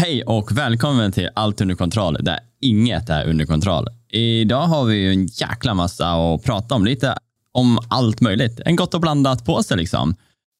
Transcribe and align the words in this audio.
Hej 0.00 0.22
och 0.22 0.56
välkommen 0.56 1.12
till 1.12 1.28
Allt 1.34 1.60
under 1.60 1.74
kontroll 1.74 2.16
där 2.20 2.40
inget 2.60 3.10
är 3.10 3.26
under 3.26 3.46
kontroll. 3.46 3.86
Idag 4.08 4.66
har 4.66 4.84
vi 4.84 4.96
ju 4.96 5.10
en 5.10 5.26
jäkla 5.26 5.74
massa 5.74 6.12
att 6.12 6.42
prata 6.42 6.74
om, 6.74 6.84
lite 6.84 7.14
om 7.52 7.78
allt 7.88 8.20
möjligt. 8.20 8.60
En 8.64 8.76
gott 8.76 8.94
och 8.94 9.00
blandat 9.00 9.44
påse 9.44 9.76
liksom. 9.76 10.14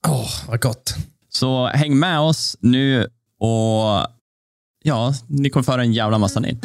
Åh, 0.09 0.31
vad 0.49 0.61
gott. 0.61 0.95
Så 1.29 1.67
häng 1.67 1.99
med 1.99 2.21
oss 2.21 2.57
nu 2.61 3.07
och 3.39 4.07
ja, 4.83 5.15
ni 5.29 5.51
kommer 5.51 5.65
få 5.65 5.73
höra 5.73 5.83
en 5.83 5.93
jävla 5.93 6.19
massa 6.19 6.41
nytt. 6.41 6.65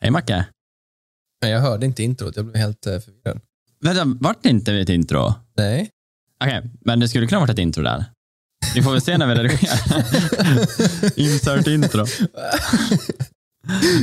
Hej 0.00 0.10
Macke. 0.10 0.46
Men 1.42 1.50
jag 1.50 1.60
hörde 1.60 1.86
inte 1.86 2.02
introt, 2.02 2.36
jag 2.36 2.44
blev 2.44 2.56
helt 2.56 2.86
eh, 2.86 2.98
förvirrad. 2.98 3.40
Vänta, 3.80 4.04
vart 4.20 4.42
det 4.42 4.48
inte 4.48 4.74
ett 4.74 4.88
intro? 4.88 5.34
Nej. 5.56 5.90
Okej, 6.44 6.62
men 6.80 7.00
det 7.00 7.08
skulle 7.08 7.26
kunna 7.26 7.40
varit 7.40 7.50
ett 7.50 7.58
intro 7.58 7.82
där. 7.82 8.04
Vi 8.74 8.82
får 8.82 8.92
väl 8.92 9.00
se 9.00 9.18
när 9.18 9.26
vi 9.26 9.34
redigerar. 9.34 9.78
Insert 11.18 11.66
intro. 11.66 12.06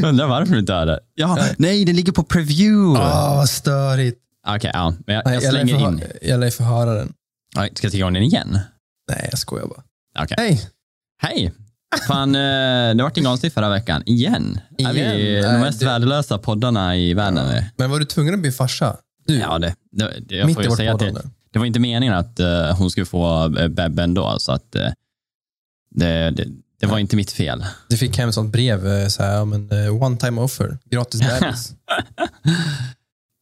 Undrar 0.03 0.27
varför 0.27 0.53
du 0.53 0.59
inte 0.59 0.73
hör 0.73 0.85
det. 0.85 0.99
Ja, 1.13 1.47
nej, 1.57 1.85
det 1.85 1.93
ligger 1.93 2.11
på 2.11 2.23
preview. 2.23 2.99
Åh, 3.03 3.35
vad 3.35 3.49
störigt. 3.49 4.19
Okej, 4.47 4.71
ja, 4.73 4.93
men 5.07 5.15
jag, 5.15 5.25
jag 5.25 5.41
lär 5.41 5.49
slänger 5.51 5.79
få, 5.79 5.87
in. 5.91 5.99
hö- 5.99 6.07
jag 6.21 6.39
lär 6.39 6.49
få 6.51 6.63
höra 6.63 6.93
den. 6.93 7.13
Ska 7.53 7.61
jag 7.65 7.77
sätta 7.77 7.97
igång 7.97 8.13
den 8.13 8.23
igen? 8.23 8.59
Nej, 9.11 9.27
jag 9.31 9.39
skojar 9.39 9.65
bara. 9.67 9.83
Okej. 10.23 10.35
Hej. 10.37 10.61
Hej! 11.21 11.53
Fan, 12.07 12.35
eh, 12.35 12.95
det 12.95 13.03
vart 13.03 13.17
ingen 13.17 13.31
avsnitt 13.31 13.53
förra 13.53 13.69
veckan. 13.69 14.03
Igen. 14.05 14.59
Är 14.77 14.93
vi 14.93 14.99
Igen? 14.99 15.53
de 15.53 15.59
mest 15.59 15.79
det- 15.79 15.85
värdelösa 15.85 16.37
poddarna 16.37 16.97
i 16.97 17.13
världen? 17.13 17.47
nu? 17.47 17.65
Men 17.77 17.89
var 17.91 17.99
du 17.99 18.05
tvungen 18.05 18.33
att 18.33 18.39
bli 18.39 18.51
farsa? 18.51 18.97
Du, 19.27 19.37
Ja, 19.39 19.59
det, 19.59 19.75
det, 19.91 20.13
det, 20.19 20.35
jag 20.35 20.45
mitt 20.47 20.55
får 20.55 20.63
ju 20.63 20.71
säga 20.71 20.93
att 20.93 20.99
det, 20.99 21.21
det 21.53 21.59
var 21.59 21.65
inte 21.65 21.79
meningen 21.79 22.13
att 22.13 22.39
eh, 22.39 22.77
hon 22.77 22.91
skulle 22.91 23.05
få 23.05 23.47
uh, 23.47 23.67
bebben 23.67 24.13
då, 24.13 24.35
så 24.39 24.51
att 24.51 24.75
eh, 24.75 24.91
det, 25.95 26.29
det, 26.31 26.45
det 26.79 26.85
var 26.85 26.99
inte 26.99 27.15
mitt 27.15 27.31
fel. 27.31 27.65
Du 27.89 27.97
fick 27.97 28.17
hem 28.17 28.29
ett 28.29 28.35
sånt 28.35 28.51
brev, 28.51 28.87
eh, 28.87 29.07
så 29.07 29.23
här, 29.23 29.33
ja, 29.33 29.45
men, 29.45 29.85
eh, 29.85 30.03
one 30.03 30.17
time 30.17 30.41
offer, 30.41 30.77
gratis 30.89 31.21
bebis. 31.21 31.73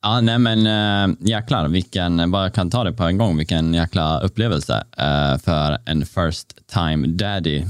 Ja, 0.02 0.22
nej 0.22 0.40
men 0.40 1.18
jäklar, 1.20 1.68
vilken, 1.68 2.32
bara 2.32 2.50
kan 2.50 2.70
ta 2.70 2.84
det 2.84 2.94
på 2.94 3.04
en 3.04 3.18
gång, 3.18 3.38
vilken 3.38 3.74
jäkla 3.74 4.20
upplevelse 4.20 4.84
eh, 4.98 5.38
för 5.38 5.78
en 5.86 6.06
first 6.06 6.54
time 6.74 7.08
daddy. 7.08 7.66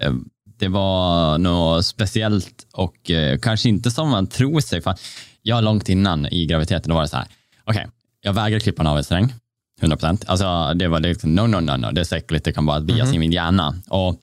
Eh, 0.00 0.12
det 0.58 0.68
var 0.68 1.38
något 1.38 1.86
speciellt 1.86 2.66
och 2.72 3.10
eh, 3.10 3.38
kanske 3.38 3.68
inte 3.68 3.90
som 3.90 4.10
man 4.10 4.26
tror 4.26 4.60
sig. 4.60 4.80
För 4.80 4.94
jag 5.42 5.64
långt 5.64 5.88
innan 5.88 6.26
i 6.26 6.46
graviditeten, 6.46 6.88
då 6.88 6.94
var 6.94 7.02
det 7.02 7.08
så 7.08 7.16
här, 7.16 7.26
okej, 7.64 7.86
jag 8.20 8.32
vägrar 8.32 8.58
klippa 8.58 8.82
en 8.82 8.84
navelsträng, 8.84 9.34
100 9.80 9.96
procent. 9.96 10.24
Alltså 10.28 10.72
det 10.74 10.88
var 10.88 11.00
liksom, 11.00 11.34
no, 11.34 11.40
no, 11.46 11.60
no, 11.60 11.76
no, 11.76 11.90
det 11.92 12.00
är 12.00 12.04
så 12.04 12.14
äckligt, 12.14 12.44
det 12.44 12.52
kan 12.52 12.66
bara 12.66 12.80
bias 12.80 13.06
Mhm. 13.06 13.14
i 13.14 13.18
min 13.18 13.32
hjärna. 13.32 13.74
Och 13.88 14.20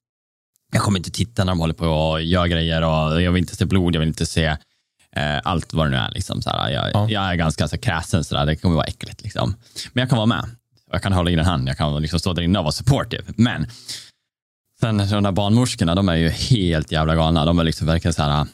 jag 0.73 0.81
kommer 0.81 0.99
inte 0.99 1.11
titta 1.11 1.43
när 1.43 1.51
de 1.51 1.59
håller 1.59 1.73
på 1.73 1.85
och 1.87 2.21
gör 2.21 2.47
grejer 2.47 2.81
och 2.81 3.21
jag 3.21 3.31
vill 3.31 3.41
inte 3.41 3.55
se 3.55 3.65
blod, 3.65 3.95
jag 3.95 3.99
vill 3.99 4.07
inte 4.09 4.25
se 4.25 4.45
eh, 5.15 5.39
allt 5.43 5.73
vad 5.73 5.85
det 5.85 5.89
nu 5.89 5.97
är. 5.97 6.11
Liksom, 6.11 6.41
så 6.41 6.49
jag, 6.49 6.91
Ja. 6.93 7.09
jag 7.09 7.23
är 7.31 7.35
ganska 7.35 7.67
så 7.67 7.77
kräsen, 7.77 8.23
så 8.23 8.45
det 8.45 8.55
kommer 8.55 8.75
vara 8.75 8.85
äckligt. 8.85 9.23
Liksom. 9.23 9.55
Men 9.93 10.01
jag 10.01 10.09
kan 10.09 10.17
vara 10.17 10.25
med. 10.25 10.45
Jag 10.91 11.03
kan 11.03 11.13
hålla 11.13 11.31
i 11.31 11.33
en 11.33 11.45
hand, 11.45 11.69
jag 11.69 11.77
kan 11.77 12.01
liksom 12.01 12.19
stå 12.19 12.33
där 12.33 12.41
inne 12.41 12.59
och 12.59 12.65
vara 12.65 12.71
supportive. 12.71 13.23
Men 13.27 13.67
sen 14.81 14.97
de 14.97 15.23
där 15.23 15.31
barnmorskorna, 15.31 15.95
de 15.95 16.09
är 16.09 16.15
ju 16.15 16.29
helt 16.29 16.91
jävla 16.91 17.15
galna. 17.15 17.45
De 17.45 17.59
är 17.59 17.63
liksom 17.63 17.87
verkligen 17.87 18.13
så 18.13 18.21
här, 18.23 18.47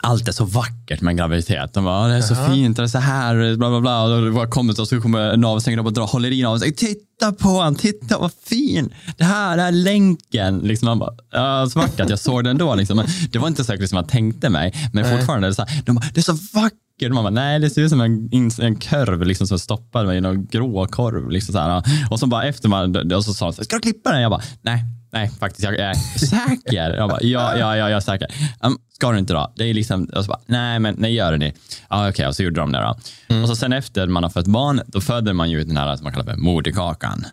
allt 0.00 0.28
är 0.28 0.32
så 0.32 0.44
vackert 0.44 1.00
med 1.00 1.10
en 1.12 1.16
graviditet. 1.16 1.74
De 1.74 1.84
bara, 1.84 1.94
"Ah, 2.04 2.08
det 2.08 2.14
är 2.14 2.20
så 2.20 2.34
Jaha. 2.34 2.52
fint, 2.52 2.76
det 2.76 2.82
är 2.82 2.86
så 2.86 2.98
här, 2.98 3.56
bla 3.56 3.68
bla 3.70 3.80
bla. 3.80 4.02
Och 4.02 4.32
bara 4.32 4.46
kommer 4.48 4.80
och 4.80 4.88
så 4.88 5.00
kommer 5.00 5.36
navelsträngen 5.36 5.80
upp 5.80 5.86
och 5.86 5.92
drar, 5.92 6.06
håller 6.06 6.30
i 6.32 6.42
navelsträngen. 6.42 6.76
Titta 6.76 7.32
på 7.32 7.48
honom, 7.48 7.74
titta 7.74 8.18
vad 8.18 8.32
fin. 8.46 8.94
Det 9.16 9.24
här 9.24 9.58
är 9.58 9.72
länken. 9.72 10.58
Liksom 10.58 10.86
man 10.86 10.98
bara, 10.98 11.12
ja, 11.32 11.66
så 11.70 11.78
vackert 11.78 12.00
att 12.00 12.10
jag 12.10 12.18
såg 12.18 12.44
den 12.44 12.58
då. 12.58 12.74
Liksom. 12.74 12.96
Men 12.96 13.06
det 13.32 13.38
var 13.38 13.48
inte 13.48 13.64
säkert 13.64 13.88
som 13.88 13.96
jag 13.96 14.08
tänkte 14.08 14.48
mig. 14.50 14.74
Men 14.92 15.02
Nej. 15.04 15.16
fortfarande, 15.18 15.46
är 15.46 15.48
det, 15.48 15.54
så 15.54 15.64
här, 15.64 15.82
de 15.86 15.94
bara, 15.94 16.06
det 16.14 16.20
är 16.20 16.22
så 16.22 16.38
vackert. 16.54 17.12
Man 17.14 17.24
bara, 17.24 17.30
nej, 17.30 17.58
det 17.60 17.70
ser 17.70 17.82
ut 17.82 17.90
som 17.90 18.00
en, 18.00 18.28
en 18.60 18.76
korv 18.76 19.22
liksom, 19.22 19.46
som 19.46 19.58
stoppar 19.58 20.04
mig 20.06 20.18
i 20.18 20.20
någon 20.20 20.46
grå 20.46 20.86
korv. 20.86 21.30
Liksom, 21.30 21.52
så 21.52 21.58
här. 21.58 21.82
Och 22.10 22.18
så 22.18 22.26
bara 22.26 22.44
efter 22.44 22.68
man, 22.68 23.12
och 23.14 23.24
så 23.24 23.34
sa 23.34 23.46
de, 23.50 23.54
här, 23.56 23.64
ska 23.64 23.76
du 23.76 23.82
klippa 23.82 24.12
den? 24.12 24.20
Jag 24.22 24.30
bara, 24.30 24.42
nej. 24.62 24.84
Nej, 25.12 25.30
faktiskt. 25.40 25.64
Jag 25.64 25.78
är 25.78 25.94
säker. 26.18 26.94
Jag 26.94 27.08
bara, 27.08 27.22
ja, 27.22 27.56
ja, 27.56 27.76
ja, 27.76 27.90
jag 27.90 27.96
är 27.96 28.00
säker. 28.00 28.28
Um, 28.60 28.78
ska 28.92 29.12
du 29.12 29.18
inte 29.18 29.32
då? 29.32 29.52
Det 29.56 29.64
är 29.64 29.74
liksom, 29.74 30.04
och 30.04 30.24
så 30.24 30.28
bara, 30.28 30.40
nej, 30.46 30.78
men 30.78 30.94
nej, 30.98 31.14
gör 31.14 31.32
det 31.32 31.38
ni. 31.38 31.52
Ja, 31.90 32.08
okej, 32.08 32.26
och 32.26 32.36
så 32.36 32.42
gjorde 32.42 32.60
de 32.60 32.72
det 32.72 32.78
då. 32.78 32.96
Och 33.42 33.48
så 33.48 33.56
sen 33.56 33.72
efter 33.72 34.06
man 34.06 34.22
har 34.22 34.30
fött 34.30 34.46
barn, 34.46 34.80
då 34.86 35.00
föder 35.00 35.32
man 35.32 35.50
ju 35.50 35.64
den 35.64 35.76
här 35.76 35.96
som 35.96 36.04
man 36.04 36.12
kallar 36.12 36.32
för 36.32 36.36
moderkakan. 36.36 37.24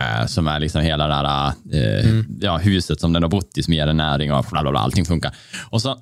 Eh, 0.00 0.26
som 0.26 0.48
är 0.48 0.60
liksom 0.60 0.82
hela 0.82 1.06
det 1.06 1.14
här 1.14 1.52
eh, 1.72 2.22
ja, 2.40 2.58
huset 2.58 3.00
som 3.00 3.12
den 3.12 3.22
har 3.22 3.30
bott 3.30 3.58
i, 3.58 3.62
som 3.62 3.74
ger 3.74 3.86
den 3.86 3.96
näring 3.96 4.32
och 4.32 4.46
bla, 4.50 4.62
bla, 4.62 4.70
bla, 4.70 4.80
allting 4.80 5.04
funkar. 5.04 5.34
Och 5.70 5.82
så 5.82 5.98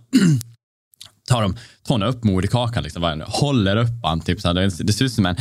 tar 1.29 1.43
de 1.43 1.57
tar 1.87 1.99
de 1.99 2.07
upp 2.07 2.25
moderkakan, 2.25 2.83
liksom, 2.83 3.03
bara 3.03 3.25
håller 3.27 3.77
upp 3.77 3.91
han, 4.03 4.21
typ, 4.21 4.41
så 4.41 4.49
här, 4.49 4.55
det, 4.55 4.85
det 4.85 4.93
ser 4.93 5.05
ut 5.05 5.13
som 5.13 5.27
en 5.27 5.37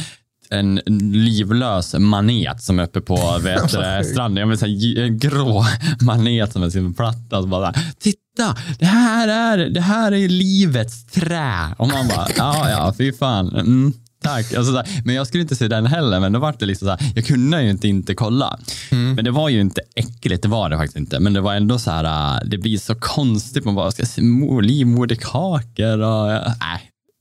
en 0.49 0.75
livlös 1.11 1.95
manet 1.99 2.63
som 2.63 2.79
är 2.79 2.83
uppe 2.83 3.01
på 3.01 3.37
vet, 3.43 3.71
stranden. 4.05 4.41
Jag 4.41 4.47
vill 4.47 4.57
säga 4.57 5.05
en 5.05 5.19
grå 5.19 5.65
manet 6.01 6.53
som 6.53 6.63
är 6.63 6.69
sin 6.69 6.93
platta. 6.93 7.39
Och 7.39 7.47
bara, 7.47 7.73
Titta, 7.99 8.55
det 8.79 8.85
här, 8.85 9.27
är, 9.27 9.69
det 9.69 9.81
här 9.81 10.11
är 10.11 10.29
livets 10.29 11.05
trä. 11.05 11.75
Och 11.77 11.87
man 11.87 12.07
bara, 12.07 12.27
ja, 12.37 12.69
ja, 12.69 12.93
fy 12.97 13.13
fan. 13.13 13.55
Mm, 13.55 13.93
tack. 14.23 14.53
Alltså, 14.53 14.73
så 14.73 14.83
men 15.05 15.15
jag 15.15 15.27
skulle 15.27 15.41
inte 15.41 15.55
se 15.55 15.67
den 15.67 15.85
heller, 15.85 16.19
men 16.19 16.31
då 16.31 16.39
var 16.39 16.55
det 16.59 16.65
liksom 16.65 16.85
så 16.85 16.91
här, 16.91 17.11
jag 17.15 17.25
kunde 17.25 17.63
ju 17.63 17.69
inte 17.69 17.87
inte 17.87 18.15
kolla. 18.15 18.59
Men 18.91 19.25
det 19.25 19.31
var 19.31 19.49
ju 19.49 19.61
inte 19.61 19.81
äckligt, 19.95 20.41
det 20.43 20.47
var 20.47 20.69
det 20.69 20.77
faktiskt 20.77 20.97
inte. 20.97 21.19
Men 21.19 21.33
det 21.33 21.41
var 21.41 21.53
ändå 21.53 21.79
så 21.79 21.91
här, 21.91 22.35
äh, 22.35 22.49
det 22.49 22.57
blir 22.57 22.77
så 22.77 22.95
konstigt, 22.95 23.65
man 23.65 23.75
bara 23.75 23.91
ska 23.91 24.05
se 24.05 24.21
livmoderkakor 24.61 25.99
och, 25.99 26.31
äh, 26.31 26.41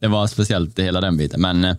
det 0.00 0.08
var 0.08 0.26
speciellt 0.26 0.78
hela 0.78 1.00
den 1.00 1.16
biten. 1.16 1.40
Men 1.40 1.76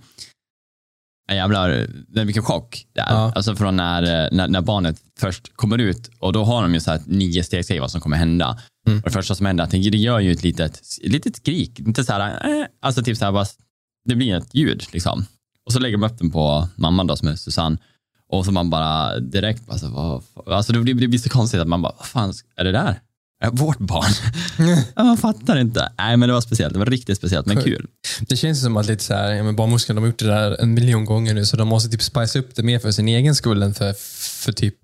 jävlar, 1.34 1.88
men 2.08 2.26
vilken 2.26 2.44
chock 2.44 2.86
det 2.94 3.02
är. 3.02 3.14
Ja. 3.14 3.32
Alltså 3.36 3.56
från 3.56 3.76
när, 3.76 4.04
äh, 4.04 4.30
när, 4.32 4.48
när 4.48 4.62
barnet 4.62 5.02
först 5.20 5.56
kommer 5.56 5.78
ut 5.78 6.10
och 6.20 6.34
då 6.34 6.44
har 6.44 6.62
de 6.62 6.74
ju 6.74 6.80
så 6.80 6.92
här 6.92 7.02
nio 7.06 7.44
steg 7.44 7.82
vad 7.82 7.92
som 7.92 8.02
kommer 8.02 8.18
hända. 8.18 8.60
Mm. 8.88 9.00
Och 9.00 9.06
det 9.06 9.12
första 9.12 9.36
som 9.36 9.46
händer 9.46 9.64
är 9.64 9.66
att 9.66 9.72
det 9.72 9.78
gör 9.78 10.20
ju 10.20 10.32
ett 10.32 10.44
litet, 10.44 10.82
litet 11.04 11.36
skrik. 11.36 11.80
Inte 11.80 12.04
så 12.04 12.14
här, 12.14 12.50
äh, 12.60 12.66
alltså 12.82 13.04
typ 13.04 13.18
så 13.18 13.26
här 13.26 13.32
bara, 13.32 13.46
det 14.06 14.16
blir 14.16 14.36
ett 14.36 14.56
ljud 14.56 14.84
liksom. 14.94 15.26
Och 15.66 15.74
så 15.74 15.80
lägger 15.80 15.98
de 15.98 16.06
upp 16.06 16.20
den 16.20 16.32
på 16.32 16.68
mamman 16.76 17.08
då 17.08 17.16
som 17.16 17.28
är 17.28 17.36
Susanne. 17.36 17.78
Och 18.30 18.46
så 18.46 18.52
man 18.52 18.70
bara 18.70 19.20
direkt, 19.20 19.70
alltså, 19.70 19.88
vad, 19.88 20.24
alltså 20.56 20.74
det, 20.74 20.80
blir, 20.80 20.94
det 20.94 21.08
blir 21.08 21.20
så 21.20 21.30
konstigt 21.30 21.62
att 21.62 21.68
man 21.68 21.82
bara, 21.82 21.94
vad 21.98 22.08
fan 22.08 22.34
är 22.56 22.64
det 22.64 22.72
där? 22.72 23.00
Det 23.42 23.50
vårt 23.52 23.78
barn? 23.80 24.12
ja, 24.96 25.04
man 25.04 25.18
fattar 25.18 25.58
inte. 25.58 25.92
Nej, 25.98 26.18
men 26.18 26.30
det 26.30 26.34
var 26.34 26.42
speciellt. 26.42 26.74
Det 26.74 26.80
var 26.80 26.86
riktigt 26.86 27.18
speciellt, 27.18 27.46
men 27.46 27.62
kul. 27.64 27.88
Det 28.22 28.36
känns 28.36 28.62
som 28.62 28.78
att 28.78 28.86
lite 28.86 29.04
så 29.04 29.14
här, 29.14 29.32
ja, 29.34 29.44
men 29.44 29.56
barnmorskan 29.56 29.96
de 29.96 30.02
har 30.02 30.08
gjort 30.08 30.20
det 30.20 30.28
där 30.28 30.62
en 30.62 30.74
miljon 30.74 31.06
gånger 31.06 31.34
nu, 31.34 31.46
så 31.46 31.58
de 31.58 31.68
måste 31.68 31.90
typ 31.90 32.02
spice 32.02 32.40
upp 32.40 32.56
det 32.56 32.64
mer 32.64 32.80
för 32.80 32.92
sin 32.92 33.08
egen 33.08 33.36
skull 33.36 33.64
än 33.64 33.74
för, 33.74 33.94
för 34.46 34.52
typ 34.52 34.76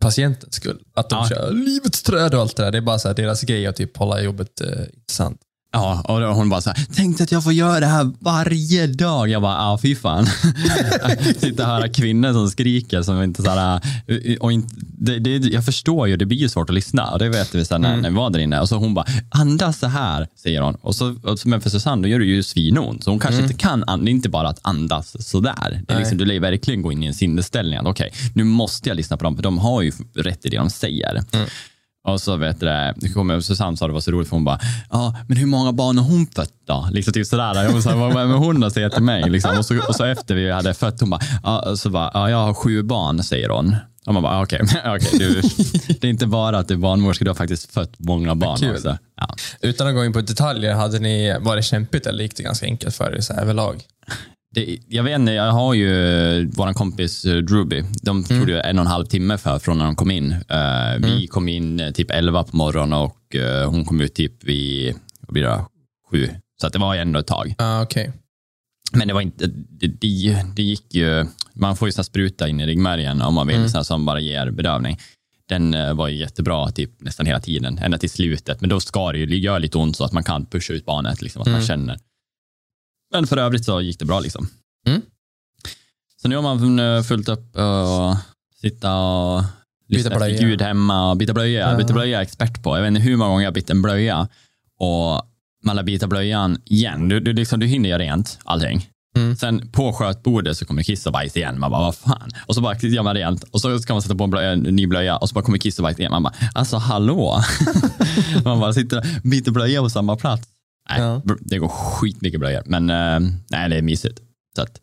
patientens 0.00 0.54
skull. 0.54 0.78
Att 0.96 1.08
de 1.10 1.18
Ja. 1.18 1.28
kör 1.28 1.52
livets 1.52 2.02
träd 2.02 2.34
och 2.34 2.40
allt 2.40 2.56
det 2.56 2.62
där. 2.62 2.70
Det 2.70 2.78
är 2.78 2.82
bara 2.82 2.98
så 2.98 3.08
här, 3.08 3.14
deras 3.14 3.42
grej 3.42 3.66
att 3.66 3.76
typ 3.76 3.96
hålla 3.96 4.20
jobbet 4.20 4.60
eh, 4.60 4.68
intressant. 4.94 5.40
Ja, 5.74 6.02
och 6.08 6.20
då 6.20 6.26
hon 6.26 6.48
bara 6.48 6.60
så 6.60 6.70
här, 6.70 6.86
tänk 6.94 7.18
dig 7.18 7.24
att 7.24 7.32
jag 7.32 7.44
får 7.44 7.52
göra 7.52 7.80
det 7.80 7.86
här 7.86 8.10
varje 8.18 8.86
dag. 8.86 9.28
Jag 9.28 9.42
bara, 9.42 9.54
ja 9.54 9.78
fy 9.82 9.94
fan. 9.96 10.26
Sitta 11.38 11.62
och 11.62 11.68
höra 11.68 11.88
kvinnor 11.88 12.32
som 12.32 12.50
skriker 12.50 13.02
som 13.02 13.22
inte 13.22 13.42
så 13.42 13.50
här, 13.50 13.80
och 14.40 14.52
inte, 14.52 14.74
det, 14.98 15.18
det, 15.18 15.36
jag 15.36 15.64
förstår 15.64 16.08
ju, 16.08 16.16
det 16.16 16.26
blir 16.26 16.38
ju 16.38 16.48
svårt 16.48 16.68
att 16.70 16.74
lyssna. 16.74 17.10
Och 17.10 17.18
det 17.18 17.28
vet 17.28 17.54
vi 17.54 17.64
sen 17.64 17.80
när, 17.80 17.96
när 18.02 18.10
vi 18.10 18.16
var 18.16 18.30
där 18.30 18.38
inne. 18.38 18.60
Och 18.60 18.68
så 18.68 18.76
hon 18.76 18.94
bara, 18.94 19.06
andas 19.30 19.78
så 19.78 19.86
här, 19.86 20.26
säger 20.42 20.60
hon. 20.60 20.74
Och 20.74 20.94
så, 20.94 21.16
så, 21.36 21.48
men 21.48 21.60
för 21.60 21.70
Susanne, 21.70 22.02
då 22.02 22.08
gör 22.08 22.18
det 22.18 22.24
ju 22.24 22.42
svinont. 22.42 23.04
Så 23.04 23.10
hon 23.10 23.18
kanske 23.20 23.42
inte 23.42 23.54
kan, 23.54 23.84
an- 23.86 24.04
det 24.04 24.10
är 24.10 24.12
inte 24.12 24.28
bara 24.28 24.48
att 24.48 24.58
andas 24.62 25.28
sådär. 25.28 25.82
Det 25.86 25.92
är 25.94 25.98
liksom, 25.98 26.18
du 26.18 26.24
lär 26.24 26.40
verkligen 26.40 26.82
gå 26.82 26.92
in 26.92 27.02
i 27.02 27.06
en 27.06 27.14
sinnesställning. 27.14 27.78
Okej, 27.84 28.12
nu 28.34 28.44
måste 28.44 28.88
jag 28.88 28.96
lyssna 28.96 29.16
på 29.16 29.24
dem, 29.24 29.36
för 29.36 29.42
de 29.42 29.58
har 29.58 29.82
ju 29.82 29.92
rätt 30.16 30.46
i 30.46 30.48
det 30.48 30.56
de 30.56 30.70
säger. 30.70 31.22
Och 32.08 32.20
så 32.20 32.36
vet 32.36 32.60
du 32.60 32.66
det, 32.66 32.94
kommer 33.14 33.40
Susanne 33.40 33.76
sa 33.76 33.86
det 33.86 33.92
var 33.92 34.00
så 34.00 34.10
roligt 34.10 34.28
för 34.28 34.36
hon 34.36 34.44
bara, 34.44 34.60
ja 34.90 35.16
men 35.28 35.36
hur 35.36 35.46
många 35.46 35.72
barn 35.72 35.98
har 35.98 36.04
hon 36.04 36.26
fött 36.26 36.52
då? 36.66 36.88
Liksom 36.92 37.12
typ 37.12 37.26
sådär. 37.26 37.72
Hon 37.72 37.82
sa, 37.82 37.96
vad 37.96 38.16
är 38.16 38.26
hon 38.26 38.60
då 38.60 38.70
säger 38.70 38.88
till 38.88 39.02
mig? 39.02 39.30
Liksom. 39.30 39.58
Och, 39.58 39.64
så, 39.64 39.78
och 39.88 39.94
så 39.96 40.04
efter 40.04 40.34
vi 40.34 40.50
hade 40.50 40.74
fött, 40.74 41.00
hon 41.00 41.10
bara, 41.10 41.20
ja, 41.42 41.76
så 41.76 41.90
bara, 41.90 42.10
ja 42.14 42.30
jag 42.30 42.38
har 42.46 42.54
sju 42.54 42.82
barn 42.82 43.22
säger 43.22 43.48
hon. 43.48 43.76
Och 44.06 44.14
man 44.14 44.22
bara, 44.22 44.32
"Ah, 44.38 44.42
okej, 44.42 44.60
okej, 44.86 45.18
du, 45.18 45.40
det 46.00 46.06
är 46.06 46.10
inte 46.10 46.26
bara 46.26 46.58
att 46.58 46.68
du 46.68 46.74
är 46.74 46.78
barnmorska, 46.78 47.24
du 47.24 47.30
har 47.30 47.34
faktiskt 47.34 47.72
fött 47.74 47.94
många 47.98 48.34
barn 48.34 48.70
också. 48.74 48.98
Ja. 49.16 49.34
Utan 49.60 49.86
att 49.88 49.94
gå 49.94 50.04
in 50.04 50.12
på 50.12 50.20
detaljer, 50.20 50.74
hade 50.74 50.98
ni, 50.98 51.36
var 51.40 51.56
det 51.56 51.62
kämpigt 51.62 52.06
eller 52.06 52.22
gick 52.22 52.36
det 52.36 52.42
ganska 52.42 52.66
enkelt 52.66 52.94
för 52.96 53.16
er 53.16 53.20
så 53.20 53.32
överlag? 53.32 53.82
Det, 54.54 54.78
jag 54.88 55.02
vet 55.02 55.14
inte, 55.18 55.32
jag 55.32 55.52
har 55.52 55.74
ju 55.74 55.90
vår 56.46 56.72
kompis 56.72 57.24
eh, 57.24 57.36
Druby. 57.36 57.84
De 58.02 58.24
tog 58.24 58.48
ju 58.48 58.58
en 58.58 58.78
och 58.78 58.84
en 58.84 58.90
halv 58.90 59.06
timme 59.06 59.38
för 59.38 59.58
från 59.58 59.78
när 59.78 59.84
de 59.84 59.96
kom 59.96 60.10
in. 60.10 60.32
Eh, 60.32 60.98
Vi 60.98 61.26
kom 61.26 61.48
in 61.48 61.80
eh, 61.80 61.90
typ 61.90 62.10
11 62.10 62.44
på 62.44 62.56
morgonen 62.56 62.92
och 62.92 63.36
eh, 63.36 63.70
hon 63.70 63.84
kom 63.84 64.00
ut 64.00 64.14
typ 64.14 64.44
vid, 64.44 64.94
vad 65.20 65.32
blir 65.32 65.42
det, 65.42 65.64
sju. 66.10 66.28
Så 66.60 66.66
att 66.66 66.72
det 66.72 66.78
var 66.78 66.96
ändå 66.96 67.18
ett 67.20 67.26
tag. 67.26 67.54
Ah, 67.58 67.82
okej. 67.82 68.12
Men 68.92 69.08
det 69.08 69.14
var 69.14 69.20
inte, 69.20 69.46
det, 69.46 69.86
det, 69.86 70.36
det 70.56 70.62
gick 70.62 70.94
ju, 70.94 71.26
man 71.52 71.76
får 71.76 71.88
ju 71.88 71.92
så 71.92 72.04
spruta 72.04 72.48
in 72.48 72.60
i 72.60 72.66
ryggmärgen 72.66 73.22
om 73.22 73.34
man 73.34 73.46
vill, 73.46 73.56
Mm. 73.56 73.68
så 73.68 73.76
här, 73.78 73.82
som 73.84 74.04
bara 74.04 74.20
ger 74.20 74.50
bedövning. 74.50 74.98
Den 75.48 75.74
eh, 75.74 75.94
var 75.94 76.08
ju 76.08 76.16
jättebra 76.16 76.70
typ, 76.70 76.90
nästan 77.00 77.26
hela 77.26 77.40
tiden, 77.40 77.78
ända 77.78 77.98
till 77.98 78.10
slutet. 78.10 78.60
Men 78.60 78.70
då 78.70 78.80
ska 78.80 79.12
det 79.12 79.18
ju 79.18 79.38
göra 79.38 79.58
lite 79.58 79.78
ont 79.78 79.96
så 79.96 80.04
att 80.04 80.12
man 80.12 80.24
kan 80.24 80.46
pusha 80.46 80.72
ut 80.74 80.84
barnet, 80.84 81.22
liksom, 81.22 81.42
att 81.42 81.46
man 81.48 81.54
Mm. 81.54 81.66
känner. 81.66 81.98
Men 83.12 83.26
för 83.26 83.36
övrigt 83.36 83.64
så 83.64 83.80
gick 83.80 83.98
det 83.98 84.04
bra. 84.04 84.20
liksom. 84.20 84.48
Mm. 84.86 85.02
Så 86.22 86.28
nu 86.28 86.36
har 86.36 86.42
man 86.42 86.78
eh, 86.78 87.02
fullt 87.02 87.28
upp 87.28 87.56
och 87.56 88.16
sitta 88.60 88.96
och 88.96 89.44
lyssna 89.88 90.10
efter 90.10 90.28
ljud 90.28 90.62
hemma 90.62 91.10
och 91.10 91.16
byta 91.16 91.34
blöja. 91.34 91.70
Ja. 91.70 91.76
Byta 91.76 91.92
blöja 91.92 92.08
är 92.08 92.12
jag 92.12 92.22
expert 92.22 92.62
på. 92.62 92.76
Jag 92.76 92.82
vet 92.82 92.88
inte 92.88 93.00
hur 93.00 93.16
många 93.16 93.30
gånger 93.30 93.42
jag 93.42 93.50
har 93.50 93.54
bytt 93.54 93.70
en 93.70 93.82
blöja 93.82 94.28
och 94.78 95.22
man 95.64 95.76
lär 95.76 95.82
byta 95.82 96.06
blöjan 96.06 96.58
igen. 96.64 97.08
Du, 97.08 97.20
du, 97.20 97.32
liksom, 97.32 97.60
du 97.60 97.66
hinner 97.66 97.88
göra 97.88 98.02
rent 98.02 98.38
allting. 98.44 98.88
Mm. 99.16 99.36
Sen 99.36 99.68
på 99.68 99.92
skötbordet 99.92 100.56
så 100.56 100.64
kommer 100.66 100.82
kiss 100.82 101.06
och 101.06 101.12
bajs 101.12 101.36
igen. 101.36 101.60
Man 101.60 101.70
bara, 101.70 101.80
vad 101.80 101.94
fan? 101.94 102.30
Och 102.46 102.54
så 102.54 102.60
bara 102.60 102.76
gör 102.76 103.02
man 103.02 103.14
rent 103.14 103.42
och 103.42 103.60
så 103.60 103.78
ska 103.78 103.92
man 103.92 104.02
sätta 104.02 104.14
på 104.14 104.24
en, 104.24 104.30
blöja, 104.30 104.50
en 104.50 104.60
ny 104.60 104.86
blöja 104.86 105.16
och 105.16 105.28
så 105.28 105.34
bara 105.34 105.44
kommer 105.44 105.58
kiss 105.58 105.78
och 105.78 105.82
bajs 105.82 105.98
igen. 105.98 106.10
Man 106.10 106.22
bara, 106.22 106.34
alltså 106.54 106.76
hallå? 106.76 107.42
man 108.44 108.60
bara 108.60 108.72
sitter 108.72 108.98
och 108.98 109.04
byter 109.22 109.50
blöja 109.50 109.80
på 109.80 109.90
samma 109.90 110.16
plats. 110.16 110.48
Nej, 110.90 111.00
Ja. 111.00 111.22
det 111.40 111.58
går 111.58 111.68
skitmycket 111.68 112.40
blöjor. 112.40 112.62
Men 112.66 112.90
eh, 112.90 113.30
nej, 113.50 113.68
det 113.68 113.76
är 113.76 113.82
mysigt. 113.82 114.20
Så 114.56 114.62
att, 114.62 114.80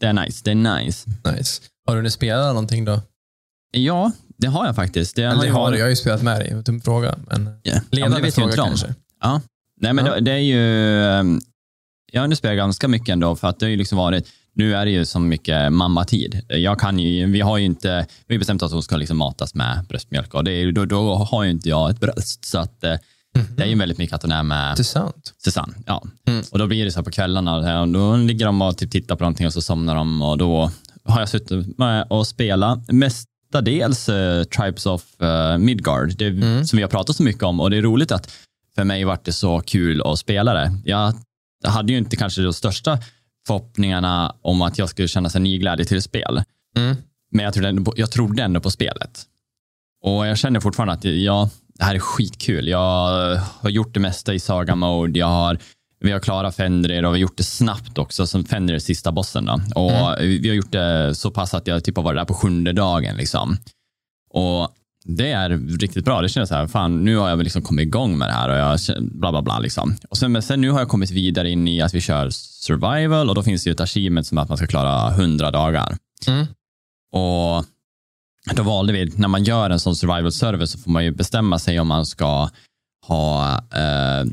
det 0.00 0.06
är 0.06 0.12
nice. 0.12 0.40
Det 0.44 0.50
är 0.50 0.54
nice. 0.54 1.10
Nice. 1.36 1.62
Har 1.86 1.94
du 1.94 1.98
hunnit 1.98 2.12
spela 2.12 2.46
någonting 2.46 2.84
då? 2.84 3.00
Ja, 3.72 4.12
det 4.36 4.46
har 4.46 4.66
jag 4.66 4.76
faktiskt. 4.76 5.16
Det 5.16 5.22
Eller 5.22 5.42
det 5.42 5.48
har 5.50 5.72
jag 5.72 5.84
har 5.84 5.88
ju 5.90 5.96
spelat 5.96 6.22
med 6.22 6.40
dig. 6.40 6.62
Dum 6.64 6.80
fråga. 6.80 7.18
Men 7.26 7.44
Ja. 7.44 7.52
Ja, 7.62 7.72
men 7.74 7.82
ledande 7.90 8.20
vet 8.22 8.36
jag 8.38 8.54
fråga 8.54 8.66
kanske. 8.68 8.94
Ja. 9.20 9.40
Nej, 9.80 9.92
men 9.92 10.06
Ja. 10.06 10.14
det, 10.14 10.20
det 10.20 10.32
är 10.32 10.36
ju... 10.38 11.02
ehm, 11.04 11.40
Jag 12.12 12.30
nu 12.30 12.36
spelat 12.36 12.56
ganska 12.56 12.88
mycket 12.88 13.08
ändå, 13.08 13.36
för 13.36 13.48
att 13.48 13.58
det 13.58 13.66
har 13.66 13.70
ju 13.70 13.76
liksom 13.76 13.98
varit... 13.98 14.28
Nu 14.54 14.74
är 14.74 14.84
det 14.84 14.90
ju 14.90 15.04
så 15.04 15.18
mycket 15.20 15.72
mammatid. 15.72 16.40
Jag 16.48 16.80
kan 16.80 16.98
ju, 16.98 17.26
vi 17.32 17.40
har 17.40 17.58
ju 17.58 17.64
inte... 17.64 18.06
Vi 18.26 18.34
har 18.34 18.38
bestämt 18.38 18.62
att 18.62 18.72
hon 18.72 18.82
ska 18.82 18.96
liksom 18.96 19.16
matas 19.18 19.54
med 19.54 19.84
bröstmjölk 19.88 20.34
och 20.34 20.44
det 20.44 20.72
då, 20.72 20.84
då 20.84 21.14
har 21.14 21.44
ju 21.44 21.50
inte 21.50 21.68
jag 21.68 21.90
ett 21.90 22.00
bröst. 22.00 22.44
Så 22.44 22.58
att, 22.58 22.84
eh, 23.38 23.44
det 23.56 23.62
är 23.62 23.66
ju 23.66 23.78
väldigt 23.78 23.98
mycket 23.98 24.14
att 24.14 24.22
hon 24.22 24.32
är 24.32 24.42
med 24.42 24.70
Intressant. 24.70 25.34
Susanne. 25.44 25.74
Ja. 25.86 26.02
Mm. 26.26 26.44
Och 26.52 26.58
då 26.58 26.66
blir 26.66 26.84
det 26.84 26.90
så 26.90 26.98
här 26.98 27.04
på 27.04 27.10
kvällarna. 27.10 27.80
Och 27.82 27.88
då 27.88 28.16
ligger 28.16 28.46
de 28.46 28.62
och 28.62 28.78
typ 28.78 28.90
tittar 28.90 29.16
på 29.16 29.24
någonting 29.24 29.46
och 29.46 29.52
så 29.52 29.62
somnar 29.62 29.94
de 29.94 30.22
och 30.22 30.38
då 30.38 30.70
har 31.04 31.20
jag 31.20 31.28
suttit 31.28 31.78
med 31.78 32.06
och 32.10 32.26
spelat 32.26 32.92
mestadels 32.92 34.08
uh, 34.08 34.44
Tribes 34.44 34.86
of 34.86 35.04
uh, 35.22 35.58
Midgard, 35.58 36.14
det, 36.16 36.26
Mm. 36.26 36.64
som 36.64 36.76
vi 36.76 36.82
har 36.82 36.90
pratat 36.90 37.16
så 37.16 37.22
mycket 37.22 37.42
om. 37.42 37.60
Och 37.60 37.70
det 37.70 37.76
är 37.76 37.82
roligt 37.82 38.12
att 38.12 38.32
för 38.74 38.84
mig 38.84 39.04
vart 39.04 39.24
det 39.24 39.32
så 39.32 39.60
kul 39.60 40.02
att 40.02 40.18
spela 40.18 40.54
det. 40.54 40.72
Jag 40.84 41.14
hade 41.64 41.92
ju 41.92 41.98
inte 41.98 42.16
kanske 42.16 42.42
de 42.42 42.52
största 42.52 42.98
förhoppningarna 43.46 44.34
om 44.42 44.62
att 44.62 44.78
jag 44.78 44.88
skulle 44.88 45.08
känna 45.08 45.30
sig 45.30 45.40
ny 45.40 45.58
glädje 45.58 45.84
till 45.84 46.02
spel. 46.02 46.42
Mm. 46.76 46.96
Men 47.32 47.44
jag 47.44 47.54
trodde, 47.54 47.68
ändå 47.68 47.84
på, 47.84 47.92
jag 47.96 48.10
trodde 48.10 48.42
ändå 48.42 48.60
på 48.60 48.70
spelet. 48.70 49.22
Och 50.04 50.26
jag 50.26 50.38
känner 50.38 50.60
fortfarande 50.60 50.94
att 50.94 51.04
ja, 51.04 51.50
det 51.78 51.84
här 51.84 51.94
är 51.94 51.98
skitkul. 51.98 52.68
Jag 52.68 53.36
har 53.60 53.70
gjort 53.70 53.94
det 53.94 54.00
mesta 54.00 54.34
i 54.34 54.38
Saga 54.38 54.74
Mode. 54.74 55.18
Jag 55.18 55.26
har, 55.26 55.58
vi 56.00 56.12
har 56.12 56.20
klarat 56.20 56.56
Fenrir 56.56 57.04
och 57.04 57.14
vi 57.14 57.18
har 57.18 57.22
gjort 57.22 57.36
det 57.36 57.44
snabbt 57.44 57.98
också, 57.98 58.26
som 58.26 58.44
Fenrir 58.44 58.74
är 58.74 58.78
sista 58.78 59.12
bossen. 59.12 59.44
Då. 59.44 59.52
Och 59.74 59.90
Vi 60.20 60.48
har 60.48 60.56
gjort 60.56 60.72
det 60.72 61.14
så 61.14 61.30
pass 61.30 61.54
att 61.54 61.66
jag 61.66 61.84
typ 61.84 61.96
har 61.96 62.04
varit 62.04 62.20
där 62.20 62.24
på 62.24 62.34
sjunde 62.34 62.72
dagen. 62.72 63.16
Liksom. 63.16 63.56
Och 64.30 64.68
det 65.04 65.30
är 65.30 65.78
riktigt 65.78 66.04
bra. 66.04 66.20
Det 66.20 66.28
känns 66.28 66.48
så 66.48 66.54
här, 66.54 66.66
fan, 66.66 67.04
nu 67.04 67.16
har 67.16 67.28
jag 67.28 67.36
väl 67.36 67.44
liksom 67.44 67.62
kommit 67.62 67.86
igång 67.86 68.18
med 68.18 68.28
det 68.28 68.32
här 68.32 68.48
och 68.48 68.56
jag 68.56 68.78
bla 69.02 69.30
bla 69.30 69.42
bla. 69.42 69.58
Liksom. 69.58 69.96
Och 70.08 70.16
sen, 70.16 70.32
men 70.32 70.42
sen 70.42 70.60
nu 70.60 70.70
har 70.70 70.78
jag 70.78 70.88
kommit 70.88 71.10
vidare 71.10 71.50
in 71.50 71.68
i 71.68 71.82
att 71.82 71.94
vi 71.94 72.00
kör 72.00 72.30
survival 72.30 73.28
och 73.28 73.34
då 73.34 73.42
finns 73.42 73.64
det 73.64 73.70
ju 73.70 73.72
ett 73.72 73.80
achievement 73.80 74.26
som 74.26 74.38
är 74.38 74.42
att 74.42 74.48
man 74.48 74.58
ska 74.58 74.66
klara 74.66 75.10
100 75.10 75.50
dagar. 75.50 75.96
Mm. 76.26 76.46
Och 77.12 77.64
då 78.54 78.62
valde 78.62 78.92
vi, 78.92 79.12
när 79.16 79.28
man 79.28 79.44
gör 79.44 79.70
en 79.70 79.80
sån 79.80 79.96
survival 79.96 80.32
server 80.32 80.66
så 80.66 80.78
får 80.78 80.90
man 80.90 81.04
ju 81.04 81.10
bestämma 81.10 81.58
sig 81.58 81.80
om 81.80 81.86
man 81.88 82.06
ska 82.06 82.48
ha 83.06 83.52
eh, 83.74 84.24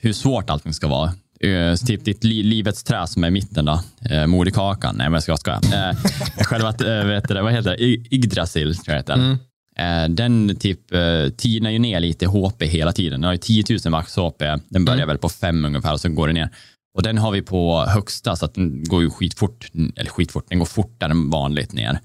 hur 0.00 0.12
svårt 0.12 0.50
allting 0.50 0.74
ska 0.74 0.88
vara. 0.88 1.12
Eh, 1.40 1.74
typ 1.76 2.04
ditt 2.04 2.24
li 2.24 2.42
livets 2.42 2.84
trä 2.84 3.06
som 3.06 3.24
är 3.24 3.28
i 3.28 3.30
mitten 3.30 3.64
då, 3.64 3.80
eh, 4.10 4.26
moderkakan. 4.26 4.94
Nej 4.96 5.06
men 5.06 5.12
jag 5.14 5.22
ska 5.22 5.36
skoja. 5.36 5.60
Eh, 5.90 5.96
själva, 6.44 6.68
eh, 6.68 7.06
vet 7.06 7.28
det, 7.28 7.42
vad 7.42 7.52
heter 7.52 7.70
det? 7.70 7.82
Y- 7.84 8.04
Yggdrasil 8.10 8.76
tror 8.76 8.92
jag 8.94 8.96
heter. 9.00 9.14
Mm. 9.14 9.38
Eh, 9.78 10.08
den 10.14 10.56
typ 10.56 10.92
eh, 10.94 11.28
tinar 11.36 11.70
ju 11.70 11.78
ner 11.78 12.00
lite 12.00 12.26
HP 12.26 12.62
hela 12.66 12.92
tiden. 12.92 13.20
Den 13.20 13.24
har 13.24 13.32
ju 13.32 13.38
10 13.38 13.64
000 13.84 13.90
max 13.90 14.16
HP. 14.16 14.42
Den 14.68 14.84
börjar 14.84 14.96
Mm. 14.98 15.08
väl 15.08 15.18
på 15.18 15.28
5 15.28 15.64
ungefär 15.64 15.92
och 15.92 16.00
sen 16.00 16.14
går 16.14 16.26
den 16.26 16.34
ner. 16.34 16.50
Och 16.94 17.02
den 17.02 17.18
har 17.18 17.30
vi 17.30 17.42
på 17.42 17.84
högsta 17.88 18.36
så 18.36 18.44
att 18.44 18.54
den 18.54 18.84
går 18.84 19.02
ju 19.02 19.10
skitfort, 19.10 19.70
eller 19.96 20.10
skitfort, 20.10 20.44
den 20.48 20.58
går 20.58 20.66
fortare 20.66 21.10
än 21.10 21.30
vanligt 21.30 21.72
ner. 21.72 21.98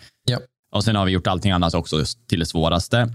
Och 0.72 0.84
sen 0.84 0.96
har 0.96 1.06
vi 1.06 1.12
gjort 1.12 1.28
allting 1.28 1.52
annat 1.52 1.74
också 1.74 2.04
till 2.30 2.40
det 2.40 2.46
svåraste. 2.46 3.14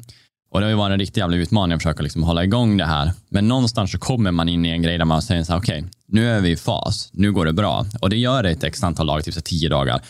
Och 0.51 0.61
det 0.61 0.67
har 0.67 0.71
ju 0.71 0.77
varit 0.77 0.93
en 0.93 0.99
riktig 0.99 1.21
jävla 1.21 1.37
utmaning 1.37 1.75
att 1.75 1.83
försöka 1.83 2.03
liksom 2.03 2.23
hålla 2.23 2.45
igång 2.45 2.77
det 2.77 2.85
här. 2.85 3.13
Men 3.29 3.49
någonstans 3.49 3.93
så 3.93 3.99
kommer 3.99 4.31
man 4.31 4.49
in 4.49 4.65
i 4.65 4.69
en 4.69 4.83
grej 4.83 4.99
där 4.99 5.05
man 5.05 5.23
säger 5.23 5.45
så 5.45 5.53
här, 5.53 5.61
okej, 5.61 5.85
nu 6.07 6.31
är 6.31 6.41
vi 6.41 6.51
i 6.51 6.57
fas, 6.57 7.11
nu 7.13 7.33
går 7.33 7.47
det 7.47 7.53
bra. 7.53 7.87
Och 8.01 8.11
det 8.11 8.17
gör 8.17 8.43
det 8.43 8.51
ett 8.51 8.65
x 8.65 8.85
antal 8.85 9.07
dagar, 9.07 9.21
typ 9.21 9.35
så 9.35 9.41
tio 9.41 9.69
dagar. 9.69 10.01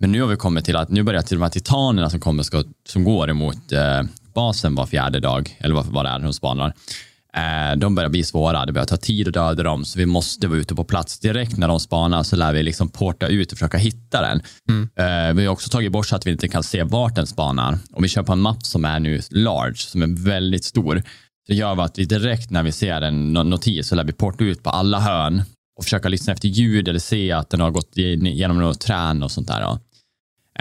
Men 0.00 0.12
nu 0.12 0.20
har 0.20 0.28
vi 0.28 0.36
kommit 0.36 0.64
till 0.64 0.76
att 0.76 0.88
nu 0.88 1.02
börjar 1.02 1.22
till 1.22 1.36
de 1.36 1.42
här 1.42 1.50
titanerna 1.50 2.10
som, 2.10 2.20
kommer, 2.20 2.42
ska, 2.42 2.64
som 2.88 3.04
går 3.04 3.30
emot 3.30 3.72
eh, 3.72 4.02
basen 4.34 4.74
var 4.74 4.86
fjärde 4.86 5.20
dag, 5.20 5.56
eller 5.60 5.74
vad, 5.74 5.86
vad 5.86 6.04
det 6.04 6.08
är 6.08 6.18
de 6.18 6.32
spanar. 6.32 6.74
Eh, 7.36 7.76
de 7.78 7.94
börjar 7.94 8.10
bli 8.10 8.24
svåra, 8.24 8.66
det 8.66 8.72
börjar 8.72 8.86
ta 8.86 8.96
tid 8.96 9.28
att 9.28 9.34
döda 9.34 9.62
dem, 9.62 9.84
så 9.84 9.98
vi 9.98 10.06
måste 10.06 10.48
vara 10.48 10.58
ute 10.58 10.74
på 10.74 10.84
plats 10.84 11.18
direkt 11.18 11.56
när 11.56 11.68
de 11.68 11.80
spanar, 11.80 12.22
så 12.22 12.36
lär 12.36 12.52
vi 12.52 12.62
liksom 12.62 12.88
porta 12.88 13.26
ut 13.26 13.52
och 13.52 13.58
försöka 13.58 13.78
hitta 13.78 14.20
den. 14.22 14.42
Eh, 14.96 15.34
vi 15.34 15.46
har 15.46 15.52
också 15.52 15.70
tagit 15.70 15.92
bort 15.92 16.06
så 16.06 16.16
att 16.16 16.26
vi 16.26 16.30
inte 16.30 16.48
kan 16.48 16.62
se 16.62 16.82
vart 16.82 17.14
den 17.14 17.26
spanar. 17.26 17.78
Och 17.92 18.04
vi 18.04 18.08
på 18.22 18.32
en 18.32 18.40
mapp 18.40 18.62
som 18.66 18.84
är 18.84 19.00
nu 19.00 19.20
large, 19.30 19.76
som 19.76 20.02
är 20.02 20.24
väldigt 20.24 20.64
stor. 20.64 21.02
Det 21.48 21.54
gör 21.54 21.80
att 21.84 21.98
vi 21.98 22.04
direkt 22.04 22.50
när 22.50 22.62
vi 22.62 22.72
ser 22.72 23.02
en 23.02 23.36
no- 23.36 23.42
notis 23.44 23.88
så 23.88 23.94
lär 23.94 24.04
vi 24.04 24.12
porta 24.12 24.44
ut 24.44 24.62
på 24.62 24.70
alla 24.70 25.00
hörn 25.00 25.42
och 25.78 25.84
försöka 25.84 26.08
lyssna 26.08 26.32
efter 26.32 26.48
ljud 26.48 26.88
eller 26.88 26.98
se 26.98 27.32
att 27.32 27.50
den 27.50 27.60
har 27.60 27.70
gått 27.70 27.90
ge- 27.96 28.14
genom 28.30 28.58
något 28.58 28.80
trän 28.80 29.22
och 29.22 29.30
sånt 29.30 29.48
där. 29.48 29.60
Då. 29.60 29.78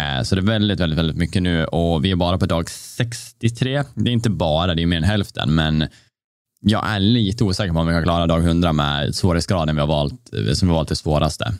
Eh, 0.01 0.23
Så 0.23 0.35
det 0.35 0.41
är 0.41 0.45
väldigt, 0.45 0.79
väldigt, 0.79 0.99
väldigt 0.99 1.17
mycket 1.17 1.43
nu 1.43 1.65
och 1.65 2.05
vi 2.05 2.11
är 2.11 2.15
bara 2.15 2.37
på 2.37 2.45
dag 2.45 2.69
63. 2.69 3.83
Det 3.95 4.09
är 4.09 4.13
inte 4.13 4.29
bara, 4.29 4.75
det 4.75 4.81
är 4.81 4.85
mer 4.85 4.97
än 4.97 5.03
hälften, 5.03 5.55
men 5.55 5.87
jag 6.69 6.87
är 6.87 6.99
lite 6.99 7.43
osäker 7.43 7.73
på 7.73 7.79
om 7.79 7.87
vi 7.87 7.93
kan 7.93 8.03
klara 8.03 8.27
dag 8.27 8.43
100 8.43 8.73
med 8.73 9.15
svårighetsgraden 9.15 9.75
vi 9.75 9.81
har 9.81 9.87
valt, 9.87 10.33
eh, 10.33 10.53
som 10.53 10.67
vi 10.67 10.71
har 10.71 10.79
valt 10.79 10.89
det 10.89 10.95
svåraste. 10.95 11.53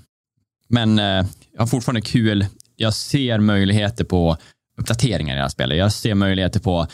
Men 0.68 1.00
eh, 1.00 1.26
jag 1.54 1.60
har 1.60 1.68
fortfarande 1.68 2.02
kul. 2.02 2.46
Jag 2.76 2.94
ser 2.94 3.40
möjligheter 3.40 4.04
på 4.04 4.38
uppdateringar 4.78 5.36
i 5.36 5.38
det 5.38 5.42
här 5.42 5.50
spelet. 5.50 5.78
Jag 5.78 5.94
ser 5.94 6.16
möjligheter 6.16 6.60
på 6.60 6.88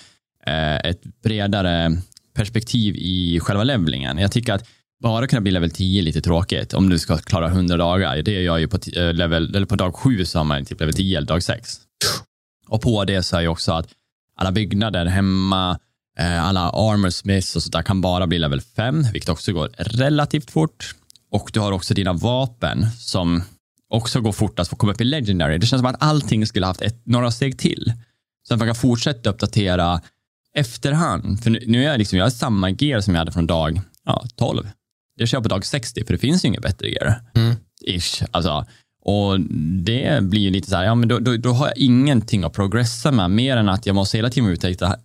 eh, 0.46 0.75
ett 0.75 1.01
bredare 1.24 1.98
perspektiv 2.34 2.96
i 2.96 3.39
själva 3.39 3.63
levlingen. 3.63 4.17
Jag 4.17 4.32
tycker 4.32 4.53
att 4.53 4.67
bara 5.03 5.27
kunna 5.27 5.41
bli 5.41 5.51
level 5.51 5.72
10 5.72 6.01
är 6.01 6.03
lite 6.03 6.22
tråkigt 6.22 6.74
om 6.74 6.89
du 6.89 7.00
ska 7.00 7.17
klara 7.17 7.48
100 7.48 7.77
dagar. 7.77 8.22
Det 8.22 8.41
gör 8.41 8.58
ju 8.58 8.67
på, 8.67 8.77
eh, 8.96 9.13
level, 9.13 9.55
eller 9.55 9.65
på 9.65 9.75
dag 9.75 9.96
7 9.96 10.25
så 10.25 10.39
har 10.39 10.43
man 10.43 10.65
typ 10.65 10.79
level 10.79 10.93
10 10.93 11.17
eller 11.17 11.27
dag 11.27 11.43
6. 11.43 11.77
Och 12.67 12.82
på 12.82 13.05
det 13.05 13.24
så 13.24 13.38
är 13.38 13.41
ju 13.41 13.48
också 13.48 13.72
att 13.72 13.88
alla 14.38 14.51
byggnader 14.51 15.05
hemma, 15.05 15.79
alla 16.20 16.70
armor 16.70 17.10
smiths 17.10 17.55
och 17.55 17.63
sådär 17.63 17.82
kan 17.82 18.01
bara 18.01 18.27
bli 18.27 18.39
level 18.39 18.62
5, 18.62 19.05
vilket 19.13 19.29
också 19.29 19.53
går 19.53 19.70
relativt 19.77 20.51
fort. 20.51 20.96
Och 21.32 21.50
du 21.53 21.60
har 21.60 21.72
också 21.72 21.93
dina 21.93 22.13
vapen 22.13 22.86
som 23.00 23.43
också 23.89 24.22
går 24.22 24.32
fortast 24.32 24.70
för 24.70 24.75
att 24.75 24.79
komma 24.79 24.93
upp 24.93 25.01
i 25.01 25.03
legendary. 25.03 25.58
Det 25.58 25.65
känns 25.65 25.79
som 25.79 25.86
att 25.86 26.03
allting 26.03 26.48
skulle 26.48 26.65
haft 26.65 26.82
ett, 26.82 27.05
några 27.05 27.32
steg 27.32 27.60
till. 27.60 27.93
Så 28.48 28.53
att 28.53 28.60
man 28.60 28.67
kan 28.67 28.75
fortsätta 28.75 29.29
uppdatera 29.29 30.01
efterhand. 30.55 31.43
För 31.43 31.50
nu, 31.50 31.63
nu 31.67 31.84
är 31.84 31.89
jag 31.89 31.98
liksom, 31.98 32.17
jag 32.17 32.25
har 32.25 32.29
samma 32.29 32.70
gear 32.70 33.01
som 33.01 33.13
jag 33.13 33.20
hade 33.20 33.32
från 33.32 33.48
dag 33.48 33.82
ja, 34.05 34.25
12. 34.36 34.70
Det 35.17 35.27
kör 35.27 35.38
jag 35.38 35.43
på 35.43 35.50
dag 35.50 35.65
60, 35.65 36.05
för 36.05 36.13
det 36.13 36.20
finns 36.20 36.46
ju 36.46 36.48
inget 36.48 36.62
bättre 36.62 36.89
gear. 36.89 37.22
Mm. 37.36 37.55
Ish. 37.88 38.24
Alltså, 38.32 38.65
och 39.05 39.39
det 39.83 40.24
blir 40.24 40.41
ju 40.41 40.50
lite 40.50 40.69
så 40.69 40.75
här, 40.75 40.83
ja 40.83 40.95
men 40.95 41.07
då, 41.10 41.19
då, 41.19 41.38
då 41.38 41.51
har 41.51 41.67
jag 41.67 41.77
ingenting 41.77 42.43
att 42.43 42.53
progressa 42.53 43.12
med, 43.12 43.31
mer 43.31 43.57
än 43.57 43.69
att 43.69 43.86
jag 43.86 43.95
måste 43.95 44.17
hela 44.17 44.29
tiden 44.29 44.50
utveckla 44.50 44.98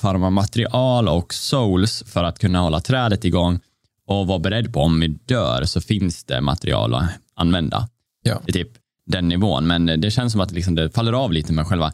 farma 0.00 0.30
material 0.30 1.08
och 1.08 1.34
souls 1.34 2.04
för 2.06 2.24
att 2.24 2.38
kunna 2.38 2.60
hålla 2.60 2.80
trädet 2.80 3.24
igång 3.24 3.60
och 4.06 4.26
vara 4.26 4.38
beredd 4.38 4.72
på 4.74 4.80
om 4.80 5.00
vi 5.00 5.08
dör 5.08 5.64
så 5.64 5.80
finns 5.80 6.24
det 6.24 6.40
material 6.40 6.94
att 6.94 7.04
använda. 7.34 7.88
Ja. 8.22 8.40
Det 8.46 8.50
är 8.50 8.64
typ 8.64 8.72
den 9.06 9.28
nivån, 9.28 9.66
men 9.66 9.86
det 10.00 10.10
känns 10.10 10.32
som 10.32 10.40
att 10.40 10.50
liksom 10.50 10.74
det 10.74 10.90
faller 10.90 11.12
av 11.12 11.32
lite 11.32 11.52
med 11.52 11.66
själva 11.66 11.92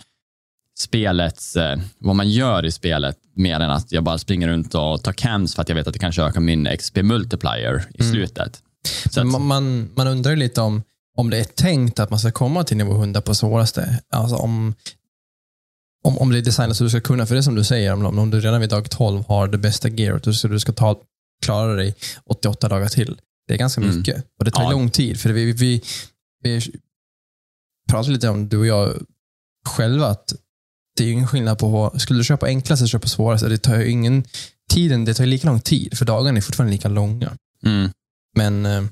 spelets, 0.79 1.57
eh, 1.57 1.79
vad 1.99 2.17
man 2.17 2.31
gör 2.31 2.65
i 2.67 2.71
spelet, 2.73 3.17
mer 3.35 3.61
än 3.61 3.71
att 3.71 3.93
jag 3.93 4.05
bara 4.05 4.19
springer 4.19 4.49
runt 4.49 4.75
och 4.75 5.03
tar 5.03 5.13
cams 5.13 5.55
för 5.55 5.63
att 5.63 5.69
jag 5.69 5.77
vet 5.77 5.87
att 5.87 5.93
det 5.93 5.99
kanske 5.99 6.23
ökar 6.23 6.41
min 6.41 6.69
XP 6.79 7.03
multiplier 7.03 7.85
i 7.95 8.01
Mm. 8.03 8.13
slutet. 8.13 8.63
Att, 9.07 9.27
Man, 9.27 9.47
man, 9.47 9.91
man 9.97 10.07
undrar 10.07 10.37
lite 10.37 10.61
om, 10.61 10.83
om 11.19 11.31
det 11.31 11.39
är 11.39 11.45
tänkt 11.45 11.99
att 12.01 12.11
man 12.11 12.19
ska 12.19 12.31
komma 12.33 12.65
till 12.65 12.77
nivå 12.77 12.93
100 12.93 13.21
på 13.21 13.35
svåraste. 13.35 14.01
Alltså 14.13 14.37
om, 14.37 14.75
om, 16.05 16.19
om 16.19 16.31
det 16.33 16.39
är 16.39 16.43
designat 16.43 16.77
så 16.77 16.85
du 16.85 16.91
ska 16.91 17.01
kunna, 17.01 17.27
för 17.27 17.35
det 17.35 17.41
är 17.41 17.43
som 17.43 17.55
du 17.55 17.65
säger, 17.65 17.93
om, 17.93 18.19
om 18.19 18.31
du 18.31 18.41
redan 18.41 18.61
vid 18.61 18.71
dag 18.71 18.91
12 18.91 19.25
har 19.29 19.49
det 19.49 19.59
bästa 19.59 19.89
gearet 19.89 20.37
så 20.37 20.49
du 20.49 20.61
ska 20.61 20.73
ta, 20.73 21.01
klara 21.45 21.75
dig 21.75 21.95
88 22.25 22.69
dagar 22.69 22.89
till. 22.89 23.21
Det 23.47 23.55
är 23.55 23.59
ganska 23.59 23.81
Mm. 23.81 23.97
mycket 23.97 24.25
och 24.39 24.45
det 24.45 24.51
tar 24.51 24.63
Ja. 24.63 24.71
lång 24.71 24.91
tid. 24.91 25.21
För 25.21 25.33
vi, 25.33 25.53
vi, 25.53 25.83
vi, 26.43 26.61
pratade 27.91 28.13
lite 28.13 28.29
om, 28.29 28.49
du 28.49 28.59
och 28.59 28.67
jag 28.67 28.95
själva, 29.69 30.07
att 30.07 30.35
det 30.97 31.03
är 31.03 31.07
ju 31.07 31.13
ingen 31.13 31.29
skillnad 31.29 31.59
på, 31.59 31.95
skulle 31.99 32.21
du 32.21 32.25
köpa 32.25 32.47
enklaste 32.47 32.83
eller 32.83 32.89
köpa 32.89 33.09
svåraste, 33.09 33.49
det 33.49 33.59
tar 33.59 33.77
ju 33.77 33.91
ingen, 33.91 34.25
tiden, 34.71 35.05
det 35.05 35.15
tar 35.15 35.27
lika 35.27 35.49
lång 35.49 35.61
tid, 35.61 35.99
för 35.99 36.05
dagarna 36.05 36.39
är 36.39 36.43
fortfarande 36.43 36.73
lika 36.73 36.89
långa. 36.89 37.37
Mm. 37.65 37.91
Men 38.37 38.67
eh, 38.67 38.85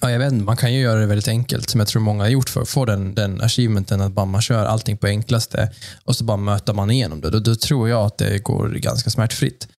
ja, 0.00 0.10
jag 0.10 0.18
vet 0.18 0.32
inte, 0.32 0.44
man 0.44 0.56
kan 0.56 0.74
ju 0.74 0.80
göra 0.80 1.00
det 1.00 1.06
väldigt 1.06 1.28
enkelt, 1.28 1.70
som 1.70 1.80
jag 1.80 1.88
tror 1.88 2.02
många 2.02 2.24
har 2.24 2.28
gjort 2.30 2.48
för 2.50 2.60
att 2.62 2.68
få 2.68 2.84
den, 2.84 3.14
den 3.14 3.40
achievementen, 3.40 4.00
att 4.00 4.12
bara 4.12 4.26
man 4.26 4.42
kör 4.42 4.64
allting 4.66 4.96
på 4.96 5.06
enklaste 5.06 5.70
och 6.04 6.16
så 6.16 6.24
bara 6.24 6.36
möter 6.36 6.72
man 6.74 6.90
igenom 6.90 7.20
det. 7.20 7.30
Då, 7.30 7.38
då 7.38 7.54
tror 7.54 7.88
jag 7.88 8.06
att 8.06 8.18
det 8.18 8.38
går 8.38 8.68
ganska 8.68 9.10
smärtfritt. 9.10 9.68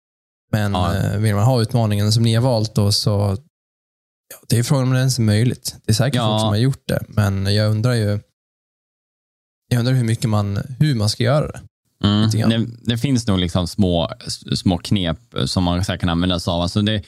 Men 0.53 0.73
Ja. 0.73 0.95
eh, 0.97 1.19
vill 1.19 1.35
man 1.35 1.45
ha 1.45 1.63
utmaningen 1.63 2.13
som 2.13 2.23
ni 2.23 2.35
har 2.35 2.43
valt 2.43 2.75
då, 2.75 2.93
så 2.93 3.11
ja, 4.31 4.37
det 4.49 4.59
är 4.59 4.63
frågan 4.63 4.85
om 4.85 4.93
det 4.93 4.99
ens 4.99 5.19
är 5.19 5.23
möjligt. 5.23 5.77
Det 5.85 5.93
är 5.93 5.95
säkert 5.95 6.15
Ja. 6.17 6.29
folk 6.29 6.41
som 6.41 6.49
har 6.49 6.57
gjort 6.57 6.89
det, 6.89 7.05
men 7.09 7.55
jag 7.55 7.71
undrar 7.71 7.93
ju 7.93 8.21
jag 9.69 9.79
undrar 9.79 9.93
hur 9.95 10.05
mycket 10.05 10.31
man, 10.31 10.59
hur 10.79 10.95
man 10.95 11.09
ska 11.09 11.23
göra 11.25 11.47
det. 11.47 11.61
Mm. 12.05 12.31
Det, 12.31 12.67
det 12.83 12.99
finns 12.99 13.27
nog 13.27 13.39
liksom 13.39 13.69
små, 13.69 14.11
små 14.57 14.79
knep 14.79 15.19
som 15.47 15.65
man 15.65 15.85
säkert 15.85 16.01
kan 16.01 16.09
använda 16.09 16.41
sig 16.41 16.51
av. 16.51 16.61
Alltså 16.61 16.83
det, 16.83 17.03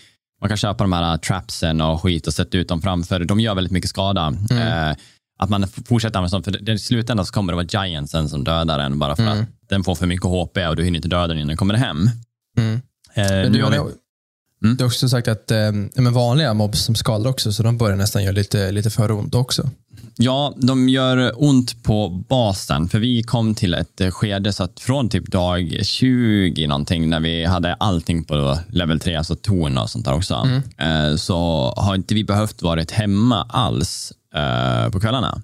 man 0.45 0.49
kan 0.49 0.57
köpa 0.57 0.85
de 0.85 0.93
här 0.93 1.17
trapsen 1.17 1.81
och 1.81 2.03
skit 2.03 2.27
och 2.27 2.35
sätta 2.35 2.59
ut 2.59 2.69
dem 2.69 2.83
framför. 2.83 3.21
De 3.25 3.41
gör 3.41 3.55
väldigt 3.55 3.73
mycket 3.73 3.91
skada. 3.91 4.35
Mm. 4.51 4.89
Eh, 4.91 4.97
att 5.39 5.51
man 5.51 5.67
fortsätter 5.69 6.17
använda 6.19 6.29
sånt, 6.31 6.45
för 6.45 6.71
i 6.71 6.79
slutändan 6.79 7.27
så 7.27 7.33
kommer 7.33 7.53
det 7.53 7.57
vara 7.57 7.87
giantsen 7.87 8.29
som 8.29 8.45
dödar 8.45 8.79
en 8.79 8.99
bara 8.99 9.17
för 9.17 9.23
Mm. 9.23 9.39
att 9.43 9.49
den 9.69 9.85
får 9.85 9.95
för 9.95 10.07
mycket 10.07 10.27
HP 10.27 10.59
och 10.69 10.77
du 10.77 10.85
hinner 10.85 10.97
inte 10.97 11.09
döda 11.09 11.27
den 11.27 11.37
innan 11.37 11.49
den 11.49 11.57
kommer 11.57 11.75
hem. 11.75 12.11
Mm. 12.59 12.75
Eh, 13.15 13.51
du, 13.53 13.63
har 13.63 13.71
vi- 13.71 13.77
Mm. 13.77 14.77
du 14.77 14.85
har 14.85 14.87
också 14.87 15.09
sagt 15.09 15.29
att 15.29 15.51
eh, 15.51 15.73
men 15.95 16.13
vanliga 16.13 16.55
mobs 16.55 16.83
som 16.85 16.95
skadar 16.95 17.31
också, 17.31 17.53
så 17.53 17.63
de 17.63 17.79
börjar 17.79 17.97
nästan 17.97 18.23
göra 18.25 18.33
lite, 18.33 18.73
lite 18.73 18.91
för 18.91 19.11
ont 19.13 19.35
också. 19.35 19.71
Ja, 20.17 20.55
de 20.57 20.89
gör 20.89 21.33
ont 21.45 21.83
på 21.83 22.09
basen, 22.29 22.89
för 22.89 22.99
vi 22.99 23.23
kom 23.23 23.55
till 23.55 23.75
ett 23.75 24.01
eh, 24.01 24.11
skede 24.11 24.53
så 24.53 24.65
att 24.65 24.81
från 24.81 25.09
typ 25.09 25.27
dag 25.33 25.79
20 25.83 26.67
någonting, 26.67 27.11
när 27.11 27.21
vi 27.21 27.45
hade 27.45 27.75
allting 27.75 28.25
på 28.25 28.59
level 28.69 29.01
3, 29.01 29.17
alltså 29.17 29.37
torn 29.37 29.79
och 29.79 29.91
sånt 29.91 30.05
där 30.05 30.15
också, 30.15 30.35
Mm. 30.35 30.63
eh, 31.11 31.17
så 31.17 31.73
har 31.77 31.95
inte 31.95 32.15
vi 32.15 32.25
behövt 32.25 32.63
varit 32.63 32.91
hemma 32.91 33.43
alls 33.49 34.13
eh, 34.35 34.91
på 34.91 35.01
kvällarna. 35.01 35.43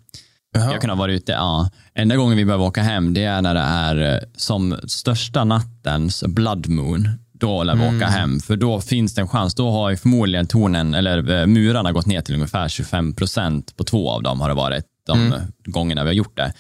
Jaha. 0.55 0.73
Jag 0.73 0.81
kunde 0.81 0.95
ha 0.95 0.99
varit 0.99 1.23
ute, 1.23 1.33
ja. 1.33 1.71
Enda 1.95 2.17
gången 2.17 2.37
vi 2.37 2.45
behöver 2.45 2.65
åka 2.65 2.83
hem, 2.83 3.15
det 3.15 3.25
är 3.25 3.43
när 3.43 3.55
det 3.55 3.61
är 3.61 4.25
som 4.37 4.77
största 4.89 5.45
nattens 5.45 6.25
blood 6.27 6.69
moon. 6.69 7.09
Då 7.41 7.63
lär 7.63 7.75
vi 7.75 7.97
åka 7.97 8.07
hem, 8.07 8.41
för 8.41 8.57
då 8.57 8.81
finns 8.81 9.15
det 9.15 9.21
en 9.21 9.29
chans. 9.29 9.55
Då 9.55 9.71
har 9.71 9.91
ju 9.91 9.97
förmodligen 9.97 10.47
tornen, 10.47 10.95
eller 10.95 11.41
eh, 11.41 11.47
murarna 11.47 11.93
gått 11.93 12.07
ner 12.07 12.21
till 12.21 12.35
ungefär 12.35 12.69
25 12.69 13.15
procent 13.15 13.77
på 13.77 13.85
två 13.85 14.11
av 14.11 14.23
dem 14.23 14.41
har 14.41 14.49
det 14.49 14.55
varit 14.55 14.85
de 15.07 15.33
gångerna 15.65 16.03
vi 16.03 16.09
har 16.09 16.15
gjort 16.15 16.37
det. 16.37 16.53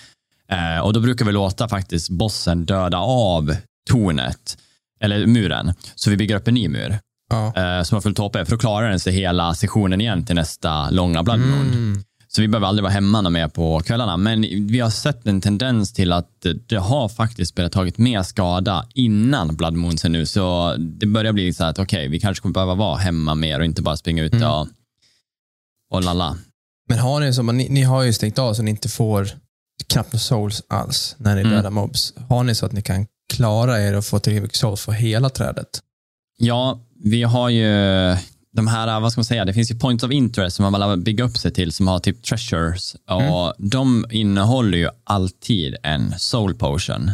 Eh, 0.51 0.79
och 0.81 0.93
då 0.93 1.01
brukar 1.01 1.25
vi 1.25 1.33
låta 1.33 1.69
faktiskt 1.69 2.11
bossen 2.11 2.65
döda 2.65 2.99
av 2.99 3.57
tornet, 3.91 4.59
eller 5.01 5.27
muren, 5.27 5.73
så 5.95 6.11
vi 6.11 6.17
bygger 6.17 6.37
upp 6.37 6.49
en 6.49 6.55
ny 6.55 6.69
mur 6.69 6.99
Ja. 7.31 7.47
eh, 7.57 7.83
som 7.83 7.97
har 7.97 8.01
fullt 8.01 8.19
HP, 8.19 8.33
för 8.45 8.51
då 8.51 8.59
klarar 8.59 8.91
den 8.91 9.01
sig 9.01 9.13
hela 9.13 9.55
sessionen 9.55 10.01
igen 10.01 10.25
till 10.27 10.35
nästa 10.35 10.91
långa 10.91 11.23
blood. 11.23 11.37
Mm. 11.41 12.03
Så 12.33 12.43
vi 12.43 12.49
behöver 12.49 12.67
aldrig 12.67 12.83
vara 12.83 12.93
hemma 12.93 13.31
mer 13.31 13.49
på 13.49 13.81
kvällarna. 13.81 14.17
Men 14.17 14.41
vi 14.67 14.81
har 14.81 14.91
sett 14.91 15.27
en 15.27 15.41
tendens 15.41 15.93
till 15.93 16.13
att 16.13 16.47
det 16.67 16.77
har 16.77 17.09
faktiskt 17.09 17.55
börjat 17.55 17.73
tagit 17.73 17.99
mer 17.99 18.23
skada 18.23 18.87
innan 18.95 19.57
Blood 19.57 19.75
Moonsen 19.75 20.13
nu. 20.13 20.27
Så 20.27 20.75
det 20.79 21.07
börjar 21.07 21.33
bli 21.33 21.53
så 21.53 21.63
här 21.65 21.71
att 21.71 21.79
okej, 21.79 22.09
vi 22.09 22.21
kanske 22.21 22.43
kommer 22.43 22.53
behöva 22.53 22.75
vara 22.75 22.97
hemma 22.97 23.35
mer 23.35 23.59
och 23.59 23.65
inte 23.65 23.83
bara 23.83 23.97
springa 23.97 24.23
ut 24.25 24.33
och, 24.35 24.69
och 25.91 26.03
lalla. 26.03 26.39
Men 26.89 26.99
har 26.99 27.21
ni, 27.21 27.33
som, 27.35 27.47
ni, 27.47 27.69
ni 27.69 27.83
har 27.83 28.03
ju 28.03 28.13
stängt 28.13 28.39
av 28.39 28.55
så 28.55 28.63
ni 28.63 28.71
inte 28.71 28.89
får 28.89 29.29
knappt 29.87 30.13
några 30.13 30.21
souls 30.21 30.63
alls 30.69 31.17
när 31.19 31.35
ni 31.35 31.41
Mm. 31.41 31.53
dödar 31.53 31.71
mobs. 31.71 32.15
Har 32.29 32.45
ni 32.45 32.55
så 32.55 32.67
att 32.67 32.73
ni 32.73 32.83
kan 32.83 33.07
klara 33.33 33.81
er 33.83 33.97
och 33.97 34.05
få 34.05 34.19
tillräckligt 34.19 34.57
souls 34.57 34.81
för 34.81 34.93
hela 34.93 35.29
trädet? 35.29 35.69
Ja, 36.39 36.81
vi 37.05 37.23
har 37.23 37.49
ju 37.49 37.67
de 38.57 38.67
här, 38.67 39.01
vad 39.01 39.13
ska 39.13 39.19
man 39.19 39.25
säga, 39.25 39.45
det 39.45 39.55
finns 39.55 39.71
ju 39.71 39.79
points 39.79 40.05
of 40.05 40.11
interest 40.11 40.57
som 40.57 40.73
man 40.73 40.91
vill 40.91 41.01
bygga 41.01 41.25
upp 41.25 41.37
sig 41.37 41.51
till 41.53 41.73
som 41.73 41.89
har 41.89 41.99
typ 41.99 42.23
treasures 42.23 42.97
och 43.07 43.55
de 43.59 44.07
innehåller 44.11 44.79
ju 44.79 44.89
alltid 45.05 45.77
en 45.83 46.19
soul 46.19 46.55
potion. 46.55 47.11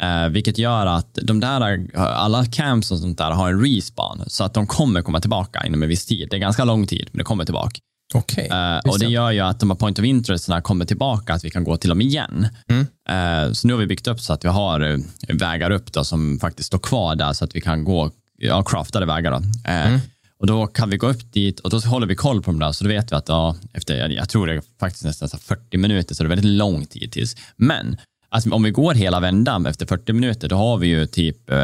Eh, 0.00 0.28
vilket 0.28 0.58
gör 0.58 0.86
att 0.86 1.18
de 1.22 1.40
där, 1.40 1.88
alla 1.98 2.44
camps 2.44 2.90
och 2.90 2.98
sånt 2.98 3.18
där 3.18 3.30
har 3.30 3.48
en 3.48 3.60
respawn 3.64 4.22
så 4.26 4.44
att 4.44 4.54
de 4.54 4.66
kommer 4.66 5.02
komma 5.02 5.20
tillbaka 5.20 5.66
inom 5.66 5.82
en 5.82 5.88
viss 5.88 6.06
tid. 6.06 6.28
Det 6.30 6.36
är 6.36 6.40
ganska 6.40 6.64
lång 6.64 6.86
tid, 6.86 7.08
men 7.12 7.18
det 7.18 7.24
kommer 7.24 7.44
tillbaka. 7.44 7.80
Okej. 8.14 8.48
Eh, 8.52 8.74
Just 8.74 8.86
och 8.86 8.98
det 8.98 9.06
gör 9.06 9.30
ju 9.30 9.40
att 9.40 9.60
de 9.60 9.70
här 9.70 9.76
point 9.76 9.98
of 9.98 10.04
interesterna 10.04 10.60
kommer 10.60 10.84
tillbaka, 10.84 11.34
att 11.34 11.44
vi 11.44 11.50
kan 11.50 11.64
gå 11.64 11.76
till 11.76 11.88
dem 11.88 12.00
igen. 12.00 12.48
Mm. 12.68 12.86
Eh, 13.08 13.52
så 13.52 13.66
nu 13.66 13.72
har 13.72 13.80
vi 13.80 13.86
byggt 13.86 14.06
upp 14.06 14.20
så 14.20 14.32
att 14.32 14.44
vi 14.44 14.48
har 14.48 14.80
eh, 14.80 14.98
vägar 15.28 15.70
upp 15.70 15.92
då, 15.92 16.04
som 16.04 16.38
faktiskt 16.40 16.66
står 16.66 16.78
kvar 16.78 17.14
där 17.14 17.32
så 17.32 17.44
att 17.44 17.56
vi 17.56 17.60
kan 17.60 17.84
gå, 17.84 18.10
ja, 18.38 18.62
craftade 18.62 19.06
vägar. 19.06 19.30
Då. 19.30 19.36
Eh, 19.70 19.86
Mm. 19.86 20.00
Och 20.42 20.48
då 20.48 20.66
kan 20.66 20.90
vi 20.90 20.96
gå 20.96 21.08
upp 21.08 21.32
dit 21.32 21.60
och 21.60 21.70
då 21.70 21.78
håller 21.78 22.06
vi 22.06 22.14
koll 22.14 22.42
på 22.42 22.50
dem 22.50 22.60
där, 22.60 22.72
så 22.72 22.84
då 22.84 22.88
vet 22.88 23.12
vi 23.12 23.16
att 23.16 23.28
ja, 23.28 23.56
efter, 23.72 24.08
jag, 24.08 24.28
tror 24.28 24.46
det 24.46 24.52
är 24.52 24.62
faktiskt 24.80 25.04
nästan 25.04 25.28
så 25.28 25.36
här 25.36 25.56
40 25.56 25.76
minuter, 25.78 26.14
så 26.14 26.22
det 26.22 26.26
är 26.26 26.28
väldigt 26.28 26.50
lång 26.50 26.86
tid 26.86 27.12
tills. 27.12 27.36
Men 27.56 27.96
alltså, 28.28 28.50
om 28.50 28.62
vi 28.62 28.70
går 28.70 28.94
hela 28.94 29.20
vändan 29.20 29.66
efter 29.66 29.86
40 29.86 30.12
minuter, 30.12 30.48
då 30.48 30.56
har 30.56 30.76
vi 30.76 30.86
ju 30.86 31.06
typ 31.06 31.50
eh, 31.50 31.56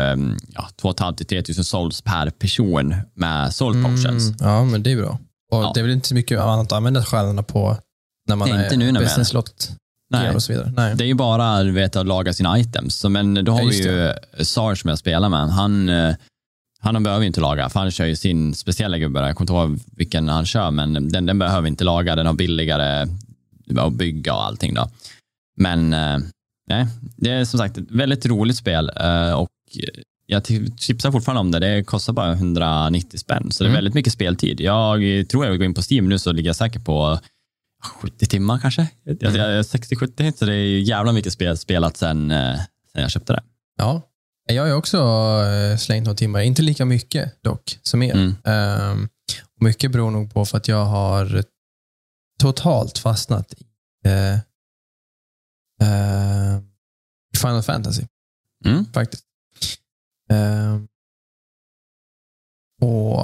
ja, 0.55 0.69
2 0.77 0.93
500-3 0.93 1.57
000 1.57 1.65
souls 1.65 2.01
per 2.03 2.31
person 2.31 2.95
med 3.15 3.55
soul 3.55 3.73
potions. 3.85 4.27
Mm, 4.29 4.37
ja, 4.41 4.65
men 4.65 4.83
det 4.83 4.93
är 4.93 4.97
bra. 4.97 5.19
Och 5.53 5.63
Ja. 5.63 5.71
Det 5.75 5.81
är 5.81 5.85
väl 5.85 5.93
inte 5.93 6.09
så 6.09 6.15
mycket 6.15 6.41
annat 6.41 6.67
att 6.67 6.73
använda 6.73 7.05
stjärnorna 7.05 7.43
på 7.43 7.77
när 8.29 8.37
man 8.37 8.49
är 8.51 8.65
inte 8.65 8.77
nu 8.77 8.93
när 8.93 9.01
vi 9.01 9.07
är- 9.07 9.09
business 9.09 9.29
slot 9.29 9.71
Nej. 10.11 10.37
Nej. 10.77 10.95
Det 10.97 11.05
är 11.05 11.09
ju 11.09 11.15
bara 11.15 11.63
vet, 11.63 11.97
att 11.97 12.07
laga 12.07 12.33
sina 12.33 12.59
items. 12.59 12.97
Så, 12.97 13.09
men 13.09 13.45
då 13.45 13.53
har 13.53 13.61
Ja, 13.61 13.67
vi 13.69 13.83
ju 13.83 14.15
Sarge 14.45 14.77
som 14.77 14.89
jag 14.89 14.99
spelar 14.99 15.29
med. 15.29 15.51
Han, 15.51 15.89
eh, 15.89 16.15
han 16.81 17.03
behöver 17.03 17.25
inte 17.27 17.41
laga, 17.41 17.69
för 17.69 17.81
han 17.81 17.91
kör 17.91 18.05
ju 18.07 18.17
sin 18.17 18.55
speciella 18.55 18.99
gubbe. 18.99 19.21
Jag 19.21 19.37
kommer 19.37 19.45
inte 19.45 19.53
ihåg 19.73 19.81
vilken 19.97 20.29
han 20.29 20.47
kör, 20.47 20.71
men 20.71 21.09
den, 21.09 21.27
den 21.27 21.39
behöver 21.39 21.69
inte 21.69 21.85
laga. 21.85 22.17
Den 22.17 22.27
har 22.27 22.33
billigare 22.33 23.07
att 23.79 23.93
bygga 23.93 24.35
och 24.35 24.45
allting. 24.45 24.75
Då. 24.75 24.91
Men 25.57 25.93
eh, 25.93 26.19
nej, 26.69 26.87
det 27.17 27.31
är 27.31 27.45
som 27.45 27.59
sagt 27.59 27.79
ett 27.79 27.91
väldigt 27.91 28.27
roligt 28.27 28.57
spel 28.57 28.91
eh, 28.97 29.33
och 29.33 29.49
jag 30.27 30.43
ti- 30.43 30.77
tipsar 30.79 31.13
fortfarande 31.13 31.41
om 31.41 31.51
det. 31.51 31.59
Det 31.59 31.85
kostar 31.85 32.13
bara 32.13 32.33
190 32.33 33.19
spänn, 33.19 33.51
så 33.53 33.65
det 33.65 33.67
är 33.67 33.71
Mm. 33.71 33.77
väldigt 33.79 33.95
mycket 33.95 34.13
speltid. 34.13 34.61
Jag 34.61 35.01
tror 35.29 35.45
jag 35.45 35.51
vill 35.51 35.59
gå 35.59 35.65
in 35.65 35.75
på 35.75 35.83
Steam 35.91 36.09
nu 36.09 36.19
så 36.19 36.33
ligger 36.33 36.49
jag 36.49 36.57
säkert 36.57 36.85
på 36.85 37.19
70 38.01 38.27
timmar 38.27 38.59
kanske. 38.59 38.87
Jag, 39.05 39.17
60-70, 39.63 40.33
så 40.39 40.45
det 40.45 40.55
är 40.55 40.79
jävla 40.81 41.13
mycket 41.13 41.33
spel 41.33 41.57
spelat 41.59 41.97
sen, 41.97 42.31
eh, 42.31 42.55
sen 42.93 43.03
jag 43.03 43.11
köpte 43.11 43.33
det. 43.33 43.43
Ja. 43.79 44.03
Jag 44.49 44.63
har 44.67 44.73
också 44.73 44.99
eh, 45.45 45.77
slängt 45.77 46.05
några 46.05 46.17
timmar, 46.17 46.41
inte 46.41 46.63
lika 46.63 46.85
mycket 46.85 47.43
dock 47.43 47.79
som 47.83 48.03
er. 48.03 48.15
Mm. 48.45 49.09
Och 49.57 49.63
mycket 49.63 49.91
beror 49.93 50.11
nog 50.11 50.35
på 50.35 50.45
för 50.45 50.57
att 50.59 50.69
jag 50.69 50.85
har 50.85 51.45
totalt 52.41 52.99
fastnat 52.99 53.53
i 53.53 53.65
eh, 54.07 54.35
eh, 55.83 56.61
Final 57.39 57.63
Fantasy 57.63 58.03
Mm. 58.65 58.85
faktiskt. 58.93 59.25
Ehm, 60.31 60.89
och 62.83 63.21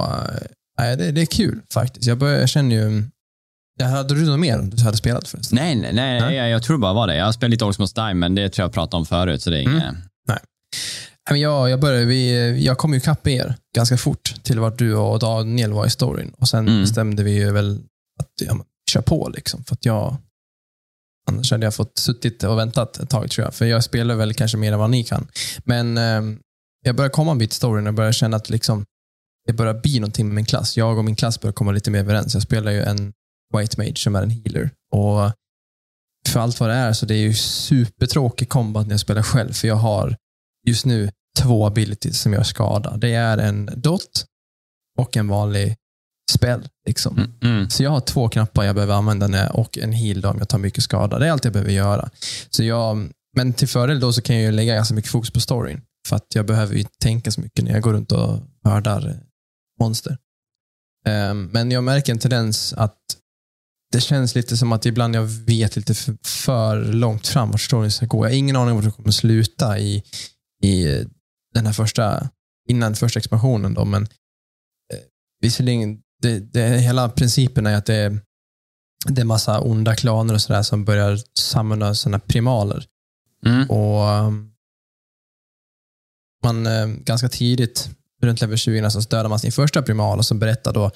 eh, 0.81 0.97
det, 0.97 1.11
det 1.11 1.21
är 1.21 1.25
kul 1.25 1.61
faktiskt. 1.69 2.07
Jag, 2.07 2.17
börjar, 2.17 2.39
jag 2.39 2.49
känner 2.49 2.75
ju... 2.75 3.03
Jag 3.79 3.85
hade 3.87 4.15
du 4.15 4.25
något 4.25 4.39
mer 4.39 4.57
du 4.57 4.83
hade 4.83 4.97
spelat 4.97 5.27
förresten? 5.27 5.55
Nej, 5.55 5.75
nej, 5.75 5.93
nej, 5.93 6.21
Nej. 6.21 6.35
Jag, 6.35 6.49
jag 6.49 6.63
tror 6.63 6.77
bara 6.77 6.93
var 6.93 7.07
det. 7.07 7.15
Jag 7.15 7.25
har 7.25 7.31
spelat 7.31 7.51
lite 7.51 7.65
Osmos 7.65 7.93
Dime, 7.93 8.13
men 8.13 8.35
det 8.35 8.49
tror 8.49 8.63
jag 8.63 8.73
pratade 8.73 8.99
om 8.99 9.05
förut, 9.05 9.41
så 9.41 9.49
det 9.49 9.57
är 9.57 9.61
Mm. 9.61 9.73
inget... 9.75 9.95
Nej, 10.27 10.39
jag, 11.29 11.69
jag, 11.69 11.79
började, 11.79 12.05
vi, 12.05 12.63
jag 12.65 12.77
kom 12.77 12.93
ju 12.93 12.97
ikapp 12.99 13.27
er 13.27 13.55
ganska 13.75 13.97
fort 13.97 14.35
till 14.43 14.59
vart 14.59 14.77
du 14.77 14.95
och 14.95 15.19
Daniel 15.19 15.73
var 15.73 15.85
i 15.85 15.89
storyn. 15.89 16.33
Och 16.37 16.47
Sen 16.49 16.67
Mm. 16.67 16.81
bestämde 16.81 17.23
vi 17.23 17.31
ju 17.31 17.51
väl 17.51 17.79
att 18.19 18.29
ja, 18.41 18.53
men, 18.53 18.65
kör 18.91 19.01
på. 19.01 19.29
Liksom, 19.35 19.63
för 19.63 19.73
att 19.75 19.85
jag, 19.85 20.17
annars 21.29 21.51
hade 21.51 21.65
jag 21.65 21.75
fått 21.75 21.97
suttit 21.97 22.43
och 22.43 22.57
väntat 22.57 22.97
ett 22.99 23.09
tag 23.09 23.31
tror 23.31 23.45
jag. 23.45 23.53
För 23.53 23.65
jag 23.65 23.83
spelar 23.83 24.15
väl 24.15 24.33
kanske 24.33 24.57
mer 24.57 24.73
än 24.73 24.79
vad 24.79 24.89
ni 24.89 25.03
kan. 25.03 25.27
Men 25.63 25.97
eh, 25.97 26.21
jag 26.85 26.95
börjar 26.95 27.09
komma 27.09 27.31
en 27.31 27.37
bit 27.37 27.51
i 27.51 27.55
storyn 27.55 27.87
och 27.87 27.93
börjar 27.93 28.11
känna 28.11 28.37
att 28.37 28.49
liksom, 28.49 28.85
det 29.47 29.53
börjar 29.53 29.73
bli 29.73 29.99
någonting 29.99 30.27
med 30.27 30.35
min 30.35 30.45
klass. 30.45 30.77
Jag 30.77 30.97
och 30.97 31.05
min 31.05 31.15
klass 31.15 31.39
börjar 31.41 31.53
komma 31.53 31.71
lite 31.71 31.91
mer 31.91 31.99
överens. 31.99 32.33
Jag 32.33 32.43
spelar 32.43 32.71
ju 32.71 32.81
en 32.81 33.13
White 33.57 33.77
Mage 33.81 33.97
som 33.97 34.15
är 34.15 34.23
en 34.23 34.29
healer. 34.29 34.69
Och 34.91 35.31
för 36.29 36.39
allt 36.39 36.59
vad 36.59 36.69
det 36.69 36.75
är 36.75 36.93
så 36.93 37.05
det 37.05 37.13
är 37.15 37.19
ju 37.19 37.33
supertråkig 37.33 38.49
combat 38.49 38.87
när 38.87 38.93
jag 38.93 38.99
spelar 38.99 39.23
själv. 39.23 39.53
För 39.53 39.67
jag 39.67 39.75
har 39.75 40.15
just 40.65 40.85
nu 40.85 41.09
två 41.39 41.65
abilities 41.65 42.21
som 42.21 42.33
gör 42.33 42.43
skada. 42.43 42.97
Det 42.97 43.13
är 43.13 43.37
en 43.37 43.69
dot 43.75 44.25
och 44.97 45.17
en 45.17 45.27
vanlig 45.27 45.75
spell. 46.31 46.67
Liksom. 46.87 47.17
Mm. 47.17 47.31
Mm. 47.41 47.69
Så 47.69 47.83
jag 47.83 47.89
har 47.89 47.99
två 47.99 48.29
knappar 48.29 48.63
jag 48.63 48.75
behöver 48.75 48.93
använda 48.93 49.27
när, 49.27 49.55
och 49.55 49.77
en 49.77 49.91
heal 49.91 50.25
om 50.25 50.37
jag 50.39 50.49
tar 50.49 50.57
mycket 50.57 50.83
skada. 50.83 51.19
Det 51.19 51.27
är 51.27 51.31
allt 51.31 51.43
jag 51.43 51.53
behöver 51.53 51.71
göra. 51.71 52.09
Så 52.49 52.63
jag, 52.63 53.09
men 53.35 53.53
till 53.53 53.67
fördel 53.67 53.99
då 53.99 54.13
så 54.13 54.21
kan 54.21 54.41
jag 54.41 54.53
lägga 54.53 54.75
ganska 54.75 54.95
mycket 54.95 55.11
fokus 55.11 55.31
på 55.31 55.39
storyn. 55.39 55.81
För 56.07 56.15
att 56.15 56.35
jag 56.35 56.45
behöver 56.45 56.73
ju 56.73 56.79
inte 56.79 56.97
tänka 56.99 57.31
så 57.31 57.41
mycket 57.41 57.65
när 57.65 57.71
jag 57.71 57.81
går 57.81 57.93
runt 57.93 58.11
och 58.11 58.39
mördar 58.63 59.19
monster. 59.79 60.17
Ehm, 61.07 61.49
men 61.53 61.71
jag 61.71 61.83
märker 61.83 62.13
en 62.13 62.19
tendens 62.19 62.73
att 62.73 62.97
det 63.91 64.01
känns 64.01 64.35
lite 64.35 64.57
som 64.57 64.71
att 64.71 64.85
ibland 64.85 65.15
jag 65.15 65.23
vet 65.23 65.75
lite 65.75 65.93
för, 65.93 66.17
för 66.23 66.83
långt 66.83 67.27
fram 67.27 67.51
vart 67.51 67.61
storyn 67.61 67.91
ska 67.91 68.05
gå. 68.05 68.25
Jag 68.25 68.29
har 68.29 68.37
ingen 68.37 68.55
aning 68.55 68.69
om 68.69 68.75
vart 68.75 68.85
det 68.85 68.91
kommer 68.91 69.11
sluta 69.11 69.79
i, 69.79 70.03
i 70.65 71.05
den 71.53 71.65
här 71.65 71.73
första, 71.73 72.29
innan 72.69 72.95
första 72.95 73.19
expansionen. 73.19 73.73
Då, 73.73 73.85
men 73.85 74.03
eh, 74.03 74.99
visserligen, 75.41 75.99
det, 76.21 76.39
det, 76.39 76.67
hela 76.67 77.09
principen 77.09 77.65
är 77.65 77.75
att 77.75 77.85
det 77.85 77.95
är, 77.95 78.19
det 79.07 79.21
är 79.21 79.25
massa 79.25 79.59
onda 79.59 79.95
klaner 79.95 80.33
och 80.33 80.41
sådär 80.41 80.63
som 80.63 80.85
börjar 80.85 81.19
samla 81.39 81.95
sådana 81.95 82.19
primaler. 82.19 82.85
Mm. 83.45 83.69
Och 83.69 84.25
um, 84.27 84.51
man 86.43 86.65
eh, 86.65 86.87
ganska 86.87 87.29
tidigt, 87.29 87.89
runt 88.21 88.41
level 88.41 88.57
20, 88.57 88.81
nästan, 88.81 89.01
så 89.03 89.09
dödar 89.09 89.29
man 89.29 89.39
sin 89.39 89.51
första 89.51 89.81
primal 89.81 90.17
och 90.17 90.25
så 90.25 90.35
berättar 90.35 90.73
då 90.73 90.91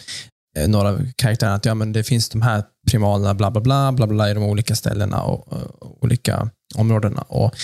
eh, 0.58 0.68
några 0.68 0.90
av 0.90 1.12
karaktärerna 1.16 1.56
att 1.56 1.66
ja, 1.66 1.76
men 1.76 1.94
det 1.94 2.04
finns 2.04 2.30
de 2.30 2.42
här 2.42 2.64
primalerna 2.92 3.34
bla 3.34 3.52
bla 3.52 3.62
bla, 3.62 3.92
bla, 3.92 4.08
bla 4.08 4.32
i 4.32 4.34
de 4.34 4.44
olika 4.44 4.76
ställena 4.76 5.22
och, 5.22 5.54
och 5.54 6.04
olika 6.04 6.50
områdena. 6.76 7.22
Och 7.22 7.56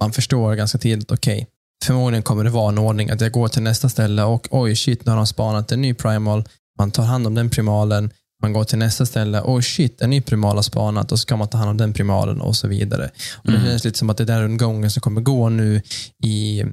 man 0.00 0.12
förstår 0.12 0.54
ganska 0.54 0.78
tidigt, 0.78 1.10
okej, 1.12 1.46
förmodligen 1.84 2.22
kommer 2.22 2.44
det 2.44 2.50
vara 2.50 2.68
en 2.68 2.78
ordning 2.78 3.10
att 3.10 3.20
jag 3.20 3.32
går 3.32 3.48
till 3.48 3.62
nästa 3.62 3.88
ställe 3.88 4.22
och 4.24 4.48
oj 4.50 4.76
shit, 4.76 5.06
nu 5.06 5.10
har 5.12 5.16
de 5.16 5.26
spanat 5.26 5.72
en 5.72 5.82
ny 5.82 5.94
primal. 5.94 6.44
Man 6.78 6.90
tar 6.90 7.02
hand 7.04 7.26
om 7.26 7.34
den 7.34 7.50
primalen, 7.50 8.10
man 8.42 8.52
går 8.52 8.64
till 8.64 8.78
nästa 8.78 9.06
ställe, 9.06 9.42
oj 9.44 9.62
shit, 9.62 10.00
en 10.00 10.10
ny 10.10 10.20
primal 10.20 10.56
har 10.56 10.62
spanat 10.62 11.12
och 11.12 11.18
så 11.18 11.22
ska 11.22 11.36
man 11.36 11.48
ta 11.48 11.58
hand 11.58 11.70
om 11.70 11.76
den 11.76 11.92
primalen 11.92 12.40
och 12.40 12.56
så 12.56 12.68
vidare. 12.68 13.10
Och 13.36 13.50
Det 13.50 13.56
Mm. 13.56 13.66
känns 13.66 13.84
lite 13.84 13.98
som 13.98 14.10
att 14.10 14.16
det 14.16 14.22
är 14.22 14.40
den 14.40 14.56
gången 14.56 14.90
som 14.90 15.00
kommer 15.00 15.20
gå 15.20 15.48
nu 15.48 15.82
i 16.24 16.64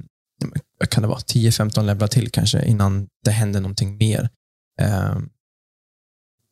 kan 0.90 1.02
det 1.02 1.08
vara, 1.08 1.18
10-15 1.20 1.86
levlar 1.86 2.06
till 2.08 2.30
kanske 2.30 2.64
innan 2.64 3.06
det 3.24 3.30
händer 3.30 3.60
någonting 3.60 3.96
mer. 3.96 4.28
Ehm, 4.80 5.28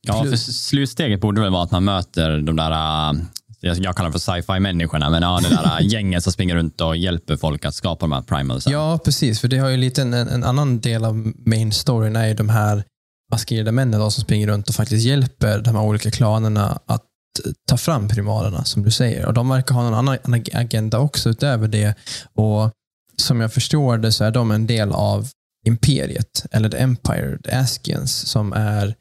Ja, 0.08 0.14
för 0.22 0.28
Plus- 0.28 0.66
slutsteget 0.66 1.20
borde 1.20 1.40
väl 1.40 1.52
vara 1.52 1.62
att 1.62 1.70
man 1.70 1.84
möter 1.84 2.40
de 2.40 2.56
där, 2.56 2.70
äh, 2.70 3.12
jag 3.60 3.78
jag 3.78 3.96
kallar 3.96 4.10
dem 4.10 4.12
för 4.12 4.32
sci-fi-människorna, 4.32 5.10
men 5.10 5.22
ja, 5.22 5.40
det 5.42 5.48
där 5.48 5.80
äh, 5.80 5.86
gänget 5.86 6.22
som 6.22 6.32
springer 6.32 6.54
runt 6.54 6.80
och 6.80 6.96
hjälper 6.96 7.36
folk 7.36 7.64
att 7.64 7.74
skapa 7.74 8.06
de 8.06 8.12
här 8.12 8.22
primalsen. 8.22 8.72
Ja, 8.72 8.98
precis. 9.04 9.40
För 9.40 9.48
det 9.48 9.58
har 9.58 9.68
ju 9.68 9.76
lite 9.76 10.02
en, 10.02 10.14
en 10.14 10.44
annan 10.44 10.80
del 10.80 11.04
av 11.04 11.32
main 11.46 11.72
storyn 11.72 12.16
är 12.16 12.26
ju 12.26 12.34
de 12.34 12.48
här 12.48 12.84
maskerade 13.32 13.72
männen 13.72 14.00
då, 14.00 14.10
som 14.10 14.24
springer 14.24 14.46
runt 14.46 14.68
och 14.68 14.74
faktiskt 14.74 15.06
hjälper 15.06 15.58
de 15.58 15.76
här 15.76 15.82
olika 15.82 16.10
klanerna 16.10 16.78
att 16.86 17.02
eh, 17.44 17.52
ta 17.68 17.76
fram 17.76 18.08
primalerna, 18.08 18.64
som 18.64 18.82
du 18.82 18.90
säger. 18.90 19.26
Och 19.26 19.34
De 19.34 19.48
verkar 19.48 19.74
ha 19.74 19.82
någon 19.82 19.94
annan 19.94 20.18
agenda 20.52 20.98
också 20.98 21.28
utöver 21.28 21.68
det. 21.68 21.94
Och 22.34 22.70
Som 23.16 23.40
jag 23.40 23.52
förstår 23.52 23.98
det 23.98 24.12
så 24.12 24.24
är 24.24 24.30
de 24.30 24.50
en 24.50 24.66
del 24.66 24.92
av 24.92 25.28
imperiet, 25.66 26.46
eller 26.50 26.68
the 26.68 26.76
Empire, 26.76 27.38
the 27.44 27.50
Askians, 27.50 28.28
som 28.28 28.52
är 28.52 28.94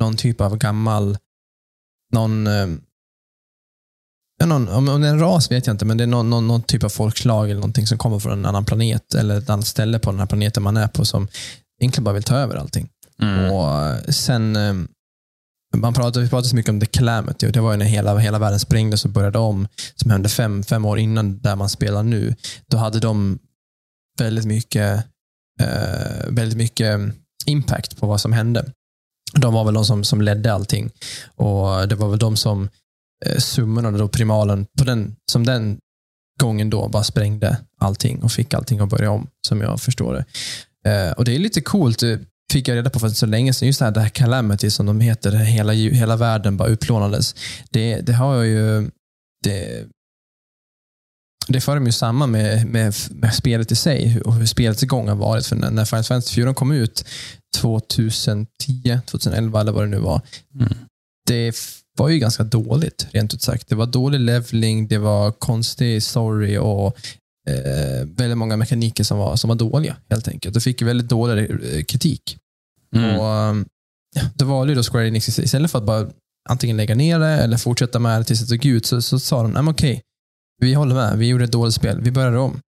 någon 0.00 0.16
typ 0.16 0.40
av 0.40 0.56
gammal, 0.56 1.18
någon, 2.12 2.46
eh, 2.46 2.66
ja, 4.40 4.46
någon 4.46 4.68
om 4.68 5.00
det 5.00 5.08
är 5.08 5.10
en 5.10 5.18
ras 5.18 5.50
vet 5.50 5.66
jag 5.66 5.74
inte, 5.74 5.84
men 5.84 5.96
det 5.96 6.04
är 6.04 6.06
någon, 6.06 6.30
någon, 6.30 6.46
någon 6.46 6.62
typ 6.62 6.84
av 6.84 6.88
folkslag 6.88 7.44
eller 7.44 7.60
någonting 7.60 7.86
som 7.86 7.98
kommer 7.98 8.18
från 8.18 8.32
en 8.32 8.46
annan 8.46 8.64
planet 8.64 9.14
eller 9.14 9.38
ett 9.38 9.50
annat 9.50 9.66
ställe 9.66 9.98
på 9.98 10.10
den 10.10 10.20
här 10.20 10.26
planeten 10.26 10.62
man 10.62 10.76
är 10.76 10.88
på 10.88 11.04
som 11.04 11.28
egentligen 11.80 12.04
bara 12.04 12.14
vill 12.14 12.22
ta 12.22 12.36
över 12.36 12.56
allting. 12.56 12.88
Mm. 13.22 13.52
Och 13.52 13.86
eh, 13.86 14.02
sen, 14.08 14.56
eh, 14.56 14.74
man 15.76 15.94
pratar, 15.94 16.20
vi 16.20 16.28
pratar 16.28 16.48
så 16.48 16.56
mycket 16.56 16.70
om 16.70 16.80
the 16.80 16.86
calamity 16.86 17.46
och 17.46 17.52
det 17.52 17.60
var 17.60 17.72
ju 17.72 17.78
när 17.78 17.86
hela, 17.86 18.18
hela 18.18 18.38
världen 18.38 18.60
sprängdes 18.60 19.04
och 19.04 19.10
började 19.10 19.38
om, 19.38 19.68
som 19.94 20.10
hände 20.10 20.28
fem, 20.28 20.62
fem 20.62 20.84
år 20.84 20.98
innan 20.98 21.38
där 21.38 21.56
man 21.56 21.68
spelar 21.68 22.02
nu. 22.02 22.34
Då 22.66 22.76
hade 22.76 23.00
de 23.00 23.38
väldigt 24.18 24.44
mycket, 24.44 25.04
eh, 25.60 26.26
väldigt 26.28 26.58
mycket 26.58 27.00
impact 27.46 27.96
på 27.96 28.06
vad 28.06 28.20
som 28.20 28.32
hände. 28.32 28.72
De 29.34 29.54
var 29.54 29.64
väl 29.64 29.74
de 29.74 29.84
som, 29.84 30.04
som 30.04 30.22
ledde 30.22 30.52
allting 30.52 30.90
och 31.36 31.88
det 31.88 31.94
var 31.94 32.08
väl 32.08 32.18
de 32.18 32.36
som 32.36 32.68
eh, 33.26 33.38
summonade 33.38 33.98
då 33.98 34.08
primalen 34.08 34.66
på 34.78 34.84
den, 34.84 35.16
som 35.32 35.46
den 35.46 35.78
gången 36.40 36.70
då 36.70 36.88
bara 36.88 37.04
sprängde 37.04 37.56
allting 37.80 38.22
och 38.22 38.32
fick 38.32 38.54
allting 38.54 38.80
att 38.80 38.88
börja 38.88 39.10
om, 39.10 39.26
som 39.48 39.60
jag 39.60 39.80
förstår 39.80 40.14
det. 40.14 40.24
Eh, 40.90 41.12
och 41.12 41.24
Det 41.24 41.34
är 41.34 41.38
lite 41.38 41.60
coolt, 41.60 41.98
det 41.98 42.20
fick 42.52 42.68
jag 42.68 42.76
reda 42.76 42.90
på 42.90 42.98
för 42.98 43.08
så 43.08 43.26
länge 43.26 43.52
sedan, 43.52 43.66
just 43.66 43.78
det 43.78 43.84
här, 43.84 43.92
det 43.92 44.00
här 44.00 44.08
Calamity 44.08 44.70
som 44.70 44.86
de 44.86 45.00
heter, 45.00 45.32
hela, 45.32 45.72
hela 45.72 46.16
världen 46.16 46.56
bara 46.56 46.68
utplånades. 46.68 47.34
Det, 47.70 48.00
det 48.00 48.12
har 48.12 48.34
jag 48.34 48.46
ju, 48.46 48.90
det, 49.44 49.86
det 51.48 51.60
för 51.60 51.80
ju 51.80 51.92
samman 51.92 52.30
med, 52.30 52.66
med, 52.66 52.94
med 53.10 53.34
spelet 53.34 53.72
i 53.72 53.76
sig 53.76 54.20
och 54.20 54.34
hur 54.34 54.46
spelets 54.46 54.82
gång 54.82 55.08
har 55.08 55.16
varit. 55.16 55.46
För 55.46 55.56
när, 55.56 55.70
när 55.70 55.84
Final 55.84 56.04
Fantasy 56.04 56.34
4 56.34 56.54
kom 56.54 56.72
ut 56.72 57.04
2010, 57.56 59.00
2011 59.06 59.60
eller 59.60 59.72
vad 59.72 59.82
det 59.82 59.88
nu 59.88 59.98
var, 59.98 60.20
Mm. 60.54 60.74
det 61.26 61.52
var 61.98 62.08
ju 62.08 62.18
ganska 62.18 62.42
dåligt, 62.42 63.06
rent 63.10 63.34
ut 63.34 63.42
sagt. 63.42 63.68
Det 63.68 63.74
var 63.74 63.86
dålig 63.86 64.20
leveling, 64.20 64.88
det 64.88 64.98
var 64.98 65.32
konstig 65.32 66.02
story 66.02 66.58
och 66.58 66.96
eh, 67.48 68.06
väldigt 68.06 68.38
många 68.38 68.56
mekaniker 68.56 69.04
som 69.04 69.18
var, 69.18 69.36
som 69.36 69.48
var 69.48 69.54
dåliga, 69.54 69.96
helt 70.10 70.28
enkelt. 70.28 70.54
Det 70.54 70.60
fick 70.60 70.82
väldigt 70.82 71.08
dålig 71.08 71.50
eh, 71.50 71.84
kritik. 71.84 72.38
Mm. 72.96 73.20
Och, 73.20 73.66
ja, 74.16 74.22
det 74.34 74.44
valde 74.44 74.72
ju 74.72 74.76
då 74.76 74.82
Square 74.82 75.08
Enix 75.08 75.38
istället 75.38 75.70
för 75.70 75.78
att 75.78 75.84
bara 75.84 76.10
antingen 76.48 76.76
lägga 76.76 76.94
ner 76.94 77.18
det 77.18 77.26
eller 77.26 77.56
fortsätta 77.56 77.98
med 77.98 78.20
det 78.20 78.24
tills 78.24 78.40
det 78.40 78.46
tog 78.46 78.66
ut, 78.66 78.86
så, 78.86 79.02
så 79.02 79.18
sa 79.18 79.42
de, 79.42 79.68
okej, 79.68 80.02
vi 80.60 80.74
håller 80.74 80.94
med, 80.94 81.18
vi 81.18 81.28
gjorde 81.28 81.44
ett 81.44 81.52
dåligt 81.52 81.74
spel, 81.74 82.00
vi 82.00 82.10
börjar 82.10 82.32
om. 82.32 82.60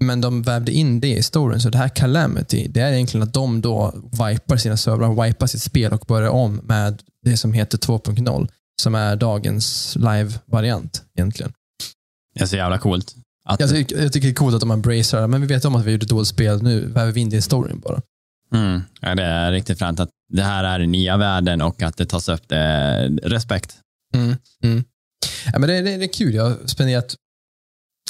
Men 0.00 0.20
de 0.20 0.42
vävde 0.42 0.72
in 0.72 1.00
det 1.00 1.16
i 1.16 1.22
storyn, 1.22 1.60
så 1.60 1.70
det 1.70 1.78
här 1.78 1.88
Calamity, 1.88 2.68
det 2.68 2.80
är 2.80 2.92
egentligen 2.92 3.26
att 3.28 3.34
de 3.34 3.60
då 3.60 3.94
wipar 4.12 4.56
sina 4.56 4.76
servrar, 4.76 5.24
wipar 5.24 5.46
sitt 5.46 5.62
spel 5.62 5.92
och 5.92 6.04
börjar 6.08 6.28
om 6.30 6.60
med 6.64 7.02
det 7.24 7.36
som 7.36 7.52
heter 7.52 7.78
2.0, 7.78 8.48
som 8.82 8.94
är 8.94 9.16
dagens 9.16 9.96
live-variant 9.96 11.02
egentligen. 11.14 11.52
Det 12.34 12.42
är 12.42 12.46
så 12.46 12.56
jävla 12.56 12.78
coolt. 12.78 13.14
Att, 13.44 13.60
Jag, 13.60 13.70
tycker, 13.70 14.02
jag 14.02 14.12
tycker 14.12 14.28
det 14.28 14.32
är 14.32 14.34
coolt 14.34 14.54
att 14.54 14.60
de 14.60 14.70
embracerar 14.70 15.26
men 15.26 15.40
vi 15.40 15.46
vet 15.46 15.64
om 15.64 15.76
att 15.76 15.84
vi 15.84 15.90
gjorde 15.92 16.04
ett 16.04 16.08
dåligt 16.10 16.28
spel, 16.28 16.62
nu 16.62 16.86
väver 16.86 17.12
vi 17.12 17.20
in 17.20 17.30
det 17.30 17.36
i 17.36 17.42
storyn 17.42 17.80
bara. 17.80 18.02
mm, 18.54 18.82
ja, 19.00 19.14
det 19.14 19.22
är 19.22 19.52
riktigt 19.52 19.78
fränt 19.78 20.00
att 20.00 20.10
det 20.32 20.42
här 20.42 20.64
är 20.64 20.78
den 20.78 20.92
nya 20.92 21.16
världen 21.16 21.62
och 21.62 21.82
att 21.82 21.96
det 21.96 22.06
tas 22.06 22.28
upp. 22.28 22.48
Det 22.48 22.56
är 22.56 23.08
respekt. 23.08 23.74
Mm. 24.14 24.36
Mm. 24.64 24.84
Ja, 25.52 25.58
men 25.58 25.68
det, 25.68 25.80
det, 25.80 25.96
det 25.96 26.04
är 26.04 26.12
kul. 26.12 26.34
Jag 26.34 26.44
har 26.44 26.56
spenderat 26.66 27.14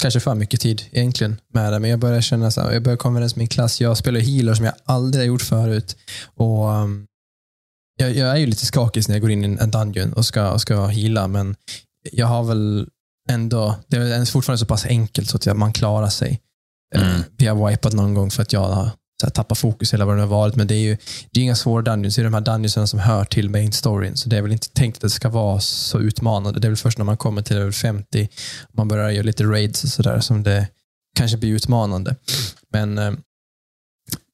kanske 0.01 0.19
för 0.19 0.35
mycket 0.35 0.61
tid 0.61 0.81
egentligen 0.91 1.41
med 1.53 1.73
det, 1.73 1.79
men 1.79 1.89
jag 1.89 1.99
börjar 1.99 2.21
känna 2.21 2.51
så 2.51 2.61
här, 2.61 2.71
jag 2.71 2.83
börjar 2.83 2.97
komma 2.97 3.17
överens 3.17 3.35
med 3.35 3.41
min 3.41 3.47
klass. 3.47 3.81
Jag 3.81 3.97
spelar 3.97 4.19
healer 4.19 4.53
som 4.53 4.65
jag 4.65 4.73
aldrig 4.85 5.21
har 5.21 5.27
gjort 5.27 5.41
förut. 5.41 5.97
Och 6.35 6.69
um, 6.69 7.07
jag, 7.97 8.15
jag 8.15 8.29
är 8.29 8.35
ju 8.35 8.45
lite 8.45 8.65
skakig 8.65 9.03
när 9.07 9.15
jag 9.15 9.21
går 9.21 9.31
in 9.31 9.45
i 9.45 9.57
en 9.61 9.71
dungeon 9.71 10.13
och 10.13 10.25
ska, 10.25 10.51
och 10.51 10.61
ska 10.61 10.85
heala, 10.85 11.27
men 11.27 11.55
jag 12.11 12.27
har 12.27 12.43
väl 12.43 12.87
ändå, 13.29 13.75
det 13.87 13.97
är 13.97 14.25
fortfarande 14.25 14.57
så 14.57 14.65
pass 14.65 14.85
enkelt 14.85 15.29
så 15.29 15.37
att 15.37 15.45
jag, 15.45 15.57
man 15.57 15.73
klarar 15.73 16.09
sig. 16.09 16.41
Mm. 16.95 17.07
Eh, 17.07 17.21
Vi 17.37 17.47
har 17.47 17.69
wipat 17.69 17.93
någon 17.93 18.13
gång 18.13 18.31
för 18.31 18.41
att 18.41 18.53
jag 18.53 18.59
har 18.59 18.89
så 19.21 19.27
här, 19.27 19.31
tappat 19.31 19.57
fokus 19.57 19.93
hela 19.93 20.05
vad 20.05 20.15
det 20.15 20.21
har 20.21 20.27
varit, 20.27 20.55
men 20.55 20.67
det 20.67 20.75
är 20.75 20.79
ju 20.79 20.97
det 21.31 21.39
är 21.39 21.43
inga 21.43 21.55
svåra 21.55 21.81
dungeons. 21.81 22.15
Det 22.15 22.21
är 22.21 22.23
de 22.23 22.33
här 22.33 22.41
dungeonsarna 22.41 22.87
som 22.87 22.99
hör 22.99 23.25
till 23.25 23.49
main 23.49 23.71
storyn, 23.71 24.17
så 24.17 24.29
det 24.29 24.37
är 24.37 24.41
väl 24.41 24.51
inte 24.51 24.69
tänkt 24.69 24.97
att 24.97 25.01
det 25.01 25.09
ska 25.09 25.29
vara 25.29 25.59
så 25.59 25.99
utmanande. 25.99 26.59
Det 26.59 26.67
är 26.67 26.69
väl 26.69 26.77
först 26.77 26.97
när 26.97 27.05
man 27.05 27.17
kommer 27.17 27.41
till 27.41 27.55
level 27.55 27.73
50 27.73 28.29
och 28.61 28.77
man 28.77 28.87
börjar 28.87 29.09
göra 29.09 29.23
lite 29.23 29.43
raids 29.43 29.83
och 29.83 29.89
sådär 29.89 30.19
som 30.19 30.43
det 30.43 30.67
kanske 31.17 31.37
blir 31.37 31.49
utmanande. 31.49 32.15
Men 32.71 32.97
eh, 32.97 33.11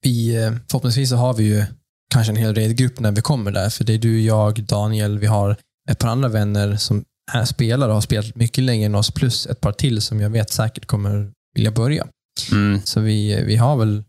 vi, 0.02 0.36
eh, 0.36 0.52
förhoppningsvis 0.68 1.10
så 1.10 1.16
har 1.16 1.34
vi 1.34 1.44
ju 1.44 1.64
kanske 2.10 2.32
en 2.32 2.36
hel 2.36 2.54
raidgrupp 2.54 3.00
när 3.00 3.12
vi 3.12 3.20
kommer 3.20 3.50
där, 3.50 3.70
för 3.70 3.84
det 3.84 3.92
är 3.92 3.98
du, 3.98 4.22
jag, 4.22 4.62
Daniel, 4.62 5.18
vi 5.18 5.26
har 5.26 5.56
ett 5.90 5.98
par 5.98 6.08
andra 6.08 6.28
vänner 6.28 6.76
som 6.76 7.04
är 7.32 7.44
spelare 7.44 7.88
och 7.88 7.94
har 7.94 8.00
spelat 8.00 8.34
mycket 8.34 8.64
längre 8.64 8.86
än 8.86 8.94
oss, 8.94 9.10
plus 9.10 9.46
ett 9.46 9.60
par 9.60 9.72
till 9.72 10.00
som 10.00 10.20
jag 10.20 10.30
vet 10.30 10.50
säkert 10.50 10.86
kommer 10.86 11.32
vilja 11.54 11.70
börja. 11.70 12.06
Mm. 12.52 12.80
Så 12.84 13.00
vi, 13.00 13.44
vi 13.44 13.56
har 13.56 13.76
väl 13.76 14.04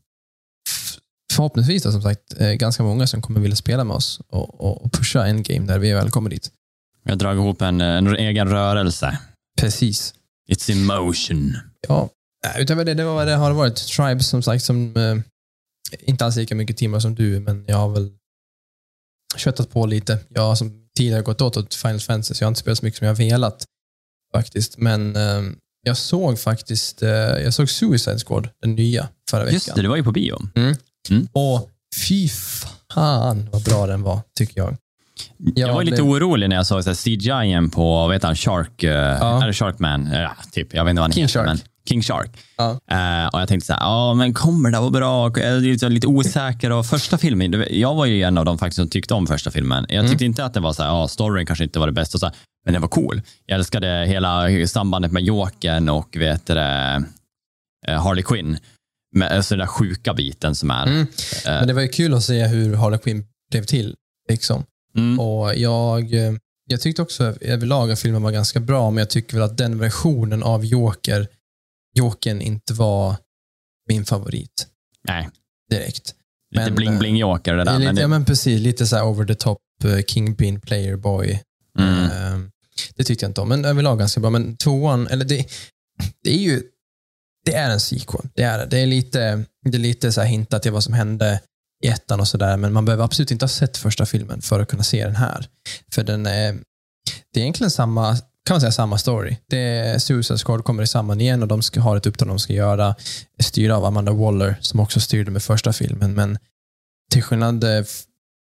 förhoppningsvis 1.39 1.83
då, 1.83 1.91
som 1.91 2.01
sagt 2.01 2.41
eh, 2.41 2.51
ganska 2.51 2.83
många 2.83 3.07
som 3.07 3.21
kommer 3.21 3.39
vilja 3.39 3.55
spela 3.55 3.83
med 3.83 3.95
oss 3.95 4.21
och, 4.27 4.83
och, 4.85 4.91
pusha 4.91 5.27
en 5.27 5.43
game 5.43 5.67
där 5.67 5.79
vi 5.79 5.93
väl 5.93 6.11
kommer 6.11 6.29
dit. 6.29 6.51
Vi 7.03 7.11
har 7.11 7.17
dragit 7.17 7.39
ihop 7.39 7.61
en, 7.61 7.81
en 7.81 8.15
egen 8.15 8.49
rörelse. 8.49 9.19
Precis. 9.61 10.13
It's 10.51 10.71
in 10.71 10.85
motion. 10.85 11.57
Ja, 11.87 12.09
Nej, 12.45 12.63
utöver 12.63 12.85
det, 12.85 12.93
det, 12.93 13.03
var, 13.03 13.25
det 13.25 13.35
har 13.35 13.53
varit 13.53 13.75
Tribes 13.75 14.27
som 14.27 14.41
sagt 14.41 14.63
som 14.63 14.95
eh, 14.95 15.15
inte 15.99 16.25
alls 16.25 16.35
lika 16.35 16.55
mycket 16.55 16.77
timmar 16.77 16.99
som 16.99 17.15
du, 17.15 17.39
men 17.39 17.65
jag 17.67 17.77
har 17.77 17.89
väl 17.89 18.11
köttat 19.37 19.71
på 19.71 19.85
lite. 19.85 20.19
Jag 20.29 20.41
har 20.41 20.55
som 20.55 20.87
tidigare 20.97 21.21
gått 21.21 21.41
åt 21.41 21.57
åt 21.57 21.75
Final 21.75 21.99
Fantasy, 21.99 22.33
så 22.33 22.43
jag 22.43 22.47
har 22.47 22.51
inte 22.51 22.59
spelat 22.59 22.77
så 22.77 22.85
mycket 22.85 22.97
som 22.97 23.07
jag 23.07 23.15
velat 23.15 23.65
faktiskt. 24.35 24.77
Men 24.77 25.15
eh, 25.15 25.41
jag 25.83 25.97
såg 25.97 26.39
faktiskt 26.39 27.03
eh, 27.03 27.09
jag 27.09 27.53
såg 27.53 27.69
Suicide 27.69 28.19
Squad, 28.19 28.49
den 28.61 28.75
nya, 28.75 29.09
förra 29.29 29.43
veckan. 29.43 29.53
Just 29.53 29.75
det, 29.75 29.81
det 29.81 29.87
var 29.87 29.95
ju 29.95 30.03
på 30.03 30.11
bio. 30.11 30.39
Och 31.31 31.69
fy 32.07 32.29
fan 32.93 33.49
vad 33.51 33.63
bra 33.63 33.87
den 33.87 34.03
var, 34.03 34.19
tycker 34.37 34.61
jag. 34.61 34.77
Jag 35.55 35.73
var 35.73 35.83
lite 35.83 36.01
blev- 36.03 36.13
orolig 36.13 36.49
när 36.49 36.55
jag 36.55 36.65
såg 36.65 36.83
så 36.83 36.89
här 36.89 36.95
CGI 36.95 37.69
på, 37.71 37.83
vad 38.07 38.13
heter 38.15 38.27
han, 38.27 38.35
Shark, 38.35 38.83
eh, 38.83 39.21
är 39.43 39.47
det 39.47 39.53
Sharkman? 39.53 40.09
Ja, 40.13 40.35
typ. 40.51 40.73
Jag 40.73 40.83
vet 40.85 40.89
inte 40.89 40.99
vad 40.99 41.03
han 41.09 41.13
King 41.13 41.23
heter. 41.23 41.33
Shark. 41.39 41.45
Men 41.47 41.59
King 41.89 42.01
Shark. 42.03 42.31
Ja. 42.57 42.69
Eh, 42.71 43.27
och 43.27 43.41
jag 43.41 43.47
tänkte 43.47 43.65
så 43.67 43.73
här, 43.73 43.79
ja 43.81 44.13
men 44.13 44.33
kommer 44.33 44.71
det 44.71 44.79
vara 44.79 44.89
bra? 44.89 45.23
Jag 45.25 45.37
är 45.39 45.59
lite, 45.59 45.89
lite 45.89 46.07
osäker. 46.07 46.71
Och 46.71 46.85
första 46.85 47.17
filmen, 47.17 47.65
jag 47.69 47.95
var 47.95 48.05
ju 48.05 48.23
en 48.23 48.37
av 48.37 48.45
de 48.45 48.57
faktiskt 48.57 48.75
som 48.75 48.89
tyckte 48.89 49.13
om 49.13 49.27
första 49.27 49.51
filmen. 49.51 49.85
Jag 49.89 50.09
tyckte 50.09 50.25
inte 50.25 50.45
att 50.45 50.53
det 50.53 50.59
var 50.59 50.73
så 50.73 50.83
här, 50.83 50.89
ja, 50.89 51.07
storyn 51.07 51.45
kanske 51.45 51.63
inte 51.63 51.79
var 51.79 51.87
det 51.87 51.93
bästa, 51.93 52.15
och 52.15 52.19
så 52.19 52.25
här, 52.25 52.35
men 52.65 52.73
den 52.73 52.81
var 52.81 52.89
cool. 52.89 53.21
Jag 53.45 53.55
älskade 53.55 54.05
hela 54.07 54.47
sambandet 54.67 55.11
med 55.11 55.23
Jokern 55.23 55.89
och 55.89 56.15
vet 56.19 56.45
det, 56.45 57.03
eh, 57.87 58.03
Harley 58.03 58.23
Quinn. 58.23 58.57
Med 59.15 59.31
alltså 59.31 59.55
den 59.55 59.59
där 59.59 59.67
sjuka 59.67 60.13
biten 60.13 60.55
som 60.55 60.71
är. 60.71 60.87
Mm. 60.87 61.05
Men 61.45 61.67
det 61.67 61.73
var 61.73 61.81
ju 61.81 61.87
kul 61.87 62.13
att 62.13 62.23
se 62.23 62.47
hur 62.47 62.75
Harley 62.75 62.99
Quinn 62.99 63.25
blev 63.51 63.63
till. 63.63 63.95
Liksom. 64.29 64.63
Mm. 64.97 65.19
Och 65.19 65.55
jag, 65.55 66.13
eh, 66.13 66.33
jag 66.69 66.81
tyckte 66.81 67.01
också 67.01 67.23
överlag 67.41 67.91
att 67.91 67.99
filmen 67.99 68.21
var 68.21 68.31
ganska 68.31 68.59
bra, 68.59 68.91
men 68.91 68.97
jag 69.01 69.09
tycker 69.09 69.33
väl 69.33 69.43
att 69.43 69.57
den 69.57 69.79
versionen 69.79 70.43
av 70.43 70.65
Joker, 70.65 71.27
Jokern 71.95 72.41
inte 72.41 72.73
var 72.73 73.15
min 73.89 74.05
favorit 74.05 74.67
Nej, 75.07 75.29
direkt. 75.69 76.15
lite 76.51 76.65
Men, 76.65 76.75
bling-bling-Joker 76.75 77.53
det 77.55 77.63
där. 77.63 77.73
lite, 77.73 77.85
men 77.85 77.95
det, 77.95 78.01
ja, 78.01 78.07
men 78.07 78.25
precis. 78.25 78.61
Lite 78.61 78.87
så 78.87 78.95
här 78.95 79.05
over 79.05 79.25
the 79.25 79.35
top 79.35 79.57
eh, 79.83 79.99
Kingpin 80.07 80.61
player 80.61 80.95
boy. 80.95 81.41
mm. 81.79 82.03
Eh, 82.03 82.39
Det 82.95 83.03
tyckte 83.03 83.25
jag 83.25 83.29
inte 83.29 83.41
om, 83.41 83.49
men 83.49 83.65
överlag 83.65 83.99
ganska 83.99 84.19
bra. 84.19 84.29
Men 84.29 84.57
tvåan, 84.57 85.07
eller 85.07 85.25
det, 85.25 85.45
det 86.23 86.29
är 86.33 86.37
ju 86.39 86.61
det 87.49 87.55
är 87.55 87.69
en 87.69 87.79
sequel. 87.79 88.29
Det 88.35 88.43
är 88.43 88.65
det. 88.65 88.77
Är 88.77 88.87
lite, 88.87 89.43
det 89.65 89.77
är 89.77 89.79
lite 89.79 90.11
så 90.11 90.21
här 90.21 90.27
hintat 90.27 90.61
till 90.61 90.71
vad 90.71 90.83
som 90.83 90.93
hände 90.93 91.39
i 91.83 91.87
ettan 91.87 92.19
och 92.19 92.27
sådär, 92.27 92.57
men 92.57 92.73
man 92.73 92.85
behöver 92.85 93.03
absolut 93.03 93.31
inte 93.31 93.43
ha 93.43 93.49
sett 93.49 93.77
första 93.77 94.05
filmen 94.05 94.41
för 94.41 94.59
att 94.59 94.67
kunna 94.67 94.83
se 94.83 95.05
den 95.05 95.15
här. 95.15 95.47
För 95.93 96.03
den 96.03 96.25
är, 96.25 96.53
det 97.33 97.39
är 97.39 97.41
egentligen 97.41 97.71
samma, 97.71 98.17
kan 98.45 98.53
man 98.53 98.61
säga 98.61 98.71
samma 98.71 98.97
story. 98.97 99.37
Det 99.47 99.59
är 99.59 99.99
Suicide 99.99 100.37
Squad 100.37 100.63
kommer 100.63 100.85
samman 100.85 101.21
igen 101.21 101.41
och 101.41 101.47
de 101.47 101.61
ska 101.61 101.81
har 101.81 101.97
ett 101.97 102.05
uppdrag 102.05 102.29
de 102.29 102.39
ska 102.39 102.53
göra, 102.53 102.95
styrda 103.39 103.75
av 103.75 103.85
Amanda 103.85 104.11
Waller 104.11 104.55
som 104.61 104.79
också 104.79 104.99
styrde 104.99 105.31
med 105.31 105.43
första 105.43 105.73
filmen, 105.73 106.13
men 106.13 106.37
till 107.11 107.23
skillnad, 107.23 107.65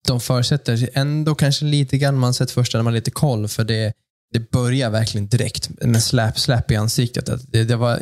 de 0.09 0.21
förutsätter 0.21 0.89
ändå 0.93 1.35
kanske 1.35 1.65
lite 1.65 1.99
grann 1.99 2.19
man 2.19 2.35
sett 2.35 2.51
första 2.51 2.79
när 2.79 2.83
man 2.83 2.93
har 2.93 2.99
lite 2.99 3.11
koll, 3.11 3.49
för 3.49 3.65
det, 3.65 3.93
det 4.33 4.51
börjar 4.51 4.91
verkligen 4.91 5.27
direkt 5.27 5.71
med 5.81 6.03
släp, 6.03 6.39
släp 6.39 6.71
i 6.71 6.77
ansiktet. 6.77 7.53
Det, 7.53 7.65
det 7.65 7.77
var 7.77 8.01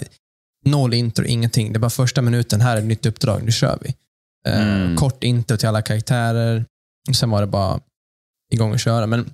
noll 0.64 0.94
intro, 0.94 1.24
ingenting. 1.24 1.72
Det 1.72 1.78
var 1.78 1.90
första 1.90 2.22
minuten, 2.22 2.60
här 2.60 2.76
är 2.76 2.80
ett 2.80 2.86
nytt 2.86 3.06
uppdrag, 3.06 3.42
nu 3.44 3.52
kör 3.52 3.78
vi. 3.80 3.94
Eh, 4.48 4.62
Mm. 4.62 4.96
Kort 4.96 5.24
intro 5.24 5.56
till 5.56 5.68
alla 5.68 5.82
karaktärer, 5.82 6.64
sen 7.14 7.30
var 7.30 7.40
det 7.40 7.46
bara 7.46 7.80
igång 8.52 8.72
och 8.72 8.80
köra. 8.80 9.06
Men 9.06 9.30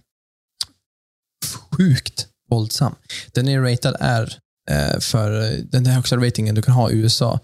sjukt 1.71 2.27
våldsam. 2.51 2.95
Den 3.33 3.49
är 3.49 3.61
ratad 3.61 3.97
R 4.01 4.35
eh, 4.71 4.99
för 5.01 5.57
den 5.63 5.87
högsta 5.87 6.17
ratingen 6.17 6.55
du 6.55 6.63
kan 6.63 6.75
ha 6.75 6.91
i 6.91 6.95
USA. 6.95 7.41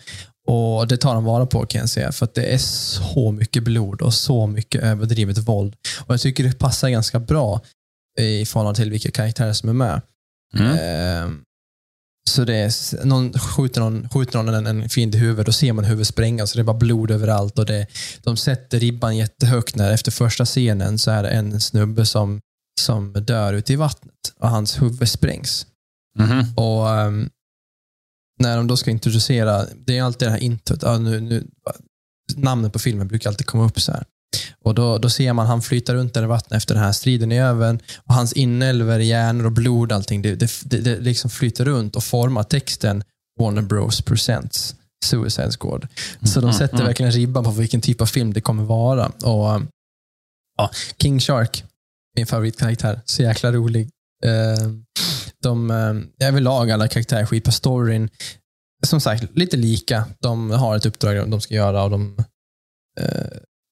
Och 0.49 0.88
Det 0.88 0.96
tar 0.96 1.14
de 1.14 1.25
vara 1.25 1.46
på 1.46 1.66
kan 1.66 1.81
jag 1.81 1.88
säga, 1.88 2.12
för 2.12 2.25
att 2.25 2.35
det 2.35 2.44
är 2.55 2.59
så 2.59 3.33
mycket 3.33 3.62
blod 3.62 4.03
och 4.03 4.14
så 4.14 4.46
mycket 4.46 4.83
överdrivet 4.83 5.38
våld. 5.38 5.77
Och 6.07 6.14
Jag 6.14 6.20
tycker 6.20 6.44
det 6.44 6.59
passar 6.59 6.88
ganska 6.88 7.18
bra 7.18 7.61
i 8.18 8.46
förhållande 8.46 8.77
till 8.77 8.90
vilka 8.90 9.11
karaktärer 9.11 9.53
som 9.53 9.68
är 9.68 9.72
med. 9.72 10.03
Mm. 10.57 10.72
Eh, 10.72 11.31
så 12.29 12.45
det 12.45 12.55
är, 12.55 13.05
någon 13.05 13.33
skjuter 13.33 13.81
någon, 13.81 14.09
skjuter 14.09 14.43
någon 14.43 14.55
en, 14.55 14.67
en 14.67 14.89
fiende 14.89 15.19
i 15.19 15.21
huvudet, 15.21 15.47
då 15.47 15.53
ser 15.53 15.73
man 15.73 15.85
huvudet 15.85 16.09
sprängas 16.09 16.53
och 16.53 16.57
det 16.57 16.62
är 16.62 16.65
bara 16.65 16.77
blod 16.77 17.11
överallt. 17.11 17.59
Och 17.59 17.67
det, 17.67 17.87
de 18.23 18.37
sätter 18.37 18.81
ribban 18.81 19.17
jättehögt 19.17 19.77
när 19.77 19.93
efter 19.93 20.11
första 20.12 20.45
scenen 20.45 20.99
så 20.99 21.11
är 21.11 21.23
det 21.23 21.29
en 21.29 21.61
snubbe 21.61 22.07
som, 22.07 22.41
som 22.81 23.12
dör 23.12 23.53
ute 23.53 23.73
i 23.73 23.77
vattnet 23.77 24.15
och 24.41 24.49
hans 24.49 24.83
huvud 24.83 25.09
sprängs. 25.09 25.67
Mhm. 26.19 26.55
Och 26.57 26.91
ehm, 26.91 27.31
När 28.41 28.57
de 28.57 28.67
då 28.67 28.77
ska 28.77 28.91
introducera, 28.91 29.67
det 29.87 29.99
är 29.99 30.03
alltid 30.03 30.29
det 30.29 30.33
här 30.33 30.43
introt, 30.43 30.83
ja, 30.83 30.99
nu, 30.99 31.21
nu, 31.21 31.47
namnet 32.37 32.73
på 32.73 32.79
filmen 32.79 33.09
brukar 33.09 33.31
alltid 33.31 33.47
komma 33.47 33.65
upp 33.65 33.81
så 33.81 33.93
här. 33.93 34.05
Och 34.65 34.75
då, 34.75 34.99
då 34.99 35.11
ser 35.11 35.33
man 35.33 35.47
han 35.47 35.62
flyta 35.62 35.95
runt 35.95 36.17
i 36.17 36.21
vattnet 36.21 36.57
efter 36.57 36.75
den 36.75 36.85
här 36.85 36.93
striden 36.93 37.33
är 37.33 37.43
över. 37.43 37.79
Och 37.97 38.15
hans 38.15 38.33
inälvor, 38.33 38.99
hjärnor 38.99 39.47
och 39.47 39.53
blod, 39.53 39.93
allting, 39.93 40.23
det, 40.23 40.35
det, 40.35 40.51
det, 40.65 40.81
det 40.81 41.01
liksom 41.01 41.31
flyter 41.31 41.65
runt 41.65 41.97
och 41.97 42.05
formar 42.05 42.43
texten 42.43 43.05
Warner 43.41 43.62
Bros 43.62 44.03
presents 44.03 44.75
Suicide 45.05 45.51
Squad. 45.61 45.89
Så 46.25 46.41
de 46.41 46.53
sätter 46.53 46.75
mm. 46.75 46.87
verkligen 46.87 47.12
ribban 47.12 47.45
på 47.45 47.51
vilken 47.51 47.81
typ 47.81 48.01
av 48.01 48.07
film 48.07 48.33
det 48.33 48.41
kommer 48.41 48.65
vara. 48.65 49.07
Och 49.07 49.55
um, 49.55 49.69
ja, 50.59 50.71
King 51.03 51.21
Shark, 51.21 51.65
min 52.17 52.27
favoritkaraktär, 52.27 53.01
så 53.05 53.23
jäkla 53.23 53.53
rolig. 53.53 53.89
Eh, 54.25 54.71
De, 55.43 55.71
eh, 55.71 56.29
överlag 56.29 56.71
alla 56.71 56.89
karaktärer 56.89 57.21
är 57.21 57.27
skit 57.27 57.45
på 57.45 57.53
storyn. 57.53 58.11
Som 58.87 59.01
sagt, 59.01 59.37
lite 59.37 59.57
lika. 59.57 60.05
De 60.21 60.51
har 60.51 60.77
ett 60.77 60.87
uppdrag 60.87 61.31
de 61.31 61.41
ska 61.41 61.55
göra 61.55 61.83
och 61.85 61.91
de, 61.91 62.17
eh, 63.01 63.27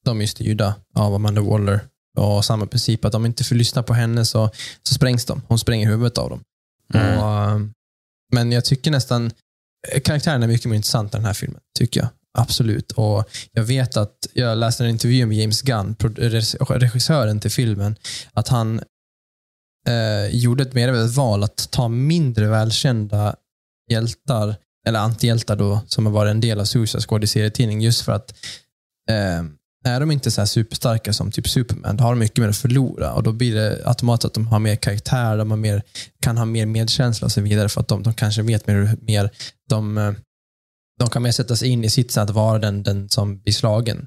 de 0.05 0.21
är 0.21 0.27
styrda 0.27 0.75
av 0.95 1.15
Amanda 1.15 1.41
Waller. 1.41 1.79
Och 2.17 2.45
samma 2.45 2.65
princip, 2.65 3.05
att 3.05 3.15
om 3.15 3.23
de 3.23 3.27
inte 3.27 3.43
får 3.43 3.55
lyssna 3.55 3.83
på 3.83 3.93
henne 3.93 4.25
så, 4.25 4.49
så 4.83 4.93
sprängs 4.93 5.25
de. 5.25 5.41
Hon 5.47 5.59
spränger 5.59 5.87
huvudet 5.87 6.17
av 6.17 6.29
dem. 6.29 6.43
Mm. 6.93 7.19
Och, 7.19 7.51
eh, 7.51 7.59
men 8.33 8.51
jag 8.51 8.65
tycker 8.65 8.91
nästan 8.91 9.31
karaktären 10.03 10.43
är 10.43 10.47
mycket 10.47 10.69
mer 10.69 10.75
intressant 10.75 11.13
i 11.13 11.17
den 11.17 11.25
här 11.25 11.33
filmen, 11.33 11.61
tycker 11.79 11.99
jag. 11.99 12.09
Absolut. 12.37 12.91
Och 12.91 13.29
Jag 13.51 13.63
vet 13.63 13.97
att, 13.97 14.27
jag 14.33 14.57
läste 14.57 14.83
en 14.83 14.89
intervju 14.89 15.25
med 15.25 15.37
James 15.37 15.61
Gunn, 15.61 15.95
regissören 16.67 17.39
till 17.39 17.51
filmen, 17.51 17.95
att 18.33 18.47
han 18.47 18.81
eh, 19.87 20.35
gjorde 20.35 20.63
ett 20.63 20.73
medvetet 20.73 21.15
val 21.15 21.43
att 21.43 21.71
ta 21.71 21.87
mindre 21.87 22.47
välkända 22.47 23.35
hjältar, 23.91 24.55
eller 24.87 24.99
antihjältar 24.99 25.55
då, 25.55 25.81
som 25.87 26.05
har 26.05 26.13
varit 26.13 26.31
en 26.31 26.41
del 26.41 26.59
av 26.59 26.65
Suicide 26.65 27.01
Squad 27.01 27.23
i 27.23 27.27
serietidning, 27.27 27.81
just 27.81 28.01
för 28.01 28.11
att 28.11 28.33
eh, 29.09 29.43
är 29.85 29.99
de 29.99 30.11
inte 30.11 30.31
så 30.31 30.41
här 30.41 30.45
superstarka 30.45 31.13
som 31.13 31.31
typ 31.31 31.49
Superman, 31.49 31.97
då 31.97 32.03
har 32.03 32.11
de 32.11 32.19
mycket 32.19 32.37
mer 32.37 32.49
att 32.49 32.57
förlora 32.57 33.13
och 33.13 33.23
då 33.23 33.31
blir 33.31 33.55
det 33.55 33.81
automatiskt 33.85 34.25
att 34.25 34.33
de 34.33 34.47
har 34.47 34.59
mer 34.59 34.75
karaktär, 34.75 35.37
de 35.37 35.51
har 35.51 35.57
mer, 35.57 35.81
kan 36.21 36.37
ha 36.37 36.45
mer 36.45 36.65
medkänsla 36.65 37.25
och 37.25 37.31
så 37.31 37.41
vidare 37.41 37.69
för 37.69 37.81
att 37.81 37.87
de, 37.87 38.03
de 38.03 38.13
kanske 38.13 38.41
vet 38.41 38.67
mer, 38.67 38.97
mer 39.01 39.29
de, 39.69 39.97
eh, 39.97 40.11
de 40.99 41.09
kan 41.09 41.23
mer 41.23 41.31
sätta 41.31 41.55
sig 41.55 41.69
in 41.69 41.83
i 41.83 41.89
sitt 41.89 42.17
att 42.17 42.29
vara 42.29 42.59
den, 42.59 42.83
den 42.83 43.09
som 43.09 43.39
blir 43.39 43.53
slagen. 43.53 43.97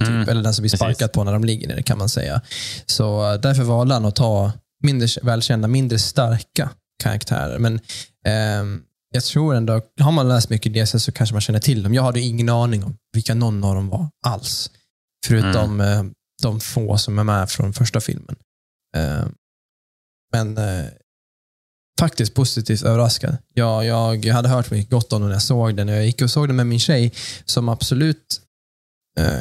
Typ, 0.00 0.08
Mm. 0.08 0.28
Eller 0.28 0.42
den 0.42 0.54
som 0.54 0.62
blir 0.62 0.70
Precis. 0.70 0.78
sparkad 0.78 1.12
på 1.12 1.24
när 1.24 1.32
de 1.32 1.44
ligger 1.44 1.68
ner, 1.68 1.82
kan 1.82 1.98
man 1.98 2.08
säga. 2.08 2.40
Så 2.86 3.32
eh, 3.32 3.40
därför 3.40 3.62
valde 3.62 3.94
han 3.94 4.04
att 4.04 4.16
ta 4.16 4.52
mindre 4.82 5.08
välkända, 5.22 5.68
mindre 5.68 5.98
starka 5.98 6.70
karaktärer. 7.02 7.58
Men 7.58 7.80
ehm, 8.26 8.82
jag 9.14 9.24
tror 9.24 9.54
ändå, 9.54 9.80
har 10.00 10.12
man 10.12 10.28
läst 10.28 10.50
mycket 10.50 10.74
DC 10.74 11.00
så 11.00 11.12
kanske 11.12 11.34
man 11.34 11.40
känner 11.40 11.60
till 11.60 11.82
dem. 11.82 11.94
Jag 11.94 12.02
hade 12.02 12.20
ingen 12.20 12.48
aning 12.48 12.84
om 12.84 12.96
vilka 13.12 13.34
någon 13.34 13.64
av 13.64 13.74
dem 13.74 13.88
var 13.88 14.08
alls. 14.26 14.70
Förutom 15.26 15.80
eh, 15.80 16.04
de 16.42 16.60
få 16.60 16.98
som 16.98 17.18
är 17.18 17.24
med 17.24 17.50
från 17.50 17.72
första 17.72 18.00
filmen. 18.00 18.36
Eh, 18.96 19.26
men 20.32 20.58
eh, 20.58 20.86
faktiskt 22.00 22.34
positivt 22.34 22.82
överraskad. 22.82 23.36
Jag, 23.54 23.84
jag 23.84 24.34
hade 24.34 24.48
hört 24.48 24.70
mycket 24.70 24.90
gott 24.90 25.12
om 25.12 25.20
den 25.20 25.28
när 25.28 25.34
jag 25.34 25.42
såg 25.42 25.76
den. 25.76 25.88
Jag 25.88 26.06
gick 26.06 26.22
och 26.22 26.30
såg 26.30 26.48
den 26.48 26.56
med 26.56 26.66
min 26.66 26.80
tjej 26.80 27.12
som 27.44 27.68
absolut 27.68 28.40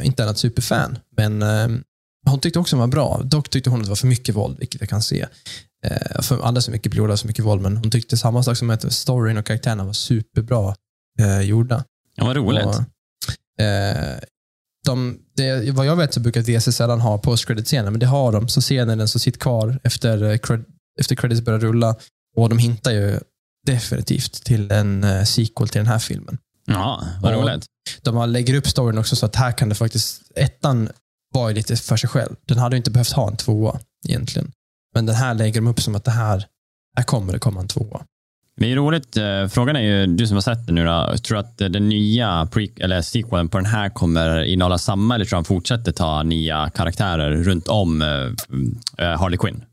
inte 0.03 0.23
är 0.23 0.27
något 0.27 0.37
superfan. 0.37 0.99
Men 1.17 1.43
hon 2.25 2.39
tyckte 2.39 2.59
också 2.59 2.75
den 2.75 2.79
var 2.79 2.87
bra. 2.87 3.21
Dock 3.23 3.49
tyckte 3.49 3.69
hon 3.69 3.79
att 3.79 3.85
det 3.85 3.89
var 3.89 3.95
för 3.95 4.07
mycket 4.07 4.35
våld, 4.35 4.59
vilket 4.59 4.81
jag 4.81 4.89
kan 4.89 5.01
se. 5.01 5.27
Eh, 5.85 6.21
för 6.21 6.41
alla 6.41 6.61
så 6.61 6.71
mycket 6.71 6.91
blod 6.91 7.11
och 7.11 7.19
så 7.19 7.27
mycket 7.27 7.45
våld, 7.45 7.61
men 7.61 7.77
hon 7.77 7.91
tyckte 7.91 8.17
samma 8.17 8.43
sak 8.43 8.57
som 8.57 8.69
att 8.69 8.93
storyn 8.93 9.37
och 9.37 9.45
karaktärerna 9.45 9.83
var 9.83 9.93
superbra 9.93 10.75
eh, 11.19 11.41
gjorda. 11.41 11.83
Ja, 12.15 12.25
vad 12.25 12.35
roligt. 12.35 12.65
Och, 12.65 13.63
eh, 13.63 14.19
de, 14.88 15.19
det, 15.36 15.71
vad 15.71 15.86
jag 15.86 15.95
vet 15.95 16.13
så 16.13 16.19
brukar 16.19 16.41
DC 16.41 16.71
sällan 16.71 17.02
ha 17.02 17.17
post-credit-scener, 17.17 17.91
men 17.91 18.00
det 18.00 18.06
har 18.06 18.32
de. 18.32 18.47
Så 18.47 18.62
scenen 18.62 19.08
som 19.08 19.19
sitter 19.19 19.39
kvar 19.39 19.80
efter, 19.84 20.23
eh, 20.23 20.38
cred, 20.38 20.65
efter 21.00 21.15
credits 21.15 21.41
börjar 21.41 21.60
rulla. 21.60 21.95
Och 22.36 22.50
de 22.50 22.58
hintar 22.58 22.91
ju 22.91 23.19
definitivt 23.65 24.43
till 24.43 24.71
en 24.71 25.04
eh, 25.04 25.23
sequel 25.23 25.69
till 25.69 25.80
den 25.80 25.88
här 25.88 26.00
filmen. 26.00 26.38
Ja, 26.65 27.08
vad 27.21 27.34
roligt. 27.34 27.65
De 28.02 28.30
lägger 28.30 28.54
upp 28.54 28.67
storyn 28.67 28.97
också 28.97 29.15
så 29.15 29.26
att 29.26 29.36
här 29.36 29.52
kan 29.52 29.69
det 29.69 29.76
faktiskt... 29.76 30.21
Ettan 30.36 30.89
var 31.34 31.50
ju 31.50 31.56
lite 31.56 31.76
för 31.76 31.97
sig 31.97 32.10
själv. 32.10 32.36
Den 32.45 32.58
hade 32.58 32.76
ju 32.76 32.78
inte 32.78 32.91
behövt 32.91 33.12
ha 33.12 33.28
en 33.28 33.38
tvåa 33.38 33.80
egentligen. 34.08 34.52
Men 34.93 35.06
den 35.06 35.15
här 35.15 35.34
lägger 35.34 35.62
de 35.62 35.67
upp 35.67 35.82
som 35.82 35.95
att 35.95 36.04
det 36.04 36.12
här, 36.12 36.45
här 36.95 37.04
kommer 37.04 37.34
det 37.34 37.39
komma 37.39 37.60
en 37.60 37.67
tvåa. 37.67 38.06
Det 38.60 38.72
är 38.72 38.76
roligt. 38.76 39.17
eh, 39.17 39.48
Frågan 39.48 39.76
är 39.76 39.82
ju, 39.82 40.06
du 40.08 40.28
som 40.28 40.36
har 40.38 40.41
sett 40.41 40.65
den 40.65 40.76
nu 40.76 40.86
då, 40.86 41.15
tror 41.24 41.36
du 41.36 41.39
att 41.39 41.58
den 41.58 41.89
nya 41.89 42.46
pre- 42.52 42.84
eller 42.84 43.02
sequelen 43.02 43.50
på 43.50 43.58
den 43.58 43.65
här 43.65 43.89
kommer 43.89 44.43
innehålla 44.43 44.78
samma 44.78 45.15
eller 45.15 45.26
tror 45.26 45.30
du 45.32 45.38
han 45.38 45.46
fortsätter 45.46 45.91
ta 45.91 46.24
nya 46.24 46.70
karaktärer 46.70 47.32
runt 47.43 47.67
om 47.67 48.02
eh, 48.02 48.08
eh, 49.08 49.20
Harley 49.20 49.38
Quinn? 49.38 49.63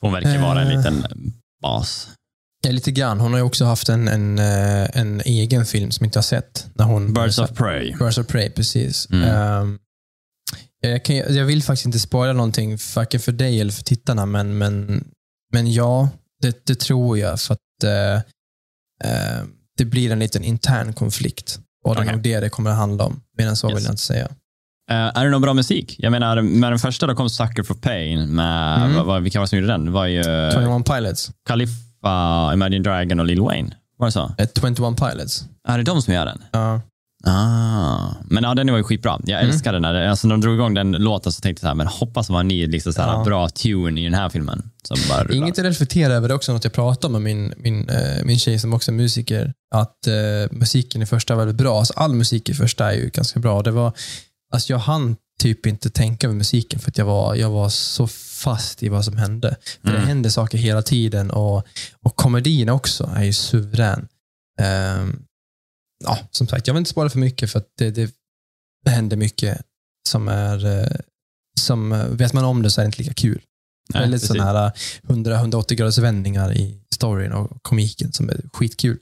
Hon 0.00 0.12
verkar 0.12 0.42
vara 0.42 0.60
en 0.62 0.68
Eh. 0.70 0.76
liten 0.76 1.04
bas. 1.62 2.08
Ja, 2.62 2.70
lite 2.70 2.90
grann. 2.90 3.20
Hon 3.20 3.32
har 3.32 3.38
ju 3.38 3.44
också 3.44 3.64
haft 3.64 3.88
en, 3.88 4.08
en, 4.08 4.38
eh, 4.38 4.96
en 5.00 5.20
egen 5.20 5.64
film 5.66 5.90
som 5.90 6.04
jag 6.04 6.08
inte 6.08 6.18
har 6.18 6.22
sett. 6.22 6.66
När 6.74 6.84
hon, 6.84 7.14
Birds 7.14 7.38
of 7.38 7.50
Prey. 7.50 7.94
Birds 7.98 8.18
of 8.18 8.26
Prey, 8.26 8.50
precis. 8.50 9.08
Mm. 9.10 9.28
Ehm, 9.28 9.78
jag, 10.80 11.04
kan, 11.04 11.16
jag 11.16 11.44
vill 11.44 11.62
faktiskt 11.62 11.86
inte 11.86 11.98
spoila 11.98 12.32
någonting, 12.32 12.78
varken 12.96 13.20
för 13.20 13.32
dig 13.32 13.60
eller 13.60 13.72
för 13.72 13.82
tittarna, 13.82 14.26
men, 14.26 14.58
men, 14.58 15.04
men 15.52 15.72
ja, 15.72 16.08
det, 16.42 16.66
det 16.66 16.80
tror 16.80 17.18
jag. 17.18 17.40
För 17.40 17.54
att 17.54 17.60
eh, 17.84 18.14
eh, 19.04 19.42
det 19.78 19.84
blir 19.84 20.12
en 20.12 20.18
liten 20.18 20.44
intern 20.44 20.92
konflikt. 20.92 21.58
Och 21.84 21.94
det 21.94 22.00
är 22.00 22.02
Okej. 22.04 22.12
nog 22.14 22.22
det 22.22 22.40
det 22.40 22.50
kommer 22.50 22.70
att 22.70 22.76
handla 22.76 23.04
om. 23.04 23.20
Mer 23.38 23.46
än 23.46 23.56
så 23.56 23.68
Yes. 23.68 23.76
vill 23.78 23.84
jag 23.84 23.92
inte 23.92 24.02
säga. 24.02 24.28
Eh, 24.90 24.96
är 24.96 25.24
det 25.24 25.30
någon 25.30 25.42
bra 25.42 25.54
musik? 25.54 25.96
Jag 25.98 26.10
menar, 26.12 26.42
med 26.42 26.72
den 26.72 26.78
första 26.78 27.06
då 27.06 27.14
kom 27.14 27.30
Sucker 27.30 27.62
for 27.62 27.74
Pain. 27.74 28.34
Med, 28.34 28.76
Mm. 28.82 28.96
vad, 28.96 29.06
vad, 29.06 29.22
vilka 29.22 29.38
var 29.38 29.44
det 29.44 29.48
som 29.48 29.58
gjorde 29.58 29.72
den? 29.72 29.84
Det 29.84 29.90
var 29.90 30.06
ju 30.06 30.22
21 30.52 30.84
Pilots. 30.84 31.30
Khalifa, 31.48 32.50
Imagine 32.54 32.82
Dragon 32.82 33.20
och 33.20 33.26
Lil 33.26 33.40
Wayne. 33.40 33.76
Var 33.98 34.06
det 34.06 34.12
så? 34.12 34.34
Eh, 34.38 34.48
21 34.60 34.96
Pilots. 34.96 35.44
Är 35.68 35.78
det 35.78 35.84
de 35.84 36.02
som 36.02 36.14
gör 36.14 36.26
den? 36.26 36.42
Ja. 36.52 36.80
Ah. 37.24 38.14
Men 38.24 38.44
ja, 38.44 38.54
den 38.54 38.70
var 38.70 38.76
ju 38.78 38.84
skitbra. 38.84 39.20
Jag 39.24 39.40
Mm. 39.40 39.50
älskade 39.50 39.80
den. 39.80 40.10
Alltså, 40.10 40.28
när 40.28 40.34
de 40.34 40.40
drog 40.40 40.54
igång 40.54 40.74
den 40.74 40.92
låten 40.92 41.32
så 41.32 41.40
tänkte 41.40 41.60
jag 41.60 41.64
så 41.64 41.68
här, 41.68 41.74
men 41.74 41.86
hoppas 41.86 42.30
man 42.30 42.48
ni 42.48 42.66
liksom 42.66 42.92
så 42.92 43.02
här, 43.02 43.12
Ja. 43.12 43.24
bra 43.24 43.48
tune 43.48 44.00
i 44.00 44.04
den 44.04 44.14
här 44.14 44.28
filmen. 44.28 44.70
Som 44.82 44.96
bara 45.08 45.24
rullar. 45.24 45.34
Inget 45.36 45.58
att 45.58 45.64
reflektera 45.64 46.12
över, 46.12 46.28
det 46.28 46.32
är 46.34 46.36
också 46.36 46.52
något 46.52 46.64
jag 46.64 46.72
pratade 46.72 47.06
om 47.16 47.22
med 47.22 47.36
min, 47.36 47.54
min, 47.56 47.88
eh, 47.88 48.24
min 48.24 48.38
tjej 48.38 48.58
som 48.58 48.72
också 48.74 48.90
är 48.90 48.94
musiker. 48.94 49.52
Att 49.74 50.06
eh, 50.06 50.12
musiken 50.50 51.02
i 51.02 51.06
första 51.06 51.32
är 51.34 51.38
väldigt 51.38 51.56
bra. 51.56 51.78
Alltså, 51.78 51.94
all 51.96 52.14
musik 52.14 52.48
i 52.48 52.54
första 52.54 52.92
är 52.92 52.96
ju 52.96 53.08
ganska 53.14 53.40
bra. 53.40 53.62
Det 53.62 53.70
var, 53.70 53.92
alltså, 54.54 54.72
jag 54.72 54.78
hann 54.78 55.16
typ 55.42 55.66
inte 55.66 55.90
tänka 55.90 56.26
med 56.28 56.36
musiken 56.36 56.80
för 56.80 56.90
att 56.90 56.98
jag 56.98 57.04
var, 57.04 57.34
jag 57.34 57.50
var 57.50 57.68
så 57.68 58.06
fast 58.42 58.82
i 58.82 58.88
vad 58.88 59.04
som 59.04 59.16
hände. 59.16 59.56
För 59.82 59.88
Mm. 59.88 60.00
Det 60.00 60.06
händer 60.08 60.30
saker 60.30 60.58
hela 60.58 60.82
tiden 60.82 61.30
och, 61.30 61.66
och 62.02 62.16
komedin 62.16 62.68
också 62.68 63.10
är 63.16 63.24
ju 63.24 63.32
suverän. 63.32 64.08
Ehm, 64.60 65.22
ja, 66.04 66.18
som 66.30 66.46
sagt, 66.46 66.66
jag 66.66 66.74
vill 66.74 66.78
inte 66.80 66.90
spara 66.90 67.10
för 67.10 67.18
mycket 67.18 67.50
för 67.52 67.58
att 67.58 67.68
det, 67.78 67.90
det, 67.90 68.10
det 68.84 68.90
händer 68.90 69.16
mycket 69.16 69.60
som 70.08 70.28
är 70.28 70.66
eh, 70.80 70.86
som, 71.60 71.92
eh, 71.92 72.04
vet 72.04 72.32
man 72.32 72.44
om 72.44 72.62
det 72.62 72.70
så 72.70 72.80
är 72.80 72.82
det 72.82 72.86
inte 72.86 72.98
lika 73.02 73.14
kul. 73.14 73.40
Nej, 73.94 74.02
Väldigt 74.02 74.20
precis. 74.20 74.36
sådana 74.36 74.60
här 74.60 74.72
100-180 75.02 75.74
graders 75.74 75.98
vändningar 75.98 76.52
i 76.56 76.80
storyn 76.94 77.32
och 77.32 77.62
komiken 77.62 78.12
som 78.12 78.28
är 78.28 78.40
skitkul. 78.52 78.98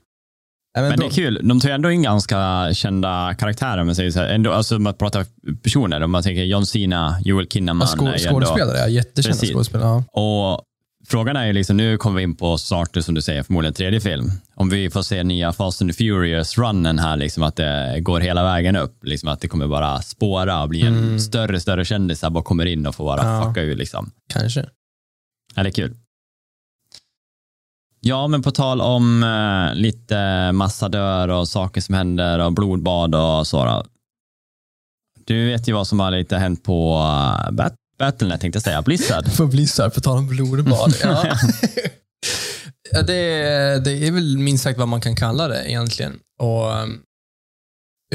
Ja, 0.73 0.81
Men 0.81 0.99
det 0.99 1.05
är 1.05 1.09
kul. 1.09 1.39
De 1.43 1.59
tar 1.59 1.69
ändå 1.69 1.91
in 1.91 2.01
ganska 2.01 2.69
kända 2.73 3.35
karaktärer 3.39 3.83
man 3.83 3.95
säger 3.95 4.11
så 4.11 4.19
här. 4.19 4.27
Ändå, 4.27 4.51
alltså 4.53 4.79
man 4.79 4.93
pratar 4.93 5.25
personer. 5.63 6.01
Om 6.03 6.11
man 6.11 6.23
tänker 6.23 6.43
John 6.43 6.65
Cena, 6.65 7.19
Joel 7.25 7.47
Kinnaman. 7.47 7.87
Ja, 7.91 7.97
skå- 7.97 8.13
är 8.13 8.17
ju 8.17 8.25
ändå- 8.25 8.39
skådespelare, 8.39 8.77
ja, 8.77 8.87
jättekända 8.87 9.35
Precis. 9.37 9.53
skådespelare. 9.53 10.03
Ja. 10.13 10.21
Och 10.21 10.63
Frågan 11.09 11.35
är 11.35 11.45
ju, 11.45 11.53
liksom, 11.53 11.77
nu 11.77 11.97
kommer 11.97 12.17
vi 12.17 12.23
in 12.23 12.35
på 12.35 12.57
starter 12.57 13.01
som 13.01 13.15
du 13.15 13.21
säger, 13.21 13.43
förmodligen 13.43 13.73
tredje 13.73 14.01
film. 14.01 14.31
Om 14.55 14.69
vi 14.69 14.89
får 14.89 15.01
se 15.01 15.23
nya 15.23 15.51
Fast 15.53 15.81
and 15.81 15.95
Furious-runnen 15.95 16.99
här, 16.99 17.17
liksom, 17.17 17.43
att 17.43 17.55
det 17.55 17.97
går 17.99 18.19
hela 18.19 18.43
vägen 18.43 18.75
upp. 18.75 19.03
Liksom, 19.03 19.29
att 19.29 19.41
det 19.41 19.47
kommer 19.47 19.67
bara 19.67 20.01
spåra 20.01 20.61
och 20.63 20.69
bli 20.69 20.81
en 20.81 20.97
Mm. 20.97 21.19
större, 21.19 21.59
större 21.59 21.85
kändis 21.85 22.19
som 22.19 22.33
bara 22.33 22.43
kommer 22.43 22.65
in 22.65 22.87
och 22.87 22.95
får 22.95 23.05
bara 23.05 23.23
Ja. 23.23 23.43
fucka 23.47 23.61
ur. 23.61 23.75
Liksom. 23.75 24.11
Kanske. 24.33 24.65
Ja, 25.55 25.63
det 25.63 25.69
är 25.69 25.73
kul. 25.73 25.95
Ja, 28.01 28.27
men 28.27 28.41
på 28.41 28.51
tal 28.51 28.81
om 28.81 29.23
eh, 29.23 29.75
lite 29.75 30.51
massa 30.51 30.89
dör 30.89 31.27
och 31.27 31.47
saker 31.47 31.81
som 31.81 31.95
händer 31.95 32.39
och 32.39 32.53
blodbad 32.53 33.15
och 33.15 33.47
så. 33.47 33.65
Då. 33.65 33.83
Du 35.25 35.47
vet 35.47 35.67
ju 35.69 35.73
vad 35.73 35.87
som 35.87 35.99
har 35.99 36.11
lite 36.11 36.37
hänt 36.37 36.63
på 36.63 36.93
uh, 36.97 37.51
Bat- 37.51 37.75
Battlenet, 37.99 38.41
tänkte 38.41 38.57
jag 38.57 38.63
säga. 38.63 38.81
Blizzard. 38.81 39.31
För 39.31 39.45
Blizzard, 39.45 39.93
på 39.93 40.01
tal 40.01 40.17
om 40.17 40.27
blodbad. 40.27 40.93
Ja. 41.03 41.25
ja, 42.91 43.01
det, 43.01 43.13
är- 43.15 43.79
det 43.79 44.07
är 44.07 44.11
väl 44.11 44.37
minst 44.37 44.63
sagt 44.63 44.79
vad 44.79 44.87
man 44.87 45.01
kan 45.01 45.15
kalla 45.15 45.47
det 45.47 45.69
egentligen. 45.69 46.19
Och 46.41 46.77
um, 46.83 47.01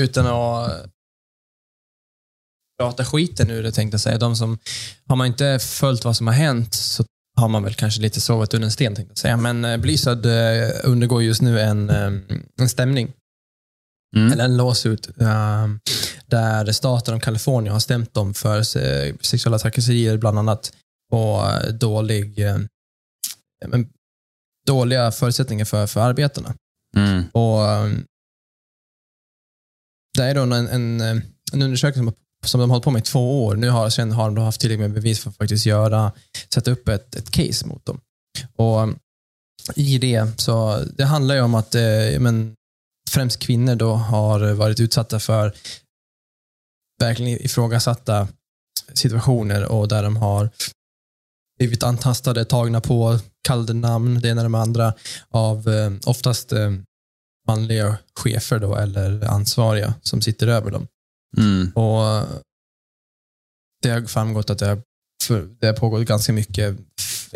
utan 0.00 0.26
att 0.26 0.86
prata 2.80 3.04
skiten 3.04 3.50
ur 3.50 3.62
det 3.62 3.72
tänkte 3.72 3.94
jag 3.94 4.00
säga. 4.00 4.18
De 4.18 4.36
som, 4.36 4.58
har 5.06 5.16
man 5.16 5.26
inte 5.26 5.58
följt 5.58 6.04
vad 6.04 6.16
som 6.16 6.26
har 6.26 6.34
hänt 6.34 6.74
så 6.74 7.04
har 7.36 7.48
man 7.48 7.62
väl 7.62 7.74
kanske 7.74 8.00
lite 8.00 8.20
sovit 8.20 8.54
under 8.54 8.66
en 8.66 8.72
sten 8.72 8.94
tänkte 8.94 9.10
jag 9.10 9.18
säga. 9.18 9.36
Men 9.36 9.64
eh, 9.64 9.76
Blizzard 9.76 10.26
eh, 10.26 10.70
undergår 10.84 11.22
just 11.22 11.42
nu 11.42 11.60
en, 11.60 11.90
eh, 11.90 12.12
en 12.60 12.68
stämning 12.68 13.12
Mm. 14.14 14.32
eller 14.32 14.44
en 14.44 14.56
lawsuit 14.56 15.08
um, 15.16 15.80
där 16.26 16.72
staten 16.72 17.14
av 17.14 17.20
Kalifornien 17.20 17.72
har 17.72 17.80
stämt 17.80 18.14
dem 18.14 18.34
för 18.34 18.58
eh, 18.58 19.14
sexuella 19.20 19.58
trakasserier 19.58 20.16
bland 20.16 20.38
annat 20.38 20.72
och 21.12 21.50
eh, 21.50 21.72
dålig, 21.72 22.38
men, 23.66 23.88
dåliga 24.66 25.12
förutsättningar 25.12 25.64
för, 25.64 25.86
för 25.86 26.00
arbetarna. 26.00 26.54
Mm. 26.96 27.24
Och 27.32 27.60
um, 27.60 28.04
Det 30.18 30.24
är 30.24 30.34
då 30.34 30.42
en, 30.42 30.52
en, 30.52 31.00
en 31.52 31.62
undersökning 31.62 32.04
som, 32.04 32.14
som 32.46 32.60
de 32.60 32.70
har 32.70 32.74
hållit 32.74 32.84
på 32.84 32.90
med 32.90 33.00
i 33.00 33.04
två 33.04 33.44
år. 33.44 33.56
Nu 33.56 33.68
har, 33.68 33.90
sen 33.90 34.12
har 34.12 34.30
de 34.30 34.44
haft 34.44 34.60
tillräckligt 34.60 34.90
med 34.90 34.92
bevis 35.02 35.20
för 35.20 35.30
att 35.30 35.36
faktiskt 35.36 35.66
göra, 35.66 36.12
sätta 36.54 36.70
upp 36.70 36.88
ett, 36.88 37.14
ett 37.14 37.30
case 37.30 37.66
mot 37.66 37.86
dem. 37.86 38.00
Och 38.56 38.82
um, 38.82 38.98
I 39.74 39.98
det 39.98 40.40
så 40.40 40.84
det 40.96 41.04
handlar 41.04 41.34
ju 41.34 41.40
om 41.40 41.54
att 41.54 41.74
eh, 41.74 42.20
men, 42.20 42.54
främst 43.10 43.38
kvinnor 43.38 43.74
då 43.74 43.92
har 43.94 44.52
varit 44.52 44.80
utsatta 44.80 45.20
för 45.20 45.54
verkligen 47.00 47.44
ifrågasatta 47.44 48.28
situationer 48.94 49.64
och 49.64 49.88
där 49.88 50.02
de 50.02 50.16
har 50.16 50.50
blivit 51.58 51.82
antastade, 51.82 52.44
tagna 52.44 52.80
på, 52.80 53.18
kallade 53.48 53.74
namn, 53.74 54.20
det 54.20 54.28
ena 54.28 54.44
och 54.44 54.50
det 54.50 54.58
andra, 54.58 54.94
av 55.28 55.68
eh, 55.68 55.92
oftast 56.06 56.52
eh, 56.52 56.72
manliga 57.46 57.98
chefer 58.20 58.58
då, 58.58 58.76
eller 58.76 59.24
ansvariga 59.24 59.94
som 60.02 60.22
sitter 60.22 60.46
över 60.46 60.70
dem. 60.70 60.86
Mm. 61.36 61.72
Och 61.72 62.26
Det 63.82 63.90
har 63.90 64.06
framgått 64.06 64.50
att 64.50 64.58
det 64.58 64.66
har, 64.66 64.82
för, 65.24 65.56
det 65.60 65.66
har 65.66 65.74
pågått 65.74 66.06
ganska 66.06 66.32
mycket 66.32 66.76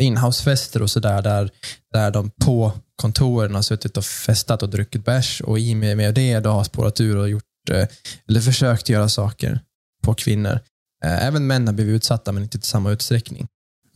inhousefester 0.01 0.81
och 0.81 0.89
sådär, 0.89 1.21
där, 1.21 1.49
där 1.93 2.11
de 2.11 2.31
på 2.45 2.71
kontoren 2.95 3.55
har 3.55 3.61
suttit 3.61 3.97
och 3.97 4.05
festat 4.05 4.63
och 4.63 4.69
druckit 4.69 5.05
bärs 5.05 5.41
och 5.41 5.59
i 5.59 5.75
med, 5.75 5.97
med 5.97 6.13
det 6.13 6.39
då 6.39 6.49
har 6.49 6.63
spårat 6.63 7.01
ur 7.01 7.17
och 7.17 7.29
gjort, 7.29 7.43
eh, 7.71 7.87
eller 8.29 8.41
försökt 8.41 8.89
göra 8.89 9.09
saker 9.09 9.59
på 10.03 10.13
kvinnor. 10.13 10.59
Eh, 11.05 11.25
Även 11.25 11.47
män 11.47 11.67
har 11.67 11.73
blivit 11.73 11.95
utsatta, 11.95 12.31
men 12.31 12.43
inte 12.43 12.57
i 12.57 12.61
samma 12.61 12.91
utsträckning. 12.91 13.47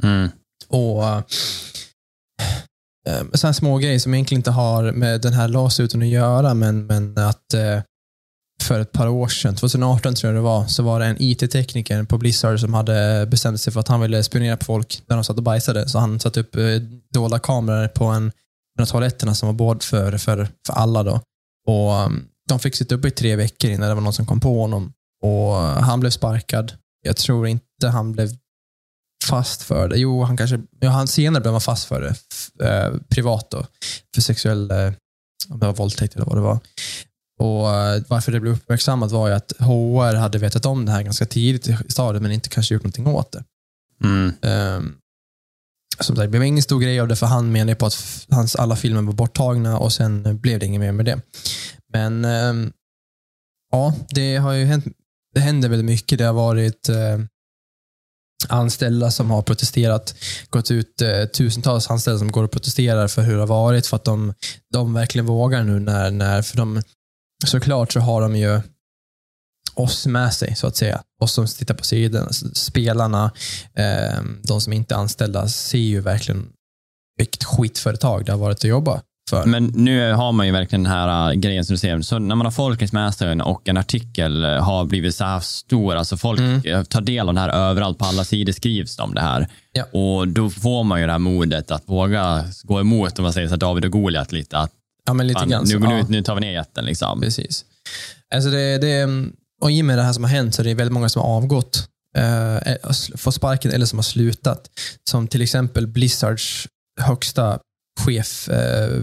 Mm. 0.04 0.30
Och 0.68 1.04
eh, 3.08 3.24
sådana 3.34 3.54
små 3.54 3.78
grejer 3.78 4.00
som 4.00 4.14
egentligen 4.14 4.40
inte 4.40 4.52
har 4.52 4.92
med 4.92 5.22
den 5.22 5.34
här 5.34 5.48
lawsuiten 5.48 6.02
att 6.02 6.08
göra, 6.08 6.54
men, 6.54 6.86
men 6.86 7.18
att 7.18 7.54
eh, 7.54 7.82
för 8.64 8.80
ett 8.80 8.92
par 8.92 9.08
år 9.08 9.28
sedan, 9.28 9.56
2018 9.56 10.16
tror 10.16 10.34
jag 10.34 10.38
det 10.38 10.44
var, 10.46 10.68
så 10.68 10.84
var 10.84 11.00
det 11.00 11.06
en 11.06 11.16
IT-tekniker 11.20 12.04
på 12.04 12.18
Blizzard 12.18 12.60
som 12.60 12.74
hade 12.74 13.26
bestämt 13.26 13.62
sig 13.62 13.74
för 13.74 13.80
att 13.80 13.88
han 13.88 14.02
ville 14.02 14.24
spionera 14.24 14.58
på 14.58 14.66
folk 14.66 15.02
när 15.08 15.16
de 15.16 15.24
satt 15.24 15.38
och 15.38 15.44
bajsade. 15.44 15.90
Så 15.90 16.00
han 16.00 16.20
satte 16.20 16.40
upp 16.40 16.56
eh, 16.56 16.64
dolda 17.14 17.40
kameror 17.40 17.88
på 17.88 18.06
en 18.06 18.32
en 18.78 18.84
av 18.84 18.86
toaletterna 18.86 19.36
som 19.36 19.48
var 19.48 19.54
bord 19.54 19.84
för, 19.84 20.18
för, 20.18 20.48
för 20.68 20.74
alla. 20.74 21.04
Då. 21.04 21.22
Och 21.68 21.94
ehm, 21.96 22.26
De 22.50 22.60
fick 22.60 22.76
sitta 22.76 22.96
uppe 22.96 23.08
i 23.08 23.12
tre 23.12 23.36
veckor 23.36 23.72
innan 23.72 23.90
det 23.90 23.96
var 23.96 24.02
någon 24.02 24.14
som 24.14 24.26
kom 24.26 24.40
på 24.40 24.62
honom. 24.62 24.94
Och 25.24 25.54
Han 25.56 26.00
blev 26.00 26.10
sparkad. 26.10 26.74
Jag 27.02 27.18
tror 27.18 27.48
inte 27.48 27.88
han 27.88 28.12
blev 28.12 28.30
fast 29.30 29.62
för 29.62 29.88
det. 29.90 29.98
Jo, 29.98 30.24
han 30.24 30.38
kanske, 30.38 30.62
ja, 30.80 30.90
han 30.90 31.08
senare 31.08 31.42
blev 31.42 31.52
han 31.52 31.62
fast 31.62 31.86
för 31.86 32.02
det. 32.02 32.10
F- 32.10 32.62
eh, 32.62 32.94
privat 33.10 33.48
då. 33.52 33.66
För 34.16 34.22
sexuell, 34.22 34.72
eh, 34.72 34.92
om 35.50 35.60
det 35.60 35.66
var 35.66 35.74
våldtäkt 35.74 36.16
eller 36.16 36.26
vad 36.26 36.38
det 36.38 36.42
var. 36.42 36.60
Och 37.44 37.76
eh, 37.76 38.02
Varför 38.08 38.32
det 38.32 38.40
blev 38.40 38.54
uppmärksammat 38.54 39.12
var 39.12 39.28
ju 39.28 39.34
att 39.34 39.54
HR 39.60 40.16
hade 40.16 40.38
vetat 40.38 40.66
om 40.66 40.86
det 40.86 40.92
här 40.92 41.04
ganska 41.04 41.26
tidigt 41.26 41.68
i 41.68 41.78
stadiet, 41.88 42.22
men 42.22 42.32
inte 42.32 42.50
kanske 42.50 42.74
gjort 42.74 42.84
någonting 42.84 43.08
åt 43.08 43.32
det. 43.32 43.44
Mm. 44.04 44.34
Um, 44.78 44.96
som 46.00 46.16
sagt, 46.16 46.26
det 46.26 46.28
blev 46.28 46.44
ingen 46.44 46.64
stor 46.64 46.80
grej 46.80 47.00
av 47.00 47.08
det, 47.08 47.16
för 47.16 47.26
han 47.26 47.52
menade 47.52 47.76
på 47.76 47.86
att 47.86 48.26
hans 48.30 48.56
alla 48.56 48.76
filmer 48.76 49.02
var 49.02 49.14
borttagna 49.14 49.78
och 49.78 49.94
sen 49.94 50.40
blev 50.40 50.60
det 50.60 50.66
inget 50.66 50.80
mer 50.80 50.92
med 50.92 51.06
det. 51.06 51.22
Men 51.94 52.26
ehm, 52.26 52.72
ja, 53.72 53.94
det 54.10 54.36
har 54.36 54.52
ju 54.54 54.66
hänt. 54.66 54.86
Det 55.34 55.40
händer 55.40 55.70
väldigt 55.70 55.86
mycket. 55.86 56.18
Det 56.18 56.26
har 56.26 56.34
varit 56.34 56.90
eh, 56.90 57.20
anställda 58.50 59.12
som 59.12 59.32
har 59.32 59.42
protesterat, 59.42 60.16
gått 60.50 60.72
ut 60.72 61.02
eh, 61.02 61.26
tusentals 61.26 61.90
anställda 61.90 62.20
som 62.20 62.32
går 62.32 62.44
och 62.44 62.52
protesterar 62.52 63.08
för 63.08 63.22
hur 63.22 63.34
det 63.34 63.42
har 63.42 63.48
varit, 63.48 63.88
för 63.88 63.96
att 63.96 64.06
de, 64.06 64.34
de 64.74 64.94
verkligen 64.94 65.26
vågar 65.26 65.64
nu 65.64 65.80
när, 65.80 66.12
när 66.12 66.42
för 66.42 66.58
de, 66.58 66.82
såklart 67.48 67.92
så 67.94 68.00
har 68.00 68.22
de 68.22 68.36
ju 68.36 68.62
oss 69.76 70.06
med 70.08 70.34
sig, 70.34 70.56
så 70.56 70.68
att 70.68 70.76
säga. 70.76 71.02
Oss 71.22 71.34
som 71.34 71.48
tittar 71.48 71.76
på 71.76 71.84
sidan, 71.84 72.34
spelarna, 72.54 73.32
eh, 73.78 74.22
de 74.44 74.62
som 74.62 74.74
inte 74.74 74.94
är 74.96 74.98
anställda 74.98 75.48
ser 75.48 75.78
ju 75.78 76.02
verkligen 76.02 76.50
vilket 77.18 77.44
skitföretag 77.44 78.26
det 78.26 78.32
har 78.32 78.40
varit 78.40 78.58
att 78.58 78.64
jobba 78.64 79.02
för. 79.30 79.46
Men 79.46 79.66
nu 79.66 80.12
har 80.14 80.32
man 80.32 80.46
ju 80.46 80.52
verkligen 80.52 80.84
den 80.84 80.92
här 80.92 81.32
äh, 81.32 81.36
grejen 81.40 81.66
som 81.66 81.74
du 81.74 81.78
säger. 81.78 82.02
Så 82.02 82.20
när 82.20 82.36
man 82.36 82.46
har 82.46 82.52
folkets 82.52 82.94
med 82.94 83.14
sig 83.14 83.42
och 83.42 83.68
en 83.70 83.78
artikel 83.78 84.44
äh, 84.44 84.50
har 84.50 84.86
blivit 84.86 85.16
så 85.16 85.24
här 85.24 85.40
stor, 85.40 85.96
alltså 85.96 86.18
folk 86.18 86.40
Mm. 86.40 86.66
äh, 86.66 86.84
tar 86.84 87.02
del 87.02 87.28
av 87.30 87.34
det 87.36 87.42
här 87.42 87.50
överallt, 87.50 87.98
på 87.98 88.06
alla 88.06 88.24
sidor 88.24 88.54
skrivs 88.54 88.98
det 88.98 89.04
om 89.04 89.14
det 89.14 89.22
här. 89.22 89.48
Ja. 89.72 89.84
Och 90.00 90.28
då 90.28 90.50
får 90.50 90.84
man 90.84 91.00
ju 91.00 91.06
det 91.06 91.12
här 91.12 91.20
modet 91.20 91.72
att 91.72 91.84
våga 91.86 92.46
gå 92.64 92.80
emot, 92.80 93.20
om 93.20 93.24
man 93.24 93.34
säger 93.34 93.48
så 93.48 93.54
här, 93.54 93.58
David 93.58 93.86
och 93.86 93.92
Goliat 93.92 94.32
lite. 94.32 94.58
Att, 94.58 94.72
ja, 95.06 95.14
men 95.14 95.28
lite 95.28 95.40
fan, 95.40 95.50
grann 95.50 95.66
nu, 95.68 95.80
nu, 95.80 96.06
nu 96.10 96.22
tar 96.24 96.36
vi 96.36 96.42
ner 96.42 96.52
jätten 96.52 96.86
liksom. 96.86 97.22
Precis. 97.22 97.66
Alltså 98.36 98.50
det, 98.50 98.78
det, 98.78 99.10
och 99.62 99.72
I 99.72 99.82
och 99.82 99.86
med 99.86 99.98
det 99.98 100.04
här 100.04 100.14
som 100.14 100.24
har 100.24 100.32
hänt 100.32 100.56
så 100.56 100.62
är 100.62 100.64
det 100.64 100.74
väldigt 100.74 100.94
många 100.94 101.10
som 101.10 101.22
har 101.22 101.30
avgått, 101.30 101.88
eh, 102.18 102.58
fått 103.18 103.36
sparken 103.36 103.72
eller 103.72 103.86
som 103.86 104.00
har 104.00 104.04
slutat. 104.04 104.70
Som 105.10 105.28
till 105.28 105.42
exempel 105.42 105.88
Blizzards 105.88 106.68
högsta 107.02 107.60
chef, 108.06 108.50
eh, 108.50 108.94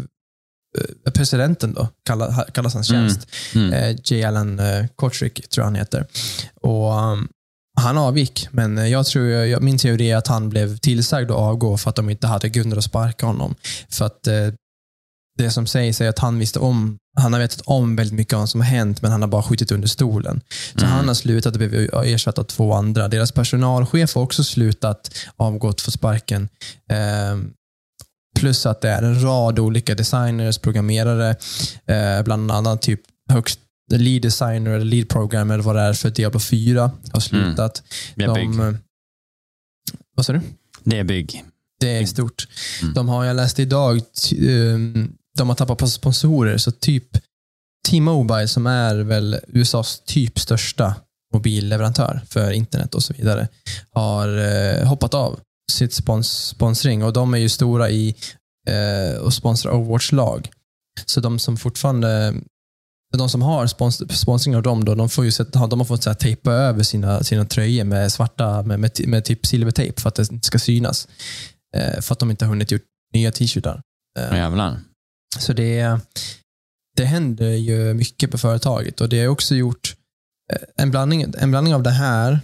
eh, 0.79 1.13
presidenten 1.15 1.75
då, 1.75 1.89
kallas, 2.07 2.47
kallas 2.53 2.75
hans 2.75 2.91
Mm. 2.91 3.09
tjänst. 3.09 3.29
Mm. 3.55 3.73
Eh, 3.73 3.97
J. 4.05 4.25
Allen 4.25 4.59
eh, 4.59 4.87
Kotrick, 4.97 5.49
tror 5.49 5.63
jag 5.63 5.67
han 5.67 5.75
heter. 5.75 6.07
Och, 6.61 6.93
um, 7.13 7.29
han 7.81 7.99
avgick, 7.99 8.49
men 8.51 8.79
eh, 8.79 8.87
jag 8.87 9.07
tror, 9.07 9.27
jag, 9.27 9.63
min 9.63 9.79
teori 9.79 10.11
är 10.11 10.17
att 10.17 10.27
han 10.27 10.49
blev 10.49 10.77
tillsagd 10.79 11.31
att 11.31 11.37
avgå 11.37 11.77
för 11.77 11.91
att 11.91 11.97
de 11.97 12.11
inte 12.11 12.27
hade 12.27 12.49
grunder 12.49 12.77
att 12.77 12.85
sparka 12.85 13.27
honom. 13.27 13.55
För 13.89 14.05
att 14.05 14.27
eh, 14.27 14.49
det 15.43 15.51
som 15.51 15.67
sägs 15.67 16.01
är 16.01 16.09
att 16.09 16.19
han 16.19 16.39
visste 16.39 16.59
om, 16.59 16.99
han 17.19 17.33
har 17.33 17.41
vetat 17.41 17.61
om 17.61 17.97
väldigt 17.97 18.15
mycket 18.15 18.35
av 18.35 18.41
vad 18.41 18.49
som 18.49 18.61
har 18.61 18.69
hänt, 18.69 19.03
men 19.03 19.11
han 19.13 19.21
har 19.23 19.29
bara 19.29 19.43
skjutit 19.43 19.73
under 19.73 19.89
stolen. 19.89 20.41
Så 20.75 20.85
Mm. 20.85 20.91
han 20.97 21.09
har 21.09 21.15
slutat 21.15 21.53
och 21.53 21.59
blivit 21.59 21.91
ersatt 21.93 22.39
av 22.39 22.45
två 22.45 22.73
andra. 22.75 23.09
Deras 23.09 23.33
personalchef 23.33 24.15
har 24.15 24.23
också 24.23 24.45
slutat, 24.45 25.11
avgått, 25.37 25.81
fått 25.81 25.95
sparken. 25.95 26.49
Ehm, 26.91 27.53
plus 28.39 28.67
att 28.67 28.81
det 28.81 28.89
är 28.91 29.03
en 29.03 29.23
rad 29.23 29.59
olika 29.59 29.95
designers, 29.95 30.59
programmerare, 30.59 31.37
eh, 31.87 32.23
bland 32.25 32.51
annat 32.51 32.83
typ 32.83 33.01
högst 33.31 33.61
lead 33.93 34.23
designer 34.23 34.71
eller 34.71 34.85
lead 34.85 35.09
programmer 35.09 35.55
eller 35.55 35.65
vad 35.65 35.77
det 35.77 35.83
är 35.83 35.93
för 35.93 36.11
Diablo 36.11 36.41
4 36.41 36.91
har 37.13 37.21
slutat. 37.21 37.83
Det 38.15 38.25
är 38.25 38.35
bygg. 38.35 38.51
De, 38.51 38.61
eh, 38.69 38.75
vad 40.17 40.27
sa 40.27 40.33
du? 40.33 40.41
Det 40.85 40.99
är 40.99 41.05
bygg. 41.05 41.45
Det 41.81 41.99
är 41.99 42.07
stort. 42.07 42.49
Mm. 42.83 42.95
De 42.95 43.09
har, 43.09 43.25
jag 43.25 43.37
läste 43.37 43.63
idag, 43.63 44.01
ehm, 44.49 45.13
de 45.39 45.49
har 45.49 45.57
tappat 45.57 45.79
på 45.79 45.87
sponsorer, 45.87 46.59
så 46.59 46.73
typ 46.73 47.09
T-Mobile 47.89 48.49
som 48.49 48.67
är 48.67 48.97
väl 48.97 49.41
USAs 49.49 50.03
typ 50.07 50.39
största 50.39 50.95
mobilleverantör 51.35 52.21
för 52.29 52.51
internet 52.51 52.95
och 52.95 53.03
så 53.03 53.13
vidare, 53.13 53.49
har 53.91 54.39
eh, 54.39 54.89
hoppat 54.89 55.15
av 55.15 55.41
sitt 55.73 55.95
spons 55.95 56.47
sponsring 56.47 57.05
och 57.05 57.13
de 57.13 57.35
är 57.35 57.39
ju 57.39 57.49
stora 57.49 57.91
i 57.91 58.15
eh, 58.69 59.21
och 59.21 59.35
sponsrar 59.35 59.73
Overwatch-lag. 59.73 60.51
Så 61.07 61.21
de 61.21 61.39
som 61.39 61.57
fortfarande 61.57 62.35
de 63.19 63.29
som 63.29 63.43
har 63.43 63.67
spons 63.67 64.19
sponsring 64.21 64.57
av 64.57 64.63
dem, 64.63 64.85
då, 64.85 64.95
de, 64.95 65.09
får 65.09 65.25
ju 65.25 65.33
sätta, 65.33 65.67
de 65.67 65.81
har 65.81 65.85
fått 65.85 66.03
så 66.03 66.11
här, 66.11 66.15
tejpa 66.15 66.53
över 66.53 66.83
sina, 66.83 67.25
sina 67.25 67.45
tröjor 67.45 67.85
med 67.85 68.13
svarta, 68.13 68.63
med, 68.63 68.81
med, 68.81 68.91
med 69.07 69.25
typ 69.25 69.47
silvertejp 69.47 70.01
för 70.01 70.09
att 70.09 70.15
det 70.15 70.33
inte 70.33 70.47
ska 70.47 70.59
synas. 70.59 71.09
Eh, 71.77 72.01
för 72.01 72.13
att 72.13 72.19
de 72.19 72.31
inte 72.31 72.45
har 72.45 72.51
hunnit 72.51 72.71
gjort 72.71 72.83
nya 73.15 73.33
t-shirtar. 73.33 73.83
Eh, 74.19 74.37
Jävlar 74.37 74.81
så 75.39 75.53
det, 75.53 76.01
det 76.97 77.05
händer 77.05 77.51
ju 77.51 77.95
mycket 77.95 78.31
på 78.31 78.39
företaget 78.39 79.01
och 79.01 79.09
det 79.09 79.21
har 79.21 79.29
också 79.29 79.55
gjort 79.55 79.97
eh, 80.53 80.59
en 80.77 80.91
blandning, 80.91 81.35
en 81.39 81.51
blandning 81.51 81.75
av 81.75 81.83
det 81.83 81.91
här 81.91 82.41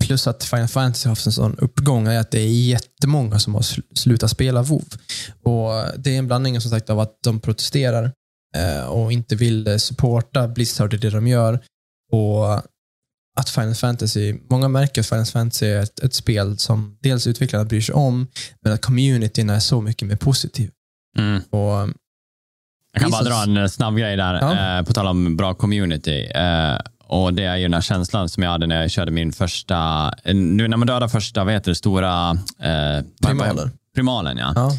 plus 0.00 0.26
att 0.26 0.44
Final 0.44 0.68
Fantasy 0.68 1.06
har 1.06 1.10
haft 1.10 1.26
en 1.26 1.32
sån 1.32 1.58
uppgång 1.58 2.06
är 2.06 2.18
att 2.18 2.30
det 2.30 2.40
är 2.40 2.48
jättemånga 2.48 3.38
som 3.38 3.54
har 3.54 3.62
sl- 3.62 3.94
slutat 3.94 4.30
spela 4.30 4.62
WoW. 4.62 4.84
Och 5.42 5.98
det 5.98 6.14
är 6.14 6.18
en 6.18 6.26
blandning 6.26 6.60
som 6.60 6.70
sagt 6.70 6.90
av 6.90 7.00
att 7.00 7.18
de 7.22 7.40
protesterar 7.40 8.12
eh, 8.56 8.86
och 8.86 9.12
inte 9.12 9.36
vill 9.36 9.80
supporta 9.80 10.48
Blizzard 10.48 10.94
i 10.94 10.96
det 10.96 11.10
de 11.10 11.26
gör 11.26 11.60
och 12.12 12.62
att 13.38 13.50
Final 13.50 13.74
Fantasy, 13.74 14.34
många 14.50 14.68
märker 14.68 15.00
att 15.00 15.06
Final 15.06 15.26
Fantasy 15.26 15.66
är 15.66 15.82
ett, 15.82 15.98
ett 15.98 16.14
spel 16.14 16.58
som 16.58 16.98
dels 17.00 17.26
utvecklarna 17.26 17.64
bryr 17.64 17.80
sig 17.80 17.94
om, 17.94 18.26
men 18.62 18.72
att 18.72 18.80
communityn 18.80 19.50
är 19.50 19.60
så 19.60 19.80
mycket 19.80 20.08
mer 20.08 20.16
positiv. 20.16 20.70
Mm. 21.18 21.42
Och 21.42 21.88
Jag 22.96 23.02
kan 23.02 23.10
bara 23.10 23.22
dra 23.44 23.60
en 23.60 23.68
snabb 23.70 23.96
grej 23.98 24.16
där, 24.16 24.34
Ja. 24.34 24.78
eh, 24.78 24.84
på 24.84 24.92
tal 24.92 25.06
om 25.06 25.36
bra 25.36 25.54
community. 25.54 26.26
Eh, 26.34 26.78
och 27.08 27.34
Det 27.34 27.44
är 27.44 27.56
ju 27.56 27.62
den 27.62 27.74
här 27.74 27.80
känslan 27.80 28.28
som 28.28 28.42
jag 28.42 28.50
hade 28.50 28.66
när 28.66 28.80
jag 28.80 28.90
körde 28.90 29.10
min 29.10 29.32
första, 29.32 30.10
eh, 30.24 30.34
nu 30.34 30.68
när 30.68 30.76
man 30.76 30.86
dödar 30.86 31.08
första, 31.08 31.44
vad 31.44 31.54
heter 31.54 31.70
det, 31.70 31.74
stora... 31.74 32.30
Eh, 32.62 33.04
Primaler. 33.26 33.70
Primalen, 33.94 34.36
ja. 34.38 34.52
Ja. 34.56 34.70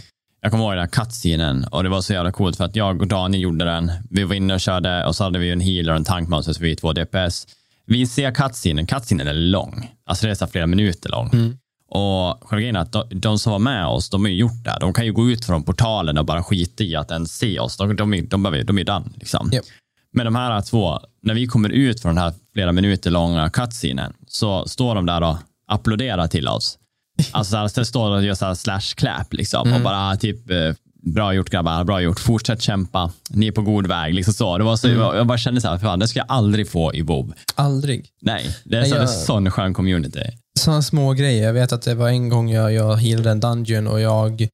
Jag 0.42 0.52
kommer 0.52 0.64
ihåg 0.64 0.74
den 0.74 0.80
här 0.80 0.88
cutscenen 0.88 1.64
och 1.64 1.84
det 1.84 1.90
var 1.90 2.02
så 2.02 2.14
jävla 2.14 2.32
coolt 2.32 2.58
för 2.58 2.66
att 2.66 2.76
jag 2.76 3.02
och 3.02 3.08
Daniel 3.08 3.44
gjorde 3.44 3.66
den. 3.66 3.92
Vi 4.10 4.24
var 4.24 4.36
inne 4.36 4.54
och 4.54 4.60
körde 4.60 5.06
och 5.06 5.16
så 5.16 5.24
hade 5.24 5.40
vi 5.40 5.52
en 5.52 5.60
healer 5.62 5.92
och 5.92 5.98
en 5.98 6.04
tankmonster 6.04 6.54
så 6.54 6.64
vi 6.64 6.72
är 6.72 6.76
två 6.76 6.94
DPS. 6.94 7.48
Vi 7.86 8.08
ser 8.08 8.32
cutscenen, 8.32 8.86
cutscenen 8.88 9.28
är 9.28 9.34
lång. 9.34 9.92
Alltså 10.06 10.26
det 10.26 10.32
är 10.32 10.36
så 10.36 10.48
flera 10.48 10.68
minuter 10.68 11.10
lång. 11.10 11.30
Mm. 11.34 11.58
Och 11.90 12.50
själva 12.50 12.60
grejen 12.62 12.76
är 12.76 12.80
att 12.80 12.92
de, 12.92 13.04
de 13.10 13.40
som 13.40 13.52
var 13.52 13.60
med 13.60 13.86
oss, 13.88 14.10
de 14.10 14.22
har 14.24 14.30
ju 14.30 14.36
gjort 14.36 14.64
det. 14.64 14.78
De 14.80 14.94
kan 14.94 15.06
ju 15.06 15.14
gå 15.14 15.30
ut 15.30 15.46
från 15.46 15.64
portalen 15.64 16.18
och 16.18 16.26
bara 16.26 16.44
skita 16.44 16.84
i 16.84 16.96
att 16.96 17.12
ens 17.12 17.38
se 17.38 17.60
oss. 17.60 17.78
De, 17.78 17.96
de, 17.96 18.12
de, 18.12 18.28
de, 18.30 18.64
de 18.64 18.78
är 18.80 18.84
done. 18.84 19.06
Liksom. 19.16 19.50
Japp. 19.54 19.66
Men 20.14 20.26
de 20.26 20.36
här 20.36 20.62
två, 20.62 21.00
när 21.22 21.34
vi 21.34 21.48
kommer 21.48 21.70
ut 21.70 22.02
från 22.02 22.16
den 22.16 22.24
här 22.24 22.34
flera 22.54 22.72
minuter 22.72 23.12
långa 23.12 23.50
cutscenen 23.50 24.14
så 24.28 24.66
står 24.68 24.96
de 24.96 25.06
där 25.06 25.22
och 25.24 25.36
applåderar 25.68 26.28
till 26.28 26.48
oss. 26.48 26.78
Alltså 27.32 27.70
så 27.70 27.86
står 27.86 28.10
de 28.10 28.16
och 28.16 28.24
gör 28.24 28.34
så 28.36 28.46
här 28.46 28.54
slash 28.54 28.96
clap 28.96 29.34
liksom 29.34 29.74
och 29.74 29.82
bara 29.82 30.16
typ 30.16 30.50
eh, 30.50 30.74
bra 31.14 31.34
gjort 31.34 31.50
grabbar, 31.50 31.84
bra 31.84 32.02
gjort, 32.02 32.20
fortsätt 32.20 32.62
kämpa, 32.62 33.12
ni 33.30 33.48
är 33.48 33.52
på 33.52 33.62
god 33.62 33.88
väg. 33.88 34.14
Liksom 34.14 34.34
så. 34.34 34.58
Det 34.58 34.64
var 34.64 34.76
så, 34.76 34.88
Jag 34.88 35.28
bara 35.28 35.38
kände 35.38 35.62
så 35.62 35.68
här, 35.68 35.78
fan, 35.78 36.00
det 36.00 36.08
ska 36.08 36.20
jag 36.20 36.26
aldrig 36.30 36.70
få 36.70 36.94
i 36.94 37.02
WoW. 37.02 37.34
Aldrig. 37.56 38.10
Nej, 38.22 38.56
det 38.64 38.76
är 38.76 38.82
Nej, 38.82 38.90
så, 38.90 38.96
jag- 38.96 39.02
en 39.02 39.08
sån 39.08 39.52
skön 39.52 39.74
community. 39.74 40.24
Sådana 40.58 40.82
små 40.82 41.14
grejer. 41.14 41.46
Jag 41.46 41.54
vet 41.54 41.72
att 41.72 41.82
det 41.82 41.96
var 41.96 42.10
en 42.10 42.30
gång 42.30 42.50
jag, 42.50 42.74
jag 42.74 42.98
healade 42.98 43.30
en 43.30 43.40
dungeon 43.40 43.88
och 43.88 44.02
jag, 44.02 44.48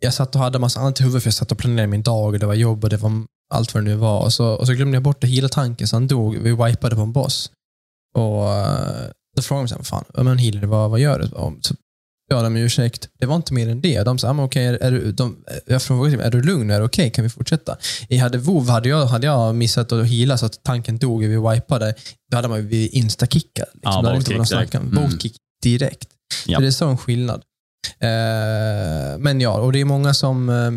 jag 0.00 0.14
satt 0.14 0.34
och 0.34 0.40
hade 0.40 0.58
massa 0.58 0.80
annat 0.80 1.00
i 1.00 1.02
huvudet 1.02 1.22
för 1.22 1.28
jag 1.28 1.34
satt 1.34 1.52
och 1.52 1.58
planerade 1.58 1.86
min 1.86 2.02
dag 2.02 2.24
och 2.24 2.38
det 2.38 2.46
var 2.46 2.54
jobb 2.54 2.84
och 2.84 2.90
det 2.90 2.96
var 2.96 3.12
allt 3.54 3.74
vad 3.74 3.84
det 3.84 3.90
nu 3.90 3.96
var. 3.96 4.20
Och 4.20 4.32
så, 4.32 4.46
och 4.46 4.66
så 4.66 4.72
glömde 4.72 4.96
jag 4.96 5.02
bort 5.02 5.24
att 5.24 5.30
heala 5.30 5.48
tanken 5.48 5.88
så 5.88 5.96
han 5.96 6.06
dog. 6.08 6.36
Vi 6.36 6.50
wipade 6.50 6.96
på 6.96 7.02
en 7.02 7.12
boss. 7.12 7.50
Och 8.14 8.52
eh, 8.54 9.10
då 9.36 9.42
frågade 9.42 9.64
de 9.64 9.68
sig, 9.68 9.78
vad 9.78 9.86
fan, 9.86 10.04
men 10.24 10.38
healer, 10.38 10.66
vad, 10.66 10.90
vad 10.90 11.00
gör 11.00 11.18
du? 11.18 11.28
Och 11.28 11.52
Så 11.60 11.74
bad 12.30 12.44
de 12.44 12.46
om 12.46 12.56
ursäkt. 12.56 13.08
Det 13.18 13.26
var 13.26 13.36
inte 13.36 13.52
mer 13.54 13.68
än 13.68 13.80
det. 13.80 14.02
De 14.02 14.18
sa, 14.18 14.30
ah, 14.30 14.44
okej, 14.44 14.66
är, 14.66 14.74
är, 14.74 14.90
du, 14.90 15.12
de, 15.12 15.44
jag 15.66 15.82
frågade, 15.82 16.24
är 16.24 16.30
du 16.30 16.42
lugn? 16.42 16.70
Är 16.70 16.78
det 16.78 16.84
okej? 16.84 17.10
Kan 17.10 17.24
vi 17.24 17.30
fortsätta? 17.30 17.76
I 18.08 18.16
hade 18.16 18.38
WoW 18.38 18.68
hade 18.68 18.88
jag, 18.88 19.06
hade 19.06 19.26
jag 19.26 19.54
missat 19.54 19.92
att 19.92 20.06
heala 20.06 20.38
så 20.38 20.46
att 20.46 20.62
tanken 20.62 20.98
dog 20.98 21.16
och 21.16 21.22
vi 21.22 21.36
wipade, 21.36 21.94
då 22.30 22.36
hade 22.36 22.48
man 22.48 22.58
ju 22.58 22.66
blivit 22.66 22.92
instakickad. 22.92 23.66
Liksom. 23.74 24.04
Ja, 24.04 24.14
om- 24.14 24.22
direkt. 24.22 24.74
Mm. 24.74 25.08
Direkt. 25.62 26.08
Ja. 26.46 26.56
Så 26.56 26.60
det 26.60 26.66
är 26.66 26.70
sån 26.70 26.98
skillnad. 26.98 27.42
Eh, 27.98 29.18
men 29.18 29.40
ja, 29.40 29.60
och 29.60 29.72
det 29.72 29.80
är 29.80 29.84
många 29.84 30.14
som... 30.14 30.48
Eh, 30.48 30.70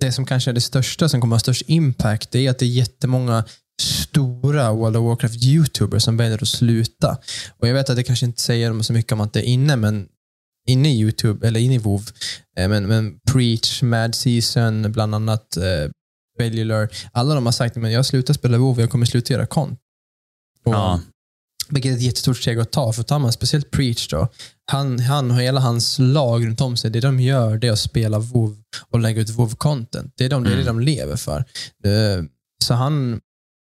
det 0.00 0.12
som 0.12 0.26
kanske 0.26 0.50
är 0.50 0.52
det 0.52 0.60
största, 0.60 1.08
som 1.08 1.20
kommer 1.20 1.36
ha 1.36 1.40
störst 1.40 1.62
impact, 1.66 2.30
det 2.30 2.46
är 2.46 2.50
att 2.50 2.58
det 2.58 2.64
är 2.64 2.68
jättemånga 2.68 3.44
stora 3.82 4.72
World 4.72 4.96
of 4.96 5.02
Warcraft-youtubers 5.02 5.98
som 5.98 6.16
väljer 6.16 6.42
att 6.42 6.48
sluta. 6.48 7.18
Och 7.58 7.68
Jag 7.68 7.74
vet 7.74 7.90
att 7.90 7.96
det 7.96 8.02
kanske 8.02 8.26
inte 8.26 8.42
säger 8.42 8.82
så 8.82 8.92
mycket 8.92 9.12
om 9.12 9.20
att 9.20 9.32
det 9.32 9.40
är 9.40 9.50
inne, 9.50 9.76
men 9.76 10.08
inne 10.68 10.88
i 10.88 11.00
YouTube, 11.00 11.46
eller 11.46 11.60
inne 11.60 11.74
i 11.74 11.78
WoW, 11.78 12.02
eh, 12.58 12.68
men, 12.68 12.86
men 12.86 13.18
Preach, 13.32 13.82
Mad 13.82 14.14
Season, 14.14 14.92
bland 14.92 15.14
annat 15.14 15.56
eh, 15.56 15.90
Bellular, 16.38 16.88
alla 17.12 17.34
de 17.34 17.46
har 17.46 17.52
sagt 17.52 17.76
att 17.76 17.92
jag 17.92 18.06
slutar 18.06 18.34
spela 18.34 18.58
WoW, 18.58 18.80
jag 18.80 18.90
kommer 18.90 19.06
sluta 19.06 19.32
göra 19.32 19.46
kont. 19.46 19.78
Och- 20.64 20.74
Ja. 20.74 21.00
vilket 21.68 21.92
är 21.92 21.96
ett 21.96 22.02
jättestort 22.02 22.36
steg 22.36 22.58
att 22.58 22.72
ta. 22.72 22.92
För 22.92 23.02
tar 23.02 23.18
man 23.18 23.32
speciellt 23.32 23.70
Preach 23.70 24.08
då, 24.08 24.28
han, 24.70 24.98
han 24.98 25.30
och 25.30 25.36
hela 25.36 25.60
hans 25.60 25.98
lag 25.98 26.46
runt 26.46 26.60
om 26.60 26.76
sig, 26.76 26.90
det 26.90 27.00
de 27.00 27.20
gör 27.20 27.58
det 27.58 27.66
är 27.68 27.72
att 27.72 27.78
spela 27.78 28.18
WoW 28.18 28.56
och 28.90 29.00
lägga 29.00 29.20
ut 29.22 29.28
WoW-content. 29.30 30.10
Det 30.16 30.24
är, 30.24 30.28
de, 30.28 30.44
det 30.44 30.52
är 30.52 30.56
det 30.56 30.64
de 30.64 30.80
lever 30.80 31.16
för. 31.16 31.38
Eh, 31.84 32.24
Så 32.64 32.74
han, 32.74 33.20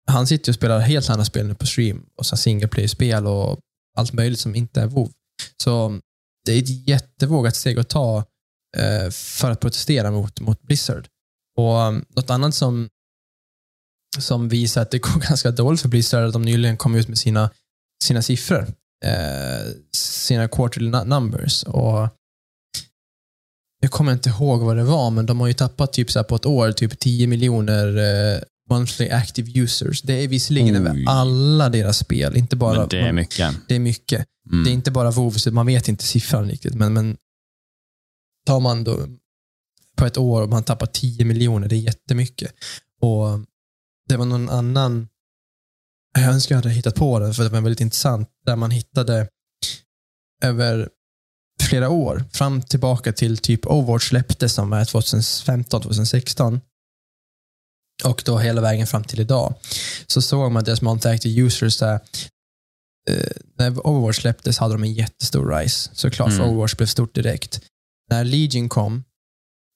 han 0.07 0.27
sitter 0.27 0.51
och 0.51 0.55
spelar 0.55 0.79
helt 0.79 1.09
andra 1.09 1.25
spel 1.25 1.47
nu 1.47 1.55
på 1.55 1.65
stream. 1.65 2.05
Och 2.17 2.25
så 2.25 2.37
single 2.37 2.67
player-spel 2.67 3.27
och 3.27 3.59
allt 3.97 4.13
möjligt 4.13 4.39
som 4.39 4.55
inte 4.55 4.81
är 4.81 4.87
WoW. 4.87 5.11
Så 5.63 5.99
det 6.45 6.51
är 6.51 6.59
ett 6.59 6.87
jättevågat 6.87 7.55
steg 7.55 7.79
att 7.79 7.89
ta 7.89 8.17
eh, 8.77 9.09
för 9.11 9.51
att 9.51 9.59
protestera 9.59 10.11
mot, 10.11 10.39
mot 10.39 10.61
Blizzard. 10.61 11.07
Och 11.57 11.75
um, 11.75 12.05
något 12.09 12.29
annat 12.29 12.55
som, 12.55 12.89
som 14.19 14.49
visar 14.49 14.81
att 14.81 14.91
det 14.91 14.99
går 14.99 15.19
ganska 15.27 15.51
dåligt 15.51 15.81
för 15.81 15.89
Blizzard 15.89 16.23
är 16.23 16.27
att 16.27 16.33
de 16.33 16.41
nyligen 16.41 16.77
kom 16.77 16.95
ut 16.95 17.07
med 17.07 17.17
sina, 17.17 17.49
sina 18.03 18.21
siffror. 18.21 18.67
Eh, 19.05 19.67
sina 19.91 20.47
quarterly 20.47 20.89
numbers. 20.89 21.63
Och 21.63 22.09
jag 23.81 23.91
kommer 23.91 24.11
inte 24.11 24.29
ihåg 24.29 24.61
vad 24.61 24.77
det 24.77 24.83
var, 24.83 25.11
men 25.11 25.25
de 25.25 25.39
har 25.39 25.47
ju 25.47 25.53
tappat 25.53 25.93
typ 25.93 26.11
så 26.11 26.19
här 26.19 26.23
på 26.23 26.35
ett 26.35 26.45
år 26.45 26.71
typ 26.71 26.99
10 26.99 27.27
miljoner 27.27 27.97
eh, 27.97 28.41
monthly 28.69 29.09
active 29.09 29.59
users. 29.59 30.01
Det 30.01 30.13
är 30.13 30.27
visserligen 30.27 30.75
Oj. 30.75 30.81
över 30.81 31.03
alla 31.07 31.69
deras 31.69 31.97
spel, 31.97 32.37
inte 32.37 32.55
bara... 32.55 32.79
Men 32.79 32.89
det 32.89 32.99
är 32.99 33.13
mycket. 33.13 33.55
det 33.67 33.75
är 33.75 33.79
mycket. 33.79 34.25
Mm. 34.51 34.63
Det 34.63 34.69
är 34.69 34.73
inte 34.73 34.91
bara 34.91 35.11
WoW, 35.11 35.33
man 35.51 35.65
vet 35.65 35.87
inte 35.87 36.03
siffran 36.03 36.49
riktigt, 36.49 36.75
men, 36.75 36.93
men 36.93 37.17
tar 38.45 38.59
man 38.59 38.83
då 38.83 39.07
på 39.97 40.05
ett 40.05 40.17
år 40.17 40.41
och 40.41 40.49
man 40.49 40.63
tappar 40.63 40.85
10 40.85 41.25
miljoner, 41.25 41.67
det 41.67 41.75
är 41.75 41.79
jättemycket. 41.79 42.51
Och 43.01 43.39
det 44.09 44.17
var 44.17 44.25
någon 44.25 44.49
annan, 44.49 45.07
jag 46.13 46.33
önskar 46.33 46.55
jag 46.55 46.61
hade 46.61 46.75
hittat 46.75 46.95
på 46.95 47.19
det, 47.19 47.33
för 47.33 47.43
det 47.43 47.49
var 47.49 47.61
väldigt 47.61 47.81
intressant, 47.81 48.29
där 48.45 48.55
man 48.55 48.71
hittade 48.71 49.27
över 50.43 50.89
flera 51.61 51.89
år, 51.89 52.23
fram 52.31 52.61
tillbaka 52.61 53.13
till 53.13 53.37
typ 53.37 53.65
Overwatch 53.65 54.09
släpptes 54.09 54.53
som 54.53 54.73
är 54.73 54.83
2015-2016 54.83 56.59
och 58.03 58.21
då 58.25 58.37
hela 58.37 58.61
vägen 58.61 58.87
fram 58.87 59.03
till 59.03 59.19
idag, 59.19 59.55
så 60.07 60.21
såg 60.21 60.51
man 60.51 60.63
deras 60.63 60.81
monthly 60.81 61.11
active 61.11 61.41
users 61.41 61.77
där 61.79 61.99
eh, 63.09 63.31
när 63.57 63.87
Overwatch 63.87 64.19
släpptes 64.21 64.57
hade 64.57 64.73
de 64.73 64.83
en 64.83 64.93
jättestor 64.93 65.55
rise. 65.57 65.89
Såklart, 65.93 66.29
för 66.29 66.35
Mm. 66.39 66.49
Overwatch 66.49 66.75
blev 66.75 66.87
stort 66.87 67.15
direkt. 67.15 67.61
När 68.09 68.23
Legion 68.23 68.69
kom 68.69 69.03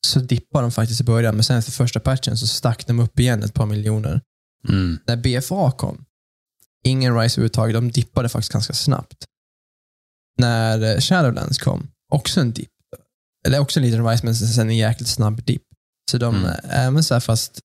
så 0.07 0.19
dippade 0.19 0.63
de 0.65 0.71
faktiskt 0.71 1.01
i 1.01 1.03
början, 1.03 1.35
men 1.35 1.43
sen 1.43 1.57
efter 1.57 1.71
första 1.71 1.99
patchen 1.99 2.37
så 2.37 2.47
stack 2.47 2.87
de 2.87 2.99
upp 2.99 3.19
igen 3.19 3.43
ett 3.43 3.53
par 3.53 3.65
miljoner. 3.65 4.21
Mm. 4.69 4.99
När 5.07 5.15
BFA 5.15 5.71
kom, 5.71 6.05
ingen 6.83 7.19
Rise 7.19 7.33
överhuvudtaget, 7.35 7.73
de 7.73 7.91
dippade 7.91 8.29
faktiskt 8.29 8.51
ganska 8.53 8.73
snabbt. 8.73 9.25
När 10.39 10.81
eh, 10.93 10.99
Shadowlands 10.99 11.57
kom, 11.57 11.87
också 12.11 12.39
en 12.41 12.51
dipp. 12.51 12.69
Eller 13.47 13.59
också 13.59 13.79
en 13.79 13.85
liten 13.85 14.07
Rise, 14.07 14.25
men 14.25 14.35
sen 14.35 14.69
en 14.69 14.77
jäkligt 14.77 15.09
snabb 15.09 15.43
dipp. 15.43 15.63
Så 16.11 16.17
de, 16.17 16.35
Mm. 16.35 16.49
eh, 16.49 16.85
även 16.85 17.03
så 17.03 17.13
här 17.15 17.19
fast 17.21 17.59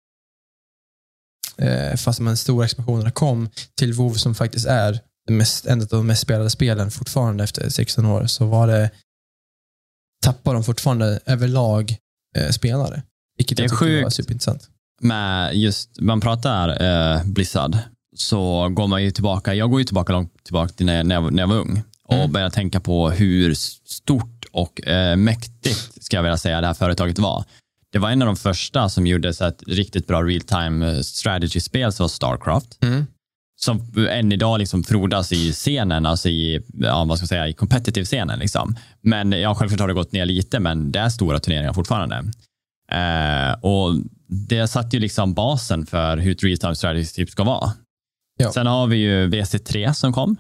eh, 1.59 1.97
fast 1.97 2.19
de 2.19 2.37
stora 2.37 2.65
expansionerna 2.65 3.11
kom 3.11 3.49
till 3.79 3.93
WoW 3.93 4.15
som 4.15 4.35
faktiskt 4.35 4.67
är 4.67 5.01
mest, 5.31 5.67
en 5.67 5.81
av 5.81 5.87
de 5.87 6.07
mest 6.07 6.23
spelade 6.23 6.51
spelen 6.51 6.91
fortfarande 6.91 7.45
efter 7.45 7.69
16 7.71 8.07
år, 8.07 8.27
så 8.27 8.47
var 8.47 8.67
det 8.67 8.91
tappar 10.23 10.55
de 10.55 10.65
fortfarande 10.65 11.21
överlag 11.27 11.97
eh, 12.37 12.49
spelare. 12.51 13.03
Vilket 13.37 13.57
Det 13.57 13.61
är 13.63 13.65
jag 13.65 13.71
tyckte 13.71 13.85
var 13.85 14.03
sjukt. 14.03 14.15
superintressant. 14.15 14.69
Med 15.01 15.55
just, 15.57 16.01
man 16.01 16.21
pratar 16.21 16.83
eh, 17.15 17.25
Blizzard, 17.25 17.79
så 18.17 18.69
går 18.69 18.87
man 18.87 19.03
ju 19.05 19.11
tillbaka, 19.11 19.55
jag 19.55 19.71
går 19.71 19.81
ju 19.81 19.85
tillbaka 19.85 20.13
långt 20.13 20.45
tillbaka 20.45 20.73
till 20.73 20.87
när 20.87 21.05
när 21.05 21.15
jag, 21.15 21.33
när 21.33 21.43
jag 21.43 21.49
var 21.49 21.57
ung 21.57 21.83
och 22.05 22.15
Mm. 22.15 22.33
började 22.33 22.55
tänka 22.55 22.81
på 22.81 23.11
hur 23.11 23.55
stort 23.85 24.45
och 24.53 24.87
eh, 24.89 25.17
mäktigt, 25.17 26.05
ska 26.05 26.17
jag 26.17 26.23
vilja 26.23 26.37
säga, 26.37 26.61
det 26.61 26.67
här 26.67 26.75
företaget 26.75 27.19
var. 27.19 27.45
Det 27.95 28.01
var 28.01 28.11
en 28.11 28.23
av 28.23 28.27
de 28.27 28.37
första 28.37 28.89
som 28.89 29.07
gjorde 29.07 29.35
så 29.35 29.45
ett 29.45 29.63
riktigt 29.67 30.07
bra 30.07 30.23
real 30.23 30.41
time 30.41 30.93
eh, 30.93 31.01
strategy-spel, 31.01 31.93
var 31.99 32.09
Starcraft. 32.09 32.83
Mm. 32.83 33.07
som 33.57 34.07
än 34.11 34.33
idag 34.33 34.59
liksom 34.59 34.85
frodas 34.85 35.33
i 35.33 35.53
scenen, 35.53 36.07
alltså 36.07 36.29
i, 36.29 36.63
ja, 36.75 37.05
vad 37.05 37.19
ska 37.19 37.23
jag 37.23 37.29
säga, 37.29 37.49
i 37.49 37.53
competitive 37.53 38.05
scenen. 38.05 38.39
Liksom. 38.39 38.77
Men 39.01 39.33
ja, 39.33 39.55
självklart 39.55 39.81
har 39.81 39.89
det 39.89 39.95
gått 39.95 40.13
ner 40.13 40.27
lite, 40.27 40.61
men 40.61 40.93
det 40.93 40.99
är 40.99 41.09
stora 41.09 41.39
turneringar 41.39 41.73
fortfarande. 41.73 42.17
Eh, 42.93 43.53
och 43.61 43.95
det 44.29 44.69
satte 44.69 44.97
ju 44.97 45.01
liksom 45.01 45.35
basen 45.35 45.87
för 45.87 46.17
hur 46.17 46.33
ett 46.33 46.45
real 46.45 46.59
time 46.59 46.75
strategy 46.75 47.05
typ 47.05 47.31
ska 47.31 47.45
vara. 47.45 47.73
Ja. 48.39 48.53
Sen 48.53 48.67
har 48.67 48.87
vi 48.87 48.97
ju 48.97 49.27
VC3 49.29 49.93
som 49.93 50.13
kom, 50.13 50.37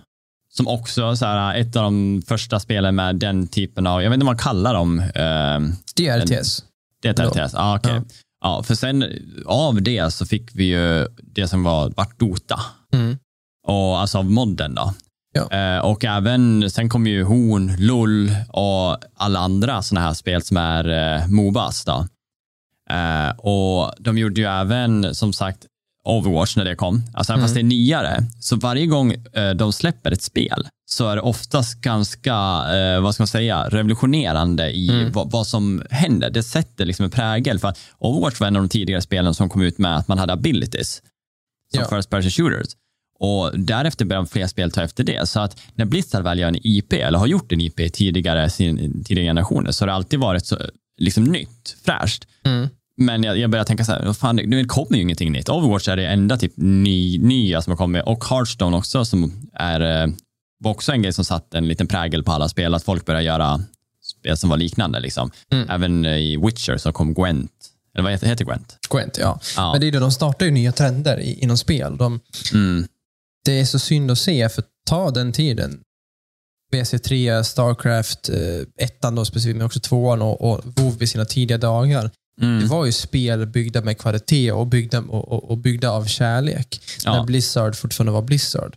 som 0.48 0.68
också 0.68 1.16
så 1.16 1.26
här, 1.26 1.54
ett 1.54 1.76
av 1.76 1.82
de 1.82 2.22
första 2.26 2.60
spelen 2.60 2.94
med 2.94 3.16
den 3.16 3.48
typen 3.48 3.86
av, 3.86 4.02
jag 4.02 4.10
vet 4.10 4.14
inte 4.14 4.26
vad 4.26 4.36
man 4.36 4.42
kallar 4.42 4.74
dem, 4.74 5.00
eh, 5.00 5.60
Det 5.96 6.08
är 6.08 6.20
RTS. 6.20 6.64
Det 7.04 7.18
är 7.22 7.28
ett 7.28 7.36
Ja. 7.36 7.44
RTS. 7.46 7.54
Ah, 7.54 7.76
okay. 7.76 7.94
Ja. 7.94 8.02
ja. 8.40 8.62
för 8.62 8.74
sen 8.74 9.04
av 9.46 9.82
det 9.82 10.10
så 10.10 10.26
fick 10.26 10.50
vi 10.54 10.64
ju 10.64 11.06
det 11.22 11.48
som 11.48 11.62
var, 11.62 11.92
vart 11.96 12.18
Dota. 12.18 12.60
Mm. 12.92 13.18
Och 13.66 14.00
alltså 14.00 14.18
av 14.18 14.30
modden 14.30 14.74
då. 14.74 14.94
Ja. 15.34 15.50
Eh, 15.50 15.78
och 15.78 16.04
även, 16.04 16.70
sen 16.70 16.88
kom 16.88 17.06
ju 17.06 17.22
Horn, 17.24 17.76
LOL 17.78 18.30
och 18.48 18.98
alla 19.14 19.38
andra 19.38 19.82
sådana 19.82 20.06
här 20.06 20.14
spel 20.14 20.42
som 20.42 20.56
är 20.56 20.88
eh, 20.88 21.26
Mobas 21.28 21.84
då. 21.84 22.06
Eh, 22.90 23.30
och 23.38 23.92
de 23.98 24.18
gjorde 24.18 24.40
ju 24.40 24.46
även, 24.46 25.14
som 25.14 25.32
sagt, 25.32 25.66
Overwatch 26.04 26.56
när 26.56 26.64
det 26.64 26.74
kom. 26.76 27.02
Alltså 27.14 27.32
även 27.32 27.38
Mm. 27.40 27.44
fast 27.44 27.54
det 27.54 27.60
är 27.60 27.64
nyare. 27.64 28.24
Så 28.40 28.56
varje 28.56 28.86
gång 28.86 29.12
eh, 29.12 29.50
de 29.50 29.72
släpper 29.72 30.10
ett 30.12 30.22
spel 30.22 30.68
så 30.86 31.08
är 31.08 31.16
det 31.16 31.22
oftast 31.22 31.80
ganska, 31.80 32.32
eh, 32.74 33.00
vad 33.00 33.14
ska 33.14 33.22
man 33.22 33.28
säga, 33.28 33.68
revolutionerande 33.68 34.70
i 34.70 34.88
Mm. 34.90 35.12
vad, 35.12 35.30
vad 35.30 35.46
som 35.46 35.82
händer. 35.90 36.30
Det 36.30 36.42
sätter 36.42 36.84
liksom 36.86 37.04
en 37.04 37.10
prägel. 37.10 37.58
För 37.58 37.68
att 37.68 37.78
Overwatch 37.98 38.40
var 38.40 38.46
en 38.46 38.56
av 38.56 38.62
de 38.62 38.68
tidigare 38.68 39.02
spelen 39.02 39.34
som 39.34 39.48
kom 39.48 39.62
ut 39.62 39.78
med 39.78 39.96
att 39.96 40.08
man 40.08 40.18
hade 40.18 40.32
abilities 40.32 41.02
som 41.74 41.82
Ja. 41.90 41.96
first 41.96 42.10
person 42.10 42.30
shooters. 42.30 42.66
Och 43.18 43.58
därefter 43.60 44.04
började 44.04 44.26
fler 44.28 44.46
spel 44.46 44.70
ta 44.70 44.82
efter 44.82 45.04
det. 45.04 45.28
Så 45.28 45.40
att 45.40 45.60
när 45.74 45.84
Blizzard 45.84 46.24
väl 46.24 46.38
gör 46.38 46.48
en 46.48 46.66
IP, 46.66 46.92
eller 46.92 47.18
har 47.18 47.26
gjort 47.26 47.52
en 47.52 47.60
IP 47.60 47.92
tidigare, 47.92 48.50
sin, 48.50 49.04
tidigare 49.04 49.28
generationer, 49.28 49.70
så 49.72 49.82
har 49.82 49.86
det 49.86 49.94
alltid 49.94 50.20
varit 50.20 50.46
så 50.46 50.58
liksom 51.00 51.24
nytt, 51.24 51.76
fräscht. 51.84 52.26
Mm. 52.44 52.68
Men 52.96 53.22
jag, 53.24 53.38
jag 53.38 53.50
börjar 53.50 53.64
tänka 53.64 53.84
så 53.84 53.92
här, 53.92 54.12
fan, 54.12 54.36
nu 54.36 54.64
kommer 54.64 54.96
ju 54.96 55.02
ingenting 55.02 55.32
nytt. 55.32 55.48
Overwatch 55.48 55.88
är 55.88 55.96
det 55.96 56.06
enda 56.06 56.36
typ 56.36 56.52
ny, 56.56 57.18
nya 57.18 57.62
som 57.62 57.70
har 57.70 57.76
kommit 57.76 58.02
och 58.06 58.24
Hearthstone 58.24 58.76
också 58.76 59.04
som 59.04 59.48
är, 59.54 59.80
eh, 60.02 60.12
var 60.58 60.70
också 60.70 60.92
en 60.92 61.02
grej 61.02 61.12
som 61.12 61.24
satt 61.24 61.54
en 61.54 61.68
liten 61.68 61.86
prägel 61.86 62.22
på 62.24 62.32
alla 62.32 62.48
spel, 62.48 62.74
att 62.74 62.82
folk 62.84 63.04
börjar 63.06 63.20
göra 63.20 63.60
spel 64.02 64.36
som 64.36 64.50
var 64.50 64.56
liknande. 64.56 65.00
Liksom. 65.00 65.30
Mm. 65.52 65.70
Även 65.70 66.04
eh, 66.04 66.12
i 66.16 66.36
Witcher 66.36 66.76
så 66.76 66.92
kom 66.92 67.14
Gwent, 67.14 67.50
eller 67.94 68.02
vad 68.02 68.12
heter, 68.12 68.26
heter 68.26 68.44
Gwent? 68.44 68.78
Gwent, 68.90 69.18
ja. 69.18 69.40
Ja. 69.56 69.72
Men 69.72 69.80
det 69.80 69.86
är 69.88 69.92
det, 69.92 69.98
de 69.98 70.12
startar 70.12 70.46
ju 70.46 70.52
nya 70.52 70.72
trender 70.72 71.20
i, 71.20 71.34
inom 71.40 71.58
spel. 71.58 71.96
De, 71.96 72.20
Mm. 72.52 72.86
det 73.44 73.60
är 73.60 73.64
så 73.64 73.78
synd 73.78 74.10
att 74.10 74.18
se, 74.18 74.48
för 74.48 74.64
ta 74.86 75.10
den 75.10 75.32
tiden. 75.32 75.80
BC3, 76.72 77.42
Starcraft, 77.42 78.28
eh, 78.28 78.84
ettan 78.86 79.14
då 79.14 79.24
specifikt, 79.24 79.56
men 79.56 79.66
också 79.66 79.80
tvåan 79.80 80.22
och, 80.22 80.50
och 80.50 80.60
WoW 80.64 81.02
i 81.02 81.06
sina 81.06 81.24
tidiga 81.24 81.58
dagar. 81.58 82.10
Mm. 82.42 82.60
Det 82.60 82.66
var 82.66 82.86
ju 82.86 82.92
spel 82.92 83.46
byggda 83.46 83.80
med 83.82 83.98
kvalitet 83.98 84.52
och 84.52 84.66
byggda, 84.66 84.98
och, 85.00 85.28
och, 85.32 85.50
och 85.50 85.58
byggda 85.58 85.90
av 85.90 86.04
kärlek. 86.06 86.80
Ja. 87.04 87.16
När 87.16 87.24
Blizzard 87.24 87.74
fortfarande 87.76 88.12
var 88.12 88.22
Blizzard. 88.22 88.76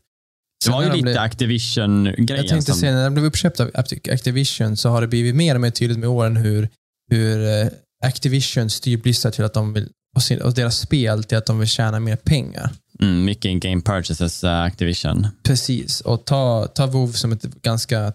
Det 0.66 0.72
var 0.72 0.84
ju 0.84 0.90
lite 0.92 1.02
blev- 1.04 1.18
Activision-grejen. 1.18 2.26
Jag 2.28 2.48
tänkte 2.48 2.72
som- 2.72 2.80
säga, 2.80 2.92
när 2.94 3.04
de 3.04 3.14
blev 3.14 3.26
uppköpta 3.26 3.64
av 3.64 3.70
Act- 3.72 4.14
Activision 4.14 4.78
så 4.78 4.90
har 4.90 5.02
det 5.02 5.08
blivit 5.08 5.36
mer 5.36 5.56
och 5.56 5.62
mer 5.62 5.70
tydligt 5.70 6.00
med 6.00 6.10
åren 6.10 6.36
hur, 6.38 6.70
hur 7.12 7.62
eh, 7.62 7.68
Activision 8.06 8.70
styr 8.70 8.98
Blizzard 8.98 9.34
till 9.34 9.44
att 9.46 9.54
de 9.54 9.74
vill, 9.74 9.90
och, 10.16 10.24
sin, 10.24 10.42
och 10.42 10.54
deras 10.54 10.78
spel 10.80 11.24
till 11.24 11.38
att 11.38 11.46
de 11.46 11.60
vill 11.60 11.68
tjäna 11.70 12.00
mer 12.00 12.16
pengar. 12.16 12.72
Mm, 13.02 13.26
mycket 13.26 13.46
in-game 13.46 13.82
purchases, 13.82 14.44
uh, 14.44 14.50
Activision. 14.50 15.28
Precis, 15.44 16.02
och 16.02 16.26
ta, 16.26 16.68
ta 16.68 16.86
WoW 16.86 17.12
som 17.12 17.32
ett 17.32 17.44
ganska 17.44 18.14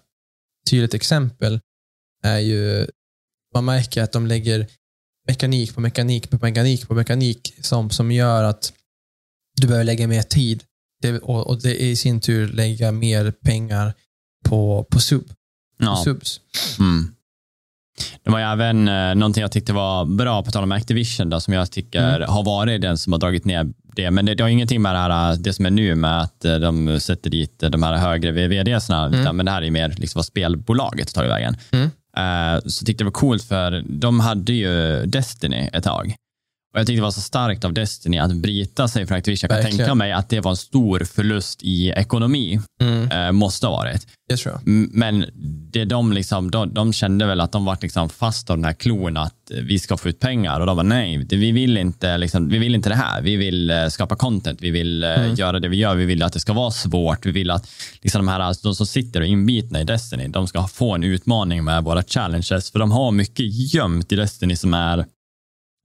tydligt 0.71 0.95
exempel. 0.95 1.61
är 2.25 2.39
ju 2.39 2.87
Man 3.55 3.65
märker 3.65 4.03
att 4.03 4.13
de 4.13 4.27
lägger 4.27 4.67
mekanik 5.29 5.75
på 5.75 5.81
mekanik 5.81 6.31
på 6.31 6.37
mekanik 6.43 6.89
på 6.89 6.95
mekanik 6.95 7.55
som, 7.61 7.91
som 7.91 8.13
gör 8.13 8.45
att 8.45 8.73
du 9.61 9.67
behöver 9.67 9.85
lägga 9.85 10.07
mer 10.09 10.23
tid 10.23 10.65
det, 11.03 11.19
och, 11.19 11.47
och 11.47 11.63
det 11.63 11.83
i 11.83 11.97
sin 11.97 12.21
tur 12.21 12.49
lägga 12.49 12.93
mer 12.93 13.31
pengar 13.31 13.95
på, 14.49 14.87
på, 14.91 15.01
sub, 15.01 15.29
på 15.29 15.35
Ja. 15.79 16.03
subs. 16.05 16.41
Mm. 16.79 17.15
Det 18.25 18.31
var 18.31 18.39
ju 18.39 18.45
även 18.45 18.89
eh, 18.89 19.15
någonting 19.15 19.41
jag 19.41 19.53
tyckte 19.53 19.73
var 19.73 20.05
bra, 20.05 20.43
på 20.43 20.51
tal 20.51 20.63
om 20.63 20.73
Activision, 20.73 21.31
då, 21.31 21.41
som 21.41 21.55
jag 21.55 21.71
tycker 21.71 22.17
Mm. 22.17 22.29
har 22.29 22.43
varit 22.45 22.81
den 22.81 22.99
som 22.99 23.13
har 23.13 23.21
dragit 23.21 23.45
ner 23.45 23.73
det. 23.97 24.11
Men 24.11 24.25
det, 24.27 24.35
det 24.35 24.43
har 24.43 24.49
ingenting 24.49 24.83
med 24.83 24.95
det, 24.95 24.99
här, 24.99 25.37
det 25.37 25.53
som 25.53 25.67
är 25.67 25.71
nu 25.71 25.95
med 25.95 26.21
att 26.23 26.45
eh, 26.45 26.55
de 26.57 27.01
sätter 27.01 27.31
dit 27.31 27.63
eh, 27.63 27.71
de 27.71 27.83
här 27.83 27.97
högre 27.97 28.31
VVD-sarna, 28.33 29.07
Mm. 29.07 29.37
men 29.37 29.47
det 29.47 29.53
här 29.53 29.63
är 29.63 29.71
mer 29.71 29.89
liksom 29.99 30.19
vad 30.19 30.27
spelbolaget 30.27 31.15
tar 31.15 31.27
vägen. 31.27 31.57
Mm. 31.71 31.91
Eh, 32.17 32.61
så 32.67 32.85
tyckte 32.85 33.03
jag 33.03 33.07
det 33.13 33.15
var 33.17 33.21
coolt 33.21 33.45
för 33.45 33.85
de 33.89 34.21
hade 34.21 34.53
ju 34.53 35.07
Destiny 35.07 35.71
ett 35.73 35.85
tag. 35.85 36.15
Och 36.75 36.79
Jag 36.81 36.87
tyckte 36.87 36.99
det 36.99 37.03
var 37.03 37.11
så 37.11 37.21
starkt 37.21 37.65
av 37.65 37.73
Destiny 37.73 38.19
att 38.19 38.33
bryta 38.37 38.89
sig 38.89 39.07
från 39.07 39.19
Activision. 39.19 39.39
Jag 39.43 39.51
kan 39.51 39.57
Verkligen. 39.65 39.79
tänka 39.79 39.95
mig 39.95 40.13
att 40.13 40.29
det 40.29 40.41
var 40.41 40.51
en 40.51 40.57
stor 40.57 41.01
förlust 41.05 41.63
i 41.63 41.89
ekonomi. 41.91 42.61
Mm, 42.83 43.11
Eh, 43.11 43.33
måste 43.33 43.67
ha 43.67 43.77
varit. 43.77 44.07
det 44.29 44.37
tror 44.37 44.55
jag. 44.55 44.63
Men 44.95 45.25
det 45.73 45.85
de, 45.85 46.13
liksom, 46.13 46.51
de, 46.51 46.75
de 46.75 46.93
kände 46.93 47.27
väl 47.27 47.41
att 47.41 47.53
de 47.53 47.65
var 47.65 47.79
liksom 47.83 48.09
fast 48.09 48.51
av 48.51 48.57
den 48.57 48.65
här 48.65 48.73
klon 48.73 49.17
att 49.17 49.35
vi 49.63 49.79
ska 49.79 49.97
få 49.97 50.09
ut 50.09 50.21
pengar 50.21 50.61
och 50.61 50.67
de 50.67 50.77
var 50.77 50.85
nej, 50.85 51.25
det, 51.25 51.37
vi, 51.37 51.53
vill 51.53 51.77
inte, 51.77 52.19
liksom, 52.19 52.49
vi 52.49 52.59
vill 52.59 52.75
inte 52.75 52.89
det 52.89 52.95
här. 52.95 53.23
Vi 53.23 53.37
vill 53.37 53.71
eh, 53.71 53.87
skapa 53.89 54.17
content, 54.17 54.59
vi 54.63 54.71
vill 54.71 55.05
eh, 55.05 55.11
Mm. 55.13 55.35
göra 55.35 55.61
det 55.61 55.69
vi 55.69 55.77
gör, 55.77 55.95
vi 55.95 56.05
vill 56.05 56.23
att 56.23 56.33
det 56.33 56.41
ska 56.41 56.53
vara 56.53 56.71
svårt, 56.71 57.27
vi 57.27 57.31
vill 57.31 57.51
att 57.51 57.71
liksom, 58.01 58.19
de, 58.27 58.29
här, 58.29 58.41
alltså, 58.41 58.69
de 58.69 58.75
som 58.75 58.87
sitter 58.87 59.21
och 59.21 59.27
är 59.27 59.31
inbitna 59.31 59.81
i 59.81 59.85
Destiny, 59.85 60.29
de 60.29 60.47
ska 60.47 60.67
få 60.67 60.95
en 60.95 61.05
utmaning 61.05 61.65
med 61.65 61.85
våra 61.85 62.03
challenges, 62.03 62.71
för 62.71 62.79
de 62.79 62.93
har 62.93 63.11
mycket 63.11 63.75
gömt 63.75 64.13
i 64.13 64.17
Destiny 64.17 64.57
som 64.57 64.75
är 64.75 65.05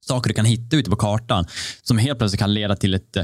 saker 0.08 0.28
du 0.30 0.34
kan 0.34 0.46
hitta 0.46 0.76
ute 0.78 0.90
på 0.90 0.96
kartan 0.96 1.46
som 1.84 1.98
helt 1.98 2.20
plötsligt 2.20 2.40
kan 2.40 2.54
leda 2.54 2.76
till 2.76 2.94
ett 2.94 3.18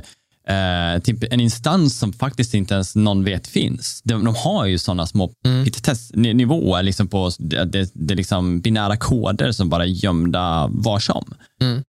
eh, 0.47 1.01
typ 1.03 1.33
en 1.33 1.39
instans 1.39 1.99
som 1.99 2.13
faktiskt 2.13 2.53
inte 2.53 2.73
ens 2.73 2.95
någon 2.95 3.23
vet 3.23 3.47
finns. 3.47 4.01
De, 4.03 4.25
de 4.25 4.35
har 4.35 4.65
ju 4.65 4.77
sådana 4.77 5.05
små 5.07 5.31
Mm. 5.45 5.65
petitessnivåer 5.65 6.83
liksom 6.83 7.07
på 7.07 7.31
det, 7.39 7.89
det, 7.93 8.15
liksom 8.15 8.61
binära 8.61 8.97
koder 8.97 9.51
som 9.51 9.69
bara 9.69 9.83
är 9.83 9.87
gömda 9.87 10.67
var 10.71 10.99
som. 10.99 11.33
Mm. 11.61 11.83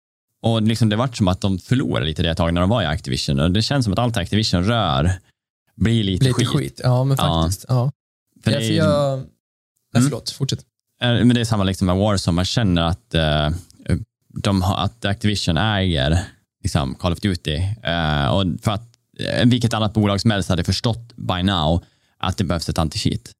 Och 0.44 0.62
liksom 0.62 0.90
det 0.90 0.96
vart 0.96 1.18
som 1.18 1.28
att 1.28 1.42
de 1.42 1.60
förlorade 1.60 2.06
lite 2.06 2.24
det 2.24 2.30
ett 2.30 2.38
tag 2.38 2.54
när 2.54 2.62
de 2.62 2.70
var 2.70 2.82
i 2.82 2.86
Activision. 2.86 3.40
Och 3.40 3.52
det 3.52 3.62
känns 3.62 3.84
som 3.84 3.94
att 3.94 4.00
allt 4.00 4.18
Activision 4.18 4.64
rör 4.64 5.12
blir 5.76 6.04
lite, 6.04 6.24
Lite 6.26 6.34
skit. 6.34 6.48
skit. 6.48 6.82
Ja, 6.84 7.04
men 7.04 7.18
Ja. 7.20 7.44
faktiskt. 7.44 7.66
Ja. 7.70 7.92
För 8.44 8.52
Ja, 8.52 8.58
för 8.60 8.66
är- 8.66 8.72
jag... 8.78 9.18
Nej, 9.18 9.28
Mm. 10.02 10.10
förlåt. 10.10 10.30
Fortsätt. 10.30 10.60
Eh, 11.02 11.08
Men 11.10 11.30
det 11.30 11.40
är 11.42 11.46
samma 11.46 11.64
liksom 11.64 11.88
med 11.88 11.96
Warzone, 11.96 12.36
man 12.36 12.46
känner 12.46 12.82
att, 12.82 13.14
eh, 13.14 13.50
de 14.34 14.62
har, 14.62 14.78
att 14.78 15.06
Activision 15.06 15.58
äger 15.58 16.20
liksom 16.64 16.96
Call 16.96 17.14
of 17.14 17.20
Duty. 17.20 17.56
Eh, 17.84 18.26
och 18.28 18.46
för 18.62 18.72
att 18.72 18.90
eh, 19.20 19.46
vilket 19.46 19.74
annat 19.74 19.94
bolag 19.94 20.22
som 20.22 20.32
helst 20.32 20.50
hade 20.50 20.64
förstått 20.64 21.14
by 21.16 21.44
now 21.44 21.84
att 22.20 22.38
det 22.38 22.44
behövs 22.44 22.70
ett 22.70 22.78
anti-cheat. 22.78 23.32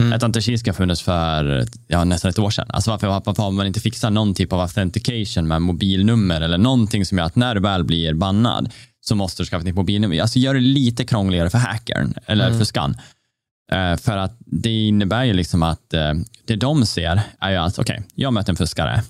Mm. 0.00 0.12
Ett 0.12 0.22
anti-cheat 0.22 0.56
ska 0.56 0.70
ha 0.70 0.76
funnits 0.76 1.02
för 1.02 1.66
ja, 1.86 2.04
nästan 2.04 2.28
ett 2.30 2.38
år 2.38 2.50
sedan. 2.50 2.66
Alltså 2.68 2.90
varför, 2.90 3.06
varför 3.06 3.42
har 3.42 3.50
man 3.50 3.66
inte 3.66 3.80
fixat 3.80 4.12
någon 4.12 4.34
typ 4.34 4.52
av 4.52 4.60
authentication 4.60 5.48
med 5.48 5.62
mobilnummer 5.62 6.40
eller 6.40 6.58
någonting 6.58 7.06
som 7.06 7.18
gör 7.18 7.24
att 7.24 7.36
när 7.36 7.54
du 7.54 7.60
väl 7.60 7.84
blir 7.84 8.14
bannad 8.14 8.72
så 9.00 9.14
måste 9.14 9.42
du 9.42 9.46
skaffa 9.46 9.64
ditt 9.64 9.74
mobilnummer. 9.74 10.20
Alltså 10.20 10.38
gör 10.38 10.54
det 10.54 10.60
lite 10.60 11.04
krångligare 11.04 11.50
för 11.50 11.58
hackern 11.58 12.14
eller 12.26 12.46
Mm. 12.46 12.58
för 12.58 12.64
skan. 12.64 12.96
Eh, 13.72 13.96
för 13.96 14.16
att 14.16 14.36
det 14.46 14.86
innebär 14.86 15.24
ju 15.24 15.32
liksom 15.32 15.62
att 15.62 15.94
eh, 15.94 16.12
det 16.46 16.56
de 16.56 16.86
ser 16.86 17.20
är 17.40 17.50
ju 17.50 17.56
att 17.56 17.78
okej, 17.78 18.02
jag 18.14 18.32
möter 18.32 18.52
en 18.52 18.56
fuskare. 18.56 19.02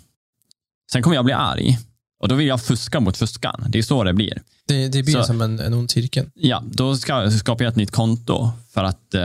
Sen 0.92 1.02
kommer 1.02 1.16
jag 1.16 1.24
bli 1.24 1.34
arg 1.34 1.78
och 2.22 2.28
då 2.28 2.34
vill 2.34 2.46
jag 2.46 2.62
fuska 2.62 3.00
mot 3.00 3.16
fuskan. 3.16 3.64
Det 3.68 3.78
är 3.78 3.82
så 3.82 4.04
det 4.04 4.12
blir. 4.12 4.42
Det, 4.68 4.88
det 4.88 5.02
blir 5.02 5.14
Så- 5.14 5.24
som 5.24 5.42
en, 5.42 5.60
en 5.60 5.74
ond 5.74 5.90
cirkel. 5.90 6.26
Ja, 6.34 6.62
då 6.66 6.96
ska, 6.96 7.30
skapar 7.30 7.64
jag 7.64 7.70
ett 7.70 7.76
nytt 7.76 7.90
konto 7.90 8.50
för 8.74 8.84
att 8.84 9.14
eh, 9.14 9.20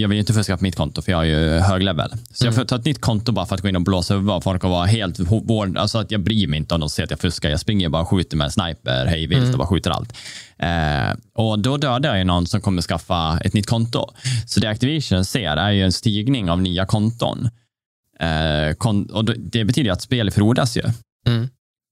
jag 0.00 0.08
vill 0.08 0.18
inte 0.18 0.32
fuska 0.32 0.56
på 0.56 0.62
mitt 0.62 0.76
konto 0.76 1.02
för 1.02 1.12
jag 1.12 1.20
är 1.20 1.24
ju 1.26 1.58
hög 1.58 1.82
level. 1.82 2.10
Så 2.32 2.46
jag 2.46 2.54
får 2.54 2.64
ta 2.64 2.76
ett 2.76 2.84
nytt 2.84 3.00
konto 3.00 3.32
bara 3.32 3.46
för 3.46 3.54
att 3.54 3.60
gå 3.60 3.68
in 3.68 3.76
och 3.76 3.82
blåsa 3.82 4.14
av 4.14 4.40
folk 4.40 4.64
och 4.64 4.70
vara 4.70 4.86
helt 4.86 5.28
hård. 5.28 5.76
Alltså 5.76 5.98
att 5.98 6.10
jag 6.10 6.20
bryr 6.20 6.46
mig 6.46 6.56
inte 6.56 6.74
om 6.74 6.80
de 6.80 6.90
ser 6.90 7.04
att 7.04 7.10
jag 7.10 7.20
fuskar. 7.20 7.48
Jag 7.50 7.60
springer 7.60 7.88
bara 7.88 8.02
och 8.02 8.08
skjuter 8.08 8.36
med 8.36 8.52
sniper 8.52 9.06
hej 9.06 9.26
vilt 9.26 9.52
och 9.52 9.58
bara 9.58 9.68
skjuter 9.68 9.90
allt. 9.90 10.12
Eh, 10.58 11.18
och 11.34 11.58
då 11.58 11.76
dödar 11.76 12.16
jag 12.16 12.26
någon 12.26 12.46
som 12.46 12.60
kommer 12.60 12.82
skaffa 12.82 13.38
ett 13.44 13.52
nytt 13.54 13.66
konto. 13.66 14.06
Så 14.46 14.60
det 14.60 14.68
Activision 14.70 15.24
ser 15.24 15.56
är 15.56 15.70
ju 15.70 15.84
en 15.84 15.92
stigning 15.92 16.50
av 16.50 16.62
nya 16.62 16.86
konton. 16.86 17.48
Eh, 18.20 18.86
och 19.12 19.24
det 19.38 19.64
betyder 19.64 19.88
ju 19.88 19.92
att 19.92 20.02
spel 20.02 20.30
frodas 20.30 20.76
ju 20.76 20.82
Mm. 21.26 21.48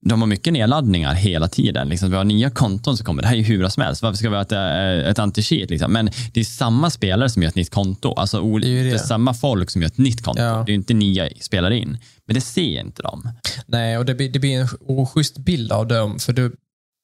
de 0.06 0.20
har 0.20 0.26
mycket 0.26 0.52
nedladdningar 0.52 1.14
hela 1.14 1.48
tiden. 1.48 1.88
Liksom, 1.88 2.10
vi 2.10 2.16
har 2.16 2.24
nya 2.24 2.50
konton 2.50 2.96
som 2.96 3.06
kommer. 3.06 3.22
Det 3.22 3.28
här 3.28 3.34
är 3.34 3.38
ju 3.38 3.44
hur 3.44 3.58
bra 3.58 3.70
som 3.70 3.82
helst. 3.82 4.02
Varför 4.02 4.16
ska 4.16 4.30
vi 4.30 4.34
ha 4.36 4.42
ett, 4.42 4.52
eh, 4.52 5.10
ett 5.10 5.18
anti-cheat? 5.18 5.70
Liksom? 5.70 5.92
Men 5.92 6.10
det 6.32 6.40
är 6.40 6.44
samma 6.44 6.90
spelare 6.90 7.30
som 7.30 7.42
gör 7.42 7.48
ett 7.48 7.54
nytt 7.54 7.70
konto. 7.70 8.12
Alltså, 8.14 8.40
Det 8.58 8.68
är 8.68 8.84
det. 8.84 8.90
det 8.90 8.94
är 8.94 8.98
samma 8.98 9.34
folk 9.34 9.70
som 9.70 9.82
gör 9.82 9.86
ett 9.88 9.98
nytt 9.98 10.22
konto. 10.22 10.42
Ja. 10.42 10.62
Det 10.66 10.72
är 10.72 10.74
inte 10.74 10.94
nya 10.94 11.28
spelare 11.40 11.78
in. 11.78 11.98
Men 12.26 12.34
det 12.34 12.40
ser 12.40 12.80
inte 12.80 13.02
de. 13.02 13.28
Nej, 13.66 13.98
och 13.98 14.04
det 14.04 14.14
blir, 14.14 14.28
det 14.30 14.38
blir 14.38 14.60
en 14.60 14.68
oschysst 14.80 15.38
bild 15.38 15.72
av 15.72 15.86
dem. 15.86 16.18
För, 16.18 16.32
du, 16.32 16.56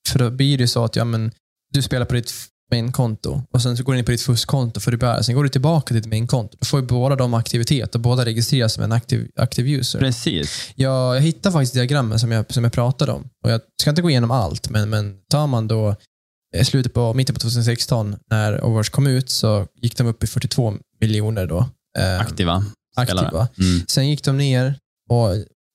för 0.08 0.18
då 0.18 0.30
blir 0.30 0.58
det 0.58 0.68
så 0.68 0.84
att 0.84 0.96
ja, 0.96 1.04
men, 1.04 1.30
du 1.72 1.82
spelar 1.82 2.06
på 2.06 2.14
ditt 2.14 2.32
main-konto 2.72 3.42
och 3.52 3.62
sen 3.62 3.76
så 3.76 3.82
går 3.82 3.92
du 3.92 3.98
in 3.98 4.04
på 4.04 4.10
ditt 4.10 4.22
fuskkonto 4.22 4.80
för 4.80 4.90
du 4.90 4.96
börjar. 4.96 5.22
Sen 5.22 5.34
går 5.34 5.42
du 5.42 5.48
tillbaka 5.48 5.86
till 5.86 5.96
ditt 5.96 6.06
main-konto. 6.06 6.56
Då 6.60 6.66
får 6.66 6.80
ju 6.80 6.86
båda 6.86 7.16
de 7.16 7.34
aktivitet 7.34 7.94
och 7.94 8.00
båda 8.00 8.24
registreras 8.24 8.72
som 8.72 8.84
en 8.84 8.92
aktiv, 8.92 9.28
aktiv 9.36 9.66
user. 9.68 9.98
Precis. 9.98 10.72
Jag, 10.74 11.16
jag 11.16 11.20
hittade 11.20 11.52
faktiskt 11.52 11.74
diagrammen 11.74 12.18
som 12.18 12.32
jag, 12.32 12.52
som 12.52 12.64
jag 12.64 12.72
pratade 12.72 13.12
om. 13.12 13.28
Och 13.44 13.50
jag 13.50 13.60
ska 13.80 13.90
inte 13.90 14.02
gå 14.02 14.10
igenom 14.10 14.30
allt, 14.30 14.70
men, 14.70 14.90
men 14.90 15.16
tar 15.30 15.46
man 15.46 15.68
då 15.68 15.96
i 16.56 16.64
slutet 16.64 16.94
på, 16.94 17.14
mitten 17.14 17.34
på 17.34 17.40
2016 17.40 18.16
när 18.30 18.64
Overwatch 18.64 18.88
kom 18.88 19.06
ut 19.06 19.30
så 19.30 19.66
gick 19.74 19.96
de 19.96 20.06
upp 20.06 20.24
i 20.24 20.26
42 20.26 20.74
miljoner 21.00 21.46
då. 21.46 21.58
Eh, 21.98 22.20
Aktiva 22.20 22.64
spelare. 23.02 23.26
aktiva. 23.26 23.48
Mm. 23.58 23.86
Sen 23.88 24.08
gick 24.08 24.24
de 24.24 24.38
ner 24.38 24.74
och 25.10 25.28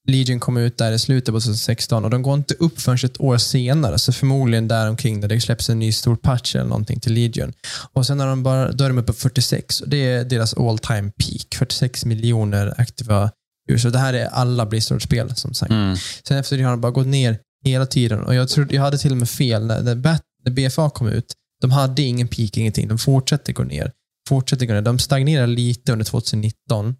Legion 0.08 0.39
kom 0.39 0.58
ut 0.58 0.78
där 0.78 0.91
i 0.91 0.99
slutet 0.99 1.34
på 1.34 1.39
2016 1.39 2.03
och 2.03 2.10
de 2.10 2.22
går 2.22 2.34
inte 2.34 2.53
upp 2.53 2.82
förrän 2.82 2.97
ett 3.03 3.22
år 3.22 3.38
senare, 3.38 3.99
så 3.99 4.14
förmodligen 4.14 4.68
där 4.68 4.89
omkring 4.89 5.20
när 5.20 5.28
det 5.28 5.41
släpps 5.41 5.70
en 5.70 5.80
ny 5.80 5.91
stor 5.91 6.16
patch 6.16 6.55
eller 6.55 6.66
någonting 6.66 6.99
till 6.99 7.14
Legion. 7.14 7.53
Och 7.93 8.05
sen 8.05 8.20
har 8.20 8.28
de 8.28 8.43
bara, 8.43 8.72
då 8.72 8.84
är 8.84 8.89
de 8.89 8.97
uppe 8.97 9.08
på 9.08 9.14
46 9.14 9.82
och 9.82 9.89
det 9.89 9.97
är 9.97 10.24
deras 10.24 10.53
all 10.53 10.78
time 10.78 11.12
peak. 11.12 11.55
46 11.55 12.05
miljoner 12.05 12.74
aktiva 12.78 13.32
users. 13.70 13.93
Det 13.93 13.99
här 13.99 14.14
är 14.14 14.26
alla 14.26 14.66
Blizzard-spel 14.66 15.36
som 15.36 15.53
sagt. 15.53 15.72
Mm. 15.72 15.95
Sen 16.28 16.38
efter 16.38 16.58
det 16.58 16.64
har 16.64 16.72
de 16.72 16.82
bara 16.82 16.91
gått 16.91 17.08
ner 17.08 17.39
hela 17.66 17.86
tiden 17.86 18.24
och 18.24 18.36
jag, 18.36 18.49
trodde, 18.49 18.76
jag 18.76 18.82
hade 18.82 18.97
till 18.97 19.12
och 19.12 19.18
med 19.18 19.30
fel. 19.30 19.66
När, 19.66 19.82
när, 19.82 20.20
när 20.45 20.51
BFA 20.51 20.89
kom 20.89 21.08
ut, 21.08 21.34
de 21.62 21.72
hade 21.72 22.01
ingen 22.01 22.28
peak, 22.28 22.58
ingenting. 22.58 22.88
De 22.88 22.97
fortsätter 22.97 23.53
gå 23.53 23.64
ner. 23.64 23.91
Fortsätter 24.30 24.66
gå 24.66 24.74
ner. 24.74 24.82
De 24.82 24.99
stagnerar 24.99 25.47
lite 25.47 25.91
under 25.91 26.05
2019 26.05 26.95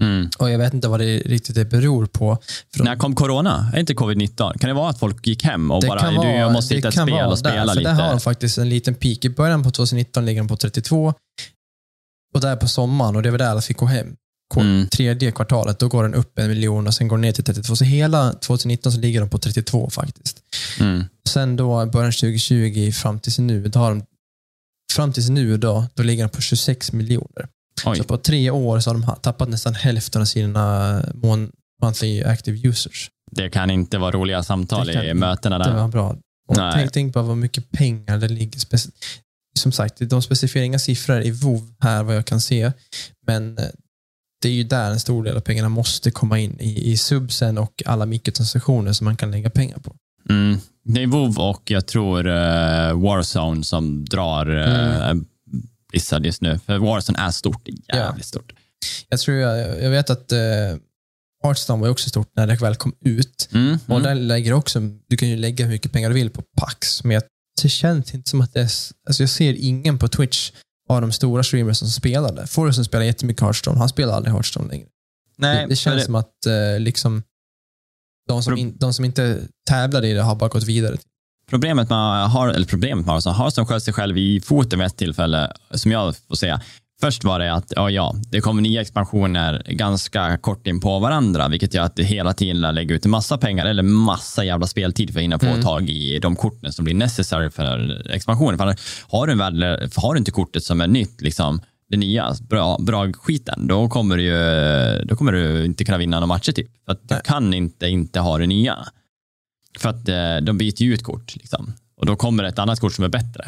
Mm. 0.00 0.28
och 0.38 0.50
jag 0.50 0.58
vet 0.58 0.74
inte 0.74 0.88
vad 0.88 1.00
det 1.00 1.18
riktigt 1.18 1.54
det 1.54 1.64
beror 1.64 2.06
på. 2.06 2.38
De- 2.76 2.82
När 2.84 2.96
kom 2.96 3.14
corona? 3.14 3.70
Är 3.74 3.80
inte 3.80 3.94
covid-19? 3.94 4.58
Kan 4.58 4.68
det 4.68 4.74
vara 4.74 4.90
att 4.90 4.98
folk 4.98 5.26
gick 5.26 5.44
hem 5.44 5.70
och 5.70 5.80
det 5.80 5.86
bara, 5.88 6.00
kan 6.00 6.12
du, 6.12 6.18
vara- 6.18 6.32
jag 6.36 6.52
måste 6.52 6.74
hitta 6.74 6.88
ett 6.88 6.94
spel 6.94 7.10
vara 7.10 7.26
och 7.28 7.38
spela 7.38 7.66
där, 7.66 7.74
lite? 7.74 7.88
Där 7.90 7.94
har 8.02 8.10
de 8.10 8.20
faktiskt 8.20 8.58
en 8.58 8.68
liten 8.68 8.94
peak. 8.94 9.24
I 9.24 9.28
början 9.30 9.62
på 9.62 9.70
2019 9.70 10.26
ligger 10.26 10.40
de 10.40 10.48
på 10.48 10.56
32 10.56 11.14
och 12.34 12.40
där 12.40 12.56
på 12.56 12.68
sommaren, 12.68 13.16
och 13.16 13.22
det 13.22 13.30
var 13.30 13.38
där 13.38 13.46
alla 13.50 13.60
fick 13.60 13.76
gå 13.76 13.86
hem. 13.86 14.16
Mm. 14.56 14.88
Tredje 14.88 15.32
kvartalet, 15.32 15.78
då 15.78 15.88
går 15.88 16.02
den 16.02 16.14
upp 16.14 16.38
en 16.38 16.48
miljon 16.48 16.86
och 16.86 16.94
sen 16.94 17.08
går 17.08 17.16
den 17.16 17.20
ner 17.22 17.32
till 17.32 17.44
32. 17.44 17.76
Så 17.76 17.84
hela 17.84 18.32
2019 18.32 18.92
så 18.92 18.98
ligger 18.98 19.20
de 19.20 19.30
på 19.30 19.38
32 19.38 19.90
faktiskt. 19.90 20.40
Mm. 20.80 21.04
Sen 21.28 21.56
då 21.56 21.86
början 21.86 22.12
2020 22.12 22.92
fram 22.92 23.20
tills 23.20 23.38
nu, 23.38 23.68
då 23.68 23.78
har 23.78 23.90
de, 23.90 24.02
fram 24.92 25.12
tills 25.12 25.28
nu 25.28 25.56
då, 25.56 25.86
då 25.94 26.02
ligger 26.02 26.24
de 26.24 26.28
på 26.30 26.40
26 26.40 26.92
miljoner. 26.92 27.48
Oj. 27.84 27.96
Så 27.96 28.04
på 28.04 28.16
tre 28.18 28.50
år 28.50 28.80
så 28.80 28.90
har 28.90 28.94
de 28.94 29.14
tappat 29.22 29.48
nästan 29.48 29.74
hälften 29.74 30.20
av 30.22 30.26
sina 30.26 31.00
mon- 31.14 31.50
monthly 31.82 32.22
active 32.22 32.68
users. 32.68 33.10
Det 33.30 33.50
kan 33.50 33.70
inte 33.70 33.98
vara 33.98 34.10
roliga 34.12 34.42
samtal 34.42 34.86
Det 34.86 35.04
i 35.10 35.14
mötena 35.14 35.58
Det 35.58 35.64
där. 35.64 35.74
var 35.74 35.88
bra. 35.88 36.16
Och 36.48 36.56
Nej. 36.56 36.72
tänk, 36.74 36.92
tänk 36.92 37.14
bara 37.14 37.24
vad 37.24 37.36
mycket 37.36 37.70
pengar 37.70 38.18
det 38.18 38.28
ligger. 38.28 38.60
Som 39.58 39.72
sagt, 39.72 39.98
de 40.10 40.22
specificerar 40.22 40.64
inga 40.64 40.78
siffror 40.78 41.20
i 41.22 41.30
WoW 41.30 41.74
här 41.80 42.02
vad 42.02 42.16
jag 42.16 42.26
kan 42.26 42.40
se. 42.40 42.72
Men 43.26 43.58
eh, 43.58 43.64
det 44.42 44.48
är 44.48 44.52
ju 44.52 44.64
där 44.64 44.90
en 44.90 45.00
stor 45.00 45.24
del 45.24 45.36
av 45.36 45.40
pengarna 45.40 45.68
måste 45.68 46.10
komma 46.10 46.38
in. 46.38 46.60
I, 46.60 46.90
i 46.92 46.96
subsen 46.96 47.58
och 47.58 47.82
alla 47.86 48.06
mikrotransaktioner 48.06 48.92
som 48.92 49.04
man 49.04 49.16
kan 49.16 49.30
lägga 49.30 49.50
pengar 49.50 49.78
på. 49.78 49.96
Mm. 50.30 50.58
Det 50.84 51.02
är 51.02 51.06
WoW 51.06 51.38
och 51.38 51.62
jag 51.70 51.86
tror 51.86 52.26
uh, 52.26 53.02
Warzone 53.02 53.64
som 53.64 54.04
drar 54.04 54.50
uh, 54.50 55.22
Blizzard 55.90 56.26
just 56.26 56.42
nu. 56.42 56.58
För 56.58 56.78
Warzone 56.78 57.18
är 57.18 57.30
stort. 57.30 57.64
Det 57.64 57.96
Jävligt 57.96 58.26
stort. 58.26 58.52
Jag 59.08 59.20
tror 59.20 59.36
jag, 59.36 59.82
jag 59.82 59.90
vet 59.90 60.10
att 60.10 60.32
eh, 60.32 60.38
Hearthstone 61.42 61.82
var 61.82 61.88
också 61.88 62.08
stort 62.08 62.30
när 62.36 62.46
det 62.46 62.54
väl 62.56 62.76
kom 62.76 62.94
ut. 63.00 63.48
Mm. 63.52 63.78
Och 63.86 63.90
Mm. 63.90 64.02
där 64.02 64.14
lägger 64.14 64.52
också, 64.52 64.80
du 65.08 65.16
kan 65.16 65.28
ju 65.28 65.36
lägga 65.36 65.64
hur 65.64 65.72
mycket 65.72 65.92
pengar 65.92 66.08
du 66.08 66.14
vill 66.14 66.30
på 66.30 66.42
Pax, 66.56 67.04
men 67.04 67.14
jag, 67.14 67.22
det 67.62 67.68
känns 67.68 68.14
inte 68.14 68.30
som 68.30 68.40
att 68.40 68.52
det 68.54 68.60
är, 68.60 68.70
alltså 69.08 69.22
jag 69.22 69.30
ser 69.30 69.54
ingen 69.54 69.98
på 69.98 70.08
Twitch 70.08 70.52
av 70.88 71.00
de 71.00 71.12
stora 71.12 71.42
streamers 71.42 71.78
som 71.78 71.88
spelar 71.88 72.32
det. 72.32 72.46
Forrest 72.46 72.74
som 72.74 72.84
spelar 72.84 73.04
jättemycket 73.04 73.42
Hearthstone, 73.42 73.78
han 73.78 73.88
spelar 73.88 74.14
aldrig 74.14 74.32
Hearthstone 74.34 74.68
längre. 74.68 74.86
Nej, 75.38 75.62
det, 75.62 75.66
det 75.68 75.76
känns 75.76 75.94
men 75.94 76.04
som 76.04 76.14
att 76.14 76.46
eh, 76.46 76.80
liksom, 76.80 77.22
de, 78.28 78.42
som 78.42 78.56
in, 78.56 78.76
de 78.78 78.94
som 78.94 79.04
inte 79.04 79.42
tävlade 79.68 80.08
i 80.08 80.12
det 80.12 80.22
har 80.22 80.34
bara 80.34 80.48
gått 80.48 80.64
vidare. 80.64 80.96
Problemet 81.50 81.90
med, 81.90 82.30
har, 82.30 82.48
eller 82.48 82.66
problemet 82.66 83.06
med 83.06 83.12
Hearthstone, 83.12 83.36
Hearthstone 83.36 83.66
sköt 83.66 83.82
sig 83.82 83.94
själv 83.94 84.18
i 84.18 84.40
foten 84.40 84.78
vid 84.78 84.86
ett 84.86 84.96
tillfälle, 84.96 85.52
som 85.70 85.92
jag 85.92 86.14
får 86.28 86.34
säga. 86.34 86.60
Först 87.00 87.24
var 87.24 87.38
det 87.38 87.54
att, 87.54 87.72
ja, 87.76 87.90
ja, 87.90 88.14
det 88.30 88.40
kommer 88.40 88.62
nya 88.62 88.80
expansioner 88.80 89.62
ganska 89.66 90.38
kort 90.38 90.66
in 90.66 90.80
på 90.80 90.98
varandra, 90.98 91.48
vilket 91.48 91.74
gör 91.74 91.82
att 91.82 91.96
det 91.96 92.02
hela 92.02 92.32
tiden 92.32 92.60
lägger 92.60 92.94
ut 92.94 93.04
en 93.04 93.10
massa 93.10 93.38
pengar 93.38 93.66
eller 93.66 93.82
massa 93.82 94.44
jävla 94.44 94.66
speltid 94.66 95.12
för 95.12 95.18
att 95.20 95.24
hinna 95.24 95.38
få 95.38 95.46
Mm. 95.46 95.62
tag 95.62 95.90
i 95.90 96.18
de 96.18 96.36
korten 96.36 96.72
som 96.72 96.84
blir 96.84 96.94
necessary 96.94 97.50
för 97.50 98.02
expansionen. 98.10 98.58
För 98.58 98.76
har 99.08 99.26
du, 99.26 99.32
en 99.32 99.38
värld, 99.38 99.54
har 99.96 100.14
du 100.14 100.18
inte 100.18 100.30
kortet 100.30 100.64
som 100.64 100.80
är 100.80 100.86
nytt, 100.86 101.20
liksom, 101.20 101.60
det 101.90 101.96
nya, 101.96 102.34
bra, 102.48 102.78
bra 102.80 103.12
skiten, 103.12 103.66
då 103.66 103.88
kommer, 103.88 104.16
du 104.16 105.04
då 105.04 105.16
kommer 105.16 105.32
du 105.32 105.64
inte 105.64 105.84
kunna 105.84 105.98
vinna 105.98 106.16
några 106.16 106.26
matcher. 106.26 106.52
Typ. 106.52 106.66
För 106.84 106.92
att 106.92 107.08
du 107.08 107.14
Nej. 107.14 107.22
kan 107.24 107.54
inte 107.54 107.88
inte 107.88 108.20
ha 108.20 108.38
det 108.38 108.46
nya. 108.46 108.78
För 109.78 109.88
att 109.88 110.08
eh, 110.08 110.36
de 110.42 110.58
byter 110.58 110.82
ju 110.82 110.94
ut 110.94 111.02
kort. 111.02 111.36
Liksom. 111.36 111.72
Och 111.96 112.06
då 112.06 112.16
kommer 112.16 112.44
ett 112.44 112.58
annat 112.58 112.80
kort 112.80 112.92
som 112.94 113.04
är 113.04 113.08
bättre. 113.08 113.44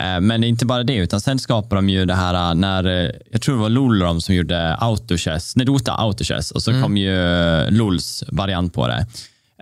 Eh, 0.00 0.20
men 0.20 0.40
det 0.40 0.46
är 0.46 0.48
inte 0.48 0.66
bara 0.66 0.82
det, 0.82 0.94
utan 0.96 1.20
sen 1.20 1.38
skapar 1.38 1.76
de 1.76 1.88
ju 1.88 2.04
det 2.04 2.14
här 2.14 2.50
eh, 2.50 2.54
när, 2.54 3.12
jag 3.32 3.42
tror 3.42 3.54
det 3.54 3.60
var 3.62 3.68
Lolrom 3.68 4.20
som 4.20 4.34
gjorde 4.34 4.74
autochess, 4.76 5.56
nej 5.56 5.66
Dota 5.66 5.92
autochess 5.94 6.50
och 6.50 6.62
så 6.62 6.70
Mm. 6.70 6.82
kom 6.82 6.96
ju 6.96 7.16
Lols 7.70 8.24
variant 8.28 8.74
på 8.74 8.88
det. 8.88 9.06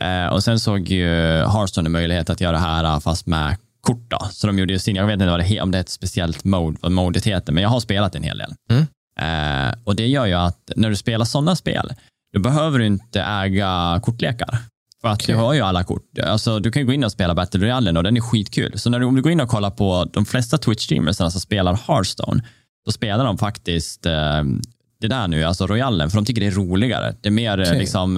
Eh, 0.01 0.26
och 0.26 0.45
sen 0.45 0.61
såg 0.61 0.89
ju 0.89 1.07
Hearthstone 1.37 1.87
en 1.89 1.93
möjlighet 1.93 2.30
att 2.30 2.41
göra 2.41 2.53
det 2.53 2.59
här 2.59 3.01
fast 3.01 3.26
med 3.26 3.57
kort 3.80 4.11
då. 4.11 4.28
Så 4.32 4.47
de 4.47 4.59
gjorde 4.59 4.72
ju 4.72 4.78
sin, 4.78 4.97
jag 4.97 5.07
vet 5.07 5.12
inte 5.14 5.26
vad 5.26 5.41
det, 5.41 5.61
om 5.61 5.70
det 5.70 5.78
är 5.78 5.80
ett 5.80 5.89
speciellt 5.89 6.45
mode, 6.45 6.78
vad 6.80 6.93
modet 6.93 7.26
heter, 7.26 7.53
men 7.53 7.62
jag 7.62 7.70
har 7.70 7.80
spelat 7.80 8.14
en 8.14 8.22
hel 8.22 8.39
del. 8.39 8.55
Mm. 8.70 8.87
Eh, 9.20 9.74
och 9.85 9.97
det 9.97 10.07
gör 10.07 10.26
ju 10.26 10.35
att 10.35 10.70
när 10.76 10.91
du 10.91 10.97
spelar 10.97 11.24
sådana 11.24 11.57
spel, 11.57 11.93
då 12.32 12.41
behöver 12.41 12.78
du 12.78 12.87
inte 12.87 13.22
äga 13.22 14.01
kortlekar. 14.03 14.59
För 15.05 15.09
att 15.11 15.23
Okej. 15.23 15.35
du 15.35 15.41
har 15.41 15.53
ju 15.55 15.61
alla 15.61 15.85
kort. 15.85 16.19
Alltså, 16.25 16.59
du 16.59 16.71
kan 16.71 16.83
ju 16.83 16.87
gå 16.87 16.93
in 16.93 17.05
och 17.05 17.13
spela 17.13 17.35
Battle 17.35 17.61
Royale 17.61 17.93
och 17.99 18.03
den 18.03 18.17
är 18.17 18.21
skitkul. 18.21 18.79
Så 18.79 18.91
när 18.91 18.99
du, 19.01 19.07
om 19.07 19.15
du 19.15 19.23
går 19.23 19.33
in 19.33 19.41
och 19.41 19.49
kollar 19.49 19.71
på 19.71 20.09
de 20.13 20.25
flesta 20.25 20.57
Twitch-streamersarna 20.57 21.31
som 21.31 21.41
spelar 21.41 21.79
Hearthstone, 21.89 22.43
då 22.87 22.93
spelar 22.93 23.25
de 23.25 23.39
faktiskt 23.39 24.07
eh, 24.07 24.13
det 25.01 25.09
där 25.09 25.29
nu, 25.29 25.45
alltså 25.45 25.67
Royalen, 25.67 26.11
för 26.11 26.17
de 26.19 26.25
tycker 26.25 26.41
det 26.41 26.47
är 26.47 26.51
roligare. 26.51 27.15
Det 27.21 27.29
är 27.29 27.31
mer 27.31 27.59
eh, 27.61 27.67
Okej. 27.69 27.79
liksom, 27.79 28.15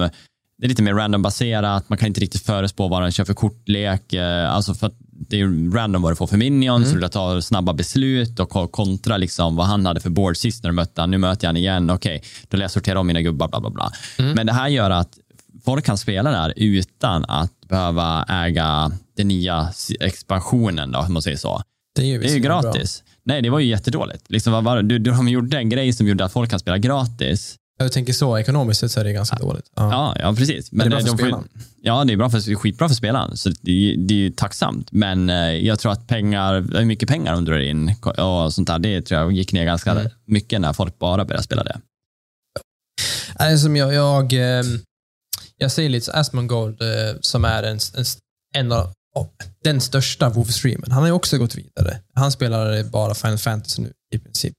det 0.57 0.65
är 0.65 0.69
lite 0.69 0.81
mer 0.83 0.93
random-baserat, 0.93 1.89
man 1.89 1.97
kan 1.97 2.07
inte 2.07 2.21
riktigt 2.21 2.41
förespå 2.45 2.87
vad 2.87 3.01
den 3.01 3.11
kör 3.11 3.25
för 3.25 3.33
kortlek. 3.33 4.13
eh, 4.13 4.53
Alltså 4.53 4.73
för 4.73 4.91
det 5.29 5.41
är 5.41 5.71
random 5.73 6.01
vad 6.01 6.11
du 6.11 6.15
får 6.15 6.27
för 6.27 6.37
minions, 6.37 6.87
Mm. 6.87 6.99
så 7.01 7.05
du 7.05 7.09
tar 7.09 7.41
snabba 7.41 7.73
beslut 7.73 8.39
och 8.39 8.49
ko- 8.49 8.67
kontra 8.67 9.17
liksom 9.17 9.55
vad 9.55 9.65
han 9.65 9.85
hade 9.85 9.99
för 9.99 10.09
board 10.09 10.37
sist 10.37 10.63
när 10.63 10.69
du 10.69 10.75
mötte 10.75 11.01
han. 11.01 11.11
Nu 11.11 11.17
möter 11.17 11.45
jag 11.45 11.49
han 11.49 11.57
igen, 11.57 11.89
okej, 11.89 12.23
då 12.47 12.57
lär 12.57 12.63
jag 12.63 12.71
sortera 12.71 12.99
om 12.99 13.07
mina 13.07 13.21
gubbar, 13.21 13.47
bla 13.47 13.59
bla 13.59 13.69
bla. 13.69 13.91
Mm. 14.19 14.31
Men 14.31 14.45
det 14.45 14.53
här 14.53 14.67
gör 14.67 14.89
att 14.89 15.09
folk 15.67 15.85
kan 15.85 15.97
spela 15.97 16.31
där 16.31 16.53
utan 16.55 17.25
att 17.27 17.51
behöva 17.67 18.25
äga 18.29 18.91
den 19.17 19.27
nya 19.27 19.69
expansionen, 19.99 20.91
då, 20.91 20.99
om 20.99 21.13
man 21.13 21.21
säger 21.21 21.37
så. 21.37 21.61
Det 21.95 22.01
är 22.01 22.05
ju, 22.05 22.11
Det 22.11 22.13
är 22.13 22.13
ju 22.13 22.19
visserligen 22.21 22.49
bra. 22.49 22.61
gratis. 22.61 23.03
Nej, 23.23 23.41
det 23.41 23.49
var 23.49 23.59
ju 23.59 23.67
jättedåligt. 23.69 24.23
Liksom, 24.29 24.53
vad 24.53 24.63
var, 24.63 24.81
du, 24.81 24.99
de 24.99 25.27
gjorde 25.27 25.57
en 25.57 25.69
grej 25.69 25.93
som 25.93 26.07
gjorde 26.07 26.25
att 26.25 26.31
folk 26.33 26.49
kan 26.49 26.59
spela 26.59 26.77
gratis. 26.77 27.55
Jag 27.79 27.91
tänker 27.91 28.13
så, 28.13 28.37
ekonomiskt 28.37 28.79
sett 28.79 28.91
så 28.91 28.99
är 28.99 29.03
det 29.03 29.13
ganska 29.13 29.35
dåligt. 29.35 29.71
Ja. 29.75 29.91
Ja, 29.91 30.15
ja 30.19 30.33
precis. 30.35 30.71
Men 30.71 30.89
det 30.89 30.95
är 30.95 30.99
bra 31.03 31.05
för 31.05 31.07
de 31.11 31.17
spelaren. 31.17 31.47
Ja, 31.81 32.03
det 32.03 32.13
är 32.13 32.17
bra 32.17 32.29
för, 32.29 32.55
skitbra 32.55 32.87
för 32.87 32.95
spelaren. 32.95 33.37
Så 33.37 33.49
det, 33.61 33.71
är- 33.71 33.97
det 33.97 34.13
är 34.13 34.17
ju 34.17 34.29
tacksamt. 34.31 34.91
Men 34.91 35.29
eh, 35.29 35.35
jag 35.37 35.79
tror 35.79 35.91
att 35.91 36.07
pengar, 36.07 36.77
hur 36.77 36.85
mycket 36.85 37.09
pengar 37.09 37.33
de 37.33 37.45
drar 37.45 37.59
in 37.59 37.95
och 38.17 38.53
sånt 38.53 38.67
där, 38.67 38.79
det 38.79 39.01
tror 39.01 39.19
jag 39.21 39.31
gick 39.31 39.53
ner 39.53 39.65
ganska 39.65 39.91
Mm. 39.91 40.07
mycket 40.25 40.61
när 40.61 40.73
folk 40.73 40.99
bara 40.99 41.25
började 41.25 41.43
spela 41.43 41.63
det. 41.63 41.79
Som 43.57 43.75
jag, 43.75 43.93
jag, 43.93 44.33
Jag 45.57 45.71
säger 45.71 45.89
lite 45.89 46.05
så 46.05 46.11
Asmongold 46.11 46.81
eh, 46.81 47.15
som 47.21 47.45
är 47.45 47.63
en, 47.63 47.79
en, 47.95 48.05
en 48.55 48.71
av 48.71 48.93
oh, 49.15 49.27
den 49.63 49.81
största 49.81 50.29
WoW-streamen. 50.29 50.91
Han 50.91 51.01
har 51.01 51.07
ju 51.07 51.13
också 51.13 51.37
gått 51.37 51.55
vidare. 51.55 51.99
Han 52.13 52.31
spelar 52.31 52.83
bara 52.83 53.15
Final 53.15 53.37
Fantasy 53.37 53.81
nu 53.81 53.93
i 54.15 54.19
princip. 54.19 54.53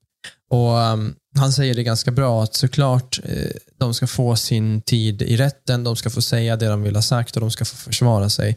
Och 0.51 0.77
um, 0.77 1.15
Han 1.37 1.53
säger 1.53 1.75
det 1.75 1.83
ganska 1.83 2.11
bra 2.11 2.43
att 2.43 2.55
såklart 2.55 3.21
eh, 3.25 3.51
de 3.79 3.95
ska 3.95 4.07
få 4.07 4.37
sin 4.37 4.83
tid 4.83 5.23
i 5.23 5.37
rätten, 5.37 5.85
de 5.85 5.97
ska 5.97 6.11
få 6.11 6.23
säga 6.23 6.57
det 6.57 6.69
de 6.69 6.83
vill 6.83 6.95
ha 6.95 7.03
sagt 7.03 7.37
och 7.37 7.41
de 7.41 7.51
ska 7.51 7.65
få 7.65 7.77
försvara 7.77 8.31
sig. 8.31 8.57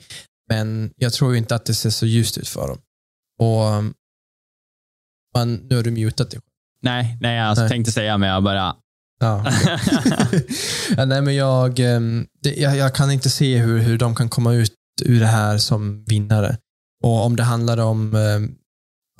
Men 0.49 0.91
jag 0.95 1.13
tror 1.13 1.35
inte 1.35 1.55
att 1.55 1.65
det 1.65 1.73
ser 1.73 1.89
så 1.89 2.05
ljust 2.05 2.37
ut 2.37 2.47
för 2.47 2.67
dem. 2.67 2.77
Och 3.39 3.65
um, 3.65 3.93
man, 5.35 5.55
Nu 5.55 5.75
har 5.75 5.83
du 5.83 5.91
mutat 5.91 6.31
dig. 6.31 6.39
Nej, 6.81 7.17
nej 7.21 7.37
jag 7.37 7.57
nej. 7.57 7.69
tänkte 7.69 7.91
säga 7.91 8.17
men 8.17 8.29
jag 8.29 8.43
bara... 8.43 8.75
Ja, 9.21 9.45
ja, 10.97 11.05
nej, 11.05 11.21
men 11.21 11.35
jag, 11.35 11.79
ehm, 11.79 12.25
jag, 12.41 12.77
jag, 12.77 12.95
kan 12.95 13.11
inte 13.11 13.29
se 13.29 13.57
hur, 13.57 13.79
hur 13.79 13.97
de 13.97 14.15
kan 14.15 14.29
komma 14.29 14.53
ut 14.53 14.73
ur 15.05 15.19
det 15.19 15.25
här 15.25 15.57
som 15.57 16.03
vinnare. 16.07 16.57
Och 17.03 17.25
om 17.25 17.35
det 17.35 17.43
handlar 17.43 17.77
om 17.77 18.15
ehm, 18.15 18.55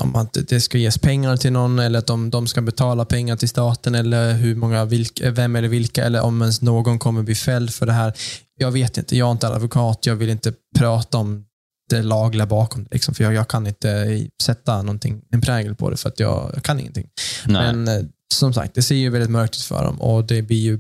om 0.02 0.16
att 0.16 0.38
det 0.47 0.62
ska 0.62 0.78
ges 0.78 0.97
pengar 0.97 1.38
till 1.38 1.52
någon 1.52 1.80
eller 1.80 1.99
att 1.99 2.08
de, 2.08 2.30
de 2.30 2.47
ska 2.47 2.62
betala 2.62 3.06
pengar 3.06 3.36
till 3.36 3.49
staten 3.49 3.95
eller 3.95 4.34
hur 4.34 4.56
många, 4.56 4.86
vilka, 4.86 5.32
vem 5.32 5.56
eller 5.56 5.68
vilka 5.68 6.06
eller 6.06 6.22
om 6.22 6.41
ens 6.41 6.62
någon 6.62 6.99
kommer 6.99 7.24
bli 7.24 7.36
fälld 7.36 7.74
för 7.74 7.86
det 7.86 7.91
här. 7.91 8.14
Jag 8.60 8.72
vet 8.72 8.97
inte, 8.97 9.18
jag 9.18 9.28
är 9.28 9.32
inte 9.32 9.47
advokat, 9.47 10.06
jag 10.06 10.16
vill 10.16 10.30
inte 10.30 10.54
prata 10.78 11.18
om 11.18 11.45
det 11.89 12.02
lagliga 12.02 12.45
bakom 12.45 12.84
det. 12.84 12.89
Liksom, 12.91 13.14
för 13.14 13.24
jag, 13.24 13.34
jag, 13.34 13.47
kan 13.47 13.68
inte 13.68 14.22
sätta 14.43 14.82
någonting, 14.82 15.22
en 15.32 15.41
prägel 15.41 15.76
på 15.76 15.89
det 15.89 15.97
för 15.97 16.10
att 16.10 16.20
jag, 16.20 16.52
jag 16.56 16.64
kan 16.64 16.80
ingenting. 16.80 17.08
Nej. 17.45 17.74
Men 17.74 17.88
eh, 17.88 18.06
som 18.32 18.53
sagt, 18.53 18.75
det 18.75 18.82
ser 18.82 18.95
ju 18.95 19.09
väldigt 19.09 19.29
mörkt 19.29 19.55
ut 19.55 19.63
för 19.63 19.84
dem 19.84 20.01
och 20.01 20.25
det 20.25 20.41
blir 20.41 20.61
ju 20.61 20.79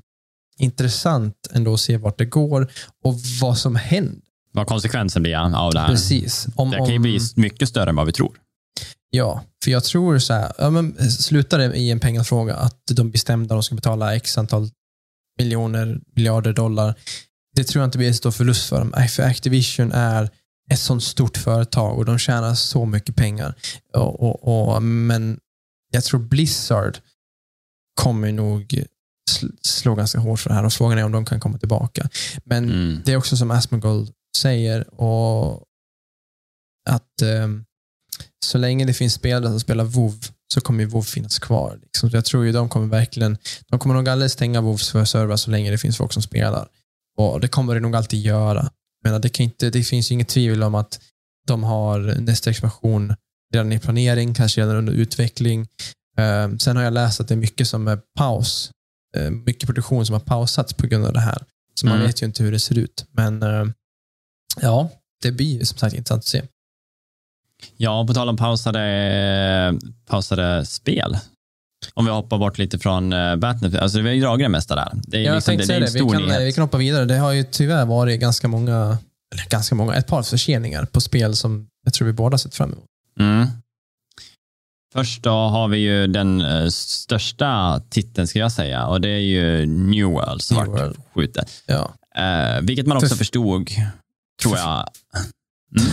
intressant 0.57 1.35
ändå 1.51 1.73
att 1.73 1.79
se 1.79 1.97
vart 1.97 2.17
det 2.17 2.25
går 2.25 2.71
och 3.03 3.15
vad 3.41 3.57
som 3.57 3.75
händer. 3.75 4.21
Vad 4.53 4.67
konsekvensen 4.67 5.21
blir 5.21 5.35
av 5.35 5.73
det 5.73 5.79
här. 5.79 5.87
Precis. 5.87 6.47
Om, 6.55 6.71
det 6.71 6.77
kan 6.77 6.93
ju 6.93 6.99
bli 6.99 7.19
mycket 7.35 7.69
större 7.69 7.89
än 7.89 7.95
vad 7.95 8.05
vi 8.05 8.11
tror. 8.11 8.37
Ja, 9.09 9.43
för 9.63 9.71
jag 9.71 9.83
tror 9.83 10.19
så 10.19 10.33
här, 10.33 10.53
ja, 10.57 10.69
men 10.69 11.11
slutar 11.11 11.57
det 11.57 11.75
i 11.75 11.91
en 11.91 11.99
pengafråga 11.99 12.55
att 12.55 12.81
de 12.91 13.11
bestämde 13.11 13.45
att 13.45 13.57
de 13.57 13.63
ska 13.63 13.75
betala 13.75 14.15
x 14.15 14.37
antal 14.37 14.69
miljoner, 15.37 15.99
miljarder 16.15 16.53
dollar. 16.53 16.95
Det 17.55 17.63
tror 17.63 17.81
jag 17.81 17.87
inte 17.87 17.97
blir 17.97 18.07
en 18.07 18.15
stor 18.15 18.31
förlust 18.31 18.69
för 18.69 18.79
dem. 18.79 18.93
För 19.09 19.23
Activision 19.23 19.91
är 19.91 20.29
ett 20.71 20.79
sånt 20.79 21.03
stort 21.03 21.37
företag 21.37 21.97
och 21.97 22.05
de 22.05 22.19
tjänar 22.19 22.55
så 22.55 22.85
mycket 22.85 23.15
pengar. 23.15 23.55
Och, 23.93 24.23
och, 24.23 24.73
och 24.75 24.83
men 24.83 25.39
jag 25.91 26.03
tror 26.03 26.19
Blizzard 26.19 26.97
kommer 28.01 28.31
nog 28.31 28.83
slå 29.61 29.95
ganska 29.95 30.19
hårt 30.19 30.39
för 30.39 30.49
det 30.49 30.55
här 30.55 30.65
och 30.65 30.73
frågan 30.73 30.97
är 30.97 31.05
om 31.05 31.11
de 31.11 31.25
kan 31.25 31.39
komma 31.39 31.57
tillbaka. 31.57 32.09
Men 32.43 32.63
mm. 32.63 33.01
det 33.05 33.11
är 33.11 33.17
också 33.17 33.37
som 33.37 33.51
Asmongold 33.51 34.11
säger 34.37 35.01
och 35.01 35.63
att 36.89 37.21
um, 37.23 37.65
så 38.45 38.57
länge 38.57 38.85
det 38.85 38.93
finns 38.93 39.13
spelare 39.13 39.51
som 39.51 39.59
spelar 39.59 39.83
WoW 39.83 40.19
så 40.53 40.61
kommer 40.61 40.83
ju 40.83 40.89
WoW 40.89 41.01
finnas 41.01 41.39
kvar. 41.39 41.79
Liksom. 41.81 42.09
Jag 42.13 42.25
tror 42.25 42.45
ju 42.45 42.51
de 42.51 42.69
kommer 42.69 42.87
verkligen, 42.87 43.37
de 43.67 43.79
kommer 43.79 43.95
nog 43.95 44.09
aldrig 44.09 44.31
stänga 44.31 44.61
WoWs 44.61 44.89
för 44.89 45.05
servrar 45.05 45.37
så 45.37 45.51
länge 45.51 45.71
det 45.71 45.77
finns 45.77 45.97
folk 45.97 46.13
som 46.13 46.21
spelar. 46.21 46.67
Och 47.17 47.39
Det 47.39 47.47
kommer 47.47 47.73
det 47.73 47.79
nog 47.79 47.95
alltid 47.95 48.21
göra. 48.21 48.71
Men 49.03 49.21
det, 49.21 49.29
kan 49.29 49.43
inte, 49.43 49.69
det 49.69 49.83
finns 49.83 50.11
ju 50.11 50.13
inget 50.13 50.27
tvivel 50.27 50.63
om 50.63 50.75
att 50.75 50.99
de 51.47 51.63
har 51.63 51.99
nästa 51.99 52.49
expansion 52.49 53.15
redan 53.53 53.71
i 53.71 53.79
planering, 53.79 54.33
kanske 54.33 54.61
redan 54.61 54.75
under 54.75 54.93
utveckling. 54.93 55.67
Uh, 56.21 56.57
sen 56.57 56.77
har 56.77 56.83
jag 56.83 56.93
läst 56.93 57.21
att 57.21 57.27
det 57.27 57.33
är 57.33 57.37
mycket 57.37 57.67
som 57.67 57.87
är 57.87 57.99
paus. 58.17 58.71
Uh, 59.17 59.29
mycket 59.29 59.65
produktion 59.65 60.05
som 60.05 60.13
har 60.13 60.19
pausats 60.19 60.73
på 60.73 60.87
grund 60.87 61.05
av 61.05 61.13
det 61.13 61.19
här. 61.19 61.43
Så 61.75 61.87
mm. 61.87 61.97
man 61.97 62.07
vet 62.07 62.21
ju 62.21 62.25
inte 62.25 62.43
hur 62.43 62.51
det 62.51 62.59
ser 62.59 62.77
ut. 62.77 63.05
Men 63.11 63.43
uh, 63.43 63.67
ja, 64.61 64.89
det 65.21 65.31
blir 65.31 65.65
som 65.65 65.77
sagt 65.77 65.95
intressant 65.95 66.19
att 66.19 66.25
se. 66.25 66.43
Ja, 67.77 68.07
på 68.07 68.13
tal 68.13 68.29
om 68.29 68.37
pausade, 68.37 69.79
pausade 70.05 70.65
spel. 70.65 71.17
Om 71.93 72.05
vi 72.05 72.11
hoppar 72.11 72.37
bort 72.37 72.57
lite 72.57 72.79
från 72.79 73.09
Battlefield. 73.39 73.77
Alltså, 73.77 74.01
vi 74.01 74.07
har 74.07 74.15
ju 74.15 74.21
dragit 74.21 74.45
det 74.45 74.49
mesta 74.49 74.75
där. 74.75 74.91
Det 74.93 75.17
är, 75.17 75.21
jag 75.21 75.35
liksom, 75.35 75.57
det, 75.57 75.65
det 75.65 75.73
är 75.73 75.81
en 75.81 75.87
stor 75.87 76.05
vi 76.05 76.11
kan, 76.11 76.21
nyhet. 76.21 76.41
Vi 76.41 76.53
kan 76.53 76.61
hoppa 76.61 76.77
vidare. 76.77 77.05
Det 77.05 77.17
har 77.17 77.31
ju 77.31 77.43
tyvärr 77.43 77.85
varit 77.85 78.19
ganska 78.19 78.47
många, 78.47 78.97
eller 79.33 79.49
ganska 79.49 79.75
många, 79.75 79.95
ett 79.95 80.07
par 80.07 80.23
förseningar 80.23 80.85
på 80.85 81.01
spel 81.01 81.35
som 81.35 81.67
jag 81.83 81.93
tror 81.93 82.05
vi 82.05 82.13
båda 82.13 82.37
sett 82.37 82.55
fram 82.55 82.71
emot. 82.71 82.85
Mm. 83.19 83.47
Först 84.93 85.23
då 85.23 85.29
har 85.29 85.67
vi 85.67 85.77
ju 85.77 86.07
den 86.07 86.41
uh, 86.41 86.69
största 86.69 87.81
titeln, 87.89 88.27
ska 88.27 88.39
jag 88.39 88.51
säga, 88.51 88.87
och 88.87 89.01
det 89.01 89.09
är 89.09 89.19
ju 89.19 89.65
New 89.65 90.05
World 90.05 90.41
som 90.41 90.57
New 90.57 90.95
skjutet. 91.13 91.63
Ja. 91.65 91.93
Uh, 92.17 92.61
vilket 92.61 92.87
man 92.87 92.97
också 92.97 93.09
För... 93.09 93.15
förstod, 93.15 93.69
tror 94.41 94.57
jag. 94.57 94.87
Mm. 95.77 95.91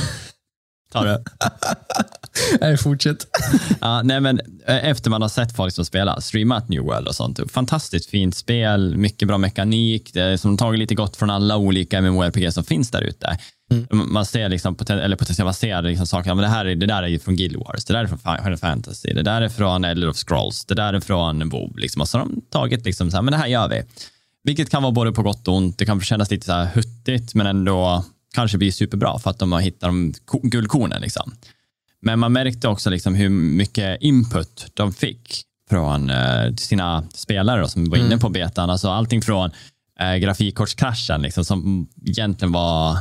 Ta 0.92 1.04
det. 1.04 1.24
nej, 2.60 2.76
fortsätt. 2.76 3.26
ja, 3.80 4.02
nej, 4.02 4.20
men 4.20 4.40
eh, 4.66 4.88
efter 4.88 5.10
man 5.10 5.22
har 5.22 5.28
sett 5.28 5.56
folk 5.56 5.74
som 5.74 5.84
spelar, 5.84 6.20
streamat 6.20 6.68
New 6.68 6.82
World 6.82 7.08
och 7.08 7.14
sånt. 7.14 7.52
Fantastiskt 7.52 8.10
fint 8.10 8.36
spel, 8.36 8.96
mycket 8.96 9.28
bra 9.28 9.38
mekanik, 9.38 10.10
det 10.14 10.20
är 10.20 10.36
som 10.36 10.56
tagit 10.56 10.78
lite 10.78 10.94
gott 10.94 11.16
från 11.16 11.30
alla 11.30 11.56
olika 11.56 12.00
MMORPG 12.00 12.52
som 12.52 12.64
finns 12.64 12.90
där 12.90 13.02
ute. 13.02 13.38
Mm. 13.70 14.12
Man 14.12 14.26
ser 14.26 14.48
liksom, 14.48 14.76
eller 14.88 15.16
potentiellt, 15.16 15.46
man 15.46 15.54
ser 15.54 15.82
liksom 15.82 16.06
saker, 16.06 16.34
men 16.34 16.42
det, 16.42 16.48
här, 16.48 16.64
det 16.64 16.86
där 16.86 17.02
är 17.02 17.06
ju 17.06 17.18
från 17.18 17.36
Guild 17.36 17.56
Wars, 17.56 17.84
det 17.84 17.92
där 17.92 18.04
är 18.04 18.06
från 18.06 18.18
Final 18.18 18.56
Fantasy, 18.56 19.12
det 19.12 19.22
där 19.22 19.42
är 19.42 19.48
från 19.48 19.84
Elder 19.84 20.08
of 20.08 20.16
Scrolls, 20.16 20.64
det 20.64 20.74
där 20.74 20.92
är 20.92 21.00
från 21.00 21.48
WoW. 21.48 21.78
Liksom. 21.78 22.02
Och 22.02 22.08
så 22.08 22.18
har 22.18 22.24
de 22.24 22.40
tagit 22.50 22.84
liksom 22.84 23.10
så 23.10 23.16
här, 23.16 23.22
men 23.22 23.32
det 23.32 23.38
här 23.38 23.46
gör 23.46 23.68
vi. 23.68 23.82
Vilket 24.44 24.70
kan 24.70 24.82
vara 24.82 24.92
både 24.92 25.12
på 25.12 25.22
gott 25.22 25.48
och 25.48 25.54
ont. 25.54 25.78
Det 25.78 25.86
kan 25.86 26.00
kännas 26.00 26.30
lite 26.30 26.46
så 26.46 26.52
här 26.52 26.66
huttigt, 26.74 27.34
men 27.34 27.46
ändå 27.46 28.04
kanske 28.34 28.58
blir 28.58 28.72
superbra 28.72 29.18
för 29.18 29.30
att 29.30 29.38
de 29.38 29.52
har 29.52 29.60
hittat 29.60 29.80
de 29.80 30.14
guldkornen. 30.42 31.00
Liksom. 31.02 31.32
Men 32.02 32.18
man 32.18 32.32
märkte 32.32 32.68
också 32.68 32.90
liksom 32.90 33.14
hur 33.14 33.28
mycket 33.28 34.00
input 34.00 34.66
de 34.74 34.92
fick 34.92 35.42
från 35.70 36.10
uh, 36.10 36.54
sina 36.54 37.04
spelare 37.14 37.60
då, 37.60 37.68
som 37.68 37.90
var 37.90 37.96
inne 37.96 38.06
mm. 38.06 38.18
på 38.18 38.28
betan. 38.28 38.70
Alltså 38.70 38.88
allting 38.88 39.22
från 39.22 39.50
uh, 40.02 40.16
grafikkortskraschen 40.16 41.22
liksom, 41.22 41.44
som 41.44 41.88
egentligen 42.06 42.52
var 42.52 42.98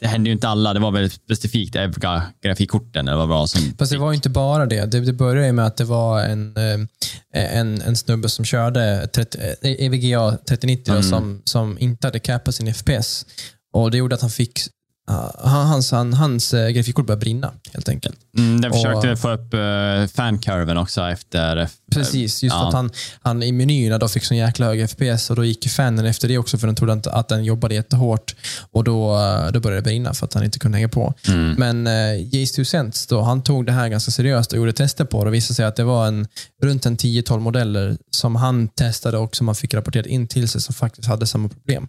det 0.00 0.06
hände 0.06 0.28
ju 0.28 0.32
inte 0.32 0.48
alla, 0.48 0.72
det 0.72 0.80
var 0.80 0.90
väl 0.90 1.10
specifikt 1.10 1.76
EVGA 1.76 2.22
grafikkorten 2.42 3.08
eller 3.08 3.16
vad 3.16 3.28
det 3.28 3.34
var 3.34 3.46
som... 3.46 3.60
Fast 3.78 3.92
det 3.92 3.98
var 3.98 4.10
ju 4.10 4.16
inte 4.16 4.30
bara 4.30 4.66
det. 4.66 4.86
Det, 4.86 5.00
det 5.00 5.12
började 5.12 5.52
med 5.52 5.66
att 5.66 5.76
det 5.76 5.84
var 5.84 6.20
en, 6.20 6.56
eh, 6.56 7.58
en, 7.58 7.82
en 7.82 7.96
snubbe 7.96 8.28
som 8.28 8.44
körde 8.44 9.08
30, 9.14 9.38
EVGA 9.62 10.38
3090 10.48 10.92
mm. 10.92 11.02
som, 11.02 11.42
som 11.44 11.78
inte 11.78 12.06
hade 12.06 12.18
capat 12.18 12.54
sin 12.54 12.74
FPS. 12.74 13.26
Och 13.72 13.90
Det 13.90 13.98
gjorde 13.98 14.14
att 14.14 14.20
han 14.20 14.30
fick 14.30 14.60
hans, 15.06 15.90
hans, 15.90 16.16
hans 16.16 16.54
uh, 16.54 16.68
grafikkort 16.68 17.06
började 17.06 17.20
brinna 17.20 17.52
helt 17.72 17.88
enkelt. 17.88 18.16
Mm, 18.38 18.60
den 18.60 18.72
försökte 18.72 19.12
och, 19.12 19.18
få 19.18 19.30
upp 19.30 19.54
uh, 19.54 20.06
fankurven 20.06 20.76
också 20.76 21.02
efter... 21.02 21.68
Precis, 21.92 22.42
just 22.42 22.56
för 22.56 22.68
att 22.68 22.74
han, 22.74 22.90
han 23.20 23.42
i 23.42 23.52
menyerna 23.52 23.98
då 23.98 24.08
fick 24.08 24.24
så 24.24 24.34
jäkla 24.34 24.66
hög 24.66 24.90
FPS 24.90 25.30
och 25.30 25.36
då 25.36 25.44
gick 25.44 25.68
fanen 25.68 26.06
efter 26.06 26.28
det 26.28 26.38
också 26.38 26.58
för 26.58 26.66
den 26.66 26.76
trodde 26.76 26.92
att, 26.92 27.06
att 27.06 27.28
den 27.28 27.44
jobbade 27.44 27.74
jättehårt 27.74 28.34
och 28.72 28.84
då, 28.84 29.18
då 29.52 29.60
började 29.60 29.80
det 29.80 29.82
brinna 29.82 30.14
för 30.14 30.26
att 30.26 30.34
han 30.34 30.44
inte 30.44 30.58
kunde 30.58 30.78
hänga 30.78 30.88
på. 30.88 31.14
Mm. 31.28 31.54
Men 31.58 31.86
uh, 31.86 32.34
Jace 32.34 32.64
Cents 32.64 33.06
då, 33.06 33.22
han 33.22 33.42
tog 33.42 33.66
det 33.66 33.72
här 33.72 33.88
ganska 33.88 34.10
seriöst 34.10 34.52
och 34.52 34.58
gjorde 34.58 34.72
tester 34.72 35.04
på 35.04 35.24
det 35.24 35.28
och 35.28 35.34
visade 35.34 35.54
sig 35.54 35.64
att 35.64 35.76
det 35.76 35.84
var 35.84 36.06
en, 36.06 36.26
runt 36.62 36.86
en 36.86 36.96
10-12 36.96 37.38
modeller 37.38 37.96
som 38.10 38.36
han 38.36 38.68
testade 38.68 39.18
och 39.18 39.36
som 39.36 39.48
han 39.48 39.54
fick 39.54 39.74
rapporterat 39.74 40.06
in 40.06 40.28
till 40.28 40.48
sig 40.48 40.60
som 40.60 40.74
faktiskt 40.74 41.08
hade 41.08 41.26
samma 41.26 41.48
problem. 41.48 41.88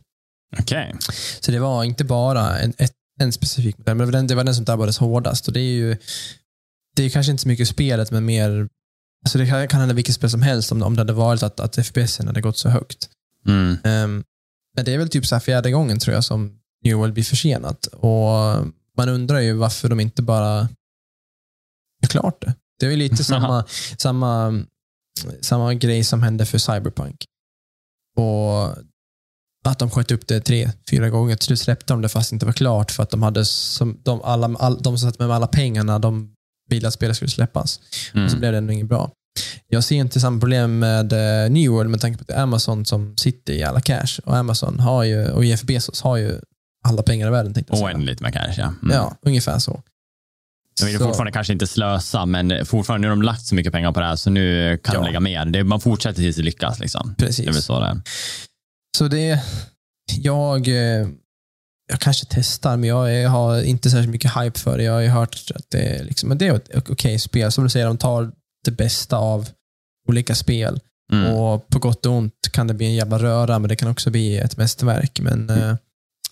Okay. 0.59 0.93
Så 1.39 1.51
det 1.51 1.59
var 1.59 1.83
inte 1.83 2.03
bara 2.03 2.59
en, 2.59 2.73
ett, 2.77 2.91
en 3.19 3.31
specifik 3.31 3.77
modell, 3.77 3.95
men 3.95 4.27
det 4.27 4.35
var 4.35 4.43
den 4.43 4.55
som 4.55 4.65
drabbades 4.65 4.97
hårdast. 4.97 5.47
Och 5.47 5.53
det 5.53 5.59
är 5.59 5.73
ju 5.73 5.97
det 6.95 7.03
är 7.03 7.09
kanske 7.09 7.31
inte 7.31 7.41
så 7.41 7.47
mycket 7.47 7.67
spelet, 7.67 8.11
men 8.11 8.25
mer 8.25 8.67
Alltså 9.25 9.37
det 9.37 9.67
kan, 9.69 9.79
hända 9.79 9.95
vilket 9.95 10.15
spel 10.15 10.29
som 10.29 10.41
helst 10.41 10.71
om, 10.71 10.83
om 10.83 10.95
det 10.95 11.01
hade 11.01 11.13
varit 11.13 11.43
att, 11.43 11.59
att 11.59 11.85
FPS 11.85 12.19
hade 12.19 12.41
gått 12.41 12.57
så 12.57 12.69
högt. 12.69 13.09
Mm. 13.47 13.69
Um, 13.69 14.23
men 14.75 14.85
det 14.85 14.93
är 14.93 14.97
väl 14.97 15.09
typ 15.09 15.25
så 15.25 15.39
fjärde 15.39 15.71
gången 15.71 15.99
tror 15.99 16.13
jag 16.13 16.23
som 16.23 16.59
New 16.83 16.97
World 16.97 17.13
blir 17.13 17.23
försenat. 17.23 17.85
Och 17.85 18.65
Man 18.97 19.09
undrar 19.09 19.39
ju 19.39 19.53
varför 19.53 19.89
de 19.89 19.99
inte 19.99 20.21
bara 20.21 20.69
är 22.03 22.07
klart 22.07 22.41
det. 22.41 22.53
Det 22.79 22.85
är 22.85 22.89
väl 22.89 22.99
lite 22.99 23.23
samma, 23.23 23.65
samma, 23.97 24.63
samma 25.41 25.73
grej 25.73 26.03
som 26.03 26.23
hände 26.23 26.45
för 26.45 26.57
Cyberpunk. 26.57 27.25
Och 28.17 28.75
att 29.71 29.79
de 29.79 29.89
sköt 29.89 30.11
upp 30.11 30.27
det 30.27 30.41
tre, 30.41 30.69
fyra 30.89 31.09
gånger. 31.09 31.35
Till 31.35 31.45
slut 31.45 31.59
släppte 31.59 31.93
de 31.93 32.01
det 32.01 32.09
fast 32.09 32.29
det 32.29 32.33
inte 32.33 32.45
var 32.45 32.53
klart 32.53 32.91
för 32.91 33.03
att 33.03 33.09
de 33.09 33.23
hade 33.23 33.45
som, 33.45 33.99
de, 34.03 34.21
alla, 34.21 34.55
all, 34.59 34.81
de 34.81 34.97
som 34.97 35.11
satt 35.11 35.19
med 35.19 35.31
alla 35.31 35.47
pengarna, 35.47 35.99
de 35.99 36.33
ville 36.69 36.87
att 36.87 36.93
spelet 36.93 37.15
skulle 37.15 37.31
släppas. 37.31 37.79
Mm. 38.13 38.25
Och 38.25 38.31
så 38.31 38.37
blev 38.37 38.51
det 38.51 38.57
ändå 38.57 38.73
inget 38.73 38.87
bra. 38.87 39.11
Jag 39.67 39.83
ser 39.83 39.95
inte 39.95 40.19
samma 40.19 40.39
problem 40.39 40.79
med 40.79 41.13
uh, 41.13 41.51
New 41.51 41.71
World 41.71 41.89
med 41.89 42.01
tanke 42.01 42.17
på 42.17 42.21
att 42.21 42.27
det 42.27 42.33
är 42.33 42.41
Amazon 42.41 42.85
som 42.85 43.17
sitter 43.17 43.53
i 43.53 43.63
alla 43.63 43.81
cash. 43.81 44.19
Och 44.25 44.37
Amazon 44.37 44.79
har 44.79 45.03
ju, 45.03 45.27
och 45.31 45.45
Jeff 45.45 45.63
Bezos 45.63 46.01
har 46.01 46.17
ju 46.17 46.39
alla 46.87 47.03
pengar 47.03 47.27
i 47.27 47.31
världen. 47.31 47.63
Oändligt 47.69 48.21
med 48.21 48.33
cash, 48.33 48.53
ja. 48.57 48.73
Mm. 48.83 48.95
Ja, 48.95 49.15
ungefär 49.21 49.59
så. 49.59 49.83
De 50.79 50.85
vill 50.85 50.99
fortfarande 50.99 51.31
kanske 51.31 51.53
inte 51.53 51.67
slösa, 51.67 52.25
men 52.25 52.65
fortfarande 52.65 53.07
nu 53.07 53.09
har 53.09 53.15
de 53.15 53.21
lagt 53.21 53.45
så 53.45 53.55
mycket 53.55 53.73
pengar 53.73 53.91
på 53.91 53.99
det 53.99 54.05
här, 54.05 54.15
så 54.15 54.29
nu 54.29 54.77
kan 54.83 54.93
ja. 54.93 54.99
de 54.99 55.05
lägga 55.05 55.19
mer. 55.19 55.45
Det, 55.45 55.63
man 55.63 55.81
fortsätter 55.81 56.21
tills 56.21 56.35
det 56.35 56.41
lyckas. 56.41 56.79
Liksom. 56.79 57.15
Precis. 57.17 57.45
Det 57.45 57.49
är 57.49 57.53
väl 57.53 57.61
så 57.61 57.79
det 57.79 57.85
är. 57.85 58.01
Så 58.95 59.07
det, 59.07 59.39
jag, 60.17 60.67
eh, 60.67 61.07
jag 61.91 61.99
kanske 61.99 62.25
testar, 62.29 62.77
men 62.77 62.89
jag, 62.89 63.29
har 63.29 63.63
inte 63.63 63.89
särskilt 63.89 64.11
mycket 64.11 64.37
hype 64.37 64.59
för 64.59 64.77
det. 64.77 64.83
Jag 64.83 64.93
har 64.93 65.01
ju 65.01 65.07
hört 65.07 65.51
att 65.55 65.69
det 65.69 66.03
liksom, 66.03 66.29
men 66.29 66.37
det 66.37 66.47
är 66.47 66.55
ett 66.55 66.89
okej 66.89 67.19
spel. 67.19 67.51
Som 67.51 67.63
du 67.63 67.69
säger, 67.69 67.85
de 67.87 67.97
tar 67.97 68.31
det 68.65 68.71
bästa 68.71 69.17
av 69.17 69.49
olika 70.09 70.35
spel. 70.35 70.79
Mm. 71.13 71.33
Och 71.33 71.67
på 71.67 71.79
gott 71.79 72.05
och 72.05 72.13
ont 72.13 72.33
kan 72.51 72.67
det 72.67 72.73
bli 72.73 72.85
en 72.85 72.95
jävla 72.95 73.19
röra, 73.19 73.59
men 73.59 73.69
det 73.69 73.75
kan 73.75 73.89
också 73.91 74.09
bli 74.09 74.37
ett 74.37 74.57
mästerverk. 74.57 75.19
Men, 75.19 75.49
eh, 75.49 75.75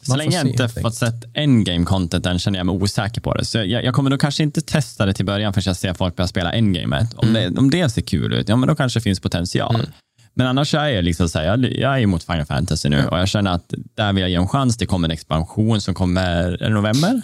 Så 0.02 0.12
man 0.12 0.18
länge 0.18 0.36
jag 0.38 0.48
inte 0.48 0.70
fått 0.70 0.96
sett 0.96 1.24
endgame 1.34 1.86
contenten 1.86 2.40
känner 2.40 2.60
jag 2.60 2.66
mig 2.66 2.76
osäker 2.76 3.22
på 3.22 3.34
det. 3.34 3.46
Så 3.46 3.58
jag, 3.58 3.68
jag 3.86 3.94
kommer 3.94 4.10
nog 4.10 4.20
kanske 4.20 4.44
inte 4.44 4.62
testa 4.62 5.06
det 5.06 5.14
till 5.14 5.26
början 5.26 5.54
förrän 5.54 5.64
jag 5.66 5.78
ser 5.78 5.94
folk 5.94 6.16
börja 6.16 6.28
spela 6.28 6.54
endgamet. 6.54 7.14
Om, 7.14 7.28
Mm. 7.28 7.54
det, 7.54 7.60
om 7.60 7.70
det 7.70 7.90
ser 7.90 8.02
kul 8.02 8.34
ut, 8.34 8.50
ja 8.50 8.56
men 8.56 8.68
då 8.70 8.76
kanske 8.76 9.00
det 9.00 9.04
finns 9.04 9.20
potential. 9.20 9.76
Mm. 9.76 9.88
Men 10.36 10.48
annars 10.48 10.74
är 10.74 10.88
jag 10.88 11.04
liksom 11.04 11.30
så 11.30 11.40
här, 11.40 11.46
jag, 11.46 11.66
jag 11.66 11.98
är 11.98 12.00
emot 12.02 12.24
Final 12.24 12.46
Fantasy 12.46 12.90
nu 12.90 13.08
och 13.08 13.20
jag 13.20 13.28
känner 13.28 13.52
att 13.52 13.74
där 13.96 14.14
vill 14.14 14.22
jag 14.22 14.30
ge 14.30 14.36
en 14.36 14.48
chans. 14.48 14.78
Det 14.78 14.86
kommer 14.86 15.08
en 15.08 15.12
expansion 15.12 15.82
som 15.82 15.94
kommer, 15.94 16.52
är 16.52 16.58
det 16.58 16.70
november? 16.70 17.22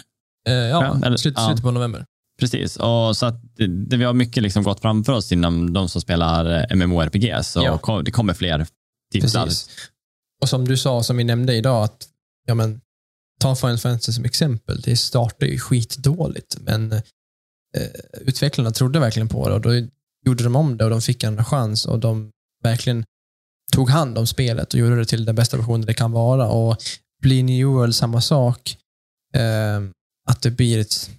Eh, 0.48 0.54
ja, 0.54 0.98
eller- 1.04 1.16
slut, 1.16 1.34
ja. 1.36 1.46
slutet 1.46 1.62
på 1.64 1.70
november. 1.70 2.04
Precis, 2.40 2.76
och 2.76 3.16
så 3.16 3.26
att 3.26 3.42
det, 3.56 3.66
det, 3.66 3.96
vi 3.96 4.04
har 4.04 4.12
mycket 4.12 4.42
liksom 4.42 4.62
gått 4.62 4.80
framför 4.80 5.12
oss 5.12 5.32
inom 5.32 5.72
de 5.72 5.88
som 5.88 6.00
spelar 6.00 6.66
eh, 6.70 6.76
MMORPG, 6.76 7.44
så 7.44 7.62
Ja. 7.64 7.78
kom, 7.78 8.04
det 8.04 8.10
kommer 8.10 8.34
fler 8.34 8.66
titlar. 9.12 9.44
Precis. 9.44 9.68
Och 10.42 10.48
som 10.48 10.68
du 10.68 10.76
sa, 10.76 11.02
som 11.02 11.16
vi 11.16 11.24
nämnde 11.24 11.54
idag, 11.54 11.84
att 11.84 12.08
ja, 12.46 12.54
men, 12.54 12.80
ta 13.40 13.56
Final 13.56 13.78
Fantasy 13.78 14.12
som 14.12 14.24
exempel. 14.24 14.80
Det 14.80 14.96
startade 14.96 15.52
ju 15.52 15.58
skitdåligt, 15.58 16.56
men 16.60 16.92
eh, 16.92 17.00
utvecklarna 18.20 18.70
trodde 18.70 18.98
verkligen 19.00 19.28
på 19.28 19.48
det 19.48 19.54
och 19.54 19.60
då 19.60 19.74
gjorde 20.26 20.44
de 20.44 20.56
om 20.56 20.76
det 20.76 20.84
och 20.84 20.90
de 20.90 21.00
fick 21.02 21.22
en 21.22 21.44
chans 21.44 21.86
och 21.86 21.98
de 21.98 22.30
verkligen 22.62 23.04
tog 23.72 23.90
hand 23.90 24.18
om 24.18 24.26
spelet 24.26 24.74
och 24.74 24.80
gjorde 24.80 24.96
det 24.96 25.04
till 25.04 25.24
den 25.24 25.34
bästa 25.34 25.56
versionen 25.56 25.86
det 25.86 25.94
kan 25.94 26.12
vara. 26.12 26.48
Och 26.48 26.76
blir 27.22 27.42
New 27.44 27.66
World 27.66 27.94
samma 27.94 28.20
sak, 28.20 28.76
eh, 29.34 29.80
att 30.28 30.42
det 30.42 30.50
blir 30.50 30.78
ett 30.78 31.10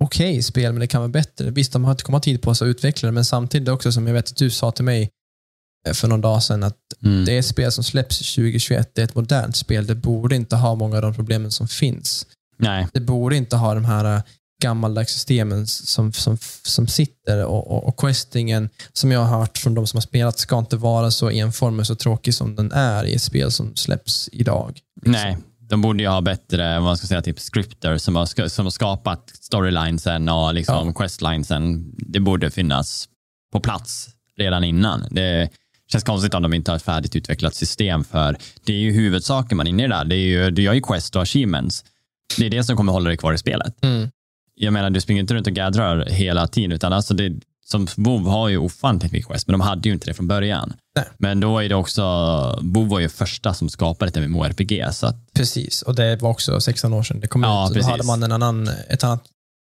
okej 0.00 0.42
spel, 0.42 0.72
men 0.72 0.80
det 0.80 0.86
kan 0.86 1.00
vara 1.00 1.08
bättre. 1.08 1.50
Visst, 1.50 1.72
de 1.72 1.84
har 1.84 1.90
inte 1.92 2.04
kommit 2.04 2.22
tid 2.22 2.42
på 2.42 2.54
sig 2.54 2.64
att 2.70 2.76
utveckla 2.76 3.06
det, 3.06 3.12
men 3.12 3.24
samtidigt 3.24 3.68
också 3.68 3.92
som 3.92 4.06
jag 4.06 4.14
vet 4.14 4.28
att 4.30 4.36
du 4.36 4.50
sa 4.50 4.70
till 4.70 4.84
mig 4.84 5.10
eh, 5.88 5.92
för 5.92 6.08
någon 6.08 6.20
dag 6.20 6.42
sedan, 6.42 6.62
att 6.62 6.76
Mm. 7.02 7.24
det 7.24 7.32
är 7.34 7.38
ett 7.38 7.46
spel 7.46 7.72
som 7.72 7.84
släpps 7.84 8.18
2021. 8.34 8.90
Det 8.94 9.00
är 9.00 9.04
ett 9.04 9.14
modernt 9.14 9.56
spel. 9.56 9.86
Det 9.86 9.94
borde 9.94 10.36
inte 10.36 10.56
ha 10.56 10.74
många 10.74 10.96
av 10.96 11.02
de 11.02 11.14
problemen 11.14 11.50
som 11.50 11.68
finns. 11.68 12.26
Nej, 12.58 12.86
Det 12.92 13.00
borde 13.00 13.36
inte 13.36 13.56
ha 13.56 13.74
de 13.74 13.84
här 13.84 14.16
äh, 14.16 14.22
gammaldags 14.60 15.12
systemen 15.12 15.66
som, 15.66 16.12
som, 16.12 16.38
som 16.62 16.86
sitter 16.86 17.44
och, 17.46 17.70
och, 17.70 17.88
och 17.88 17.96
questingen, 17.96 18.68
som 18.92 19.12
jag 19.12 19.24
har 19.24 19.38
hört 19.38 19.58
från 19.58 19.74
de 19.74 19.86
som 19.86 19.96
har 19.96 20.02
spelat, 20.02 20.38
ska 20.38 20.58
inte 20.58 20.76
vara 20.76 21.10
så 21.10 21.30
enformig 21.30 21.80
och 21.80 21.86
så 21.86 21.94
tråkig 21.94 22.34
som 22.34 22.56
den 22.56 22.72
är 22.72 23.04
i 23.04 23.14
ett 23.14 23.22
spel 23.22 23.52
som 23.52 23.76
släpps 23.76 24.28
idag. 24.32 24.80
nej. 25.02 25.36
De 25.70 25.82
borde 25.82 26.02
ju 26.02 26.08
ha 26.08 26.20
bättre, 26.20 26.74
vad 26.74 26.82
man 26.82 26.96
ska 26.96 27.06
säga, 27.06 27.22
typ 27.22 27.38
scripter 27.38 27.98
som 27.98 28.16
har, 28.16 28.48
som 28.48 28.66
har 28.66 28.70
skapat 28.70 29.30
storylinesen 29.40 30.28
och 30.28 30.54
liksom 30.54 30.94
questlinesen. 30.94 31.92
Det 31.96 32.20
borde 32.20 32.50
finnas 32.50 33.08
på 33.52 33.60
plats 33.60 34.08
redan 34.36 34.64
innan. 34.64 35.04
Det 35.10 35.50
känns 35.92 36.04
konstigt 36.04 36.34
om 36.34 36.42
de 36.42 36.54
inte 36.54 36.70
har 36.70 36.76
ett 36.76 36.82
färdigt 36.82 37.16
utvecklat 37.16 37.54
system 37.54 38.04
för 38.04 38.36
det 38.64 38.72
är 38.72 38.76
ju 38.76 38.92
huvudsaken 38.92 39.56
man 39.56 39.66
är 39.66 39.70
inne 39.70 39.84
i 39.84 39.88
där. 39.88 40.04
Det 40.04 40.16
är 40.16 40.26
ju, 40.26 40.50
du 40.50 40.62
gör 40.62 40.72
ju 40.72 40.80
quest 40.80 41.16
och 41.16 41.22
achievements. 41.22 41.84
Det 42.38 42.46
är 42.46 42.50
det 42.50 42.64
som 42.64 42.76
kommer 42.76 42.92
hålla 42.92 43.08
dig 43.08 43.16
kvar 43.16 43.32
i 43.32 43.38
spelet. 43.38 43.74
Jag 44.62 44.72
menar, 44.72 44.90
du 44.90 45.00
springer 45.00 45.20
inte 45.20 45.34
runt 45.34 45.46
och 45.46 45.52
gaddrar 45.52 46.06
hela 46.06 46.46
tiden, 46.48 46.72
utan 46.72 46.92
alltså 46.92 47.14
det, 47.14 47.32
som 47.66 47.86
WoW 47.96 48.26
har 48.28 48.48
ju 48.48 48.56
ofantligt 48.58 49.12
mycket 49.12 49.28
quest, 49.28 49.46
men 49.46 49.52
de 49.52 49.60
hade 49.60 49.88
ju 49.88 49.92
inte 49.94 50.06
det 50.06 50.14
från 50.14 50.28
början. 50.28 50.72
Nej. 50.96 51.04
Men 51.18 51.40
då 51.40 51.58
är 51.58 51.68
det 51.68 51.74
också, 51.74 52.02
WoW 52.62 52.88
var 52.88 53.00
ju 53.00 53.08
första 53.08 53.54
som 53.54 53.68
skapade 53.68 54.08
ett 54.08 54.30
MMORPG, 54.30 54.86
så 54.92 55.06
att, 55.06 55.32
Precis, 55.34 55.82
och 55.82 55.94
det 55.94 56.16
var 56.16 56.30
också 56.30 56.60
16 56.60 56.92
år 56.92 57.02
sedan 57.02 57.20
det 57.20 57.26
kom 57.26 57.42
Ja, 57.42 57.64
ut. 57.64 57.68
Då 57.68 57.74
precis. 57.74 57.90
hade 57.90 58.04
man 58.04 58.22
en 58.22 58.32
annan, 58.32 58.68
ett 58.88 59.04
annat, 59.04 59.24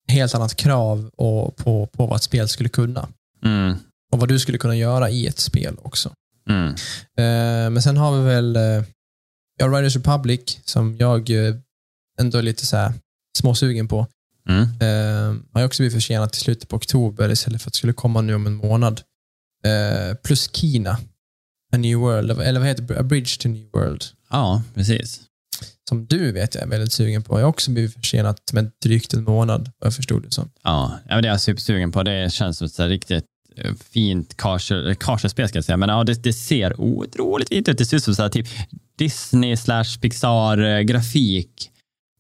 helt 0.09 0.35
annat 0.35 0.55
krav 0.57 1.11
och, 1.17 1.57
på, 1.57 1.87
på 1.87 2.07
vad 2.07 2.17
ett 2.17 2.23
spel 2.23 2.49
skulle 2.49 2.69
kunna. 2.69 3.09
mm, 3.45 3.77
Och 4.13 4.19
vad 4.21 4.29
du 4.29 4.39
skulle 4.39 4.59
kunna 4.59 4.77
göra 4.77 5.11
i 5.11 5.27
ett 5.27 5.39
spel 5.39 5.77
också. 5.83 6.13
mm, 6.49 6.69
Eh, 7.19 7.71
men 7.71 7.83
sen 7.83 7.97
har 7.97 8.19
vi 8.19 8.25
väl 8.25 8.59
ja, 9.59 9.67
Riders 9.67 9.97
Republic 9.97 10.59
som 10.65 10.97
jag 10.97 11.31
eh, 11.31 11.55
ändå 12.21 12.39
är 12.39 12.43
lite 12.43 12.67
så 12.67 12.77
här 12.77 12.93
småsugen 13.39 13.89
på. 13.89 14.07
Mm, 14.51 14.63
Eh, 14.81 15.37
har 15.53 15.65
också 15.65 15.83
blivit 15.83 15.95
försenat 15.95 16.33
till 16.33 16.43
slutet 16.43 16.69
på 16.69 16.77
oktober 16.77 17.31
istället 17.31 17.63
för 17.63 17.69
att 17.69 17.73
det 17.73 17.79
skulle 17.79 17.93
komma 17.93 18.21
nu 18.21 18.35
om 18.35 18.47
en 18.47 18.55
månad. 18.55 19.01
Eh, 19.65 20.17
plus 20.25 20.51
Kina, 20.55 20.91
A 21.73 21.77
New 21.77 21.99
World, 21.99 22.31
eller 22.31 22.61
vad 22.61 22.69
heter 22.69 22.83
det? 22.83 23.01
A 23.01 23.03
Bridge 23.03 23.37
to 23.41 23.49
New 23.49 23.67
World. 23.73 24.05
ja, 24.31 24.63
precis. 24.75 25.21
Som 25.89 26.07
du 26.07 26.33
vet 26.33 26.55
jag 26.55 26.65
är 26.65 26.69
väldigt 26.69 26.93
sugen 26.93 27.23
på. 27.23 27.39
Jag 27.39 27.45
har 27.45 27.49
också 27.51 27.71
blivit 27.71 27.95
försenat 27.95 28.53
med 28.53 28.71
drygt 28.85 29.15
en 29.15 29.25
månad, 29.25 29.71
vad 29.79 29.87
jag 29.87 29.95
förstod 29.95 30.23
det 30.23 30.31
som. 30.31 30.51
Ja, 30.65 30.99
det 31.09 31.15
är 31.15 31.23
jag 31.23 31.41
supersugen 31.41 31.93
på. 31.93 32.03
Det 32.03 32.33
känns 32.33 32.59
som 32.59 32.67
ett 32.67 32.79
riktigt 32.79 33.25
eh, 33.57 33.73
fint 33.91 34.37
casual-spel 34.37 35.49
ska 35.49 35.59
jag 35.59 35.65
säga. 35.65 35.77
Men 35.77 35.89
ja, 35.89 36.05
det, 36.05 36.23
det 36.23 36.33
ser 36.33 36.81
otroligt 36.81 37.49
fint 37.49 37.69
ut. 37.69 37.79
Det 37.79 37.85
ser 37.85 37.97
ut 37.97 38.05
som 38.05 38.15
så 38.15 38.23
här, 38.23 38.29
typ 38.29 38.47
Disney 38.99 39.57
slash 39.57 39.99
Pixar-grafik. 40.01 41.70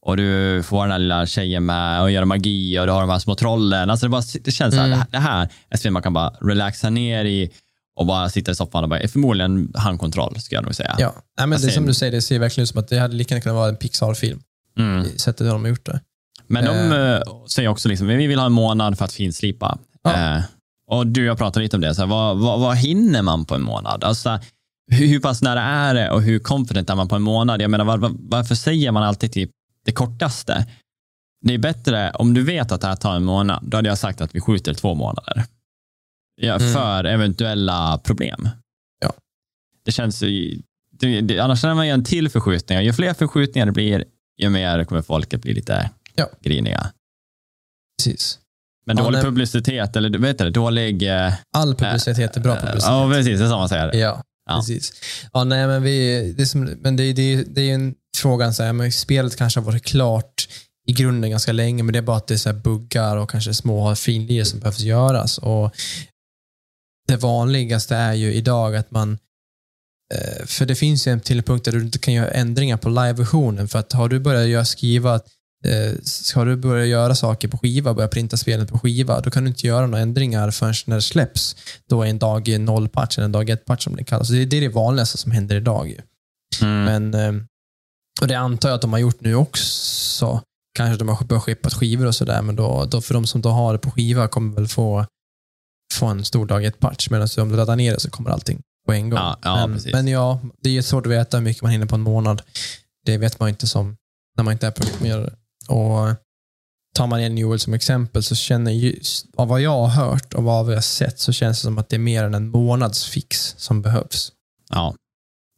Och 0.07 0.17
du 0.17 0.63
får 0.63 0.83
den 0.83 0.91
här 0.91 0.99
lilla 0.99 1.27
tjejen 1.27 1.67
med 1.67 2.03
och 2.03 2.11
gör 2.11 2.25
magi 2.25 2.79
och 2.79 2.87
du 2.87 2.93
har 2.93 3.01
de 3.01 3.11
här 3.11 3.19
små 3.19 3.35
trollen. 3.35 3.91
Alltså 3.91 4.07
det, 4.07 4.11
bara, 4.11 4.23
det 4.45 4.51
känns 4.51 4.75
så 4.75 4.81
Mm. 4.81 4.91
det 4.91 4.97
här, 4.97 5.07
det 5.11 5.19
här 5.19 5.49
är 5.71 5.77
spel 5.77 5.93
man 5.93 6.03
kan 6.03 6.13
bara 6.13 6.29
relaxa 6.41 6.91
ner 6.91 7.25
i 7.25 7.51
och 7.97 8.07
bara 8.07 8.29
sitta 8.29 8.51
i 8.51 8.55
soffan 8.55 8.83
och 8.85 8.91
bara, 8.91 9.09
förmodligen 9.09 9.73
handkontroll, 9.75 10.41
ska 10.41 10.55
jag 10.55 10.65
nog 10.65 10.75
säga. 10.75 10.97
Ja, 10.99 11.15
Nej, 11.39 11.47
men 11.47 11.51
det 11.61 11.67
är 11.67 11.69
ser- 11.69 11.75
som 11.75 11.87
du 11.87 11.95
säger, 11.95 12.13
det 12.13 12.23
ser 12.23 12.39
verkligen 12.39 12.63
ut 12.63 12.69
som 12.69 12.81
att 12.81 12.89
det 12.89 12.99
hade 12.99 13.15
lika 13.15 13.35
gärna 13.35 13.43
kunnat 13.43 13.57
vara 13.57 13.69
en 13.69 13.77
Pixar-film. 13.77 14.41
Mm. 14.79 15.05
Sättet 15.19 15.47
de 15.47 15.63
har 15.63 15.69
gjort 15.69 15.87
det. 15.87 16.01
Men 16.47 16.65
de 16.65 16.93
eh, 16.97 17.21
säger 17.49 17.69
också 17.69 17.89
liksom, 17.89 18.07
vi 18.07 18.27
vill 18.27 18.39
ha 18.39 18.47
en 18.47 18.53
månad 18.53 18.99
för 18.99 19.05
att 19.05 19.13
finslipa. 19.13 19.79
Ja. 20.03 20.37
Eh, 20.37 20.43
och 20.91 21.07
du, 21.07 21.25
jag 21.25 21.39
pratade 21.39 21.63
lite 21.63 21.77
om 21.77 21.81
det, 21.81 21.95
så 21.95 22.01
här, 22.03 22.09
vad, 22.09 22.39
vad, 22.39 22.61
vad 22.61 22.77
hinner 22.77 23.23
man 23.23 23.45
på 23.45 23.55
en 23.55 23.63
månad? 23.63 24.05
Alltså, 24.05 24.39
hur, 24.91 25.07
hur 25.07 25.21
pass 25.21 25.43
nära 25.43 25.63
är 25.63 25.95
det 25.95 26.11
och 26.11 26.23
hur 26.23 26.39
confident 26.39 26.91
är 26.91 26.95
man 26.95 27.09
på 27.09 27.17
en 27.17 27.23
månad? 27.23 27.63
Jag 27.63 27.71
menar, 27.71 27.85
var, 27.85 27.99
var, 27.99 28.11
varför 28.15 28.55
säger 28.55 28.93
man 28.93 29.03
alltid 29.03 29.33
typ 29.33 29.51
det 29.91 29.95
kortaste? 29.95 30.67
Det 31.47 31.55
är 31.55 31.59
bättre, 31.59 32.11
om 32.11 32.35
du 32.35 32.43
vet 32.43 32.73
att 32.73 32.81
det 32.81 32.87
här 32.87 32.97
tar 32.97 33.17
en 33.17 33.25
månad, 33.25 33.65
då 33.67 33.77
hade 33.79 33.89
jag 33.89 33.99
sagt 33.99 34.21
att 34.21 34.35
vi 34.35 34.41
skjuter 34.41 34.75
två 34.75 34.95
månader. 34.95 35.45
Ja, 36.43 36.55
Mm. 36.55 36.73
För 36.73 37.05
eventuella 37.05 37.99
problem. 37.99 38.49
Ja. 39.01 39.13
Det 39.85 39.93
känns 39.93 40.23
ju, 40.23 40.63
det, 41.01 41.21
det, 41.21 41.39
annars 41.39 41.63
när 41.63 41.75
man 41.75 41.87
gör 41.87 41.95
en 41.95 42.05
till 42.05 42.29
förskjutning, 42.29 42.79
ju 42.81 42.93
fler 42.93 43.15
förskjutningar 43.15 43.67
det 43.67 43.73
blir, 43.73 44.05
ju 44.43 44.49
mer 44.51 44.85
kommer 44.85 45.03
folket 45.03 45.43
bli 45.43 45.55
lite 45.55 45.91
Ja. 46.15 46.27
griniga. 46.41 46.87
Precis. 47.99 48.39
Men 48.87 48.97
Ja, 48.97 49.03
dålig 49.05 49.17
nej. 49.17 49.25
publicitet, 49.25 49.97
eller 49.97 50.27
heter 50.27 50.45
det, 50.45 50.51
dålig... 50.51 51.03
eh, 51.27 51.33
All 51.57 51.75
publicitet 51.75 52.37
är 52.37 52.41
bra 52.41 52.53
eh, 52.53 52.59
publicitet. 52.61 52.85
Ja, 52.91 53.11
precis, 53.13 53.39
det 53.39 53.45
är 53.45 53.49
så 53.49 53.57
man 53.59 53.69
säger. 53.69 53.95
Ja, 53.97 54.23
Ja. 54.47 54.57
precis. 54.57 54.93
Ja, 55.33 55.45
nej, 55.45 55.67
men 55.67 55.83
vi, 55.83 56.33
det, 56.37 56.43
är 56.43 56.47
som, 56.47 56.65
men 56.65 56.97
det, 56.97 57.13
det, 57.13 57.45
det 57.55 57.61
är 57.71 57.75
en 57.75 57.95
fråga, 58.21 58.53
så 58.53 58.63
här, 58.63 58.73
men 58.73 58.93
spelet 58.93 59.37
kanske 59.37 59.61
har 59.61 59.65
varit 59.65 59.85
klart 59.85 60.49
i 60.87 60.93
grunden 60.93 61.31
ganska 61.31 61.53
länge, 61.53 61.83
men 61.83 61.93
det 61.93 61.99
är 61.99 62.03
bara 62.03 62.17
att 62.17 62.27
det 62.27 62.35
är 62.35 62.39
så 62.39 62.53
buggar 62.53 63.17
och 63.17 63.31
kanske 63.31 63.55
små 63.55 63.95
finlir 63.95 64.45
som 64.45 64.61
behövs 64.61 64.81
göras. 64.81 65.39
Och 65.39 65.77
det 67.09 67.17
vanligaste 67.17 67.97
är 67.97 68.15
ju 68.15 68.33
idag 68.33 68.77
att 68.77 68.91
man 68.91 69.19
eh, 70.15 70.47
för 70.47 70.67
det 70.67 70.75
finns 70.75 71.07
ju 71.07 71.13
en 71.13 71.21
till 71.21 71.43
punkt 71.43 71.65
där 71.65 71.73
du 71.73 71.81
inte 71.81 71.99
kan 71.99 72.15
göra 72.15 72.31
ändringar 72.31 72.77
på 72.77 72.89
live-versionen. 72.89 73.69
För 73.69 73.79
att 73.79 73.93
har 73.93 74.09
du 74.09 74.21
börjat 74.21 74.49
göra 74.49 74.65
skriva, 74.65 75.15
eh, 75.67 75.93
ska 76.03 76.45
du 76.45 76.57
börja 76.57 76.87
göra 76.87 77.15
saker 77.15 77.49
på 77.49 77.59
skiva, 77.59 77.95
börja 77.95 78.09
printa 78.09 78.37
spelet 78.37 78.69
på 78.69 78.79
skiva, 78.79 79.21
då 79.21 79.31
kan 79.31 79.45
du 79.45 79.49
inte 79.49 79.67
göra 79.67 79.87
några 79.87 80.03
ändringar 80.03 80.51
förrän 80.51 80.75
när 80.87 80.97
det 80.97 81.03
släpps. 81.03 81.57
Då 81.89 82.03
är 82.03 82.07
en 82.07 82.19
dag 82.19 82.61
noll 82.61 82.89
patch 82.89 83.19
eller 83.19 83.25
en 83.25 83.33
dag 83.33 83.51
ett 83.51 83.65
patch 83.65 83.85
som 83.85 83.97
det 83.97 84.05
kallas. 84.05 84.29
Så 84.29 84.35
Det, 84.35 84.57
är 84.57 84.61
det 84.61 84.69
vanligaste 84.69 85.19
som 85.19 85.33
händer 85.33 85.57
idag. 85.57 86.01
Mm. 86.63 86.85
Men, 86.85 87.15
eh, 87.15 87.43
och 88.21 88.29
det 88.29 88.35
antar 88.35 88.69
jag 88.69 88.77
att 88.77 88.83
de 88.83 88.93
har 88.93 89.01
gjort 89.01 89.21
nu 89.21 89.35
också. 89.35 90.43
Kanske 90.75 90.99
de 90.99 91.09
har 91.09 91.25
börjat 91.25 91.43
skeppa 91.43 91.71
skivor 91.71 92.07
och 92.07 92.15
sådär, 92.15 92.43
men 92.43 92.57
då, 92.57 92.85
då 92.85 93.01
för 93.01 93.15
de 93.15 93.27
som 93.27 93.41
då 93.41 93.49
har 93.49 93.73
det 93.73 93.79
på 93.79 93.91
skiva 93.91 94.29
kommer 94.29 94.55
väl 94.55 94.69
få, 94.69 95.07
få 95.95 96.07
en 96.07 96.25
stor 96.25 96.47
dag 96.47 96.65
ett 96.65 96.79
patch. 96.79 97.11
Medan 97.11 97.29
om 97.39 97.49
du 97.49 97.57
laddar 97.57 97.77
ner 97.77 97.93
det 97.93 98.01
så 98.01 98.11
kommer 98.11 98.31
allting 98.31 98.63
på 98.87 98.93
en 98.93 99.11
gång. 99.11 99.19
Ja, 99.19 99.39
ja, 99.43 99.67
men, 99.67 99.81
men 99.93 100.09
ja, 100.09 100.41
det 100.59 100.77
är 100.77 100.83
svårt 100.83 101.07
att 101.07 101.13
veta 101.13 101.37
hur 101.37 101.45
mycket 101.45 101.63
man 101.63 101.73
hinner 101.73 101.87
på 101.87 101.95
en 101.95 102.01
månad. 102.01 102.43
Det 103.07 103.19
vet 103.19 103.41
man 103.41 103.49
inte 103.49 103.67
som 103.67 103.97
när 104.37 104.45
man 104.45 104.53
inte 104.53 104.67
är 104.67 104.71
programmerare. 104.71 105.35
Och 105.69 106.17
tar 106.95 107.07
man 107.07 107.21
en 107.21 107.45
World 107.45 107.61
som 107.61 107.75
exempel 107.75 108.23
så 108.23 108.35
känner 108.35 108.73
ju, 108.73 109.01
av 109.37 109.49
vad 109.49 109.61
jag 109.61 109.87
har 109.87 109.89
hört 109.89 110.35
och 110.35 110.45
vad 110.45 110.67
vi 110.67 110.75
har 110.75 110.81
sett 110.81 111.19
så 111.19 111.33
känns 111.33 111.59
det 111.59 111.63
som 111.63 111.79
att 111.79 111.89
det 111.89 111.97
är 111.97 112.01
mer 112.01 112.25
än 112.25 112.35
en 112.35 112.49
månads 112.49 113.07
fix 113.07 113.55
som 113.59 113.83
behövs. 113.83 114.33
Ja, 114.69 114.95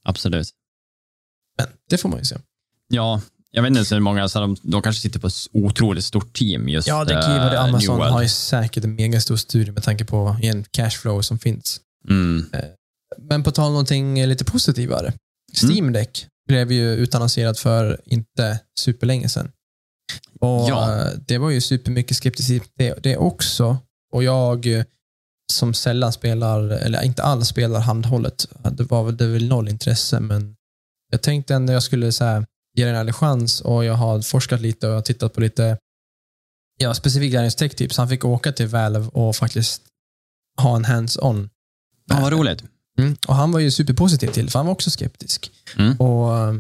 absolut. 0.05 0.49
Men 1.59 1.67
det 1.89 1.99
får 1.99 2.09
man 2.09 2.19
ju 2.19 2.25
se. 2.25 2.37
Ja, 2.93 3.21
jag 3.51 3.63
vet 3.63 3.71
inte 3.71 3.85
så 3.85 3.95
hur 3.95 4.01
många, 4.03 4.29
så 4.29 4.41
de, 4.41 4.57
de 4.63 4.83
kanske 4.83 5.03
sitter 5.03 5.21
på 5.21 5.27
ett 5.27 5.35
otroligt 5.53 6.05
stort 6.05 6.33
team 6.33 6.69
just 6.69 6.89
Ja, 6.89 7.05
det 7.05 7.15
eh, 7.15 7.21
vara 7.29 7.39
det. 7.45 7.51
New 7.51 7.59
Amazon 7.61 7.97
World. 7.97 8.13
har 8.13 8.23
ju 8.23 8.29
säkert 8.29 8.85
en 8.85 8.95
megastor 8.95 9.37
studie 9.37 9.71
med 9.73 9.83
tanke 9.83 10.05
på 10.05 10.37
en 10.43 10.65
cashflow 10.71 11.23
som 11.23 11.39
finns. 11.39 11.81
Mm. 12.09 12.47
Men 13.19 13.43
på 13.43 13.51
tal 13.51 13.67
om 13.67 13.73
någonting 13.73 14.27
lite 14.27 14.45
positivare. 14.45 15.13
Steam 15.63 15.93
Deck 15.93 16.27
blev 16.49 16.73
ju 16.73 16.93
utannonserad 16.95 17.59
för 17.59 18.01
inte 18.07 18.59
superlänge 18.81 19.29
sedan. 19.29 19.51
Och 20.41 20.69
Ja. 20.71 21.01
eh, 21.03 21.13
Det 21.27 21.39
var 21.39 21.51
ju 21.51 21.61
supermycket 21.61 22.17
skepticism 22.17 22.65
det, 22.79 23.03
det 23.03 23.17
också. 23.17 23.77
Och 24.13 24.23
jag 24.25 24.67
eh, 24.79 24.85
som 25.53 25.75
sällan 25.75 26.13
spelar, 26.13 26.61
eller 26.69 27.03
inte 27.03 27.23
alls 27.23 27.49
spelar 27.49 27.81
handhållet, 27.81 28.47
det 28.73 28.83
var 28.91 29.05
väl, 29.05 29.17
det 29.17 29.27
var 29.27 29.33
väl 29.33 29.49
noll 29.49 29.69
intresse, 29.69 30.21
men 30.21 30.57
jag 31.11 31.23
tänkte 31.23 31.55
ändå 31.55 31.73
jag 31.73 31.83
skulle 31.83 32.13
så 32.13 32.25
här, 32.25 32.47
ge 32.75 32.85
den 32.85 33.09
en 33.09 33.13
chans 33.13 33.61
och 33.61 33.85
jag 33.85 33.95
har 33.95 34.23
forskat 34.23 34.61
lite 34.61 34.87
och 34.87 34.93
jag 34.93 34.97
har 34.97 35.03
tittat 35.03 35.33
på 35.35 35.41
lite 35.41 35.79
ja, 36.79 36.95
specifika 36.95 37.37
Daniels 37.37 37.57
tech-tips. 37.57 37.97
Han 37.97 38.09
fick 38.09 38.25
åka 38.25 38.53
till 38.53 38.67
Valve 38.67 39.09
och 39.13 39.37
faktiskt 39.37 39.83
ha 40.61 40.77
en 40.77 40.85
hands-on. 40.85 41.51
Ja, 42.07 42.21
vad 42.21 42.33
roligt. 42.33 42.65
Mm. 42.99 43.17
Och 43.29 43.35
han 43.35 43.53
var 43.53 43.61
ju 43.61 43.71
superpositiv 43.71 44.29
till 44.29 44.51
för 44.51 44.59
han 44.59 44.67
var 44.67 44.73
också 44.73 44.91
skeptisk. 44.91 45.51
Mm. 45.79 45.97
Och 45.97 46.39
eh, 46.39 46.55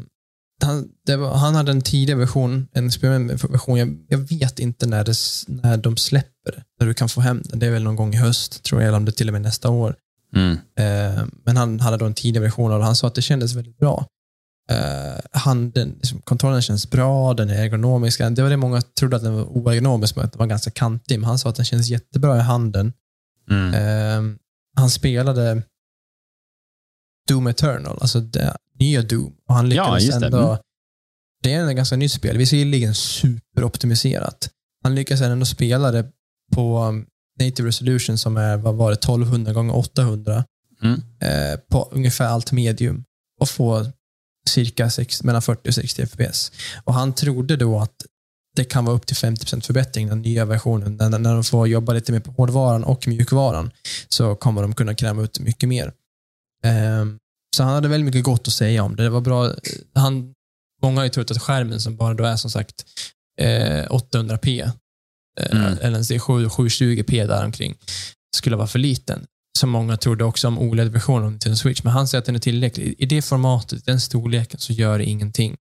han, 0.62 0.88
var, 1.06 1.34
han 1.34 1.54
hade 1.54 1.70
en 1.70 1.82
tidig 1.82 2.16
version, 2.16 2.68
en 2.72 2.86
experimentversion. 2.86 3.78
Jag, 3.78 4.04
jag 4.08 4.18
vet 4.18 4.58
inte 4.58 4.86
när, 4.86 5.04
det, 5.04 5.14
när 5.46 5.76
de 5.76 5.96
släpper, 5.96 6.64
när 6.80 6.86
du 6.86 6.94
kan 6.94 7.08
få 7.08 7.20
hem 7.20 7.42
den. 7.44 7.58
Det 7.58 7.66
är 7.66 7.70
väl 7.70 7.82
någon 7.82 7.96
gång 7.96 8.14
i 8.14 8.16
höst, 8.16 8.62
tror 8.62 8.80
jag, 8.80 8.88
eller 8.88 8.96
om 8.96 9.04
det 9.04 9.12
till 9.12 9.28
och 9.28 9.32
med 9.32 9.42
nästa 9.42 9.70
år. 9.70 9.96
Mm. 10.34 10.52
Eh, 10.52 11.24
men 11.44 11.56
han 11.56 11.80
hade 11.80 11.96
då 11.96 12.04
en 12.04 12.14
tidig 12.14 12.40
version 12.40 12.72
och 12.72 12.84
han 12.84 12.96
sa 12.96 13.06
att 13.06 13.14
det 13.14 13.22
kändes 13.22 13.54
väldigt 13.54 13.78
bra. 13.78 14.06
Eh, 14.70 15.20
handen, 15.32 15.88
liksom, 15.96 16.20
kontrollen 16.20 16.62
känns 16.62 16.90
bra, 16.90 17.34
den 17.34 17.50
är 17.50 17.54
ergonomisk. 17.64 18.18
Det 18.18 18.42
var 18.42 18.50
det 18.50 18.56
många 18.56 18.80
trodde 18.80 19.16
att 19.16 19.22
den 19.22 19.34
var 19.34 19.44
oergonomisk, 19.44 20.16
men 20.16 20.24
att 20.24 20.32
den 20.32 20.38
var 20.38 20.46
ganska 20.46 20.70
kantig. 20.70 21.18
Men 21.20 21.28
han 21.28 21.38
sa 21.38 21.48
att 21.48 21.56
den 21.56 21.64
känns 21.64 21.88
jättebra 21.88 22.36
i 22.36 22.40
handen. 22.40 22.92
Mm. 23.50 23.74
Eh, 23.74 24.36
han 24.76 24.90
spelade 24.90 25.62
Doom 27.28 27.46
Eternal, 27.46 27.98
alltså 28.00 28.20
det 28.20 28.56
nya 28.78 29.02
Doom. 29.02 29.34
Och 29.48 29.54
han 29.54 29.70
Ja, 29.70 29.94
lyckades 29.96 30.20
det. 30.20 30.26
ändå... 30.26 30.48
Mm. 30.48 30.58
Det 31.42 31.52
är 31.52 31.68
ett 31.70 31.76
ganska 31.76 31.96
nytt 31.96 32.12
spel, 32.12 32.38
visserligen 32.38 32.94
superoptimiserat. 32.94 34.50
Han 34.84 34.94
lyckades 34.94 35.20
ändå 35.22 35.46
spela 35.46 35.90
det 35.90 36.10
på 36.52 36.78
um, 36.84 37.06
native 37.40 37.68
resolution 37.68 38.18
som 38.18 38.36
är, 38.36 38.56
vad 38.56 38.74
var 38.74 38.90
det, 38.90 38.94
1200 38.96 39.52
gånger 39.52 39.76
800 39.76 40.44
Mm. 40.82 41.00
eh, 41.20 41.58
på 41.70 41.88
ungefär 41.92 42.26
allt 42.26 42.52
medium 42.52 43.04
och 43.40 43.48
få 43.48 43.86
cirka 44.48 44.90
sex, 44.90 45.22
mellan 45.22 45.42
40 45.42 45.68
och 45.68 45.74
60 45.74 46.02
fps. 46.06 46.52
Och 46.84 46.94
han 46.94 47.12
trodde 47.14 47.56
då 47.56 47.78
att 47.78 47.96
det 48.56 48.64
kan 48.64 48.84
vara 48.84 48.96
upp 48.96 49.06
till 49.06 49.16
50% 49.16 49.60
förbättring, 49.66 50.08
den 50.08 50.22
nya 50.22 50.44
versionen. 50.44 50.96
När, 50.96 51.18
när 51.18 51.34
de 51.34 51.44
får 51.44 51.68
jobba 51.68 51.92
lite 51.92 52.12
mer 52.12 52.20
på 52.20 52.30
hårdvaran 52.32 52.84
och 52.84 53.08
mjukvaran 53.08 53.70
så 54.08 54.34
kommer 54.34 54.62
de 54.62 54.74
kunna 54.74 54.94
kräma 54.94 55.22
ut 55.22 55.40
mycket 55.40 55.68
mer. 55.68 55.92
Ehm, 56.64 57.18
så 57.56 57.62
han 57.62 57.74
hade 57.74 57.88
väldigt 57.88 58.06
mycket 58.06 58.24
gott 58.24 58.48
att 58.48 58.54
säga 58.54 58.82
om 58.82 58.96
det. 58.96 59.02
Det 59.02 59.10
var 59.10 59.20
bra. 59.20 59.54
Han, 59.94 60.34
många 60.82 61.00
har 61.00 61.04
ju 61.04 61.10
trott 61.10 61.30
att 61.30 61.42
skärmen 61.42 61.80
som 61.80 61.96
bara 61.96 62.14
då 62.14 62.24
är 62.24 62.36
som 62.36 62.50
sagt 62.50 62.84
eh, 63.40 63.86
800p, 63.88 64.62
eh, 64.62 64.72
Mm. 65.50 65.78
eller 65.80 65.98
en 66.12 66.20
7, 66.20 66.46
720p 66.46 67.26
däromkring, 67.26 67.74
skulle 68.36 68.56
vara 68.56 68.66
för 68.66 68.78
liten. 68.78 69.26
Som 69.58 69.70
många 69.70 69.96
trodde 69.96 70.24
också 70.24 70.48
om 70.48 70.58
OLED-versionen 70.58 71.24
av 71.24 71.30
Nintendo 71.30 71.56
Switch. 71.56 71.82
Men 71.82 71.92
han 71.92 72.08
säger 72.08 72.20
att 72.20 72.26
den 72.26 72.34
är 72.34 72.40
tillräcklig. 72.40 72.94
I 72.98 73.06
det 73.06 73.22
formatet, 73.22 73.86
den 73.86 74.00
storleken, 74.00 74.60
så 74.60 74.72
gör 74.72 74.98
det 74.98 75.04
ingenting. 75.04 75.56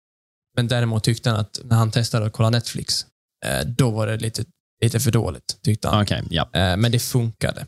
Men 0.57 0.69
däremot 0.69 1.05
tyckte 1.05 1.31
han 1.31 1.41
att 1.41 1.61
när 1.65 1.77
han 1.77 1.91
testade 1.91 2.27
att 2.27 2.33
kolla 2.33 2.51
Netflix, 2.51 3.07
eh, 3.47 3.67
då 3.67 3.91
var 3.91 4.07
det 4.07 4.17
lite, 4.17 4.45
lite 4.83 5.01
för 5.01 5.11
dåligt, 5.11 5.59
tyckte 5.63 5.89
han. 5.89 6.03
Okej, 6.03 6.23
ja. 6.31 6.43
Eh, 6.53 6.77
men 6.77 6.93
det 6.93 6.99
funkade. 6.99 7.67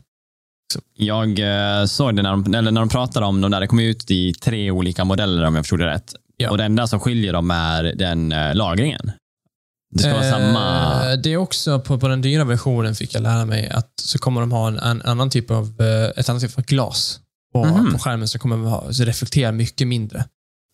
Jag 0.97 1.39
eh, 1.39 1.85
såg 1.85 2.15
det 2.15 2.21
när 2.21 2.31
de, 2.31 2.53
eller 2.53 2.71
när 2.71 2.81
de 2.81 2.89
pratade 2.89 3.25
om 3.25 3.41
dem 3.41 3.51
där. 3.51 3.59
Det 3.59 3.67
kom 3.67 3.79
ut 3.79 4.11
i 4.11 4.33
tre 4.33 4.71
olika 4.71 5.05
modeller 5.05 5.43
om 5.43 5.55
jag 5.55 5.63
förstod 5.65 5.79
det 5.79 5.85
rätt. 5.87 6.15
Ja. 6.37 6.49
Och 6.51 6.57
det 6.57 6.63
enda 6.63 6.87
som 6.87 6.99
skiljer 6.99 7.33
dem 7.33 7.51
är 7.51 7.83
den 7.83 8.29
lagringen. 8.53 9.11
Det 9.93 9.99
ska 9.99 10.13
vara 10.13 10.29
samma... 10.31 11.11
Eh, 11.11 11.17
Det 11.17 11.33
är 11.33 11.37
också 11.37 11.79
på, 11.79 11.99
på 11.99 12.07
den 12.07 12.21
dyra 12.21 12.43
versionen 12.43 12.95
fick 12.95 13.15
jag 13.15 13.23
lära 13.23 13.45
mig 13.45 13.69
att 13.69 13.91
så 14.01 14.19
kommer 14.19 14.41
de 14.41 14.51
ha 14.51 14.67
en, 14.67 14.79
en 14.79 15.01
annan 15.01 15.29
typ 15.29 15.51
av, 15.51 15.81
eh, 15.81 16.19
ett 16.19 16.29
annat 16.29 16.41
typ 16.41 16.57
av 16.57 16.63
glas 16.65 17.19
på, 17.53 17.65
Mhm. 17.65 17.93
på 17.93 17.99
skärmen 17.99 18.27
som 18.27 18.39
kommer 18.39 18.57
ha, 18.69 18.93
så 18.93 19.03
reflekterar 19.03 19.51
mycket 19.51 19.87
mindre. 19.87 20.25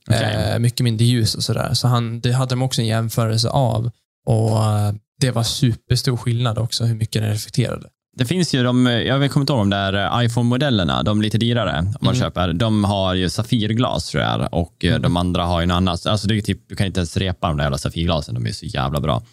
Okej. 0.10 0.52
Eh, 0.54 0.60
mycket 0.60 0.84
mindre 0.84 1.06
ljus 1.06 1.36
och 1.36 1.44
sådär. 1.44 1.74
Så 1.74 1.88
han, 1.88 2.20
det 2.22 2.32
hade 2.32 2.50
de 2.50 2.62
också 2.62 2.82
en 2.82 2.88
jämförelse 2.88 3.50
av 3.50 3.92
och 4.26 4.64
eh, 4.64 4.94
det 5.22 5.32
var 5.32 5.44
superstor 5.44 6.18
skillnad 6.18 6.58
också 6.58 6.84
hur 6.86 6.96
mycket 6.96 7.22
den 7.22 7.32
reflekterade. 7.32 7.88
Det 8.20 8.26
finns 8.26 8.54
ju 8.56 8.64
de, 8.64 8.86
jag 8.86 9.32
kommer 9.32 9.42
inte 9.44 9.54
ihåg 9.54 9.62
de 9.62 9.70
där 9.70 9.94
eh, 10.20 10.26
iPhone-modellerna, 10.26 11.04
de 11.04 11.22
lite 11.22 11.38
dyrare 11.38 11.80
om 11.80 11.86
man 12.02 12.16
Mm. 12.16 12.20
köper. 12.26 12.54
De 12.54 12.84
har 12.84 13.14
ju 13.16 13.30
Safirglas 13.30 14.10
tror 14.10 14.24
jag 14.24 14.48
och 14.54 14.86
eh, 14.86 15.00
de 15.00 15.18
andra 15.18 15.46
har 15.46 15.60
ju 15.62 15.66
något 15.68 15.76
annat. 15.76 16.06
Alltså 16.06 16.28
det 16.28 16.38
är 16.38 16.42
typ, 16.42 16.70
du 16.70 16.76
kan 16.76 16.88
inte 16.88 17.00
ens 17.00 17.18
repa 17.18 17.48
de 17.48 17.58
där 17.58 17.64
jävla 17.64 17.78
Safirglasen, 17.78 18.36
de 18.36 18.46
är 18.48 18.52
så 18.52 18.66
jävla 18.66 19.00
bra. 19.00 19.24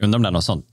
Undrar 0.00 0.16
om 0.18 0.22
det 0.22 0.28
är 0.28 0.32
något 0.32 0.44
sånt. 0.44 0.66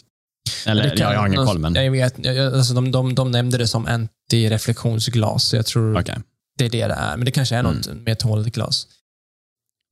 Eller, 0.65 0.83
Det 0.83 0.89
kan- 0.97 1.11
jag 1.11 1.19
har 1.19 1.27
ingen 1.27 1.45
koll 1.45 1.59
men. 1.59 1.75
Jag 1.75 1.91
vet, 1.91 2.27
alltså 2.53 2.73
de, 2.73 2.91
de, 2.91 3.15
de 3.15 3.31
nämnde 3.31 3.57
det 3.57 3.67
som 3.67 3.85
antireflektionsglas, 3.87 5.43
så 5.43 5.55
jag 5.55 5.65
tror 5.65 5.99
Okej. 5.99 6.17
det 6.57 6.65
är 6.65 6.69
det 6.69 6.87
det 6.87 6.93
är. 6.93 7.17
Men 7.17 7.25
det 7.25 7.31
kanske 7.31 7.55
är 7.55 7.63
något 7.63 7.87
Mm. 7.87 8.03
mer 8.03 8.15
tåligt 8.15 8.55
glas. 8.55 8.87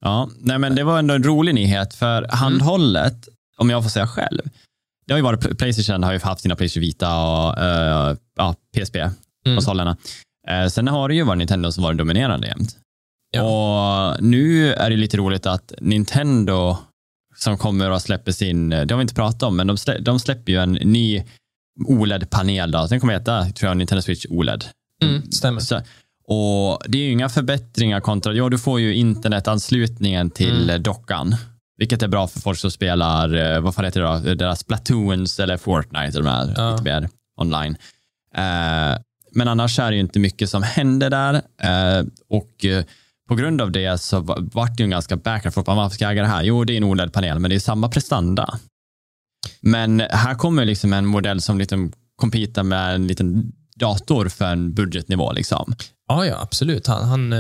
Ja, 0.06 0.30
nej 0.40 0.58
men 0.60 0.76
det 0.76 0.84
var 0.84 1.00
ändå 1.00 1.14
en 1.14 1.24
rolig 1.24 1.56
nyhet 1.56 1.94
för 1.94 2.28
handhållet, 2.30 3.28
om 3.58 3.70
jag 3.70 3.84
får 3.84 3.90
säga 3.90 4.08
själv, 4.08 4.42
det 5.10 5.14
har 5.14 5.18
ju 5.18 5.24
varit, 5.24 5.58
Playstation 5.58 6.04
har 6.04 6.14
ju 6.14 6.20
haft 6.20 6.42
sina 6.42 6.56
Playstation 6.56 6.82
Vita 6.82 7.20
och 7.24 7.58
eh, 7.58 8.16
ja, 8.38 8.56
PSP-konsolerna. 8.78 9.98
Eh, 10.50 10.68
sen 10.68 10.88
har 10.88 11.10
det 11.10 11.16
ju 11.16 11.24
varit 11.24 11.38
Nintendo 11.38 11.72
som 11.72 11.84
varit 11.84 11.98
dominerande 11.98 12.48
jämt. 12.48 12.78
Ja. 13.32 13.42
Och 13.44 14.24
nu 14.24 14.74
är 14.74 14.90
det 14.90 14.96
lite 14.96 15.18
roligt 15.18 15.46
att 15.46 15.74
Nintendo 15.82 16.78
som 17.36 17.58
kommer 17.58 17.92
att 17.92 18.02
släppa 18.02 18.32
sin, 18.32 18.70
det 18.70 18.78
har 18.92 18.96
vi 18.98 19.02
inte 19.02 19.14
pratat 19.14 19.44
om, 19.44 19.56
men 19.56 19.68
de, 19.68 19.78
slä, 19.78 20.00
de 20.00 20.20
släpper 20.20 20.52
ju 20.52 20.58
en 20.58 20.72
ny 20.72 21.24
OLED-panel. 21.88 22.72
Då. 22.72 22.88
Den 22.88 23.00
kommer 23.00 23.14
heta, 23.14 23.46
tror 23.46 23.70
jag, 23.70 23.78
Nintendo 23.78 24.02
Switch 24.02 24.26
OLED. 24.30 24.66
Mm, 25.04 25.32
stämmer. 25.32 25.60
Så, 25.60 25.76
och 26.28 26.82
Det 26.88 26.98
är 26.98 27.02
ju 27.04 27.12
inga 27.12 27.30
förbättringar 27.30 28.00
kontra, 28.00 28.34
ja 28.34 28.50
du 28.50 28.58
får 28.60 28.80
ju 28.80 28.96
internetanslutningen 28.96 30.30
till 30.32 30.70
Mm. 30.70 30.84
dockan. 30.84 31.36
Vilket 31.80 32.02
är 32.04 32.08
bra 32.08 32.28
för 32.28 32.40
folk 32.40 32.60
som 32.60 32.72
spelar, 32.72 33.34
eh, 33.56 33.60
vad 33.62 33.76
fan 33.76 33.86
heter 33.86 34.02
det 34.02 34.30
då, 34.30 34.36
deras 34.36 34.64
Platoons 34.64 35.40
eller 35.40 35.58
Fortnite, 35.58 36.18
de 36.18 36.26
här 36.28 36.54
Ja. 36.58 36.72
lite 36.72 36.84
mer 36.84 37.10
online. 37.42 37.76
Eh, 38.36 39.00
men 39.32 39.48
annars 39.48 39.80
är 39.80 39.90
det 39.90 39.96
ju 39.96 40.02
inte 40.02 40.20
mycket 40.20 40.50
som 40.50 40.64
händer 40.76 41.10
där. 41.10 41.34
Eh, 41.62 42.06
och 42.30 42.66
på 43.30 43.36
grund 43.36 43.62
av 43.62 43.72
det 43.72 43.98
så 44.02 44.20
va- 44.20 44.38
vart 44.40 44.78
det 44.78 44.82
ju 44.82 44.86
en 44.86 44.90
ganska 44.90 45.16
back 45.18 45.46
and 45.46 45.54
forth. 45.54 45.76
Varför 45.76 45.96
ska 45.96 46.06
jag 46.06 46.12
äga 46.12 46.22
det 46.22 46.28
här? 46.28 46.44
Jo, 46.44 46.64
det 46.64 46.74
är 46.74 46.78
en 46.78 46.84
OLED-panel, 46.84 47.40
men 47.40 47.50
det 47.50 47.56
är 47.56 47.60
samma 47.60 47.90
prestanda. 47.90 48.60
Men 49.62 50.00
här 50.00 50.36
kommer 50.36 50.66
liksom 50.66 50.94
en 50.94 51.06
modell 51.06 51.42
som 51.42 51.58
liksom 51.58 51.92
competar 52.16 52.64
med 52.64 52.96
en 52.96 53.08
liten 53.08 53.52
dator 53.76 54.30
för 54.30 54.46
en 54.46 54.74
budgetnivå. 54.74 55.32
Liksom. 55.34 55.74
Ja, 56.08 56.26
ja, 56.26 56.40
absolut. 56.42 56.88
Han, 56.88 57.08
han, 57.08 57.34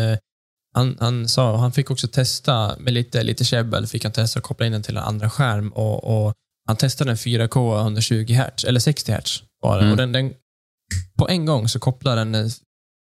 han, 0.74 0.98
han, 1.00 1.28
sa, 1.28 1.58
han 1.58 1.72
fick 1.72 1.92
också 1.92 2.08
testa 2.08 2.76
med 2.80 2.94
lite, 2.94 3.24
lite 3.24 3.46
käbbel, 3.46 3.88
fick 3.88 4.04
han 4.04 4.14
testa 4.14 4.40
att 4.40 4.44
koppla 4.44 4.66
in 4.66 4.72
den 4.72 4.84
till 4.84 4.98
en 4.98 5.04
andra 5.04 5.30
skärm 5.30 5.70
och, 5.70 6.04
och 6.04 6.34
han 6.68 6.78
testade 6.78 7.12
en 7.12 7.18
4K 7.18 7.80
120 7.82 8.34
Hz, 8.34 8.64
eller 8.68 8.80
60 8.80 9.12
Hz 9.12 9.44
var 9.62 9.76
det. 9.78 9.82
Mm. 9.82 9.92
Och 9.92 9.98
den, 9.98 10.12
den, 10.12 10.34
på 11.18 11.30
en 11.30 11.46
gång 11.46 11.70
så 11.70 11.80
kopplade 11.80 12.22
den, 12.22 12.36
eh, 12.36 12.52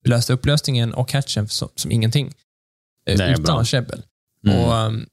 löste 0.09 0.33
upplösningen 0.33 0.95
och 0.95 1.13
hatchen 1.13 1.49
som, 1.49 1.69
som 1.77 1.91
ingenting. 1.93 2.27
Eh, 3.07 3.17
Det 3.17 3.25
är 3.25 3.31
utan 3.31 3.45
bra. 3.45 3.65
käbbel. 3.65 4.03
Mm. 4.47 4.59
Och, 4.59 4.75
um, 4.75 5.07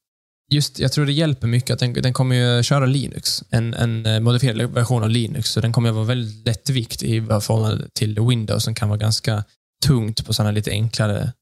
just, 0.54 0.80
jag 0.80 0.92
tror 0.92 1.06
det 1.06 1.12
hjälper 1.14 1.48
mycket 1.48 1.74
att 1.74 1.80
den, 1.80 1.94
den 1.94 2.14
kommer 2.14 2.36
ju 2.36 2.64
köra 2.64 2.86
Linux, 2.86 3.44
en, 3.50 3.74
en 3.74 4.06
eh, 4.06 4.20
modifierad 4.20 4.72
version 4.74 5.04
av 5.04 5.10
Linux, 5.10 5.50
så 5.50 5.62
den 5.62 5.74
kommer 5.74 5.90
att 5.90 5.96
vara 5.96 6.06
väldigt 6.06 6.46
lättvikt 6.46 7.04
i 7.04 7.22
förhållande 7.22 7.88
till 7.94 8.20
Windows 8.20 8.64
som 8.64 8.76
kan 8.76 8.90
vara 8.90 8.98
ganska 9.00 9.44
tungt 9.86 10.26
på 10.26 10.34
sådana 10.34 10.52
lite 10.52 10.72
enklare, 10.72 11.34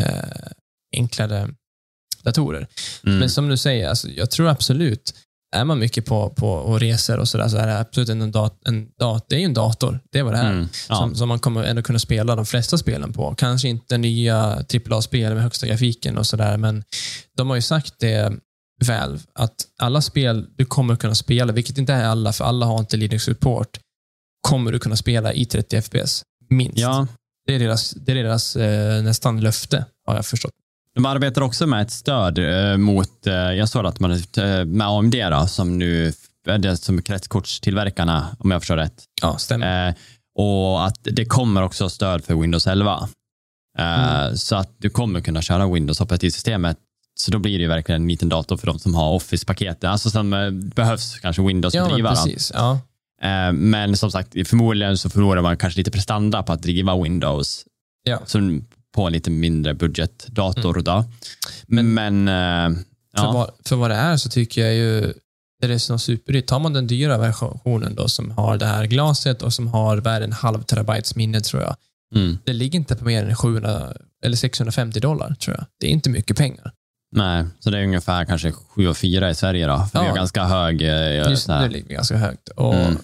eh, 0.00 0.50
enklare 0.96 1.50
datorer. 2.22 2.68
Mm. 3.06 3.18
Men 3.18 3.30
som 3.30 3.48
du 3.48 3.56
säger, 3.56 3.88
alltså, 3.88 4.08
jag 4.08 4.30
tror 4.30 4.48
absolut, 4.48 5.14
är 5.54 5.64
man 5.64 5.78
mycket 5.78 6.04
på, 6.06 6.30
på 6.30 6.50
och 6.52 6.80
reser 6.80 7.18
och 7.18 7.28
sådär, 7.28 7.48
så 7.48 7.56
är 7.56 7.66
det 7.66 7.78
absolut 7.78 8.08
en, 8.08 8.32
dat, 8.32 8.58
en 8.66 8.88
dat, 8.98 9.26
det 9.28 9.36
är 9.36 9.38
ju 9.40 9.44
en 9.44 9.54
dator. 9.54 10.00
Det 10.12 10.18
är 10.18 10.22
vad 10.22 10.34
det 10.34 10.38
är. 10.38 10.52
Mm. 10.52 10.68
Ja. 10.88 10.96
Som, 10.96 11.14
som 11.14 11.28
man 11.28 11.38
kommer 11.38 11.64
ändå 11.64 11.82
kunna 11.82 11.98
spela 11.98 12.36
de 12.36 12.46
flesta 12.46 12.78
spelen 12.78 13.12
på. 13.12 13.34
Kanske 13.34 13.68
inte 13.68 13.98
nya 13.98 14.36
AAA-spel 14.90 15.34
med 15.34 15.42
högsta 15.42 15.66
grafiken 15.66 16.18
och 16.18 16.26
sådär, 16.26 16.56
men 16.56 16.84
de 17.36 17.48
har 17.48 17.56
ju 17.56 17.62
sagt 17.62 17.94
det, 17.98 18.32
Valve, 18.88 19.18
att 19.34 19.54
alla 19.78 20.00
spel 20.00 20.46
du 20.56 20.64
kommer 20.64 20.96
kunna 20.96 21.14
spela, 21.14 21.52
vilket 21.52 21.78
inte 21.78 21.92
är 21.92 22.04
alla, 22.04 22.32
för 22.32 22.44
alla 22.44 22.66
har 22.66 22.78
inte 22.78 22.96
Linux-support, 22.96 23.78
kommer 24.48 24.72
du 24.72 24.78
kunna 24.78 24.96
spela 24.96 25.32
i 25.32 25.44
30 25.44 25.82
FPS. 25.82 26.22
Minst. 26.50 26.78
ja, 26.78 27.06
Det 27.46 27.54
är 27.54 27.58
deras, 27.58 27.90
det 27.90 28.12
är 28.12 28.16
deras 28.16 28.56
eh, 28.56 29.02
nästan 29.02 29.40
löfte, 29.40 29.84
har 30.06 30.14
jag 30.14 30.26
förstått. 30.26 30.52
de 30.94 31.06
arbetar 31.06 31.42
också 31.42 31.66
med 31.66 31.82
ett 31.82 31.90
stöd 31.90 32.38
eh, 32.38 32.76
mot, 32.76 33.26
eh, 33.26 33.34
jag 33.34 33.68
såg 33.68 33.86
att 33.86 34.00
man 34.00 34.10
eh, 34.12 34.64
med 34.64 34.86
AMD 34.88 35.14
då, 35.30 35.46
som 35.46 35.78
nu 35.78 36.12
är 36.46 36.58
det 36.58 36.76
som 36.76 37.02
kretskortstillverkarna, 37.02 38.36
om 38.38 38.50
jag 38.50 38.60
förstår 38.62 38.76
rätt. 38.76 39.04
Ja, 39.22 39.38
stämmer. 39.38 39.88
Eh, 39.88 39.94
och 40.38 40.86
att 40.86 40.98
det 41.02 41.24
kommer 41.24 41.62
också 41.62 41.88
stöd 41.88 42.24
för 42.24 42.34
Windows 42.34 42.66
11. 42.66 43.08
Eh, 43.78 43.84
Mm. 44.24 44.36
Så 44.36 44.56
att 44.56 44.70
du 44.78 44.90
kommer 44.90 45.20
kunna 45.20 45.42
köra 45.42 45.66
Windows 45.72 46.00
operativsystemet 46.00 46.78
Så 47.16 47.30
då 47.30 47.38
blir 47.38 47.58
det 47.58 47.66
verkligen 47.66 48.02
en 48.02 48.08
liten 48.08 48.28
dator 48.28 48.56
för 48.56 48.66
de 48.66 48.78
som 48.78 48.94
har 48.94 49.12
Office-paketet, 49.12 49.84
alltså 49.84 50.10
som 50.10 50.32
eh, 50.32 50.50
behövs 50.50 51.18
kanske 51.20 51.42
Windows 51.42 51.74
Ja, 51.74 51.82
att 51.82 51.92
driva. 51.92 52.10
precis. 52.10 52.50
Ja. 52.54 52.80
Eh, 53.24 53.52
Men 53.52 53.96
som 53.96 54.10
sagt, 54.10 54.32
förmodligen 54.48 54.98
så 54.98 55.10
förlorar 55.10 55.42
man 55.42 55.56
kanske 55.56 55.80
lite 55.80 55.90
prestanda 55.90 56.42
på 56.42 56.52
att 56.52 56.62
driva 56.62 57.02
Windows 57.02 57.64
Ja. 58.04 58.18
som 58.26 58.64
på 58.94 59.02
en 59.06 59.12
lite 59.12 59.30
mindre 59.30 59.74
budgetdator. 59.74 60.82
Då. 60.82 61.04
Men- 61.66 61.94
Men, 61.94 62.28
eh, 62.28 62.78
För, 63.16 63.24
ja. 63.24 63.32
vad, 63.32 63.50
för 63.64 63.76
vad 63.76 63.90
det 63.90 63.96
är 63.96 64.16
så 64.16 64.28
tycker 64.28 64.60
jag 64.64 64.74
ju 64.74 65.12
det 65.62 65.74
är 65.74 65.78
så 65.78 65.98
superdyrt. 65.98 66.46
Tar 66.46 66.58
man 66.58 66.72
den 66.72 66.86
dyra 66.86 67.18
versionen 67.18 67.94
då 67.94 68.08
som 68.08 68.30
har 68.30 68.56
det 68.58 68.66
här 68.66 68.84
glaset 68.86 69.42
och 69.42 69.52
som 69.52 69.66
har 69.68 69.96
värde 69.96 70.24
en 70.24 70.32
halv 70.32 70.62
terabytes 70.62 71.16
minne 71.16 71.40
tror 71.40 71.62
jag. 71.62 71.76
Mm. 72.14 72.38
Det 72.44 72.52
ligger 72.52 72.78
inte 72.78 72.96
på 72.96 73.04
mer 73.04 73.24
än 73.24 73.36
700 73.36 73.92
eller 74.24 74.36
650 74.36 75.00
dollar 75.00 75.34
tror 75.34 75.56
jag. 75.56 75.66
Det 75.80 75.86
är 75.86 75.90
inte 75.90 76.10
mycket 76.10 76.36
pengar. 76.36 76.72
Nej, 77.16 77.44
så 77.60 77.70
det 77.70 77.78
är 77.78 77.84
ungefär 77.84 78.24
kanske 78.24 78.52
7 78.52 78.88
och 78.88 78.96
4 78.96 79.30
i 79.30 79.34
Sverige 79.34 79.66
då. 79.66 79.76
För 79.92 79.98
vi 80.00 80.04
Ja. 80.04 80.10
har 80.10 80.16
ganska 80.16 80.44
hög... 80.44 80.82
eh, 80.82 81.30
Just 81.30 81.48
nu 81.48 81.68
ligger 81.68 81.88
vi 81.88 81.94
ganska 81.94 82.16
högt. 82.16 82.48
Och 82.48 82.74
Mm. 82.74 82.96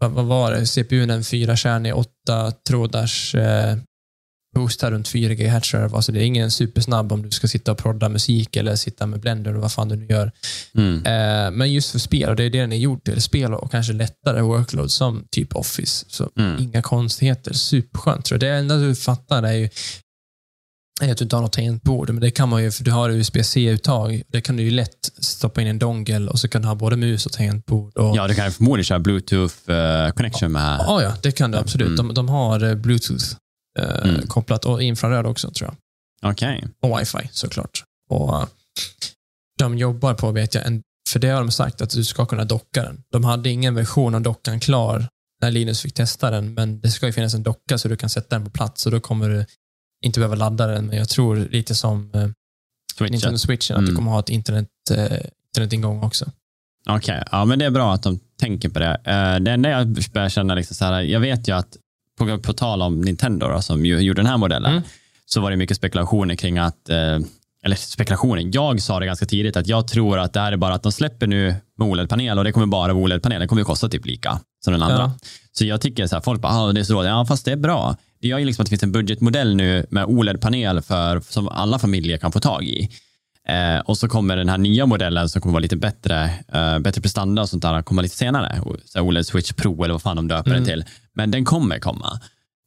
Vad, 0.00 0.10
vad 0.10 0.24
var 0.24 0.52
det? 0.52 0.66
CPUn 0.66 1.10
en 1.10 1.22
4-kärnig, 1.22 1.92
8 1.92 2.52
trådars 2.68 3.34
eh, 3.34 3.76
boostar 4.54 4.90
runt 4.90 5.08
4 5.08 5.34
GHz. 5.34 5.70
tror 5.70 5.82
jag 5.82 5.90
det 5.90 5.92
var. 5.94 6.00
Så 6.00 6.12
det 6.12 6.20
är 6.20 6.24
ingen 6.24 6.50
supersnabb 6.50 7.12
om 7.12 7.22
du 7.22 7.30
ska 7.30 7.48
sitta 7.48 7.72
och 7.72 7.78
prodda 7.78 8.08
musik 8.08 8.56
eller 8.56 8.76
sitta 8.76 9.06
med 9.06 9.20
Blender 9.20 9.54
och 9.54 9.62
vad 9.62 9.72
fan 9.72 9.88
du 9.88 9.96
nu 9.96 10.06
gör. 10.06 10.32
Mm. 10.74 10.96
Eh, 11.06 11.50
men 11.50 11.72
just 11.72 11.90
för 11.90 11.98
spel, 11.98 12.28
och 12.30 12.36
det 12.36 12.44
är 12.44 12.50
det 12.50 12.60
den 12.60 12.72
är 12.72 12.76
gjord 12.76 13.04
till, 13.04 13.22
spel 13.22 13.54
och 13.54 13.70
kanske 13.70 13.92
lättare 13.92 14.40
workload 14.40 14.90
som 14.90 15.24
typ 15.30 15.56
Office. 15.56 16.04
Så 16.08 16.30
Mm. 16.38 16.62
inga 16.62 16.82
konstigheter. 16.82 17.52
Superskönt. 17.54 18.24
Tror 18.24 18.44
jag. 18.44 18.50
Det 18.52 18.56
enda 18.58 18.76
du 18.76 18.94
fattar 18.94 19.42
är 19.42 19.52
ju 19.52 19.68
är 21.00 21.12
att 21.12 21.18
du 21.18 21.24
inte 21.24 21.36
har 21.36 21.42
något 21.42 21.52
tangentbord, 21.52 22.10
men 22.10 22.20
det 22.20 22.30
kan 22.30 22.48
man 22.48 22.62
ju 22.62 22.70
för 22.70 22.84
du 22.84 22.90
har 22.90 23.10
USB-C-uttag. 23.10 24.22
Det 24.28 24.40
kan 24.40 24.56
du 24.56 24.62
ju 24.62 24.70
lätt 24.70 25.10
stoppa 25.20 25.60
in 25.60 25.66
en 25.66 25.78
dongle 25.78 26.30
och 26.30 26.38
så 26.38 26.48
kan 26.48 26.62
du 26.62 26.68
ha 26.68 26.74
både 26.74 26.96
mus 26.96 27.26
och 27.26 27.32
tangentbord. 27.32 27.96
Och, 27.96 28.16
Ja, 28.16 28.28
du 28.28 28.34
kan 28.34 28.52
förmodligen 28.52 28.84
köra 28.84 28.98
Bluetooth 28.98 29.54
eh, 29.70 30.48
med. 30.48 30.80
Ja, 30.86 31.02
ja, 31.02 31.14
det 31.22 31.32
kan 31.32 31.50
du 31.50 31.58
absolut. 31.58 31.86
Mm. 32.00 32.08
De, 32.08 32.14
de 32.14 32.28
har 32.28 32.64
eh, 32.64 32.74
Bluetooth 32.74 33.24
eh, 33.78 34.08
Mm. 34.08 34.26
kopplat 34.26 34.64
och 34.64 34.82
infraröd 34.82 35.26
också, 35.26 35.50
tror 35.50 35.70
jag. 36.22 36.30
Okej. 36.32 36.64
Och 36.82 37.00
wifi 37.00 37.28
såklart. 37.32 37.84
Och 38.10 38.36
eh, 38.36 38.46
De 39.58 39.78
jobbar 39.78 40.14
på, 40.14 40.30
vet 40.30 40.54
jag, 40.54 40.66
en, 40.66 40.82
för 41.12 41.18
det 41.18 41.28
har 41.28 41.40
de 41.40 41.50
sagt 41.50 41.80
att 41.80 41.90
du 41.90 42.04
ska 42.04 42.26
kunna 42.26 42.44
docka 42.44 42.82
den. 42.82 43.02
De 43.12 43.24
hade 43.24 43.50
ingen 43.50 43.74
version 43.74 44.14
av 44.14 44.20
dockan 44.20 44.60
klar 44.60 45.08
när 45.42 45.50
Linus 45.50 45.80
fick 45.80 45.94
testa 45.94 46.30
den, 46.30 46.54
men 46.54 46.80
det 46.80 46.90
ska 46.90 47.06
ju 47.06 47.12
finnas 47.12 47.34
en 47.34 47.42
docka 47.42 47.78
så 47.78 47.88
du 47.88 47.96
kan 47.96 48.10
sätta 48.10 48.36
den 48.38 48.44
på 48.44 48.50
plats 48.50 48.86
och 48.86 48.92
då 48.92 49.00
kommer 49.00 49.28
du 49.28 49.46
inte 50.04 50.20
behöva 50.20 50.34
ladda 50.34 50.66
den, 50.66 50.86
men 50.86 50.98
jag 50.98 51.08
tror 51.08 51.36
lite 51.50 51.74
som 51.74 52.10
eh, 52.14 52.28
Switchen. 52.98 53.12
Nintendo 53.12 53.38
Switchen, 53.38 53.76
att 53.76 53.80
Mm. 53.80 53.90
du 53.90 53.96
kommer 53.96 54.10
ha 54.10 54.20
ett 54.20 54.28
internet, 54.28 54.68
eh, 54.90 55.18
internetingång 55.48 56.02
också. 56.02 56.30
Okej, 56.88 57.22
ja 57.32 57.44
men 57.44 57.58
det 57.58 57.64
är 57.64 57.70
bra 57.70 57.92
att 57.94 58.02
de 58.02 58.18
tänker 58.40 58.68
på 58.68 58.78
det. 58.78 59.00
Eh, 59.04 59.36
det 59.40 59.50
enda 59.52 59.68
jag 59.70 59.96
börjar 60.12 60.28
känna, 60.28 60.54
liksom 60.54 60.74
så 60.76 60.84
här, 60.84 61.00
jag 61.02 61.20
vet 61.20 61.48
ju 61.48 61.52
att 61.56 61.76
på, 62.18 62.38
på 62.38 62.52
tal 62.52 62.82
om 62.82 63.00
Nintendo 63.00 63.48
då, 63.48 63.62
som 63.62 63.86
ju 63.86 63.98
gjorde 64.00 64.18
den 64.22 64.26
här 64.30 64.36
modellen, 64.36 64.70
Mm. 64.72 64.82
så 65.26 65.40
var 65.40 65.50
det 65.50 65.56
mycket 65.56 65.76
spekulationer 65.76 66.34
kring 66.34 66.58
att, 66.58 66.88
eh, 66.88 67.18
eller 67.66 67.76
spekulationer, 67.76 68.50
jag 68.52 68.80
sa 68.80 69.00
det 69.00 69.06
ganska 69.06 69.26
tidigt 69.26 69.56
att 69.56 69.66
jag 69.66 69.88
tror 69.88 70.18
att 70.18 70.32
det 70.32 70.40
här 70.40 70.52
är 70.52 70.56
bara 70.56 70.74
att 70.74 70.82
de 70.82 70.92
släpper 70.92 71.26
nu 71.26 71.54
med 71.78 71.88
OLED-panel 71.88 72.38
och 72.38 72.44
det 72.44 72.52
kommer 72.52 72.66
bara 72.66 72.92
vara 72.92 73.04
OLED-panel, 73.04 73.40
det 73.40 73.46
kommer 73.46 73.60
ju 73.60 73.64
kosta 73.64 73.88
typ 73.88 74.06
lika 74.06 74.40
som 74.64 74.72
den 74.72 74.82
andra. 74.82 74.98
Ja. 74.98 75.12
Så 75.52 75.64
jag 75.64 75.80
tycker 75.80 76.06
så 76.06 76.16
här, 76.16 76.20
folk 76.22 76.40
bara, 76.40 76.52
ah, 76.52 76.72
det 76.72 76.80
är 76.80 76.84
så 76.84 76.92
dåligt. 76.92 77.08
Ja, 77.08 77.24
fast 77.24 77.44
det 77.44 77.52
är 77.52 77.56
bra. 77.56 77.96
Det 78.20 78.28
gör 78.28 78.38
ju 78.38 78.44
liksom 78.44 78.62
att 78.62 78.66
det 78.66 78.70
finns 78.70 78.82
en 78.82 78.92
budgetmodell 78.92 79.56
nu 79.56 79.86
med 79.90 80.04
OLED-panel 80.04 80.82
för, 80.82 81.20
som 81.20 81.48
alla 81.48 81.78
familjer 81.78 82.18
kan 82.18 82.32
få 82.32 82.40
tag 82.40 82.64
i. 82.64 82.90
Eh, 83.48 83.80
och 83.80 83.98
så 83.98 84.08
kommer 84.08 84.36
den 84.36 84.48
här 84.48 84.58
nya 84.58 84.86
modellen 84.86 85.28
som 85.28 85.42
kommer 85.42 85.52
vara 85.52 85.62
lite 85.62 85.76
bättre, 85.76 86.30
eh, 86.52 86.78
bättre 86.78 87.00
prestanda 87.00 87.42
och 87.42 87.48
sånt 87.48 87.62
där 87.62 87.82
komma 87.82 88.02
lite 88.02 88.16
senare. 88.16 88.60
Så 88.84 89.00
OLED 89.00 89.26
Switch 89.26 89.52
Pro 89.52 89.84
eller 89.84 89.94
vad 89.94 90.02
fan 90.02 90.16
de 90.16 90.28
döper 90.28 90.50
Mm. 90.50 90.64
den 90.64 90.72
till. 90.72 90.84
Men 91.14 91.30
den 91.30 91.44
kommer 91.44 91.78
komma. 91.78 92.20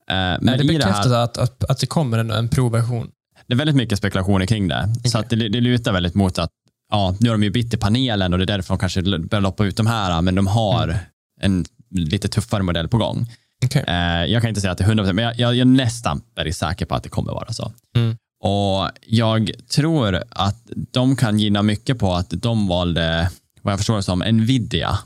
Eh, 0.10 0.16
men 0.42 0.50
i 0.50 0.58
det, 0.58 0.64
bekräftas 0.64 1.08
här, 1.08 1.24
att, 1.24 1.38
att, 1.38 1.64
att 1.64 1.80
det 1.80 1.86
kommer 1.88 2.18
en, 2.18 2.32
en 2.32 2.50
provversion. 2.50 3.12
Det 3.50 3.54
är 3.54 3.58
väldigt 3.58 3.76
mycket 3.76 3.98
spekulationer 3.98 4.46
kring 4.46 4.68
det. 4.68 4.90
Så 5.04 5.18
att 5.18 5.30
det, 5.30 5.36
det 5.36 5.62
lutar 5.62 5.94
väldigt 5.94 6.16
mot 6.16 6.40
att 6.40 6.50
ja, 6.92 7.16
nu 7.20 7.30
har 7.30 7.34
de 7.38 7.44
ju 7.44 7.50
bytt 7.50 7.74
i 7.74 7.78
panelen 7.78 8.34
och 8.34 8.40
det 8.40 8.44
är 8.46 8.58
därför 8.58 8.74
de 8.74 8.80
kanske 8.80 9.02
börjar 9.02 9.42
loppa 9.42 9.66
ut 9.66 9.78
de 9.78 9.88
här, 9.88 10.22
men 10.22 10.36
de 10.36 10.48
har 10.48 10.84
Mm. 10.84 10.96
en 11.42 11.66
lite 11.92 12.28
tuffare 12.28 12.64
modell 12.64 12.88
på 12.88 12.98
gång. 12.98 13.28
Okej. 13.66 13.84
Eh, 13.88 14.26
jag 14.26 14.42
kan 14.42 14.50
inte 14.50 14.62
säga 14.62 14.72
att 14.72 14.78
det 14.78 14.84
är 14.84 14.88
100%, 14.90 15.14
men 15.14 15.26
jag, 15.26 15.34
jag, 15.40 15.56
jag 15.56 15.60
är 15.60 15.66
nästan 15.66 16.22
väldigt 16.36 16.56
säker 16.58 16.86
på 16.86 16.96
att 16.96 17.04
det 17.04 17.10
kommer 17.10 17.32
vara 17.34 17.54
så. 17.54 17.72
Mm. 17.96 18.16
Och 18.44 18.90
jag 19.06 19.52
tror 19.76 20.24
att 20.30 20.70
de 20.92 21.16
kan 21.16 21.40
gynna 21.40 21.62
mycket 21.62 22.00
på 22.00 22.14
att 22.14 22.30
de 22.30 22.68
valde, 22.68 23.30
vad 23.62 23.72
jag 23.72 23.80
förstår 23.80 23.96
det 23.96 24.04
som, 24.04 24.20
Nvidia. 24.20 25.00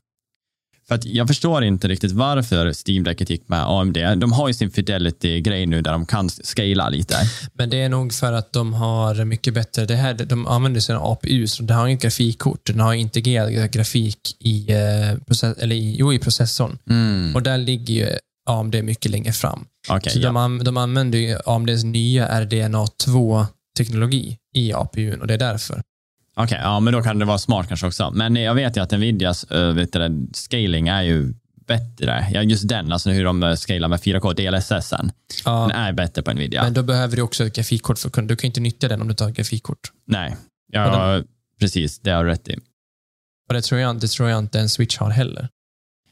För 0.94 0.98
att 0.98 1.06
jag 1.06 1.28
förstår 1.28 1.64
inte 1.64 1.88
riktigt 1.88 2.12
varför 2.12 2.74
Steam 2.88 3.04
Decket 3.04 3.30
gick 3.30 3.50
med 3.50 3.64
AMD. 3.68 3.98
De 4.18 4.32
har 4.32 4.48
ju 4.48 4.54
sin 4.54 4.72
Fidelity-grej 4.72 5.66
nu 5.66 5.82
där 5.82 5.92
de 5.92 6.06
kan 6.06 6.30
scala 6.30 6.90
lite. 6.90 7.16
Men 7.54 7.70
det 7.70 7.82
är 7.82 7.90
nog 7.90 8.14
för 8.14 8.34
att 8.34 8.54
de 8.54 8.74
har 8.74 9.26
mycket 9.26 9.54
bättre, 9.54 9.86
det 9.86 9.96
här, 9.96 10.14
de 10.14 10.48
använder 10.48 10.82
sina 10.82 11.00
APU, 11.00 11.48
så 11.48 11.64
det 11.64 11.74
har 11.74 11.88
inget 11.88 12.02
grafikkort. 12.02 12.66
Den 12.66 12.80
har 12.80 12.94
integrerad 12.94 13.72
grafik 13.72 14.36
i, 14.40 14.72
eh, 14.72 14.78
process, 15.28 15.58
eller 15.58 15.76
i, 15.76 15.96
jo, 16.00 16.14
i 16.14 16.20
processorn. 16.20 16.78
Mm. 16.90 17.36
Och 17.36 17.44
där 17.44 17.58
ligger 17.58 17.94
ju 17.94 18.08
AMD 18.50 18.84
mycket 18.84 19.12
längre 19.12 19.32
fram. 19.32 19.66
Okej, 19.90 20.14
så 20.14 20.20
ja. 20.20 20.32
de, 20.32 20.64
de 20.64 20.78
använder 20.78 21.20
ju 21.20 21.38
AMDs 21.46 21.84
nya 21.84 22.28
RDNA2-teknologi 22.28 24.38
i 24.56 24.74
APUn 24.74 25.22
och 25.22 25.28
det 25.28 25.34
är 25.34 25.38
därför. 25.38 25.82
Okej, 26.36 26.60
ja, 26.64 26.80
men 26.80 26.94
då 26.94 27.02
kan 27.02 27.20
det 27.20 27.26
vara 27.26 27.38
smart 27.38 27.68
kanske 27.68 27.88
också. 27.88 28.12
Men 28.12 28.36
jag 28.36 28.56
vet 28.56 28.78
ju 28.78 28.82
att 28.82 28.92
Nvidias 28.92 29.52
uh, 29.52 29.74
vet 29.74 29.94
du, 29.94 30.28
scaling 30.34 30.88
är 30.88 31.02
ju 31.02 31.34
bättre. 31.68 32.28
Ja, 32.34 32.42
just 32.42 32.68
den, 32.68 32.92
alltså 32.92 33.10
hur 33.10 33.24
de 33.24 33.44
eh, 33.44 33.56
scalar 33.56 33.88
med 33.88 34.00
4K 34.00 34.34
DLSS. 34.34 34.90
Den 34.90 35.12
Ja, 35.46 35.72
är 35.72 35.94
bättre 35.94 36.22
på 36.22 36.34
Nvidia. 36.34 36.64
Men 36.64 36.74
då 36.74 36.84
behöver 36.84 37.16
du 37.16 37.22
också 37.22 37.46
ett 37.46 37.56
grafikkort 37.56 38.00
för 38.00 38.22
du 38.22 38.36
kan 38.36 38.48
inte 38.48 38.60
nyttja 38.60 38.88
den 38.88 39.02
om 39.02 39.08
du 39.08 39.24
har 39.24 39.30
ett 39.30 39.36
grafikkort. 39.36 39.92
Nej, 40.06 40.36
ja, 40.72 41.22
precis. 41.60 42.00
Det 42.00 42.12
har 42.12 42.24
du 42.24 42.30
rätt 42.30 42.48
i. 42.48 42.56
Och 43.48 43.54
det 43.54 43.62
tror 43.62 43.82
jag, 43.82 44.00
det 44.00 44.08
tror 44.08 44.30
jag 44.30 44.40
inte 44.40 44.60
en 44.60 44.70
Switch 44.70 44.98
har 44.98 45.10
heller. 45.10 45.50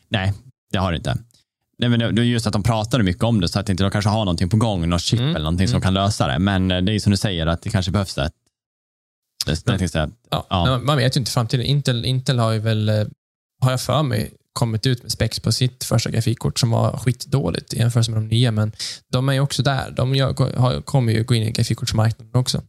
Nej, 0.09 0.33
det 0.71 0.77
har 0.77 0.91
det 0.91 0.97
inte. 0.97 1.17
Nej, 1.77 1.89
men 1.89 2.15
det 2.15 2.21
är 2.21 2.25
just 2.25 2.47
att 2.47 2.53
de 2.53 2.63
pratade 2.63 3.03
mycket 3.03 3.23
om 3.23 3.41
det, 3.41 3.47
så 3.49 3.59
att 3.59 3.69
inte 3.69 3.83
de 3.83 3.91
kanske 3.91 4.09
har 4.09 4.25
någonting 4.25 4.49
på 4.49 4.57
gång, 4.57 4.89
något 4.89 5.01
chip 5.01 5.19
Mm, 5.19 5.35
eller 5.35 5.43
någonting 5.43 5.67
som 5.67 5.75
mm. 5.75 5.81
kan 5.81 5.93
lösa 5.93 6.27
det. 6.27 6.39
Men 6.39 6.71
eh, 6.71 6.81
det 6.81 6.93
är 6.93 6.99
som 6.99 7.11
du 7.11 7.17
säger, 7.17 7.47
att 7.47 7.61
det 7.61 7.69
kanske 7.69 7.91
behövs 7.91 8.17
ett... 8.17 8.33
Det, 9.45 9.65
Men- 9.93 10.13
Ja. 10.31 10.45
Ja. 10.49 10.77
Man 10.77 10.97
vet 10.97 11.15
ju 11.15 11.19
inte 11.19 11.31
framtiden. 11.31 11.65
Intel, 11.65 12.05
Intel 12.05 12.39
har 12.39 12.51
ju 12.51 12.59
väl, 12.59 12.89
eh, 12.89 12.95
har 13.63 13.71
jag 13.71 13.81
för 13.81 14.03
mig, 14.03 14.31
kommit 14.53 14.85
ut 14.87 15.01
med 15.03 15.11
specs 15.11 15.39
på 15.39 15.51
sitt 15.51 15.83
första 15.83 16.09
grafikkort 16.09 16.59
som 16.59 16.69
var 16.71 16.97
skitdåligt 16.97 17.73
i 17.73 17.77
jämförelse 17.79 18.11
med 18.11 18.21
de 18.21 18.27
nya, 18.27 18.51
men 18.51 18.71
de 19.11 19.29
är 19.29 19.33
ju 19.33 19.39
också 19.39 19.63
där. 19.63 19.91
De 19.91 20.15
gör, 20.15 20.57
har, 20.57 20.81
kommer 20.81 21.13
ju 21.13 21.23
gå 21.23 21.35
in 21.35 21.43
i 21.43 21.51
grafikkortsmarknaden 21.51 22.35
också. 22.35 22.61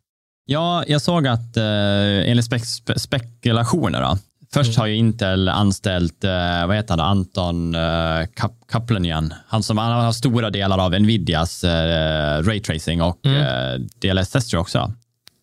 Ja, 0.46 0.84
jag 0.86 1.02
såg 1.02 1.26
att 1.26 1.56
eh, 1.56 1.64
enligt 2.30 2.44
spek 2.46 2.64
spe 2.66 2.98
spekulationer 2.98 4.00
då, 4.00 4.18
Först 4.54 4.68
Mm. 4.70 4.80
har 4.80 4.86
ju 4.86 4.94
Intel 4.96 5.48
anställt, 5.48 6.24
eh, 6.24 6.66
vad 6.66 6.76
heter 6.76 6.96
han, 6.96 7.00
Anton 7.00 7.74
eh, 7.74 8.26
Kap 8.34 8.52
Kaplanian. 8.68 9.34
Han 9.46 9.62
som 9.62 9.78
han 9.78 10.04
har 10.04 10.12
stora 10.12 10.50
delar 10.50 10.78
av 10.78 10.92
Nvidias 11.00 11.64
eh, 11.64 12.42
raytracing 12.42 13.02
och 13.02 13.26
Mm. 13.26 13.40
eh, 13.42 13.80
DLSS 14.00 14.54
också 14.54 14.92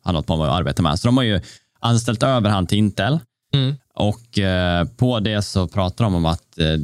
han 0.04 0.16
hållit 0.16 0.28
på 0.28 0.38
med 0.38 0.47
att 0.47 0.60
arbeta 0.60 0.82
med. 0.82 1.00
Så 1.00 1.08
de 1.08 1.18
har 1.18 1.24
ju 1.24 1.41
anställt 1.80 2.24
över 2.24 2.50
han 2.50 2.68
till 2.68 2.78
Intel 2.78 3.20
Mm. 3.54 3.76
och 3.95 4.39
eh, 4.39 4.86
på 4.86 5.20
det 5.20 5.41
så 5.41 5.68
pratar 5.68 6.04
de 6.06 6.16
om 6.16 6.26
att 6.26 6.60
eh, 6.60 6.78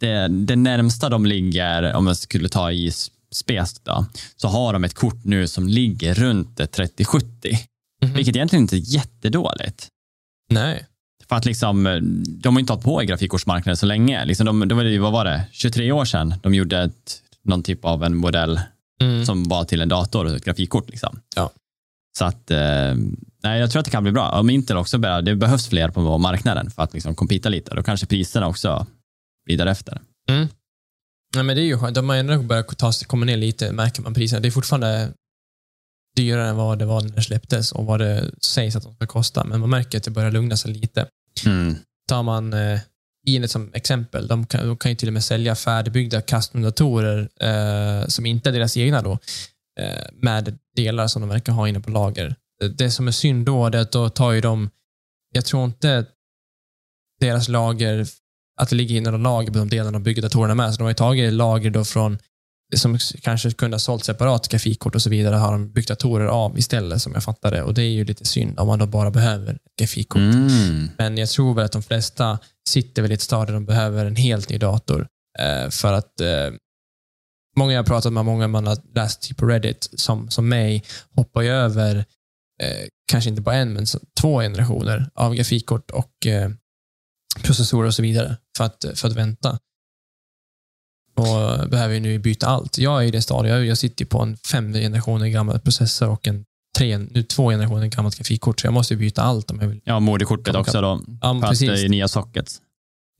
det, 0.00 0.28
det 0.28 0.56
närmsta 0.56 1.08
de 1.08 1.26
ligger, 1.26 1.94
om 1.94 2.06
jag 2.06 2.16
skulle 2.16 2.48
ta 2.48 2.72
i 2.72 2.88
s- 2.88 3.10
spes 3.32 3.78
då, 3.80 4.06
så 4.36 4.48
har 4.48 4.72
de 4.72 4.84
ett 4.84 4.94
kort 4.94 5.24
nu 5.24 5.48
som 5.48 5.68
ligger 5.68 6.14
runt 6.14 6.60
ett 6.60 6.72
3070. 6.72 7.58
Mhm. 8.02 8.12
Vilket 8.14 8.36
egentligen 8.36 8.62
inte 8.62 8.76
är 8.76 8.94
jättedåligt. 8.94 9.88
Nej. 10.50 10.86
För 11.28 11.36
att 11.36 11.44
liksom, 11.44 11.86
eh, 11.86 11.96
de 12.28 12.54
har 12.54 12.60
inte 12.60 12.72
hållit 12.72 12.84
på 12.84 13.02
i 13.02 13.06
grafikkortsmarknaden 13.06 13.76
så 13.76 13.86
länge. 13.86 14.24
Liksom 14.24 14.46
de, 14.46 14.68
det- 14.68 14.98
vad 14.98 15.12
var 15.12 15.24
det, 15.24 15.42
23 15.52 15.92
år 15.92 16.04
sedan 16.04 16.34
de 16.42 16.54
gjorde 16.54 16.78
ett, 16.82 17.22
någon 17.42 17.62
typ 17.62 17.84
av 17.84 18.04
en 18.04 18.16
modell 18.16 18.60
Mm. 19.00 19.26
som 19.26 19.44
var 19.44 19.64
till 19.64 19.80
en 19.80 19.88
dator 19.88 20.24
och 20.24 20.36
ett 20.36 20.44
grafikkort. 20.44 20.90
Liksom. 20.90 21.20
Ja. 21.36 21.50
Så 22.18 22.24
att, 22.24 22.50
eh, 22.50 22.94
nej, 23.42 23.60
jag 23.60 23.70
tror 23.70 23.80
att 23.80 23.84
det 23.84 23.90
kan 23.90 24.02
bli 24.02 24.12
bra. 24.12 24.30
Om 24.30 24.50
Intel 24.50 24.76
också 24.76 24.98
börjar, 24.98 25.22
det 25.22 25.36
behövs 25.36 25.68
fler 25.68 25.88
på 25.88 26.18
marknaden 26.18 26.70
för 26.70 26.82
att 26.82 26.94
liksom 26.94 27.14
competa 27.14 27.48
lite. 27.48 27.74
Då 27.74 27.82
kanske 27.82 28.06
priserna 28.06 28.46
också 28.46 28.86
blir 29.46 29.58
därefter. 29.58 30.00
Mm. 30.28 30.48
Nej, 31.34 31.44
men 31.44 31.56
det 31.56 31.62
är 31.62 31.66
ju 31.66 31.78
skönt. 31.78 31.94
De 31.94 32.08
har 32.08 32.16
ändå 32.16 32.42
börjat 32.42 32.78
ta 32.78 32.92
komma 33.06 33.26
ner 33.26 33.36
lite, 33.36 33.72
märker 33.72 34.02
man 34.02 34.14
priserna. 34.14 34.40
Det 34.40 34.48
är 34.48 34.52
fortfarande 34.52 35.12
dyrare 36.16 36.48
än 36.48 36.56
vad 36.56 36.78
det 36.78 36.84
var 36.84 37.00
när 37.00 37.16
det 37.16 37.22
släpptes 37.22 37.72
och 37.72 37.86
vad 37.86 38.00
det 38.00 38.30
sägs 38.42 38.76
att 38.76 38.82
de 38.82 38.94
ska 38.94 39.06
kosta, 39.06 39.44
men 39.44 39.60
man 39.60 39.70
märker 39.70 39.98
att 39.98 40.04
det 40.04 40.10
börjar 40.10 40.30
lugna 40.30 40.56
sig 40.56 40.72
lite. 40.72 41.06
Mm. 41.46 41.76
tar 42.08 42.22
man 42.22 42.52
eh, 42.52 42.80
Inet 43.26 43.50
som 43.50 43.70
exempel, 43.74 44.26
de 44.26 44.46
kan, 44.46 44.66
de 44.66 44.76
kan 44.76 44.90
ju 44.90 44.96
till 44.96 45.08
och 45.08 45.12
med 45.12 45.24
sälja 45.24 45.54
färdigbyggda 45.54 46.20
custom-datorer 46.20 47.28
eh, 47.40 48.06
som 48.06 48.26
inte 48.26 48.48
är 48.48 48.52
deras 48.52 48.76
egna 48.76 49.02
då, 49.02 49.18
med 50.12 50.58
delar 50.76 51.06
som 51.06 51.22
de 51.22 51.28
verkar 51.28 51.52
ha 51.52 51.68
inne 51.68 51.80
på 51.80 51.90
lager. 51.90 52.36
det 52.76 52.90
som 52.90 53.08
är 53.08 53.12
synd 53.12 53.46
då 53.46 53.66
är 53.66 53.76
att 53.76 53.92
då 53.92 54.08
tar 54.08 54.32
ju 54.32 54.40
de, 54.40 54.70
jag 55.34 55.44
tror 55.44 55.64
inte 55.64 56.06
deras 57.20 57.48
lager, 57.48 58.06
att 58.60 58.68
det 58.68 58.76
ligger 58.76 58.96
i 58.96 59.00
några 59.00 59.18
lager 59.18 59.52
på 59.52 59.58
de 59.58 59.68
delarna 59.68 59.90
de 59.90 60.02
bygger 60.02 60.22
datorerna 60.22 60.54
med. 60.54 60.74
Så 60.74 60.78
de 60.78 60.82
har 60.82 60.90
ju 60.90 60.94
tagit 60.94 61.32
lager 61.32 61.70
då 61.70 61.84
från 61.84 62.18
som 62.76 62.98
kanske 63.22 63.50
kunde 63.50 63.74
ha 63.74 63.78
sålt 63.78 64.04
separat 64.04 64.48
grafikkort 64.48 64.94
och 64.94 65.02
så 65.02 65.10
vidare 65.10 65.36
har 65.36 65.52
de 65.52 65.72
byggt 65.72 65.88
datorer 65.88 66.26
av 66.26 66.58
istället 66.58 67.02
som 67.02 67.12
jag 67.12 67.24
fattar 67.24 67.50
det. 67.50 67.62
Och 67.62 67.74
det 67.74 67.82
är 67.82 67.90
ju 67.90 68.04
lite 68.04 68.24
synd 68.24 68.60
om 68.60 68.66
man 68.66 68.78
då 68.78 68.86
bara 68.86 69.10
behöver 69.10 69.54
ett 69.54 69.76
grafikkort. 69.78 70.18
Mm. 70.18 70.88
Men 70.98 71.18
jag 71.18 71.28
tror 71.28 71.54
väl 71.54 71.64
att 71.64 71.72
de 71.72 71.82
flesta 71.82 72.38
sitter 72.68 73.02
väl 73.02 73.10
i 73.10 73.14
ett 73.14 73.20
stadie 73.20 73.54
de 73.54 73.66
behöver 73.66 74.06
en 74.06 74.16
helt 74.16 74.48
ny 74.48 74.58
dator. 74.58 75.06
Eh, 75.38 75.70
för 75.70 75.92
att 75.92 76.20
eh, 76.20 76.28
många 77.56 77.72
jag 77.72 77.78
har 77.78 77.86
pratat 77.86 78.12
med, 78.12 78.24
många 78.24 78.48
man 78.48 78.66
har 78.66 78.78
läst 78.94 79.22
typ 79.22 79.36
på 79.36 79.46
Reddit, 79.46 79.88
som, 79.92 80.30
som 80.30 80.48
mig, 80.48 80.84
hoppar 81.14 81.42
ju 81.42 81.48
över 81.48 81.96
eh, 82.62 82.86
kanske 83.10 83.30
inte 83.30 83.42
bara 83.42 83.54
en, 83.54 83.72
men 83.72 83.86
två 84.20 84.40
generationer 84.40 85.10
av 85.14 85.34
grafikkort 85.34 85.90
och 85.90 86.26
eh, 86.26 86.50
processorer 87.42 87.86
och 87.86 87.94
så 87.94 88.02
vidare 88.02 88.36
för 88.56 88.64
att, 88.64 88.84
för 88.94 89.08
att 89.08 89.14
vänta. 89.14 89.58
Och 91.16 91.68
behöver 91.68 91.94
ju 91.94 92.00
nu 92.00 92.18
byta 92.18 92.46
allt. 92.46 92.78
Jag 92.78 93.02
är 93.02 93.06
i 93.06 93.10
det 93.10 93.22
stadiet, 93.22 93.66
jag, 93.66 93.78
sitter 93.78 94.04
på 94.04 94.22
en 94.22 94.36
fem 94.36 94.72
generationer 94.72 95.28
gammal 95.28 95.60
processor 95.60 96.08
och 96.08 96.28
en 96.28 96.44
tre, 96.78 96.98
nu 96.98 97.22
två 97.22 97.50
generationer 97.50 97.86
gammalt 97.86 98.16
grafikkort, 98.16 98.60
så 98.60 98.66
jag 98.66 98.74
måste 98.74 98.96
byta 98.96 99.22
allt 99.22 99.50
om 99.50 99.60
jag 99.60 99.68
vill. 99.68 99.80
Ja, 99.84 100.00
moderkortet 100.00 100.56
också 100.56 100.80
då. 100.80 101.04
Ja, 101.20 101.40
Fast 101.40 101.50
precis. 101.50 101.68
det 101.68 101.86
är 101.86 101.88
nya 101.88 102.08
sockets. 102.08 102.60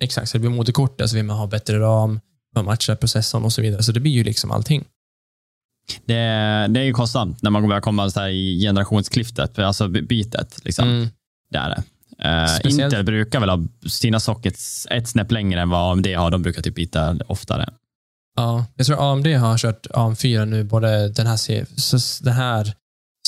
Exakt, 0.03 0.29
så 0.29 0.39
det 0.39 0.41
blir 0.41 0.51
moderkortet, 0.51 1.11
så 1.11 1.17
vill 1.17 1.25
man 1.25 1.37
ha 1.37 1.47
bättre 1.47 1.79
ram, 1.79 2.21
man 2.55 2.65
matchar 2.65 2.97
processorn 2.97 3.45
och 3.45 3.53
så 3.53 3.63
vidare. 3.63 3.83
Så 3.83 3.93
det 3.93 4.01
blir 4.01 4.13
ju 4.13 4.25
liksom 4.25 4.51
allting. 4.51 4.85
Det, 6.05 6.15
det 6.71 6.81
är 6.81 6.85
ju 6.85 6.93
kostsamt 6.93 7.43
när 7.43 7.51
man 7.51 7.69
börjar 7.69 7.81
komma 7.81 8.11
så 8.11 8.27
i 8.27 8.61
generationsklyftet, 8.61 9.59
alltså 9.59 9.89
by- 9.89 10.03
bytet. 10.03 10.59
Liksom. 10.65 10.89
Mm. 10.89 11.09
Det 11.51 11.59
är 11.59 11.69
det. 11.69 11.83
Eh, 12.29 12.47
Speciellt- 12.47 12.93
Intel 12.93 13.05
brukar 13.05 13.41
väl 13.41 13.49
ha 13.49 13.59
sina 13.89 14.21
sockets 14.21 14.87
ett 14.91 15.09
snäpp 15.09 15.31
längre 15.33 15.61
än 15.61 15.69
vad 15.71 15.93
AMD 15.93 16.07
har. 16.07 16.31
De 16.31 16.43
brukar 16.43 16.63
typ 16.63 16.75
byta 16.75 17.19
oftare. 17.27 17.69
Ja, 18.37 18.67
jag 18.75 18.87
tror 18.87 19.13
AMD 19.13 19.27
har 19.27 19.59
kört 19.59 19.87
AM4 19.87 20.45
nu, 20.45 20.65
både 20.65 21.09
den 21.09 21.27
här, 21.27 21.37
ser, 21.37 21.67
så 21.77 22.25
den 22.25 22.35
här 22.35 22.75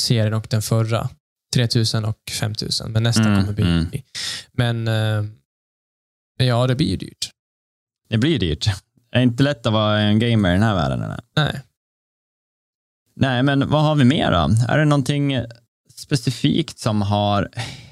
serien 0.01 0.35
och 0.35 0.47
den 0.51 0.63
förra. 0.63 1.09
3000 1.55 2.05
och 2.05 2.19
5000, 2.41 2.93
men 2.93 3.03
nästa 3.03 3.23
Mm, 3.23 3.41
kommer 3.41 3.53
bli. 3.53 3.65
mm. 3.65 3.87
Men 4.53 4.89
eh, 4.89 5.25
ja, 6.47 6.67
det 6.67 6.75
blir 6.75 6.87
ju 6.87 6.97
dyrt. 6.97 7.31
Det 8.09 8.19
blir 8.19 8.39
dyrt. 8.39 8.67
Det 9.13 9.19
är 9.19 9.23
inte 9.23 9.43
lätt 9.43 9.67
att 9.67 9.73
vara 9.73 10.01
en 10.01 10.19
gamer 10.19 10.51
i 10.51 10.53
den 10.53 10.63
här 10.63 10.75
världen. 10.75 11.03
Eller? 11.03 11.21
Nej. 11.37 11.61
Nej, 13.17 13.43
men 13.43 13.71
vad 13.71 13.83
har 13.83 13.95
vi 13.95 14.05
mer 14.05 14.31
då? 14.31 14.73
Är 14.73 14.79
det 14.79 14.85
någonting 14.85 15.45
specifikt 15.95 16.79
som 16.79 17.03
har 17.03 17.49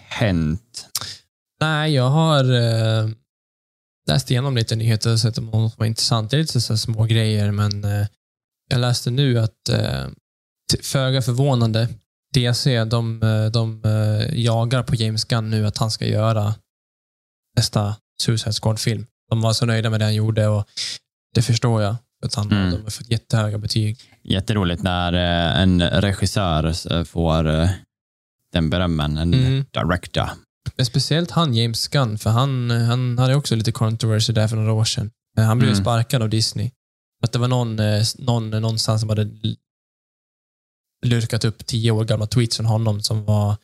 hänt? 0.09 0.89
Nej, 1.61 1.95
jag 1.95 2.11
har 2.11 2.45
eh, 2.45 3.09
läst 4.09 4.31
igenom 4.31 4.57
lite 4.57 4.77
nyheter 4.77 5.13
och 5.13 5.21
sett 5.21 5.39
om 5.39 5.47
något 5.47 5.73
som 5.73 5.79
var 5.79 5.87
intressant. 5.87 6.31
Det 6.31 6.37
är 6.37 6.41
lite 6.41 6.61
så 6.61 6.77
små 6.77 7.05
grejer, 7.05 7.51
men 7.51 7.85
eh, 7.85 8.07
jag 8.71 8.81
läste 8.81 9.11
nu 9.11 9.39
att 9.39 9.69
eh, 9.69 10.07
föga 10.83 11.23
förvånande, 11.23 11.89
DC, 12.35 12.85
de, 12.85 13.23
eh, 13.23 13.47
de 13.47 13.85
eh, 13.85 14.41
jagar 14.41 14.83
på 14.83 14.95
James 14.95 15.25
Gunn 15.25 15.51
nu 15.51 15.67
att 15.67 15.79
han 15.79 15.91
ska 15.91 16.07
göra 16.07 16.55
nästa 17.57 17.97
Suicide 18.23 18.53
Squad-film. 18.53 19.07
De 19.31 19.41
var 19.41 19.53
så 19.53 19.67
nöjda 19.67 19.91
med 19.91 20.01
det 20.01 20.05
han 20.05 20.15
gjorde 20.15 20.47
och 20.47 20.69
det 21.35 21.43
förstår 21.43 21.83
jag. 21.83 21.97
Han, 22.37 22.53
Mm. 22.53 22.71
De 22.71 22.83
har 22.83 22.91
fått 22.91 23.11
jättehöga 23.11 23.59
betyg. 23.59 23.99
Jätteroligt 24.23 24.83
när 24.83 25.13
eh, 25.13 25.61
en 25.63 25.83
regissör 25.83 26.93
eh, 26.93 27.05
får 27.05 27.49
eh, 27.49 27.71
den 28.53 28.71
berömmen, 28.71 29.19
en 29.19 29.35
Mm. 29.35 29.65
director. 29.73 30.29
Men 30.77 30.87
speciellt 30.87 31.31
han, 31.31 31.55
James 31.55 31.89
Gunn, 31.89 32.19
för 32.19 32.31
han, 32.31 32.71
han 32.71 33.19
hade 33.19 33.35
också 33.35 33.57
lite 33.57 33.73
controversy 33.73 34.33
där 34.33 34.49
för 34.49 34.57
några 34.57 34.73
år 34.73 34.85
sedan. 34.85 35.11
Han 35.37 35.59
blev 35.59 35.71
Mm. 35.71 35.83
sparkad 35.83 36.23
av 36.23 36.29
Disney. 36.29 36.71
Att 37.23 37.33
det 37.33 37.39
var 37.39 37.49
någon, 37.49 37.77
någon 38.19 38.51
någonstans 38.51 39.01
som 39.01 39.09
hade 39.09 39.29
lurkat 41.07 41.45
upp 41.45 41.67
tio 41.67 41.91
år 41.91 42.05
gamla 42.05 42.27
tweets 42.27 42.57
från 42.57 42.67
honom 42.67 43.03
som 43.03 43.25
var 43.25 43.57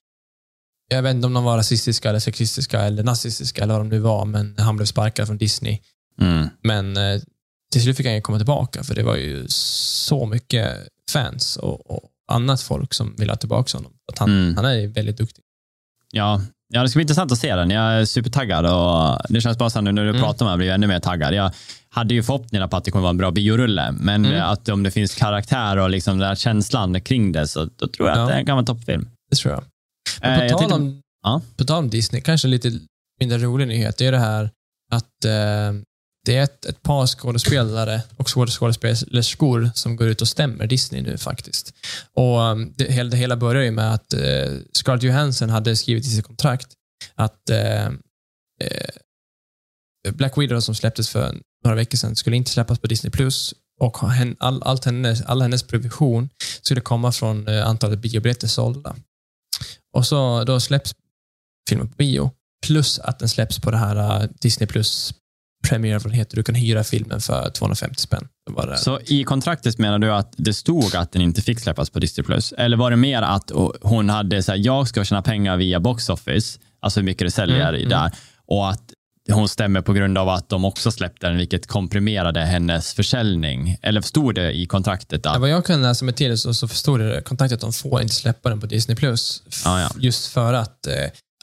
jag 0.89 1.03
vet 1.03 1.15
inte 1.15 1.27
om 1.27 1.33
de 1.35 1.45
var 1.45 1.57
rasistiska 1.57 2.09
eller 2.09 2.19
sexistiska 2.19 2.81
eller 2.81 3.03
nazistiska 3.03 3.63
eller 3.63 3.75
vad 3.75 3.81
de 3.83 3.89
nu 3.89 3.99
var, 3.99 4.25
men 4.25 4.55
han 4.59 4.77
blev 4.77 4.87
sparkad 4.87 5.27
från 5.27 5.39
Disney. 5.39 5.79
Mm. 6.21 6.49
Men 6.63 6.97
till 7.73 7.83
slut 7.83 7.97
fick 7.97 8.07
han 8.07 8.15
ju 8.15 8.21
komma 8.21 8.39
tillbaka, 8.39 8.83
för 8.85 8.95
det 8.95 9.03
var 9.03 9.17
ju 9.17 9.45
så 9.49 10.27
mycket 10.27 10.73
fans 11.13 11.57
och, 11.57 11.91
och 11.91 12.03
annat 12.33 12.63
folk 12.63 12.95
som 12.95 13.15
ville 13.19 13.33
ha 13.33 13.37
tillbaka 13.37 13.79
honom. 13.79 13.93
Att 14.13 14.19
han, 14.19 14.31
Mm. 14.31 14.57
han 14.57 14.65
är 14.65 14.87
väldigt 14.87 15.17
duktig. 15.19 15.43
Ja, 16.13 16.41
ja, 16.75 16.83
det 16.83 16.89
ska 16.89 16.97
bli 16.97 17.03
intressant 17.03 17.33
att 17.33 17.39
se 17.39 17.55
den. 17.57 17.71
Jag 17.71 17.93
är 18.01 18.05
supertaggad 18.05 18.67
och 18.67 19.21
det 19.29 19.41
känns 19.41 19.59
bara 19.59 19.71
så 19.71 19.81
nu 19.81 19.93
när 19.93 20.03
du 20.05 20.09
Mm. 20.11 20.23
pratar 20.23 20.45
med 20.47 20.51
mig 20.53 20.57
blir 20.59 20.67
jag 20.67 20.75
ännu 20.75 20.87
mer 20.87 21.01
taggad. 21.01 21.35
Jag 21.35 21.51
hade 21.89 22.15
ju 22.15 22.23
förhoppningar 22.23 22.69
på 22.69 22.77
att 22.77 22.85
det 22.85 22.91
kommer 22.91 23.03
vara 23.03 23.11
en 23.11 23.17
bra 23.17 23.31
biorulle, 23.31 23.93
men 23.93 24.25
Mm. 24.27 24.43
att 24.43 24.69
om 24.69 24.83
det 24.83 24.91
finns 24.91 25.15
karaktär 25.15 25.77
och 25.77 25.91
liksom 25.91 26.19
den 26.19 26.29
här 26.29 26.35
känslan 26.35 27.01
kring 27.01 27.33
det 27.33 27.49
så 27.49 27.65
då 27.65 27.89
tror 27.89 28.09
jag 28.09 28.19
att 28.19 28.31
Ja. 28.31 28.37
det 28.37 28.45
kan 28.45 28.55
vara 28.57 28.59
en 28.59 28.67
toppfilm. 28.67 29.09
Det 29.31 29.37
tror 29.37 29.55
jag. 29.55 29.65
Men 30.21 30.31
Eh, 30.33 30.39
på, 30.39 30.43
jag 30.45 30.51
tal 30.51 30.59
tänkte- 30.59 30.75
om, 30.75 31.01
Ja. 31.23 31.41
på 31.57 31.65
tal 31.65 31.79
om 31.79 31.91
Disney, 31.91 32.21
kanske 32.23 32.49
lite 32.49 32.73
mindre 33.21 33.39
rolig 33.39 33.69
nyhet, 33.69 33.99
det 33.99 34.07
är 34.07 34.13
det 34.13 34.19
här 34.19 34.51
att 34.93 35.25
eh, 35.25 35.81
det 36.27 36.37
är 36.37 36.43
ett, 36.43 36.65
ett 36.65 36.83
par 36.83 37.07
skådespelare 37.07 38.03
och 38.17 38.29
skådespelerskor 38.29 39.71
som 39.75 39.97
går 39.97 40.09
ut 40.09 40.21
och 40.21 40.29
stämmer 40.29 40.67
Disney 40.67 41.03
nu 41.03 41.19
faktiskt. 41.19 41.75
Och 42.15 42.41
um, 42.41 42.73
det, 42.77 42.93
hela, 42.93 43.11
det 43.11 43.17
hela 43.17 43.37
börjar 43.37 43.63
ju 43.63 43.71
med 43.71 43.95
att 43.95 44.13
eh, 44.15 44.53
Scarlett 44.73 45.03
Johansson 45.03 45.51
hade 45.51 45.77
skrivit 45.77 46.07
i 46.07 46.09
sitt 46.09 46.27
kontrakt 46.27 46.69
att 47.15 47.51
eh, 47.51 47.87
eh, 47.87 48.91
Black 50.13 50.39
Widow 50.39 50.61
som 50.61 50.75
släpptes 50.75 51.09
för 51.09 51.37
några 51.65 51.77
veckor 51.77 51.99
sedan 51.99 52.17
skulle 52.17 52.37
inte 52.37 52.51
släppas 52.51 52.79
på 52.79 52.87
Disney 52.87 53.11
Plus 53.11 53.55
och 53.81 53.97
ha 53.97 54.13
all, 54.39 54.63
allt 54.63 54.85
hennes, 54.85 55.23
all 55.23 55.43
hennes 55.43 55.63
provision 55.63 56.29
skulle 56.63 56.81
komma 56.81 57.13
från 57.13 57.49
eh, 57.49 57.67
antalet 57.67 57.99
biobiljetter 57.99 58.49
sålda. 58.49 58.97
Och 59.93 60.07
så 60.07 60.45
då 60.45 60.61
släpps 60.61 60.95
filmen 61.69 61.89
på 61.89 61.95
bio, 61.97 62.31
plus 62.67 62.99
att 62.99 63.19
den 63.19 63.29
släpps 63.29 63.59
på 63.59 63.71
det 63.71 63.77
här 63.77 64.23
eh, 64.23 64.29
Disney 64.41 64.67
Plus 64.67 65.15
det 65.71 66.11
heter. 66.17 66.37
Du 66.37 66.43
kan 66.43 66.55
hyra 66.55 66.85
filmen 66.85 67.21
för 67.21 67.51
250 67.51 68.01
spänn. 68.01 68.29
Så 68.77 69.01
i 69.05 69.25
kontraktet 69.25 69.79
menar 69.79 69.99
du 69.99 70.13
att 70.13 70.35
det 70.37 70.55
stod 70.55 70.97
att 70.97 71.13
den 71.13 71.23
inte 71.23 71.43
fick 71.43 71.61
släppas 71.61 71.91
på 71.91 71.99
Disney+. 71.99 72.25
Plus? 72.25 72.53
Eller 72.53 72.77
var 72.77 72.91
det 72.91 72.97
mer 72.97 73.23
att 73.23 73.51
hon 73.83 74.09
hade 74.11 74.43
så 74.43 74.53
här, 74.53 74.59
jag 74.59 74.89
ska 74.89 75.05
tjäna 75.05 75.23
pengar 75.23 75.57
via 75.57 75.81
box 75.81 76.09
office, 76.09 76.59
alltså 76.81 77.01
hur 77.01 77.05
mycket 77.05 77.27
det 77.27 77.31
säljer 77.31 77.69
Mm, 77.69 77.81
i 77.81 77.85
där, 77.85 78.11
och 78.47 78.71
att 78.71 78.83
hon 79.33 79.49
stämmer 79.49 79.81
på 79.81 79.93
grund 79.93 80.19
av 80.19 80.29
att 80.29 80.49
de 80.49 80.65
också 80.65 80.93
släppte 80.93 81.27
den, 81.27 81.37
vilket 81.37 81.67
komprimerade 81.67 82.41
hennes 82.41 82.95
försäljning. 82.95 83.77
Eller 83.83 84.01
stod 84.01 84.35
det 84.35 84.53
i 84.53 84.67
kontraktet? 84.67 85.21
Ja, 85.25 85.31
Att, 85.35 85.41
vad 85.41 85.51
jag 85.51 85.65
kan 85.67 85.83
läsa 85.83 86.05
mig 86.05 86.15
till 86.15 86.39
så, 86.39 86.55
så 86.55 86.69
förstod 86.69 87.01
det 87.01 87.23
kontraktet 87.23 87.57
att 87.57 87.61
de 87.61 87.73
får 87.73 88.03
inte 88.03 88.15
släppa 88.15 88.49
den 88.49 88.61
på 88.61 88.67
Disney 88.67 88.97
Plus. 88.97 89.43
Ja, 89.65 89.81
ja. 89.81 89.91
Just 89.99 90.27
för 90.27 90.53
att 90.55 90.87
eh, 90.87 90.93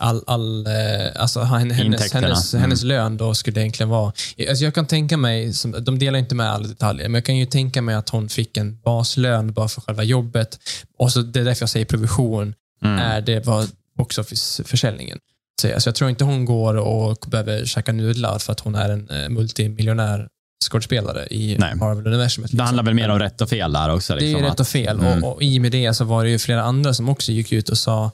all, 0.01 0.23
all, 0.27 0.67
eh, 0.67 0.73
alltså, 1.15 1.39
hennes, 1.41 1.79
Intäkterna. 1.79 2.27
hennes, 2.27 2.53
Mm. 2.53 2.61
hennes 2.61 2.83
lön 2.83 3.17
då 3.17 3.33
skulle 3.33 3.61
egentligen 3.61 3.89
vara... 3.89 4.13
Alltså 4.49 4.63
jag 4.63 4.75
kan 4.75 4.85
tänka 4.87 5.17
mig, 5.17 5.53
som, 5.53 5.75
de 5.83 5.99
delar 5.99 6.19
inte 6.19 6.35
med 6.35 6.51
alla 6.51 6.67
detaljer, 6.67 7.07
men 7.09 7.13
jag 7.13 7.25
kan 7.25 7.37
ju 7.37 7.45
tänka 7.45 7.81
mig 7.81 7.95
att 7.95 8.09
hon 8.09 8.29
fick 8.29 8.57
en 8.57 8.79
baslön 8.81 9.53
bara 9.53 9.67
för 9.67 9.81
själva 9.81 10.03
jobbet. 10.03 10.59
Och 10.99 11.11
så 11.11 11.21
Det 11.21 11.39
är 11.39 11.43
därför 11.45 11.61
jag 11.61 11.69
säger 11.69 11.85
provision. 11.85 12.53
mm. 12.83 12.99
är 12.99 13.21
det 13.21 13.45
vad 13.45 13.69
box 13.97 14.17
office-försäljningen 14.17 15.17
säger. 15.61 15.79
Så 15.79 15.87
jag 15.89 15.95
tror 15.95 16.09
inte 16.09 16.23
hon 16.23 16.45
går 16.45 16.73
och 16.77 17.25
behöver 17.27 17.65
käka 17.65 17.91
nudlar 17.91 18.39
för 18.39 18.51
att 18.51 18.59
hon 18.59 18.75
är 18.75 18.89
en 18.89 19.09
eh, 19.09 19.29
multimiljonär 19.29 20.27
skådespelare 20.69 21.27
i. 21.31 21.57
Marvel-universumet. 21.75 22.51
Det 22.57 22.63
handlar 22.63 22.83
väl 22.83 22.93
mer 22.93 23.09
om 23.09 23.19
rätt 23.19 23.41
och 23.41 23.49
fel 23.49 23.73
där 23.73 23.89
också. 23.93 24.15
Det 24.15 24.19
är 24.19 24.25
Liksom, 24.25 24.43
rätt 24.43 24.59
och 24.59 24.67
fel. 24.67 24.99
Mm. 24.99 25.23
Och, 25.23 25.33
och 25.35 25.43
I 25.43 25.57
och 25.57 25.61
med 25.61 25.71
det 25.71 25.93
så 25.93 26.05
var 26.05 26.23
det 26.23 26.29
ju 26.29 26.39
flera 26.39 26.63
andra 26.63 26.93
som 26.93 27.09
också 27.09 27.31
gick 27.31 27.51
ut 27.51 27.69
och 27.69 27.77
sa 27.77 28.11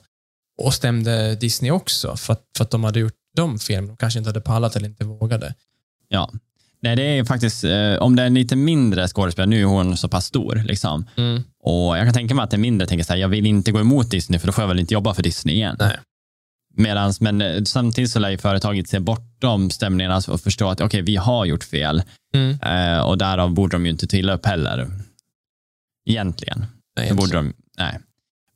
och 0.60 0.74
stämde 0.74 1.34
Disney 1.34 1.70
också 1.70 2.16
för 2.16 2.32
att, 2.32 2.42
för 2.56 2.64
att 2.64 2.70
de 2.70 2.84
hade 2.84 3.00
gjort 3.00 3.14
de 3.36 3.58
fel. 3.58 3.86
De 3.86 3.96
kanske 3.96 4.18
inte 4.18 4.28
hade 4.28 4.40
pallat 4.40 4.76
eller 4.76 4.88
inte 4.88 5.04
vågade. 5.04 5.54
Ja. 6.08 6.30
Nej, 6.82 6.96
det 6.96 7.02
är 7.02 7.24
faktiskt, 7.24 7.64
eh, 7.64 7.94
om 8.00 8.16
det 8.16 8.22
är 8.22 8.26
en 8.26 8.34
lite 8.34 8.56
mindre 8.56 9.08
skådespelare, 9.08 9.50
nu 9.50 9.60
är 9.60 9.64
hon 9.64 9.96
så 9.96 10.08
pass 10.08 10.26
stor, 10.26 10.62
liksom. 10.66 11.06
Mm. 11.16 11.42
och 11.62 11.98
jag 11.98 12.06
kan 12.06 12.14
tänka 12.14 12.34
mig 12.34 12.42
att 12.42 12.50
det 12.50 12.56
är 12.56 12.58
mindre 12.58 12.86
tänker 12.86 13.04
så 13.04 13.12
här, 13.12 13.20
jag 13.20 13.28
vill 13.28 13.46
inte 13.46 13.72
gå 13.72 13.80
emot 13.80 14.10
Disney, 14.10 14.40
för 14.40 14.46
då 14.46 14.52
får 14.52 14.62
jag 14.62 14.68
väl 14.68 14.78
inte 14.78 14.94
jobba 14.94 15.14
för 15.14 15.22
Disney 15.22 15.54
igen. 15.54 15.76
Nej. 15.78 15.96
Medans, 16.74 17.20
men 17.20 17.42
eh, 17.42 17.62
samtidigt 17.62 18.10
så 18.10 18.18
lär 18.18 18.30
ju 18.30 18.38
företaget 18.38 18.88
se 18.88 18.98
bortom 18.98 19.70
stämningarna 19.70 20.20
och 20.28 20.40
förstå 20.40 20.68
att 20.68 20.80
okej, 20.80 21.02
vi 21.02 21.16
har 21.16 21.44
gjort 21.44 21.64
fel. 21.64 22.02
Mm. 22.34 22.58
Eh, 22.62 23.00
och 23.00 23.18
därav 23.18 23.50
borde 23.50 23.76
de 23.76 23.86
ju 23.86 23.90
inte 23.92 24.06
trilla 24.06 24.34
upp 24.34 24.46
heller. 24.46 24.90
Egentligen. 26.06 26.66
Nej, 26.96 27.08
Så 27.08 27.14
borde 27.14 27.32
de, 27.32 27.52
nej. 27.78 27.98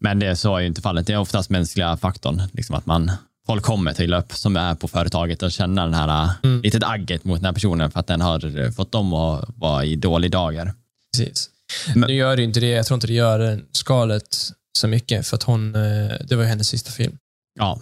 Men 0.05 0.19
det 0.19 0.37
så 0.37 0.57
är 0.57 0.61
ju 0.61 0.67
inte 0.67 0.83
fallet. 0.83 1.07
Det 1.07 1.13
är 1.13 1.19
oftast 1.19 1.51
mänskliga 1.51 1.97
faktorn. 1.97 2.43
Liksom 2.53 2.77
att 2.77 2.87
man, 2.87 3.11
folk 3.47 3.63
kommer 3.65 3.93
trilla 3.93 4.19
upp 4.19 4.33
som 4.33 4.57
är 4.57 4.75
på 4.75 4.89
företaget 4.89 5.43
och 5.43 5.53
känna 5.53 5.85
den 5.85 5.95
här 5.95 6.31
Mm. 6.43 6.63
litet 6.63 6.83
agget 6.85 7.25
mot 7.25 7.39
den 7.39 7.45
här 7.45 7.53
personen 7.53 7.91
för 7.91 8.01
att 8.01 8.07
den 8.07 8.21
har 8.21 8.59
eh, 8.61 8.71
fått 8.71 8.93
dem 8.93 9.13
att 9.15 9.49
vara 9.57 9.85
i 9.85 9.97
dåliga 9.97 10.31
dagar. 10.31 10.75
Precis. 11.17 11.51
Men- 11.95 12.09
Nu 12.09 12.15
gör 12.15 12.37
det 12.37 12.43
inte 12.43 12.61
det. 12.61 12.67
Jag 12.69 12.87
tror 12.87 12.95
inte 12.97 13.07
det 13.07 13.13
gör 13.13 13.41
en 13.41 13.65
Scarlett 13.73 14.37
så 14.79 14.89
mycket 14.89 15.27
för 15.27 15.37
att 15.37 15.43
hon, 15.43 15.75
eh, 15.75 15.81
det 16.29 16.37
var 16.37 16.43
ju 16.43 16.49
hennes 16.49 16.69
sista 16.69 16.91
film. 16.91 17.17
Ja, 17.59 17.81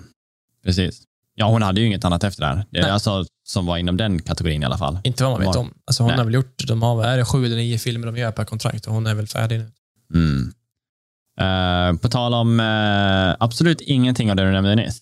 precis. 0.64 1.02
Ja, 1.34 1.48
hon 1.48 1.62
hade 1.62 1.80
ju 1.80 1.86
inget 1.86 2.04
annat 2.04 2.24
efter 2.24 2.40
det 2.42 2.48
här. 2.48 2.56
Det, 2.70 2.80
Nej. 2.80 2.90
alltså, 2.90 3.24
som 3.48 3.66
var 3.66 3.76
inom 3.78 3.96
den 3.96 4.22
kategorin 4.22 4.62
i 4.62 4.66
alla 4.66 4.78
fall. 4.78 4.98
Inte 5.04 5.22
vad 5.24 5.32
man 5.32 5.40
vet 5.40 5.46
Var- 5.46 5.58
om. 5.58 5.74
Alltså 5.86 6.02
hon 6.02 6.08
Nej. 6.10 6.18
har 6.18 6.24
väl 6.24 6.34
gjort, 6.34 6.64
de 6.68 6.82
har, 6.82 7.04
är 7.04 7.16
det 7.18 7.24
sju 7.24 7.44
eller 7.46 7.56
nio 7.56 7.78
filmer 7.78 8.06
de 8.06 8.16
gör 8.16 8.32
per 8.32 8.44
kontrakt 8.44 8.86
och 8.86 8.94
hon 8.94 9.06
är 9.06 9.14
väl 9.14 9.26
färdig 9.26 9.58
nu. 9.58 9.70
Mm. 10.14 10.52
Eh, 11.42 11.96
på 11.96 12.08
tal 12.08 12.34
om 12.34 12.60
eh, 12.60 13.36
absolut 13.44 13.80
ingenting 13.80 14.30
av 14.30 14.36
det 14.36 14.44
du 14.44 14.52
nämnde 14.52 14.74
nyss. 14.74 14.98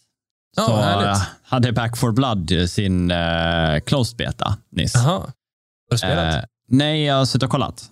Ja, 0.57 0.67
så 0.67 0.77
härligt. 0.77 1.07
eh, 1.07 1.23
hade 1.43 1.73
Back 1.73 1.97
for 1.97 2.13
Blood 2.13 2.53
sin 2.69 3.11
uh, 3.11 3.81
closed 3.81 4.17
beta 4.17 4.57
nyss. 4.73 4.95
Jaha. 4.95 5.05
Har 5.13 5.31
du 5.91 5.99
spelat? 5.99 6.35
Eh, 6.35 6.41
nej, 6.69 7.05
jag 7.05 7.15
har 7.15 7.25
suttit 7.25 7.43
och 7.43 7.51
kollat. 7.51 7.91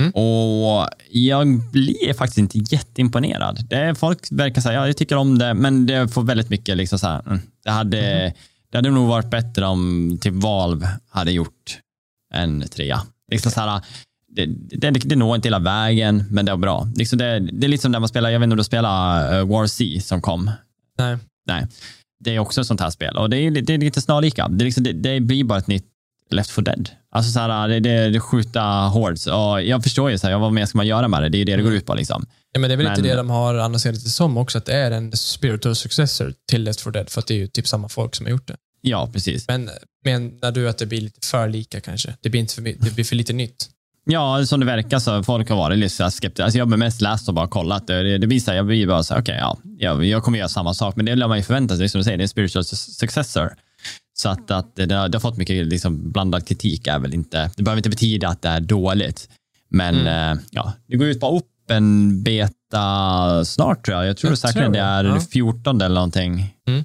Mm. 0.00 0.12
Och 0.12 0.88
jag 1.10 1.70
blir 1.72 2.14
faktiskt 2.14 2.38
inte 2.38 2.58
jätteimponerad. 2.74 3.66
Det 3.70 3.94
folk 3.94 4.18
verkar 4.30 4.60
säga, 4.60 4.74
ja, 4.74 4.86
jag 4.86 4.96
tycker 4.96 5.16
om 5.16 5.38
det, 5.38 5.54
men 5.54 5.86
det 5.86 6.08
får 6.08 6.22
väldigt 6.22 6.50
mycket 6.50 6.76
liksom 6.76 6.98
så 6.98 7.06
här, 7.06 7.22
mm, 7.26 7.40
det 7.64 7.70
hade, 7.70 7.98
Mm. 8.20 8.32
det 8.70 8.78
hade 8.78 8.90
nog 8.90 9.08
varit 9.08 9.30
bättre 9.30 9.66
om 9.66 10.18
typ 10.20 10.34
Valve 10.34 10.88
hade 11.10 11.32
gjort 11.32 11.78
en 12.34 12.68
trea. 12.68 13.02
Liksom 13.32 13.52
så 13.52 13.60
här, 13.60 13.80
det, 14.36 14.46
det, 14.46 14.90
det 14.90 15.16
når 15.16 15.36
inte 15.36 15.48
hela 15.48 15.58
vägen, 15.58 16.24
men 16.30 16.44
det 16.44 16.52
var 16.52 16.58
bra. 16.58 16.88
Liksom 16.96 17.18
det, 17.18 17.38
det 17.52 17.66
är 17.66 17.68
lite 17.68 17.82
som 17.82 17.92
när 17.92 18.00
man 18.00 18.08
spelar, 18.08 18.30
jag 18.30 18.40
vet 18.40 18.44
inte 18.44 18.52
om 18.52 18.58
du 18.58 18.64
spelar 18.64 19.38
uh, 19.40 19.48
War 19.48 19.66
C 19.66 20.00
som 20.02 20.22
kom. 20.22 20.50
Nej. 20.98 21.16
Nej. 21.46 21.66
Det 22.24 22.34
är 22.34 22.38
också 22.38 22.60
ett 22.60 22.66
sånt 22.66 22.80
här 22.80 22.90
spel 22.90 23.16
och 23.16 23.30
det 23.30 23.36
är, 23.36 23.50
det 23.50 23.74
är 23.74 23.78
lite 23.78 24.00
snarlika. 24.00 24.48
Det, 24.48 24.62
är 24.62 24.64
liksom, 24.64 24.82
det, 24.82 24.92
det 24.92 25.20
blir 25.20 25.44
bara 25.44 25.58
ett 25.58 25.66
nytt 25.66 25.84
Left 26.30 26.50
4 26.50 26.62
Dead. 26.62 26.90
Alltså 27.12 27.32
så 27.32 27.40
här, 27.40 27.68
det, 27.68 27.80
det, 27.80 28.10
det 28.10 28.20
skjuta 28.20 28.60
hordes. 28.62 29.26
Och 29.26 29.62
jag 29.62 29.82
förstår 29.82 30.10
ju, 30.10 30.18
så 30.18 30.26
här, 30.26 30.38
vad 30.38 30.52
mer 30.52 30.66
ska 30.66 30.78
man 30.78 30.86
göra 30.86 31.08
med 31.08 31.22
det? 31.22 31.28
Det 31.28 31.36
är 31.36 31.38
ju 31.38 31.44
det 31.44 31.56
det 31.56 31.62
går 31.62 31.74
ut 31.74 31.86
på. 31.86 31.94
Liksom. 31.94 32.26
Ja, 32.52 32.60
men 32.60 32.70
det 32.70 32.74
är 32.74 32.76
väl 32.76 32.86
Men- 32.86 32.98
inte 32.98 33.08
det 33.08 33.16
de 33.16 33.30
har 33.30 33.54
annonserat 33.54 34.04
det 34.04 34.10
som 34.10 34.36
också, 34.36 34.58
att 34.58 34.66
det 34.66 34.74
är 34.74 34.90
en 34.90 35.12
spiritual 35.16 35.76
successor 35.76 36.34
till 36.48 36.62
Left 36.62 36.80
4 36.80 36.90
Dead, 36.90 37.10
för 37.10 37.20
att 37.20 37.26
det 37.26 37.34
är 37.34 37.38
ju 37.38 37.46
typ 37.46 37.68
samma 37.68 37.88
folk 37.88 38.14
som 38.16 38.26
har 38.26 38.30
gjort 38.30 38.48
det. 38.48 38.56
Ja, 38.80 39.10
precis. 39.12 39.48
Men 39.48 39.70
menar 40.04 40.52
du 40.52 40.68
att 40.68 40.78
det 40.78 40.86
blir 40.86 41.00
lite 41.00 41.26
för 41.26 41.48
lika 41.48 41.80
kanske? 41.80 42.14
Det 42.20 42.30
blir, 42.30 42.40
inte 42.40 42.54
för, 42.54 42.62
det 42.62 42.94
blir 42.94 43.04
för 43.04 43.16
lite 43.16 43.32
nytt? 43.32 43.68
Ja, 44.04 44.46
som 44.46 44.60
det 44.60 44.66
verkar 44.66 44.98
så 44.98 45.22
folk 45.22 45.48
har 45.48 45.56
varit 45.56 45.78
lite 45.78 46.10
skeptiska. 46.10 46.44
Alltså 46.44 46.58
jag 46.58 46.66
har 46.66 46.76
mest 46.76 47.00
läst 47.00 47.28
och 47.28 47.34
bara 47.34 47.48
kollat. 47.48 47.86
Det, 47.86 48.18
det, 48.18 48.26
visar, 48.26 48.54
jag 48.54 48.66
blir 48.66 48.86
bara 48.86 49.02
så 49.02 49.18
okej, 49.18 49.36
ja, 49.40 49.58
jag, 49.78 50.04
jag 50.04 50.22
kommer 50.22 50.38
göra 50.38 50.48
samma 50.48 50.74
sak. 50.74 50.96
Men 50.96 51.06
det 51.06 51.14
lär 51.14 51.28
man 51.28 51.36
ju 51.36 51.42
förvänta 51.44 51.76
sig. 51.76 51.88
Som 51.88 51.98
du 51.98 52.04
säger, 52.04 52.18
det 52.18 52.22
är 52.22 52.24
en 52.24 52.28
spiritual 52.28 52.62
su- 52.62 52.74
successor. 52.98 53.50
Så 54.14 54.28
att, 54.28 54.50
att 54.50 54.76
det, 54.76 54.94
har, 54.94 55.08
det 55.08 55.16
har 55.18 55.20
fått 55.20 55.36
mycket 55.36 55.66
liksom, 55.66 56.12
blandad 56.12 56.46
kritik. 56.48 56.86
Är 56.86 56.98
väl 56.98 57.14
inte, 57.14 57.50
det 57.56 57.62
behöver 57.62 57.78
inte 57.78 57.90
betyda 57.90 58.28
att 58.28 58.42
det 58.42 58.48
är 58.48 58.60
dåligt. 58.60 59.28
Men 59.70 59.94
Mm. 60.00 60.36
eh, 60.38 60.42
ja, 60.50 60.72
det 60.86 60.96
går 60.96 61.06
ut 61.08 61.20
på 61.20 61.36
öppen 61.36 62.22
beta 62.22 63.44
snart 63.44 63.84
tror 63.84 63.96
jag. 63.96 64.06
Jag 64.06 64.16
tror 64.16 64.30
Jag 64.30 64.38
säkert 64.38 64.56
tror 64.56 64.64
det 64.72 64.78
det, 64.78 64.84
är 64.84 65.04
ja. 65.04 65.20
14 65.32 65.80
eller 65.80 65.94
någonting. 65.94 66.54
Mm. 66.68 66.84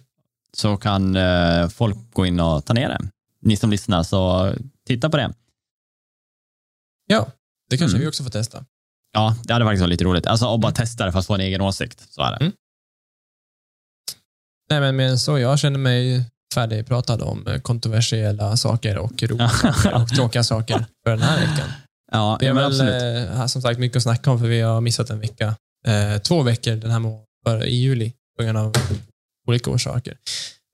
Så 0.57 0.77
kan 0.77 1.15
eh, 1.15 1.67
folk 1.67 1.97
gå 2.13 2.25
in 2.25 2.39
och 2.39 2.65
ta 2.65 2.73
ner 2.73 2.89
det. 2.89 2.99
Ni 3.41 3.55
som 3.57 3.69
lyssnar, 3.71 4.03
så 4.03 4.51
titta 4.87 5.09
på 5.09 5.17
det. 5.17 5.33
Ja, 7.07 7.27
det 7.69 7.77
kanske 7.77 7.95
Mm. 7.97 8.01
vi 8.01 8.09
också 8.09 8.23
får 8.23 8.29
testa. 8.31 8.65
Ja, 9.13 9.35
det 9.43 9.53
hade 9.53 9.65
faktiskt 9.65 9.81
varit 9.81 9.89
lite 9.89 10.03
roligt. 10.03 10.27
Alltså 10.27 10.53
att 10.53 10.59
bara 10.61 10.71
testa 10.71 11.05
det 11.05 11.11
fast 11.11 11.27
få 11.27 11.33
en 11.33 11.41
egen 11.41 11.61
åsikt. 11.61 12.05
Så 12.13 12.21
är 12.21 12.31
det. 12.31 12.37
Mm. 12.37 12.51
Nej, 14.69 14.79
men, 14.79 14.95
men 14.95 15.19
så 15.19 15.39
jag 15.39 15.59
känner 15.59 15.79
mig 15.79 16.25
färdigpratad 16.53 17.21
om 17.21 17.47
eh, 17.47 17.59
kontroversiella 17.61 18.57
saker 18.57 18.97
och 18.97 19.23
roliga 19.23 19.51
och 20.01 20.09
tråkiga 20.09 20.43
saker 20.43 20.85
för 21.03 21.11
den 21.11 21.21
här 21.21 21.39
veckan. 21.39 21.69
Ja, 22.11 22.17
har 22.19 22.39
men 22.41 22.55
väl 22.55 22.65
absolut. 22.65 23.29
eh, 23.29 23.45
som 23.45 23.61
sagt 23.61 23.79
mycket 23.79 23.97
att 23.97 24.03
snacka 24.03 24.31
om 24.31 24.39
för 24.39 24.47
vi 24.47 24.61
har 24.61 24.81
missat 24.81 25.09
en 25.09 25.19
vecka. 25.19 25.55
Eh, 25.87 26.17
två 26.21 26.41
veckor 26.43 26.75
den 26.75 26.91
här 26.91 26.99
må- 26.99 27.25
för, 27.45 27.63
i 27.65 27.75
juli 27.75 28.13
på 28.37 28.43
grund 28.43 28.57
av 28.57 28.73
olika 29.47 29.71
orsaker. 29.71 30.17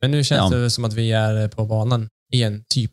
Men 0.01 0.11
nu 0.11 0.23
känns 0.23 0.51
Ja. 0.51 0.57
det 0.57 0.69
som 0.69 0.85
att 0.85 0.93
vi 0.93 1.11
är 1.11 1.47
på 1.47 1.65
banan 1.65 2.09
igen, 2.33 2.63
typ. 2.73 2.91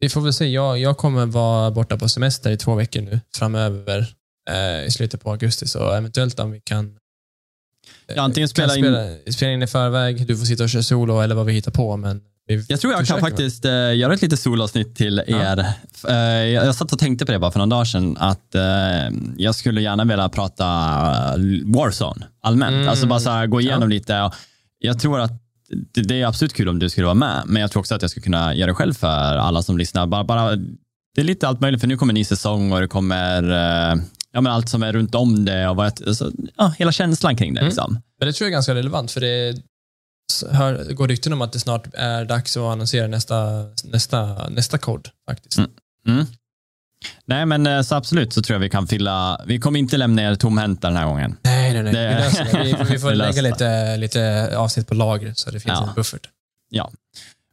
Vi 0.00 0.08
får 0.08 0.20
väl 0.20 0.32
se. 0.32 0.46
Jag, 0.46 0.78
jag 0.78 0.96
kommer 0.96 1.26
vara 1.26 1.70
borta 1.70 1.96
på 1.98 2.08
semester 2.08 2.50
i 2.50 2.56
två 2.56 2.74
veckor 2.74 3.00
nu 3.02 3.20
framöver 3.36 4.06
eh, 4.50 4.84
i 4.86 4.90
slutet 4.90 5.22
på 5.22 5.30
augusti, 5.30 5.66
så 5.66 5.90
eventuellt 5.92 6.40
om 6.40 6.50
vi 6.50 6.60
kan 6.60 6.84
eh, 8.08 8.14
Ja, 8.16 8.22
antingen 8.22 8.48
kan 8.48 8.68
spela 8.68 8.76
in- 8.76 8.84
spela, 8.84 9.32
spela 9.32 9.52
in 9.52 9.62
i 9.62 9.66
förväg, 9.66 10.26
du 10.26 10.36
får 10.36 10.44
sitta 10.46 10.62
och 10.64 10.70
köra 10.70 10.82
solo 10.82 11.20
eller 11.20 11.34
vad 11.34 11.46
vi 11.46 11.52
hittar 11.52 11.72
på. 11.72 11.96
Men 11.96 12.20
vi 12.46 12.64
Jag 12.68 12.80
tror 12.80 12.92
jag 12.92 13.06
kan 13.06 13.20
faktiskt 13.20 13.64
eh, 13.64 13.94
göra 13.96 14.14
ett 14.14 14.22
litet 14.22 14.40
solavsnitt 14.40 14.96
till 14.96 15.22
Ja. 15.26 15.36
er. 15.52 15.64
Eh, 16.08 16.14
jag, 16.48 16.66
jag 16.66 16.74
satt 16.74 16.92
och 16.92 16.98
tänkte 16.98 17.26
på 17.26 17.32
det 17.32 17.38
bara 17.38 17.50
för 17.50 17.58
någon 17.58 17.68
dag 17.68 17.86
sedan, 17.86 18.16
att 18.20 18.54
eh, 18.54 18.62
jag 19.36 19.54
skulle 19.54 19.80
gärna 19.80 20.04
vilja 20.04 20.28
prata 20.28 20.64
eh, 20.64 21.40
Warzone 21.64 22.26
allmänt. 22.42 22.74
Mm. 22.74 22.88
Alltså 22.88 23.06
bara 23.06 23.20
så 23.20 23.30
här, 23.30 23.46
gå 23.46 23.60
igenom 23.60 23.82
Ja. 23.82 23.86
lite. 23.86 24.30
Jag 24.78 25.00
tror 25.00 25.20
att 25.20 25.32
det, 25.94 26.20
är 26.20 26.26
absolut 26.26 26.52
kul 26.52 26.68
om 26.68 26.78
du 26.78 26.88
skulle 26.88 27.04
vara 27.04 27.14
med, 27.14 27.42
men 27.46 27.62
jag 27.62 27.70
tror 27.70 27.80
också 27.80 27.94
att 27.94 28.02
jag 28.02 28.10
skulle 28.10 28.24
kunna 28.24 28.54
göra 28.54 28.66
det 28.66 28.74
själv 28.74 28.94
för 28.94 29.36
alla 29.36 29.62
som 29.62 29.78
lyssnar. 29.78 30.06
Bara, 30.06 30.24
bara, 30.24 30.56
det 31.14 31.20
är 31.20 31.24
lite 31.24 31.48
allt 31.48 31.60
möjligt, 31.60 31.80
för 31.80 31.88
nu 31.88 31.96
kommer 31.96 32.10
en 32.10 32.14
ny 32.14 32.24
säsong 32.24 32.72
och 32.72 32.80
det 32.80 32.88
kommer 32.88 33.42
eh, 33.42 34.00
ja, 34.32 34.40
men 34.40 34.46
allt 34.46 34.68
som 34.68 34.82
är 34.82 34.92
runt 34.92 35.14
om 35.14 35.44
det 35.44 35.68
och 35.68 35.76
vad 35.76 35.86
jag, 35.86 36.08
alltså, 36.08 36.32
ja, 36.56 36.74
hela 36.78 36.92
känslan 36.92 37.36
kring 37.36 37.54
det. 37.54 37.60
Mm. 37.60 37.68
Liksom. 37.68 38.00
Men 38.18 38.26
det 38.28 38.32
tror 38.32 38.46
jag 38.46 38.50
är 38.50 38.56
ganska 38.56 38.74
relevant, 38.74 39.10
för 39.10 39.20
det 39.20 39.62
hör, 40.50 40.92
går 40.92 41.08
rykten 41.08 41.32
om 41.32 41.42
att 41.42 41.52
det 41.52 41.58
snart 41.58 41.86
är 41.94 42.24
dags 42.24 42.56
att 42.56 42.62
annonsera 42.62 43.06
nästa, 43.06 43.36
nästa, 43.84 44.48
nästa 44.48 44.78
kod 44.78 45.08
faktiskt. 45.28 45.58
Mm. 45.58 45.70
Mm. 46.08 46.26
Nej, 47.24 47.46
men 47.46 47.66
eh, 47.66 47.82
så 47.82 47.94
absolut 47.94 48.32
så 48.32 48.42
tror 48.42 48.54
jag 48.54 48.60
vi 48.60 48.70
kan 48.70 48.86
fylla. 48.86 49.40
Vi 49.46 49.60
kommer 49.60 49.78
inte 49.78 49.96
lämna 49.96 50.22
er 50.22 50.34
tomhänta 50.34 50.88
den 50.88 50.96
här 50.96 51.06
gången. 51.06 51.36
Nej, 51.42 51.57
nej, 51.72 51.82
nej. 51.82 51.92
Det- 51.92 52.08
Vi, 52.08 52.14
löser 52.14 52.44
det. 52.58 52.64
vi, 52.64 52.72
får- 52.76 52.84
vi 52.84 52.98
får 52.98 53.10
Vi 53.10 53.16
lägga 53.16 53.42
lite, 53.42 53.96
lite 53.96 54.52
avsnitt 54.56 54.88
på 54.88 54.94
lager 54.94 55.32
så 55.34 55.50
det 55.50 55.60
finns 55.60 55.78
Ja. 55.80 55.88
en 55.88 55.94
buffert. 55.94 56.26
Ja. 56.70 56.90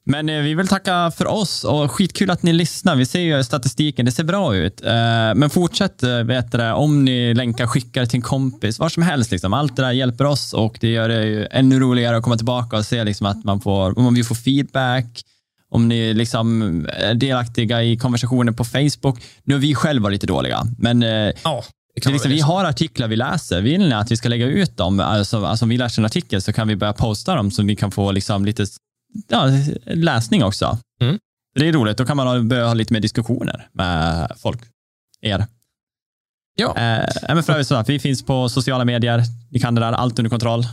Men 0.08 0.30
eh, 0.30 0.42
vi 0.42 0.54
vill 0.54 0.68
tacka 0.68 1.12
för 1.18 1.28
oss 1.28 1.64
och 1.64 1.92
skitkul 1.92 2.32
att 2.32 2.44
ni 2.44 2.54
lyssnar. 2.54 2.96
Vi 2.96 3.06
ser 3.06 3.20
ju 3.20 3.44
statistiken, 3.44 4.06
det 4.06 4.12
ser 4.12 4.24
bra 4.24 4.56
ut. 4.56 4.82
Eh, 4.86 4.92
men 5.36 5.50
fortsätt, 5.50 6.04
eh, 6.04 6.18
vet 6.24 6.52
du, 6.52 6.58
det, 6.58 6.74
om 6.74 7.06
ni 7.06 7.34
länkar, 7.34 7.68
skickar 7.68 8.06
till 8.06 8.18
en 8.18 8.22
kompis, 8.22 8.80
vad 8.80 8.92
som 8.92 9.04
helst. 9.04 9.32
Liksom. 9.32 9.54
Allt 9.54 9.76
det 9.76 9.82
där 9.82 9.92
hjälper 9.92 10.26
oss 10.26 10.54
och 10.54 10.78
det 10.82 10.88
gör 10.88 11.10
det 11.10 11.24
ju 11.26 11.48
ännu 11.52 11.80
roligare 11.80 12.18
att 12.18 12.24
komma 12.24 12.38
tillbaka 12.38 12.78
och 12.78 12.86
se 12.86 13.04
liksom, 13.04 13.28
att 13.28 13.44
man 13.44 13.62
får, 13.62 14.00
om 14.00 14.16
vi 14.16 14.24
får 14.24 14.36
feedback, 14.36 15.22
om 15.70 15.88
ni 15.88 16.14
liksom 16.14 16.62
är 16.94 17.14
delaktiga 17.14 17.84
i 17.84 17.98
konversationer 17.98 18.52
på 18.52 18.64
Facebook. 18.66 19.22
Nu 19.44 19.54
har 19.54 19.62
vi 19.62 19.76
själva 19.76 20.04
varit 20.04 20.14
lite 20.14 20.28
dåliga, 20.28 20.64
men 20.78 21.04
eh, 21.04 21.32
Ja, 21.44 21.64
det 21.96 22.06
är 22.06 22.12
liksom, 22.12 22.32
vi 22.32 22.42
har 22.42 22.66
artiklar 22.66 23.08
vi 23.08 23.16
läser. 23.16 23.62
Vill 23.62 23.82
ni 23.82 23.94
att 23.94 24.12
vi 24.12 24.18
ska 24.18 24.30
lägga 24.30 24.46
ut 24.46 24.78
dem? 24.78 25.00
Alltså, 25.00 25.46
alltså 25.46 25.66
om 25.66 25.70
vi 25.70 25.78
läser 25.78 26.02
en 26.02 26.06
artikel 26.06 26.42
så 26.42 26.54
kan 26.54 26.68
vi 26.68 26.76
börja 26.76 26.94
posta 26.94 27.36
dem 27.36 27.52
så 27.52 27.64
vi 27.64 27.76
kan 27.76 27.92
få 27.92 28.12
liksom 28.12 28.46
lite 28.46 28.66
ja, 29.28 29.50
läsning 29.86 30.44
också. 30.44 30.78
Mm. 31.02 31.20
Det 31.56 31.68
är 31.68 31.74
roligt. 31.74 31.98
Då 31.98 32.06
kan 32.06 32.18
man 32.18 32.48
börja 32.48 32.68
ha 32.68 32.74
lite 32.74 32.94
mer 32.94 33.00
diskussioner 33.00 33.70
med 33.72 34.32
folk. 34.38 34.62
Er. 35.22 35.48
Ja. 36.56 36.78
Eh, 36.78 37.10
men 37.28 37.44
för 37.44 37.54
övrigt 37.54 37.68
så, 37.68 37.84
vi 37.88 38.00
finns 38.00 38.26
på 38.26 38.50
sociala 38.50 38.86
medier. 38.86 39.24
Ni 39.52 39.60
kan 39.60 39.76
det 39.76 39.82
där. 39.82 39.94
Allt 39.94 40.20
under 40.20 40.30
kontroll. 40.30 40.64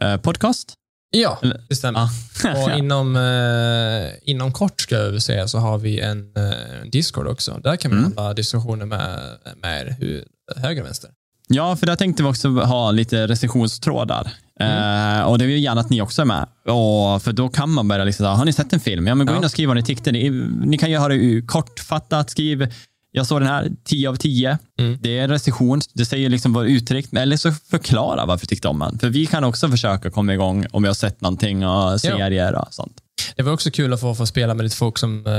Eh, 0.00 0.16
podcast. 0.16 0.74
Ja, 1.10 1.38
det 1.68 1.74
stämmer. 1.76 2.00
Ja. 2.44 2.64
Och 2.64 2.70
inom, 2.78 3.16
eh, 3.16 4.30
inom 4.30 4.52
kort 4.52 4.80
ska 4.80 4.94
jag 4.94 5.22
säga 5.22 5.48
så 5.48 5.58
har 5.58 5.78
vi 5.78 6.00
en 6.00 6.18
eh, 6.36 6.90
Discord 6.92 7.26
också. 7.26 7.60
Där 7.64 7.76
kan 7.76 7.90
vi 7.90 7.96
Mm. 7.96 8.12
hålla 8.16 8.34
diskussioner 8.34 8.86
med, 8.86 9.18
med 9.62 9.80
er, 9.86 9.96
hur, 10.00 10.24
höger 10.56 10.80
och 10.80 10.86
vänster. 10.86 11.10
Ja, 11.48 11.76
för 11.76 11.86
där 11.86 11.96
tänkte 11.96 12.22
vi 12.22 12.28
också 12.28 12.48
ha 12.48 12.90
lite 12.90 13.26
recensionstrådar. 13.26 14.30
Eh, 14.60 15.22
och 15.22 15.38
det 15.38 15.46
vill 15.46 15.54
vi 15.54 15.60
gärna 15.60 15.80
att 15.80 15.90
ni 15.90 16.00
också 16.02 16.22
är 16.22 16.26
med. 16.26 16.46
Och 16.64 17.22
för 17.22 17.32
då 17.32 17.48
kan 17.48 17.70
man 17.70 17.88
börja 17.88 18.04
liksom, 18.04 18.26
har 18.26 18.44
ni 18.44 18.52
sett 18.52 18.72
en 18.72 18.80
film? 18.80 19.06
Ja, 19.06 19.14
men 19.14 19.26
gå 19.26 19.32
Ja. 19.32 19.36
in 19.38 19.44
och 19.44 19.50
skriv 19.50 19.68
vad 19.68 19.76
ni 19.76 19.82
tyckte. 19.82 20.12
Ni, 20.12 20.30
ni 20.64 20.78
kan 20.78 20.90
ju 20.90 20.96
ha 20.96 21.08
det 21.08 21.42
kortfattat. 21.46 22.30
Skriv, 22.30 22.72
jag 23.16 23.26
såg 23.26 23.40
den 23.40 23.48
här, 23.48 23.70
10 23.84 24.08
av 24.08 24.16
10. 24.16 24.58
Mm. 24.78 24.98
Det 25.02 25.18
är 25.18 25.24
en 25.24 25.30
recension. 25.30 25.80
Det 25.94 26.04
säger 26.04 26.28
liksom 26.28 26.52
vad 26.52 26.66
uttryckt. 26.66 27.14
Eller 27.14 27.36
så 27.36 27.52
förklara 27.52 28.26
varför 28.26 28.46
tyckte 28.46 28.68
om 28.68 28.78
den. 28.78 28.98
För 28.98 29.08
vi 29.08 29.26
kan 29.26 29.44
också 29.44 29.68
försöka 29.68 30.10
komma 30.10 30.34
igång 30.34 30.66
om 30.72 30.82
vi 30.82 30.86
har 30.88 30.94
sett 30.94 31.20
någonting 31.20 31.66
och 31.66 32.00
serier 32.00 32.54
och 32.54 32.74
sånt. 32.74 33.00
Det 33.36 33.42
var 33.42 33.52
också 33.52 33.70
kul 33.70 33.92
att 33.92 34.00
få, 34.00 34.14
få 34.14 34.26
spela 34.26 34.54
med 34.54 34.64
lite 34.64 34.76
folk 34.76 34.98
som, 34.98 35.26
eh, 35.26 35.32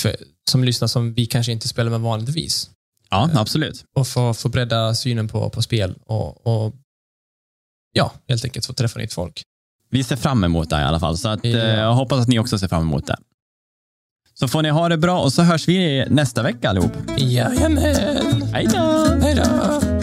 för, 0.00 0.16
som 0.50 0.64
lyssnar 0.64 0.88
som 0.88 1.14
vi 1.14 1.26
kanske 1.26 1.52
inte 1.52 1.68
spelar 1.68 1.90
med 1.90 2.00
vanligtvis. 2.00 2.70
Ja, 3.10 3.30
absolut. 3.34 3.84
Och 3.96 4.06
få, 4.06 4.34
få 4.34 4.48
bredda 4.48 4.94
synen 4.94 5.28
på, 5.28 5.50
på 5.50 5.62
spel 5.62 5.94
och, 6.06 6.46
och 6.46 6.74
ja, 7.92 8.12
helt 8.28 8.44
enkelt 8.44 8.66
få 8.66 8.72
träffa 8.72 8.98
nytt 8.98 9.12
folk. 9.12 9.42
Vi 9.90 10.04
ser 10.04 10.16
fram 10.16 10.44
emot 10.44 10.70
det 10.70 10.76
i 10.80 10.84
alla 10.84 11.00
fall. 11.00 11.18
Så 11.18 11.28
att, 11.28 11.44
Ja. 11.44 11.58
eh, 11.58 11.78
jag 11.80 11.94
hoppas 11.94 12.20
att 12.20 12.28
ni 12.28 12.38
också 12.38 12.58
ser 12.58 12.68
fram 12.68 12.82
emot 12.82 13.06
det. 13.06 13.16
Så 14.40 14.48
får 14.48 14.62
ni 14.62 14.68
ha 14.68 14.88
det 14.88 14.96
bra 14.96 15.20
och 15.20 15.32
så 15.32 15.42
hörs 15.42 15.68
vi 15.68 16.06
nästa 16.10 16.42
vecka 16.42 16.70
allihop. 16.70 16.92
Jajamän! 17.16 17.94
Hej 18.52 18.68
då! 18.72 19.06
Hej 19.22 19.34
då! 19.34 19.97